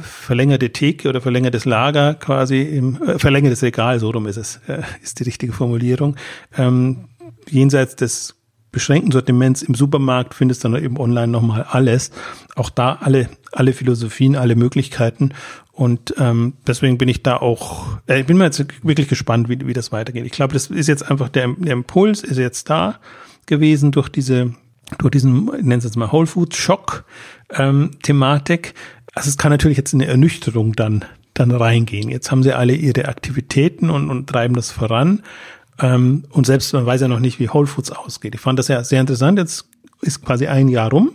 verlängerte 0.02 0.70
Theke 0.70 1.08
oder 1.08 1.20
verlängertes 1.20 1.64
Lager 1.64 2.14
quasi 2.14 2.62
im 2.62 3.02
äh, 3.02 3.18
verlängertes 3.18 3.62
Regal, 3.62 3.98
so 3.98 4.10
rum 4.10 4.26
ist 4.26 4.36
es, 4.36 4.60
äh, 4.68 4.82
ist 5.02 5.18
die 5.18 5.24
richtige 5.24 5.52
Formulierung. 5.52 6.16
Ähm, 6.56 7.08
jenseits 7.48 7.96
des 7.96 8.36
beschränkten 8.72 9.12
Sortiments 9.12 9.62
im 9.62 9.74
Supermarkt 9.74 10.34
findest 10.34 10.64
du 10.64 10.68
dann 10.68 10.82
eben 10.82 10.98
online 10.98 11.28
nochmal 11.28 11.66
alles. 11.68 12.10
Auch 12.54 12.70
da 12.70 12.98
alle, 13.00 13.28
alle 13.52 13.72
Philosophien, 13.72 14.36
alle 14.36 14.56
Möglichkeiten. 14.56 15.30
Und 15.72 16.14
ähm, 16.18 16.54
deswegen 16.66 16.98
bin 16.98 17.08
ich 17.08 17.22
da 17.22 17.36
auch, 17.36 17.98
äh, 18.06 18.20
ich 18.20 18.26
bin 18.26 18.36
mal 18.36 18.44
jetzt 18.44 18.64
wirklich 18.82 19.08
gespannt, 19.08 19.48
wie, 19.48 19.66
wie 19.66 19.72
das 19.72 19.92
weitergeht. 19.92 20.26
Ich 20.26 20.32
glaube, 20.32 20.52
das 20.52 20.66
ist 20.66 20.88
jetzt 20.88 21.10
einfach 21.10 21.28
der, 21.28 21.48
der 21.58 21.72
Impuls 21.72 22.22
ist 22.22 22.38
jetzt 22.38 22.68
da 22.70 23.00
gewesen 23.46 23.90
durch 23.90 24.08
diese, 24.08 24.54
durch 24.98 25.10
diesen, 25.10 25.46
nennen 25.46 25.78
es 25.78 25.84
jetzt 25.84 25.96
mal 25.96 26.12
Whole 26.12 26.26
Foods 26.26 26.56
Schock 26.56 27.04
ähm, 27.50 27.92
Thematik. 28.02 28.74
Also 29.14 29.28
es 29.28 29.38
kann 29.38 29.50
natürlich 29.50 29.78
jetzt 29.78 29.94
eine 29.94 30.06
Ernüchterung 30.06 30.74
dann 30.74 31.04
dann 31.34 31.50
reingehen. 31.50 32.10
Jetzt 32.10 32.30
haben 32.30 32.42
sie 32.42 32.52
alle 32.52 32.74
ihre 32.74 33.06
Aktivitäten 33.06 33.90
und, 33.90 34.10
und 34.10 34.28
treiben 34.28 34.54
das 34.54 34.70
voran. 34.70 35.22
Ähm, 35.80 36.24
und 36.30 36.46
selbst 36.46 36.72
man 36.72 36.86
weiß 36.86 37.00
ja 37.00 37.08
noch 37.08 37.20
nicht, 37.20 37.38
wie 37.38 37.48
Whole 37.48 37.66
Foods 37.66 37.90
ausgeht. 37.90 38.34
Ich 38.34 38.40
fand 38.40 38.58
das 38.58 38.68
ja 38.68 38.82
sehr 38.84 39.00
interessant. 39.00 39.38
Jetzt 39.38 39.68
ist 40.00 40.24
quasi 40.24 40.46
ein 40.46 40.68
Jahr 40.68 40.90
rum. 40.90 41.12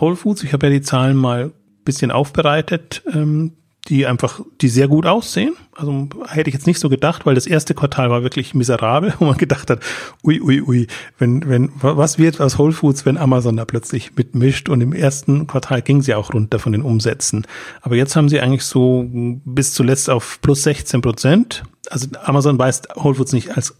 Whole 0.00 0.16
Foods, 0.16 0.42
ich 0.42 0.52
habe 0.52 0.66
ja 0.66 0.72
die 0.72 0.82
Zahlen 0.82 1.16
mal 1.16 1.52
bisschen 1.84 2.10
aufbereitet, 2.10 3.02
ähm, 3.12 3.52
die 3.88 4.04
einfach, 4.04 4.40
die 4.60 4.68
sehr 4.68 4.88
gut 4.88 5.06
aussehen. 5.06 5.54
Also 5.72 6.08
hätte 6.26 6.50
ich 6.50 6.54
jetzt 6.54 6.66
nicht 6.66 6.80
so 6.80 6.88
gedacht, 6.88 7.24
weil 7.24 7.36
das 7.36 7.46
erste 7.46 7.72
Quartal 7.72 8.10
war 8.10 8.22
wirklich 8.22 8.52
miserabel, 8.52 9.14
wo 9.18 9.24
man 9.26 9.36
gedacht 9.38 9.70
hat, 9.70 9.80
ui, 10.24 10.40
ui, 10.40 10.60
ui, 10.60 10.86
wenn, 11.18 11.48
wenn, 11.48 11.70
was 11.80 12.18
wird 12.18 12.40
aus 12.40 12.58
Whole 12.58 12.72
Foods, 12.72 13.06
wenn 13.06 13.16
Amazon 13.16 13.56
da 13.56 13.64
plötzlich 13.64 14.16
mitmischt? 14.16 14.68
Und 14.68 14.80
im 14.80 14.92
ersten 14.92 15.46
Quartal 15.46 15.82
ging 15.82 16.02
sie 16.02 16.14
auch 16.14 16.34
runter 16.34 16.58
von 16.58 16.72
den 16.72 16.82
Umsätzen. 16.82 17.46
Aber 17.80 17.94
jetzt 17.94 18.16
haben 18.16 18.28
sie 18.28 18.40
eigentlich 18.40 18.64
so 18.64 19.06
bis 19.08 19.72
zuletzt 19.72 20.10
auf 20.10 20.40
plus 20.42 20.64
16 20.64 21.00
Prozent. 21.00 21.62
Also 21.88 22.08
Amazon 22.24 22.58
weist 22.58 22.88
Whole 22.96 23.14
Foods 23.14 23.32
nicht 23.32 23.56
als 23.56 23.76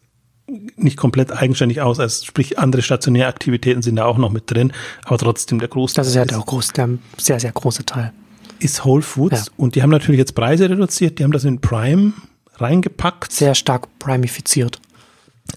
nicht 0.77 0.97
komplett 0.97 1.33
eigenständig 1.33 1.81
aus, 1.81 1.99
als 1.99 2.25
sprich 2.25 2.59
andere 2.59 2.83
stationäre 2.83 3.29
Aktivitäten 3.29 3.83
sind 3.83 3.97
da 3.97 4.05
auch 4.05 4.19
noch 4.19 4.31
mit 4.31 4.51
drin, 4.51 4.73
aber 5.05 5.19
trotzdem 5.19 5.59
der 5.59 5.69
Großteil. 5.69 6.03
Das 6.03 6.09
ist 6.09 6.15
ja 6.15 6.25
der, 6.25 6.39
groß, 6.39 6.73
der 6.73 6.91
sehr, 7.19 7.41
sehr 7.41 7.53
große 7.53 7.85
Teil. 7.85 8.13
Ist 8.59 8.85
Whole 8.85 9.03
Foods 9.03 9.47
ja. 9.47 9.53
und 9.57 9.75
die 9.75 9.83
haben 9.83 9.91
natürlich 9.91 10.19
jetzt 10.19 10.35
Preise 10.35 10.71
reduziert, 10.71 11.19
die 11.19 11.25
haben 11.25 11.33
das 11.33 11.45
in 11.45 11.61
Prime 11.61 12.13
reingepackt. 12.55 13.33
Sehr 13.33 13.55
stark 13.55 13.99
primifiziert 13.99 14.81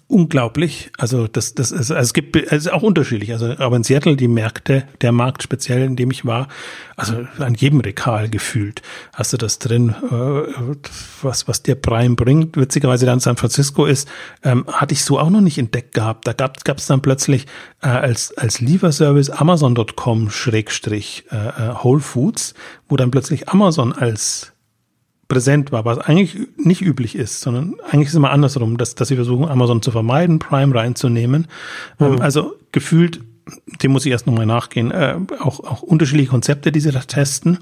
unglaublich. 0.08 0.92
Also 0.98 1.28
das, 1.28 1.54
das 1.54 1.72
ist, 1.72 1.92
also 1.92 1.96
es 1.96 2.14
gibt 2.14 2.36
es 2.36 2.52
ist 2.52 2.72
auch 2.72 2.82
unterschiedlich. 2.82 3.32
Also 3.32 3.56
aber 3.58 3.76
in 3.76 3.84
Seattle 3.84 4.16
die 4.16 4.28
Märkte, 4.28 4.84
der 5.02 5.12
Markt 5.12 5.44
speziell, 5.44 5.84
in 5.84 5.96
dem 5.96 6.12
ich 6.12 6.26
war, 6.26 6.48
also 6.96 7.28
an 7.38 7.54
jedem 7.56 7.80
Rekal 7.80 8.30
gefühlt 8.30 8.82
hast 9.14 9.34
du 9.34 9.38
das 9.38 9.60
drin, 9.60 9.96
äh, 10.12 10.76
was 11.22 11.48
was 11.48 11.64
der 11.64 11.76
Prime 11.76 12.16
bringt. 12.16 12.58
Witzigerweise 12.58 13.06
dann 13.06 13.20
San 13.20 13.38
Francisco 13.38 13.86
ist, 13.86 14.08
ähm, 14.44 14.66
hatte 14.68 14.94
ich 14.94 15.04
so 15.04 15.20
auch 15.20 15.30
noch 15.30 15.42
nicht 15.42 15.58
entdeckt 15.58 15.94
gehabt. 15.94 16.28
Da 16.28 16.34
gab 16.34 16.78
es 16.78 16.88
dann 16.88 17.02
plötzlich 17.02 17.46
äh, 17.82 17.88
als 17.88 18.36
als 18.38 18.62
Lieferservice 18.62 19.30
Amazon.com 19.30 20.30
Schrägstrich 20.30 21.26
äh, 21.32 21.36
äh, 21.36 21.84
Whole 21.84 22.02
Foods, 22.02 22.54
wo 22.88 22.96
dann 22.98 23.12
plötzlich 23.12 23.50
Amazon 23.50 23.94
als 23.94 24.54
präsent 25.30 25.72
war, 25.72 25.86
was 25.86 26.00
eigentlich 26.00 26.36
nicht 26.58 26.82
üblich 26.82 27.16
ist, 27.16 27.40
sondern 27.40 27.76
eigentlich 27.90 28.08
ist 28.08 28.14
es 28.14 28.18
immer 28.18 28.32
andersrum, 28.32 28.78
dass, 28.78 28.96
dass 28.96 29.08
sie 29.08 29.16
versuchen, 29.16 29.48
Amazon 29.48 29.82
zu 29.82 29.92
vermeiden, 29.92 30.40
Prime 30.40 30.76
reinzunehmen. 30.76 31.48
Ähm, 32.00 32.14
mhm. 32.14 32.22
also 32.22 32.56
gefühlt, 32.74 33.22
dem 33.82 33.92
muss 33.92 34.06
ich 34.06 34.12
erst 34.12 34.28
nochmal 34.28 34.48
nachgehen, 34.48 34.92
äh, 34.92 35.16
auch, 35.40 35.60
auch 35.62 35.84
unterschiedliche 35.84 36.32
Konzepte, 36.32 36.72
die 36.72 36.80
sie 36.80 36.92
da 36.92 37.00
testen, 37.02 37.60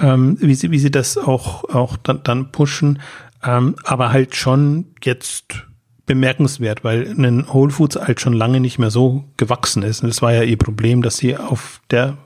ähm, 0.00 0.38
wie, 0.40 0.54
sie, 0.54 0.70
wie 0.70 0.78
sie 0.78 0.90
das 0.90 1.18
auch, 1.18 1.64
auch 1.64 1.98
dann, 1.98 2.22
dann 2.24 2.50
pushen, 2.50 3.00
ähm, 3.44 3.76
aber 3.84 4.10
halt 4.10 4.34
schon 4.34 4.86
jetzt 5.04 5.66
bemerkenswert, 6.06 6.82
weil 6.82 7.08
ein 7.08 7.52
Whole 7.52 7.70
Foods 7.70 7.96
halt 7.96 8.20
schon 8.20 8.32
lange 8.32 8.58
nicht 8.58 8.78
mehr 8.78 8.90
so 8.90 9.24
gewachsen 9.36 9.82
ist. 9.82 10.02
Und 10.02 10.08
das 10.08 10.22
war 10.22 10.32
ja 10.32 10.42
ihr 10.42 10.58
Problem, 10.58 11.02
dass 11.02 11.18
sie 11.18 11.36
auf 11.36 11.80
der 11.90 12.16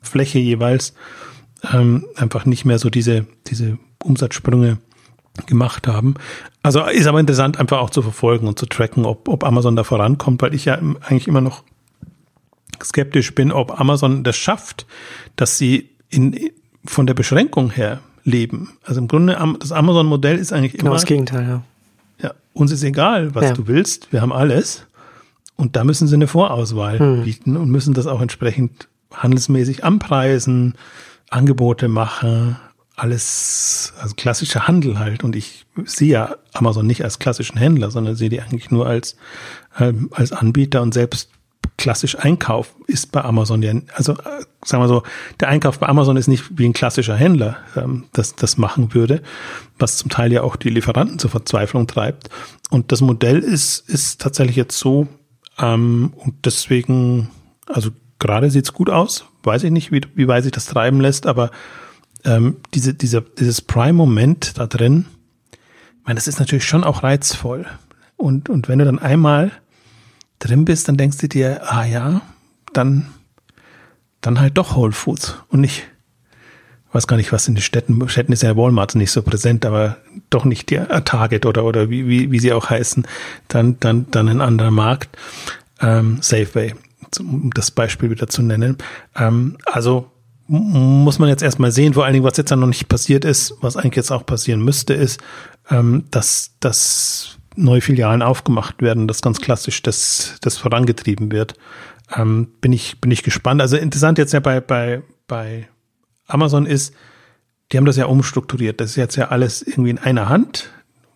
Fläche 0.00 0.40
jeweils 0.40 0.94
ähm, 1.72 2.06
einfach 2.16 2.44
nicht 2.44 2.64
mehr 2.64 2.78
so 2.78 2.90
diese, 2.90 3.26
diese 3.46 3.78
Umsatzsprünge 4.04 4.78
gemacht 5.46 5.88
haben. 5.88 6.14
Also 6.62 6.84
ist 6.84 7.06
aber 7.06 7.20
interessant, 7.20 7.58
einfach 7.58 7.78
auch 7.78 7.90
zu 7.90 8.02
verfolgen 8.02 8.46
und 8.46 8.58
zu 8.58 8.66
tracken, 8.66 9.06
ob, 9.06 9.28
ob 9.28 9.44
Amazon 9.44 9.76
da 9.76 9.84
vorankommt, 9.84 10.42
weil 10.42 10.54
ich 10.54 10.66
ja 10.66 10.74
eigentlich 10.74 11.26
immer 11.26 11.40
noch 11.40 11.62
skeptisch 12.82 13.34
bin, 13.34 13.52
ob 13.52 13.80
Amazon 13.80 14.24
das 14.24 14.36
schafft, 14.36 14.86
dass 15.36 15.58
sie 15.58 15.90
in, 16.10 16.50
von 16.84 17.06
der 17.06 17.14
Beschränkung 17.14 17.70
her 17.70 18.00
leben. 18.24 18.72
Also 18.84 19.00
im 19.00 19.08
Grunde, 19.08 19.38
das 19.58 19.72
Amazon-Modell 19.72 20.38
ist 20.38 20.52
eigentlich 20.52 20.72
genau 20.72 20.90
immer. 20.90 20.90
Genau 20.90 20.94
das 20.94 21.06
Gegenteil, 21.06 21.48
ja. 21.48 21.62
Ja, 22.22 22.34
uns 22.52 22.70
ist 22.70 22.82
egal, 22.82 23.34
was 23.34 23.44
ja. 23.44 23.52
du 23.52 23.66
willst. 23.66 24.12
Wir 24.12 24.20
haben 24.20 24.32
alles. 24.32 24.86
Und 25.56 25.76
da 25.76 25.84
müssen 25.84 26.08
sie 26.08 26.14
eine 26.14 26.26
Vorauswahl 26.26 26.98
hm. 26.98 27.24
bieten 27.24 27.56
und 27.56 27.70
müssen 27.70 27.94
das 27.94 28.06
auch 28.06 28.20
entsprechend 28.20 28.88
handelsmäßig 29.12 29.84
anpreisen, 29.84 30.74
Angebote 31.30 31.88
machen, 31.88 32.56
alles, 32.96 33.92
also 34.00 34.14
klassischer 34.14 34.68
Handel 34.68 34.98
halt. 34.98 35.24
Und 35.24 35.34
ich 35.36 35.66
sehe 35.84 36.12
ja 36.12 36.36
Amazon 36.52 36.86
nicht 36.86 37.04
als 37.04 37.18
klassischen 37.18 37.58
Händler, 37.58 37.90
sondern 37.90 38.16
sehe 38.16 38.28
die 38.28 38.40
eigentlich 38.40 38.70
nur 38.70 38.86
als, 38.86 39.16
äh, 39.78 39.92
als 40.10 40.32
Anbieter 40.32 40.82
und 40.82 40.92
selbst 40.92 41.30
klassisch 41.78 42.18
Einkauf 42.18 42.74
ist 42.86 43.12
bei 43.12 43.24
Amazon 43.24 43.62
ja, 43.62 43.72
also 43.94 44.12
äh, 44.12 44.44
sagen 44.64 44.82
wir 44.82 44.88
so, 44.88 45.02
der 45.40 45.48
Einkauf 45.48 45.78
bei 45.78 45.88
Amazon 45.88 46.16
ist 46.16 46.28
nicht 46.28 46.58
wie 46.58 46.66
ein 46.66 46.72
klassischer 46.72 47.16
Händler 47.16 47.56
ähm, 47.76 48.04
das, 48.12 48.36
das 48.36 48.56
machen 48.58 48.94
würde, 48.94 49.22
was 49.78 49.96
zum 49.96 50.10
Teil 50.10 50.32
ja 50.32 50.42
auch 50.42 50.56
die 50.56 50.68
Lieferanten 50.68 51.18
zur 51.18 51.30
Verzweiflung 51.30 51.86
treibt. 51.86 52.28
Und 52.70 52.92
das 52.92 53.00
Modell 53.00 53.38
ist, 53.38 53.88
ist 53.88 54.20
tatsächlich 54.20 54.56
jetzt 54.56 54.78
so, 54.78 55.08
ähm, 55.58 56.12
und 56.16 56.34
deswegen, 56.44 57.30
also 57.66 57.90
gerade 58.18 58.50
sieht's 58.50 58.72
gut 58.72 58.90
aus, 58.90 59.24
weiß 59.42 59.64
ich 59.64 59.70
nicht, 59.70 59.90
wie, 59.92 60.02
wie 60.14 60.28
weit 60.28 60.44
sich 60.44 60.52
das 60.52 60.66
treiben 60.66 61.00
lässt, 61.00 61.26
aber 61.26 61.50
ähm, 62.24 62.56
diese, 62.74 62.94
dieser, 62.94 63.20
dieses 63.20 63.60
Prime-Moment 63.60 64.58
da 64.58 64.66
drin, 64.66 65.06
ich 65.50 66.06
meine, 66.06 66.16
das 66.16 66.26
ist 66.26 66.40
natürlich 66.40 66.64
schon 66.64 66.84
auch 66.84 67.02
reizvoll. 67.02 67.66
Und, 68.16 68.48
und 68.48 68.68
wenn 68.68 68.78
du 68.78 68.84
dann 68.84 68.98
einmal 68.98 69.52
drin 70.38 70.64
bist, 70.64 70.88
dann 70.88 70.96
denkst 70.96 71.18
du 71.18 71.28
dir, 71.28 71.72
ah 71.72 71.84
ja, 71.84 72.22
dann, 72.72 73.06
dann 74.20 74.40
halt 74.40 74.58
doch 74.58 74.76
Whole 74.76 74.92
Foods 74.92 75.36
und 75.48 75.60
nicht, 75.60 75.84
weiß 76.92 77.06
gar 77.06 77.16
nicht, 77.16 77.32
was 77.32 77.48
in 77.48 77.54
den 77.54 77.62
Städten, 77.62 78.08
Städten 78.08 78.32
ist 78.32 78.42
ja 78.42 78.56
Walmart 78.56 78.94
nicht 78.94 79.10
so 79.10 79.22
präsent, 79.22 79.64
aber 79.64 79.96
doch 80.30 80.44
nicht 80.44 80.70
die 80.70 80.80
Target 81.04 81.46
oder, 81.46 81.64
oder 81.64 81.90
wie, 81.90 82.06
wie, 82.06 82.30
wie 82.30 82.38
sie 82.38 82.52
auch 82.52 82.70
heißen, 82.70 83.06
dann, 83.48 83.78
dann, 83.80 84.10
dann 84.10 84.28
ein 84.28 84.40
anderer 84.40 84.70
Markt, 84.70 85.16
ähm, 85.80 86.18
Safeway, 86.20 86.74
um 87.18 87.50
das 87.54 87.70
Beispiel 87.70 88.10
wieder 88.10 88.28
zu 88.28 88.42
nennen. 88.42 88.78
Ähm, 89.16 89.58
also 89.64 90.11
muss 90.52 91.18
man 91.18 91.30
jetzt 91.30 91.42
erstmal 91.42 91.72
sehen, 91.72 91.94
vor 91.94 92.04
allen 92.04 92.12
Dingen, 92.12 92.26
was 92.26 92.36
jetzt 92.36 92.50
dann 92.50 92.60
noch 92.60 92.66
nicht 92.66 92.88
passiert 92.88 93.24
ist, 93.24 93.54
was 93.62 93.76
eigentlich 93.76 93.96
jetzt 93.96 94.10
auch 94.10 94.26
passieren 94.26 94.62
müsste, 94.62 94.92
ist, 94.92 95.18
ähm, 95.70 96.04
dass, 96.10 96.50
dass 96.60 97.38
neue 97.56 97.80
Filialen 97.80 98.20
aufgemacht 98.20 98.82
werden, 98.82 99.08
dass 99.08 99.22
ganz 99.22 99.40
klassisch 99.40 99.80
das, 99.80 100.36
das 100.42 100.58
vorangetrieben 100.58 101.32
wird. 101.32 101.54
Ähm, 102.14 102.48
bin 102.60 102.74
ich, 102.74 103.00
bin 103.00 103.10
ich 103.10 103.22
gespannt. 103.22 103.62
Also 103.62 103.78
interessant 103.78 104.18
jetzt 104.18 104.34
ja 104.34 104.40
bei, 104.40 104.60
bei, 104.60 105.02
bei 105.26 105.68
Amazon 106.26 106.66
ist, 106.66 106.94
die 107.70 107.78
haben 107.78 107.86
das 107.86 107.96
ja 107.96 108.04
umstrukturiert. 108.04 108.78
Das 108.78 108.90
ist 108.90 108.96
jetzt 108.96 109.16
ja 109.16 109.28
alles 109.28 109.62
irgendwie 109.62 109.90
in 109.90 109.98
einer 109.98 110.28
Hand. 110.28 110.68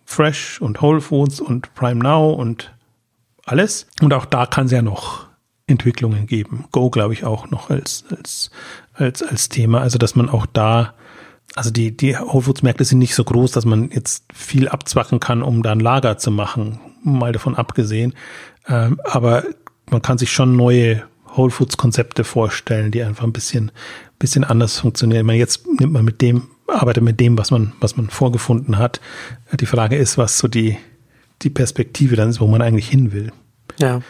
Fresh 0.05 0.59
und 0.61 0.81
Whole 0.81 1.01
Foods 1.01 1.39
und 1.39 1.75
Prime 1.75 2.01
Now 2.01 2.31
und 2.31 2.73
alles. 3.45 3.85
Und 4.01 4.13
auch 4.13 4.25
da 4.25 4.47
kann 4.47 4.65
es 4.65 4.71
ja 4.71 4.81
noch 4.81 5.27
Entwicklungen 5.67 6.27
geben. 6.27 6.65
Go, 6.71 6.89
glaube 6.89 7.13
ich, 7.13 7.25
auch 7.25 7.49
noch 7.51 7.69
als, 7.69 8.05
als, 8.09 8.49
als, 8.97 9.23
als 9.23 9.49
Thema. 9.49 9.81
Also, 9.81 9.97
dass 9.97 10.15
man 10.15 10.29
auch 10.29 10.45
da, 10.45 10.93
also 11.55 11.71
die, 11.71 11.95
die 11.95 12.17
Whole 12.17 12.43
Foods 12.43 12.63
Märkte 12.63 12.83
sind 12.83 12.99
nicht 12.99 13.15
so 13.15 13.23
groß, 13.23 13.51
dass 13.51 13.65
man 13.65 13.89
jetzt 13.91 14.25
viel 14.33 14.67
abzwacken 14.67 15.19
kann, 15.19 15.41
um 15.41 15.63
da 15.63 15.71
ein 15.71 15.79
Lager 15.79 16.17
zu 16.17 16.31
machen. 16.31 16.79
Mal 17.03 17.31
davon 17.31 17.55
abgesehen. 17.55 18.13
Ähm, 18.67 18.99
aber 19.03 19.43
man 19.89 20.01
kann 20.01 20.17
sich 20.17 20.31
schon 20.31 20.55
neue 20.55 21.03
Whole 21.35 21.51
Foods 21.51 21.77
Konzepte 21.77 22.23
vorstellen, 22.23 22.91
die 22.91 23.03
einfach 23.03 23.23
ein 23.23 23.33
bisschen, 23.33 23.71
bisschen 24.19 24.43
anders 24.43 24.79
funktionieren. 24.79 25.21
Ich 25.21 25.27
meine, 25.27 25.39
jetzt 25.39 25.65
nimmt 25.79 25.93
man 25.93 26.03
mit 26.03 26.21
dem, 26.21 26.47
arbeitet 26.67 27.03
mit 27.03 27.19
dem, 27.19 27.37
was 27.37 27.51
man, 27.51 27.73
was 27.79 27.95
man 27.95 28.09
vorgefunden 28.09 28.77
hat. 28.77 28.99
Die 29.53 29.65
Frage 29.65 29.95
ist, 29.95 30.17
was 30.17 30.37
so 30.37 30.47
die, 30.47 30.77
die 31.43 31.49
Perspektive 31.49 32.15
dann 32.15 32.29
ist, 32.29 32.41
wo 32.41 32.47
man 32.47 32.61
eigentlich 32.61 32.89
hin 32.89 33.11
will. 33.11 33.31
Ja. 33.79 34.01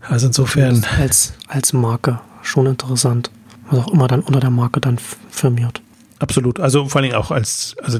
Also 0.00 0.26
insofern. 0.26 0.84
Als, 0.98 1.34
als 1.46 1.72
Marke 1.72 2.20
schon 2.42 2.66
interessant. 2.66 3.30
Was 3.72 3.86
auch 3.86 3.92
immer 3.92 4.06
dann 4.06 4.20
unter 4.20 4.40
der 4.40 4.50
Marke 4.50 4.80
dann 4.80 4.98
firmiert. 4.98 5.82
Absolut. 6.18 6.60
Also 6.60 6.86
vor 6.88 7.00
allen 7.00 7.10
Dingen 7.10 7.16
auch 7.16 7.30
als, 7.30 7.74
also 7.82 7.98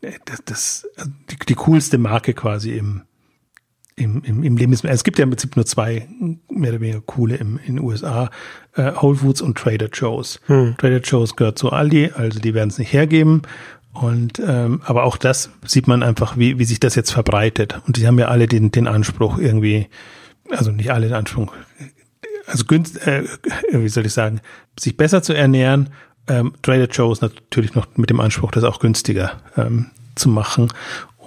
das, 0.00 0.38
das 0.44 0.88
die, 1.30 1.36
die 1.46 1.54
coolste 1.54 1.98
Marke 1.98 2.32
quasi 2.32 2.70
im, 2.70 3.02
im, 3.96 4.22
im, 4.22 4.42
im 4.42 4.56
Lebensmittel. 4.56 4.94
Es 4.94 5.04
gibt 5.04 5.18
ja 5.18 5.24
im 5.24 5.30
Prinzip 5.30 5.56
nur 5.56 5.66
zwei 5.66 6.08
mehr 6.48 6.70
oder 6.70 6.80
weniger 6.80 7.00
coole 7.00 7.36
im, 7.36 7.58
in 7.58 7.76
den 7.76 7.84
USA, 7.84 8.30
äh, 8.74 8.92
Whole 9.00 9.16
Foods 9.16 9.42
und 9.42 9.58
Trader 9.58 9.88
Joe's. 9.92 10.40
Hm. 10.46 10.76
Trader 10.78 11.00
Joe's 11.00 11.36
gehört 11.36 11.58
zu 11.58 11.70
Aldi, 11.70 12.12
also 12.14 12.38
die 12.38 12.54
werden 12.54 12.70
es 12.70 12.78
nicht 12.78 12.92
hergeben. 12.92 13.42
Und 13.92 14.40
ähm, 14.46 14.80
aber 14.84 15.04
auch 15.04 15.16
das 15.16 15.50
sieht 15.66 15.88
man 15.88 16.04
einfach, 16.04 16.36
wie, 16.36 16.58
wie 16.58 16.64
sich 16.64 16.78
das 16.78 16.94
jetzt 16.94 17.10
verbreitet. 17.10 17.80
Und 17.86 17.96
die 17.96 18.06
haben 18.06 18.18
ja 18.18 18.28
alle 18.28 18.46
den, 18.46 18.70
den 18.70 18.86
Anspruch 18.86 19.38
irgendwie, 19.38 19.88
also 20.50 20.70
nicht 20.70 20.92
alle 20.92 21.08
den 21.08 21.16
Anspruch, 21.16 21.52
also 22.48 22.64
günst, 22.64 23.06
äh, 23.06 23.24
wie 23.70 23.88
soll 23.88 24.06
ich 24.06 24.12
sagen, 24.12 24.40
sich 24.78 24.96
besser 24.96 25.22
zu 25.22 25.34
ernähren. 25.34 25.90
Ähm, 26.26 26.52
Trader 26.62 26.88
Joe's 26.88 27.20
natürlich 27.20 27.74
noch 27.74 27.86
mit 27.96 28.10
dem 28.10 28.20
Anspruch, 28.20 28.50
das 28.50 28.64
auch 28.64 28.80
günstiger 28.80 29.40
ähm, 29.56 29.90
zu 30.14 30.28
machen. 30.28 30.72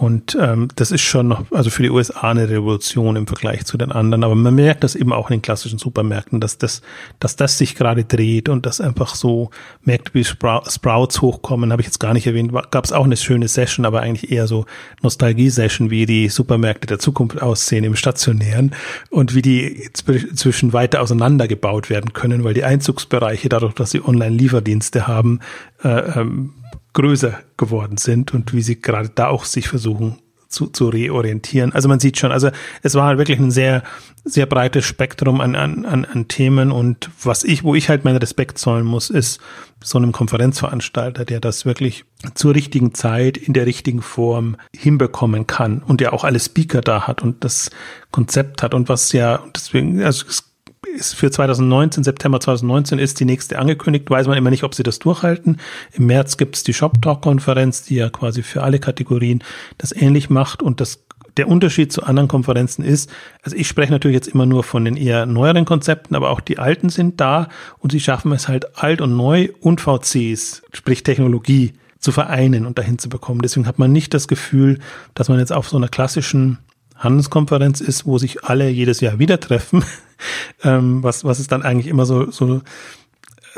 Und 0.02 0.36
ähm, 0.42 0.70
das 0.78 0.90
ist 0.90 1.04
schon 1.04 1.28
noch, 1.28 1.52
also 1.52 1.70
für 1.70 1.84
die 1.84 1.92
USA 1.92 2.32
eine 2.32 2.50
Revolution 2.50 3.16
im 3.16 3.28
Vergleich 3.28 3.66
zu 3.66 3.78
den 3.78 3.92
anderen. 3.92 4.24
Aber 4.24 4.34
man 4.34 4.56
merkt 4.56 4.84
das 4.84 4.96
eben 4.96 5.14
auch 5.14 5.30
in 5.30 5.36
den 5.36 5.42
klassischen 5.44 5.78
Supermärkten, 5.78 6.42
dass 6.42 6.58
das, 6.58 6.82
dass 7.20 7.36
das 7.36 7.60
sich 7.60 7.76
gerade 7.76 8.04
dreht 8.04 8.50
und 8.50 8.66
dass 8.66 8.82
einfach 8.82 9.14
so 9.14 9.52
Märkte 9.84 10.16
wie 10.16 10.24
Sprouts 10.24 11.22
hochkommen, 11.22 11.72
habe 11.72 11.84
ich 11.84 11.86
jetzt 11.86 12.00
gar 12.00 12.14
nicht 12.16 12.26
erwähnt. 12.26 12.52
Gab 12.72 12.84
es 12.84 12.92
auch 12.92 13.06
eine 13.06 13.16
schöne 13.16 13.48
Session, 13.48 13.86
aber 13.86 14.02
eigentlich 14.02 14.32
eher 14.32 14.48
so 14.48 14.66
Nostalgie-Session, 15.04 15.92
wie 15.92 16.08
die 16.08 16.30
Supermärkte 16.30 16.88
der 16.88 16.98
Zukunft 16.98 17.40
aussehen 17.40 17.84
im 17.84 17.96
Stationären 17.96 18.74
und 19.12 19.36
wie 19.36 19.44
die 19.44 19.88
zwischen 19.94 20.74
weiter 20.74 21.04
auseinandergebaut 21.04 21.92
werden 21.92 22.14
können, 22.14 22.44
weil 22.44 22.56
die 22.56 22.64
Einzugsbereiche 22.64 23.50
dadurch, 23.50 23.76
dass 23.76 23.92
sie 23.92 24.04
Online-Lieferdienste 24.04 25.06
haben, 25.06 25.42
äh, 25.84 25.90
ähm, 25.90 26.54
größer 26.94 27.40
geworden 27.58 27.98
sind 27.98 28.34
und 28.34 28.54
wie 28.54 28.62
sie 28.62 28.82
gerade 28.82 29.10
da 29.10 29.28
auch 29.28 29.46
sich 29.46 29.68
versuchen 29.68 30.20
zu, 30.52 30.68
zu 30.68 30.90
reorientieren. 30.90 31.74
Also 31.74 31.88
man 31.88 32.00
sieht 32.00 32.18
schon, 32.18 32.32
also 32.32 32.50
es 32.84 32.96
war 32.96 33.18
wirklich 33.18 33.40
ein 33.40 33.52
sehr, 33.52 33.84
sehr 34.26 34.46
breites 34.46 34.86
Spektrum 34.86 35.42
an, 35.42 35.56
an, 35.56 35.86
an, 35.86 36.06
an 36.06 36.28
Themen 36.28 36.72
und 36.72 37.10
was 37.24 37.44
ich, 37.44 37.64
wo 37.64 37.74
ich 37.74 37.90
halt 37.90 38.04
meinen 38.04 38.18
Respekt 38.18 38.58
zollen 38.58 38.86
muss, 38.86 39.10
ist 39.10 39.40
so 39.82 39.98
einem 39.98 40.12
Konferenzveranstalter, 40.12 41.26
der 41.26 41.40
das 41.40 41.66
wirklich 41.66 42.04
zur 42.36 42.54
richtigen 42.54 42.94
Zeit 42.94 43.38
in 43.38 43.54
der 43.54 43.66
richtigen 43.66 44.02
Form 44.02 44.58
hinbekommen 44.76 45.48
kann 45.48 45.82
und 45.82 46.02
der 46.02 46.14
auch 46.14 46.24
alle 46.24 46.40
Speaker 46.40 46.82
da 46.82 47.08
hat 47.08 47.24
und 47.24 47.44
das 47.44 47.72
Konzept 48.12 48.62
hat 48.62 48.74
und 48.74 48.90
was 48.90 49.12
ja, 49.14 49.44
deswegen, 49.56 50.04
also 50.04 50.26
es 50.28 50.51
ist 50.96 51.16
für 51.16 51.32
2019, 51.32 52.04
September 52.04 52.40
2019 52.40 53.00
ist 53.00 53.20
die 53.20 53.26
nächste 53.26 53.60
angekündigt. 53.60 54.10
Weiß 54.10 54.28
man 54.28 54.38
immer 54.38 54.50
nicht, 54.50 54.64
ob 54.64 54.76
sie 54.76 54.84
das 54.84 55.00
durchhalten. 55.00 55.58
Im 55.94 56.06
März 56.06 56.38
gibt 56.38 56.56
es 56.56 56.64
die 56.64 56.74
Shop 56.74 57.02
Talk 57.02 57.22
Konferenz, 57.22 57.84
die 57.84 57.96
ja 57.96 58.10
quasi 58.10 58.44
für 58.44 58.64
alle 58.64 58.80
Kategorien 58.80 59.44
das 59.78 59.92
ähnlich 59.92 60.30
macht 60.30 60.62
und 60.62 60.82
das 60.82 61.04
der 61.38 61.48
Unterschied 61.48 61.94
zu 61.94 62.04
anderen 62.04 62.28
Konferenzen 62.28 62.84
ist, 62.84 63.10
also 63.42 63.56
ich 63.56 63.68
spreche 63.68 63.92
natürlich 63.92 64.16
jetzt 64.16 64.28
immer 64.28 64.46
nur 64.46 64.66
von 64.66 64.84
den 64.84 64.98
eher 64.98 65.26
neueren 65.26 65.64
Konzepten, 65.64 66.16
aber 66.16 66.30
auch 66.30 66.42
die 66.42 66.60
alten 66.60 66.90
sind 66.90 67.22
da 67.22 67.48
und 67.80 67.92
sie 67.92 68.02
schaffen 68.02 68.32
es 68.34 68.50
halt 68.50 68.78
alt 68.78 69.00
und 69.00 69.16
neu 69.16 69.50
und 69.62 69.80
VCs, 69.80 70.64
sprich 70.74 71.04
Technologie, 71.04 71.74
zu 72.00 72.12
vereinen 72.12 72.66
und 72.66 72.80
dahin 72.80 72.98
zu 72.98 73.10
bekommen. 73.10 73.42
Deswegen 73.44 73.68
hat 73.68 73.78
man 73.78 73.92
nicht 73.92 74.14
das 74.14 74.28
Gefühl, 74.28 74.80
dass 75.14 75.30
man 75.30 75.40
jetzt 75.40 75.54
auf 75.54 75.70
so 75.70 75.78
einer 75.78 75.88
klassischen 75.88 76.58
Handelskonferenz 77.04 77.82
ist, 77.82 78.06
wo 78.06 78.18
sich 78.18 78.44
alle 78.44 78.70
jedes 78.70 79.02
Jahr 79.02 79.20
wieder 79.20 79.40
treffen, 79.40 79.84
ähm, 80.64 81.04
was, 81.04 81.24
was 81.24 81.40
es 81.40 81.48
dann 81.48 81.64
eigentlich 81.64 81.88
immer 81.88 82.06
so, 82.06 82.32
so 82.32 82.62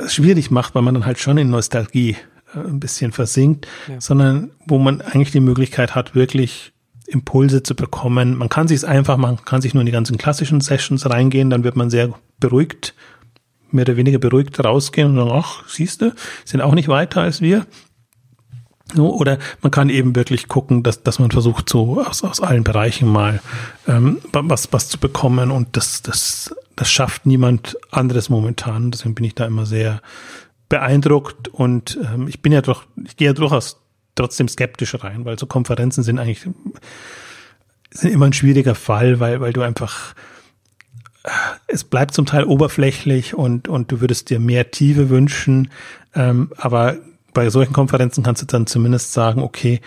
schwierig 0.07 0.51
macht, 0.51 0.75
weil 0.75 0.81
man 0.81 0.93
dann 0.93 1.05
halt 1.05 1.19
schon 1.19 1.37
in 1.37 1.49
Nostalgie 1.49 2.17
äh, 2.55 2.59
ein 2.59 2.79
bisschen 2.79 3.11
versinkt, 3.11 3.67
ja. 3.87 3.99
sondern 3.99 4.51
wo 4.65 4.77
man 4.77 5.01
eigentlich 5.01 5.31
die 5.31 5.39
Möglichkeit 5.39 5.95
hat, 5.95 6.15
wirklich 6.15 6.73
Impulse 7.07 7.63
zu 7.63 7.75
bekommen. 7.75 8.37
Man 8.37 8.49
kann 8.49 8.67
sich 8.67 8.77
es 8.77 8.85
einfach, 8.85 9.17
man 9.17 9.43
kann 9.43 9.61
sich 9.61 9.73
nur 9.73 9.81
in 9.81 9.85
die 9.85 9.91
ganzen 9.91 10.17
klassischen 10.17 10.61
Sessions 10.61 11.09
reingehen, 11.09 11.49
dann 11.49 11.63
wird 11.63 11.75
man 11.75 11.89
sehr 11.89 12.13
beruhigt, 12.39 12.95
mehr 13.71 13.83
oder 13.83 13.97
weniger 13.97 14.19
beruhigt 14.19 14.63
rausgehen 14.63 15.09
und 15.09 15.15
sagen, 15.15 15.31
ach, 15.33 15.67
siehst 15.67 16.01
du, 16.01 16.13
sind 16.45 16.61
auch 16.61 16.73
nicht 16.73 16.87
weiter 16.87 17.21
als 17.21 17.41
wir. 17.41 17.65
Oder 18.97 19.39
man 19.61 19.71
kann 19.71 19.89
eben 19.89 20.15
wirklich 20.15 20.47
gucken, 20.47 20.83
dass, 20.83 21.03
dass 21.03 21.17
man 21.17 21.31
versucht, 21.31 21.69
so 21.69 22.01
aus, 22.01 22.23
aus 22.23 22.41
allen 22.41 22.63
Bereichen 22.63 23.07
mal 23.07 23.41
ähm, 23.87 24.19
was, 24.31 24.71
was 24.71 24.89
zu 24.89 24.97
bekommen. 24.99 25.51
Und 25.51 25.75
das, 25.77 26.01
das, 26.01 26.55
das 26.75 26.91
schafft 26.91 27.25
niemand 27.25 27.77
anderes 27.91 28.29
momentan. 28.29 28.91
Deswegen 28.91 29.15
bin 29.15 29.25
ich 29.25 29.35
da 29.35 29.45
immer 29.45 29.65
sehr 29.65 30.01
beeindruckt. 30.69 31.47
Und 31.47 31.97
ähm, 32.03 32.27
ich 32.27 32.41
bin 32.41 32.51
ja 32.51 32.61
doch, 32.61 32.83
ich 33.03 33.17
gehe 33.17 33.27
ja 33.27 33.33
durchaus 33.33 33.79
trotzdem 34.15 34.47
skeptisch 34.47 35.01
rein, 35.03 35.25
weil 35.25 35.39
so 35.39 35.47
Konferenzen 35.47 36.03
sind 36.03 36.19
eigentlich 36.19 36.47
sind 37.89 38.11
immer 38.11 38.25
ein 38.25 38.33
schwieriger 38.33 38.75
Fall, 38.75 39.19
weil, 39.19 39.39
weil 39.39 39.53
du 39.53 39.61
einfach 39.61 40.13
es 41.67 41.83
bleibt 41.83 42.13
zum 42.13 42.25
Teil 42.25 42.43
oberflächlich 42.43 43.33
und, 43.33 43.67
und 43.67 43.91
du 43.91 44.01
würdest 44.01 44.29
dir 44.29 44.39
mehr 44.39 44.71
Tiefe 44.71 45.09
wünschen. 45.09 45.71
Ähm, 46.13 46.51
aber 46.57 46.97
bei 47.33 47.49
solchen 47.49 47.73
Konferenzen 47.73 48.23
kannst 48.23 48.41
du 48.41 48.45
dann 48.45 48.67
zumindest 48.67 49.13
sagen, 49.13 49.41
okay, 49.41 49.81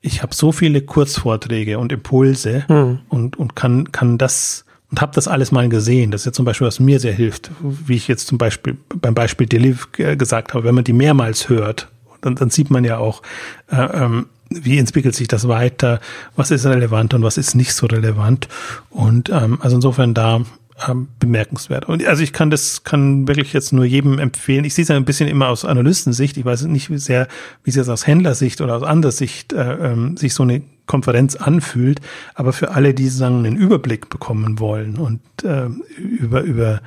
ich 0.00 0.22
habe 0.22 0.34
so 0.34 0.52
viele 0.52 0.82
Kurzvorträge 0.82 1.78
und 1.78 1.92
Impulse 1.92 2.64
mhm. 2.68 3.00
und, 3.08 3.38
und 3.38 3.54
kann, 3.56 3.92
kann 3.92 4.18
das 4.18 4.64
und 4.90 5.00
habe 5.00 5.12
das 5.14 5.26
alles 5.26 5.52
mal 5.52 5.68
gesehen. 5.70 6.10
Das 6.10 6.20
ist 6.20 6.26
ja 6.26 6.32
zum 6.32 6.44
Beispiel, 6.44 6.66
was 6.66 6.78
mir 6.78 7.00
sehr 7.00 7.14
hilft, 7.14 7.50
wie 7.60 7.96
ich 7.96 8.08
jetzt 8.08 8.26
zum 8.26 8.36
Beispiel 8.36 8.76
beim 8.94 9.14
Beispiel 9.14 9.46
Deliv 9.46 9.90
gesagt 9.92 10.52
habe, 10.52 10.64
wenn 10.64 10.74
man 10.74 10.84
die 10.84 10.92
mehrmals 10.92 11.48
hört, 11.48 11.88
dann, 12.20 12.34
dann 12.34 12.50
sieht 12.50 12.70
man 12.70 12.84
ja 12.84 12.98
auch, 12.98 13.22
äh, 13.70 13.76
ähm, 13.76 14.26
wie 14.50 14.76
entwickelt 14.76 15.14
sich 15.14 15.28
das 15.28 15.48
weiter, 15.48 15.98
was 16.36 16.50
ist 16.50 16.66
relevant 16.66 17.14
und 17.14 17.22
was 17.22 17.38
ist 17.38 17.54
nicht 17.54 17.72
so 17.72 17.86
relevant. 17.86 18.48
Und 18.90 19.30
ähm, 19.30 19.58
also 19.62 19.76
insofern 19.76 20.12
da 20.12 20.42
ähm, 20.88 21.08
bemerkenswert. 21.18 21.88
Und 21.88 22.04
also 22.06 22.22
ich 22.22 22.32
kann 22.32 22.50
das, 22.50 22.84
kann 22.84 23.28
wirklich 23.28 23.52
jetzt 23.52 23.72
nur 23.72 23.84
jedem 23.84 24.18
empfehlen. 24.18 24.64
Ich 24.64 24.74
sehe 24.74 24.84
es 24.84 24.90
ein 24.90 25.04
bisschen 25.04 25.28
immer 25.28 25.48
aus 25.48 25.64
Analystensicht. 25.64 26.36
Ich 26.36 26.44
weiß 26.44 26.62
nicht 26.64 26.90
wie 26.90 26.98
sehr, 26.98 27.28
wie 27.64 27.70
es 27.70 27.76
jetzt 27.76 27.88
aus 27.88 28.06
Händlersicht 28.06 28.60
oder 28.60 28.76
aus 28.76 28.82
anderer 28.82 29.12
Sicht 29.12 29.52
äh, 29.52 29.92
ähm, 29.92 30.16
sich 30.16 30.34
so 30.34 30.42
eine 30.42 30.62
Konferenz 30.86 31.36
anfühlt. 31.36 32.00
Aber 32.34 32.52
für 32.52 32.72
alle, 32.72 32.94
die 32.94 33.08
sagen, 33.08 33.44
einen 33.44 33.56
Überblick 33.56 34.08
bekommen 34.08 34.58
wollen 34.58 34.96
und 34.96 35.20
äh, 35.44 35.68
über, 35.96 36.42
über 36.42 36.80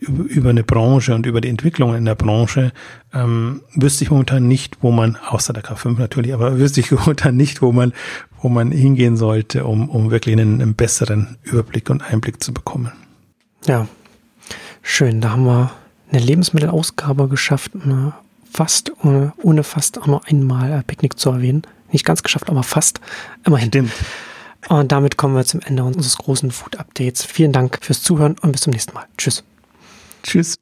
über, 0.00 0.50
eine 0.50 0.62
Branche 0.62 1.14
und 1.14 1.26
über 1.26 1.40
die 1.40 1.48
Entwicklungen 1.48 1.96
in 1.96 2.04
der 2.04 2.14
Branche 2.14 2.72
ähm, 3.12 3.62
wüsste 3.74 4.04
ich 4.04 4.10
momentan 4.10 4.46
nicht, 4.46 4.78
wo 4.80 4.92
man, 4.92 5.16
außer 5.16 5.52
der 5.52 5.64
K5 5.64 5.98
natürlich, 5.98 6.34
aber 6.34 6.58
wüsste 6.58 6.80
ich 6.80 6.90
momentan 6.92 7.36
nicht, 7.36 7.62
wo 7.62 7.72
man, 7.72 7.92
wo 8.40 8.48
man 8.48 8.70
hingehen 8.70 9.16
sollte, 9.16 9.64
um, 9.64 9.88
um 9.88 10.10
wirklich 10.10 10.36
einen, 10.36 10.62
einen 10.62 10.74
besseren 10.74 11.36
Überblick 11.42 11.90
und 11.90 12.02
Einblick 12.02 12.42
zu 12.42 12.54
bekommen. 12.54 12.92
Ja, 13.68 13.86
schön. 14.82 15.20
Da 15.20 15.32
haben 15.32 15.44
wir 15.44 15.70
eine 16.10 16.20
Lebensmittelausgabe 16.20 17.28
geschafft, 17.28 17.72
fast, 18.50 18.90
ohne, 19.04 19.34
ohne 19.42 19.62
fast 19.62 19.98
auch 20.00 20.06
nur 20.06 20.26
einmal 20.26 20.82
Picknick 20.86 21.18
zu 21.18 21.30
erwähnen. 21.30 21.62
Nicht 21.92 22.06
ganz 22.06 22.22
geschafft, 22.22 22.48
aber 22.48 22.62
fast. 22.62 23.00
Immerhin. 23.44 23.68
Stimmt. 23.68 23.92
Und 24.68 24.90
damit 24.90 25.18
kommen 25.18 25.36
wir 25.36 25.44
zum 25.44 25.60
Ende 25.60 25.84
unseres 25.84 26.16
großen 26.16 26.50
Food 26.50 26.76
Updates. 26.76 27.24
Vielen 27.24 27.52
Dank 27.52 27.78
fürs 27.82 28.02
Zuhören 28.02 28.36
und 28.40 28.52
bis 28.52 28.62
zum 28.62 28.72
nächsten 28.72 28.94
Mal. 28.94 29.04
Tschüss. 29.18 29.44
Tschüss. 30.22 30.56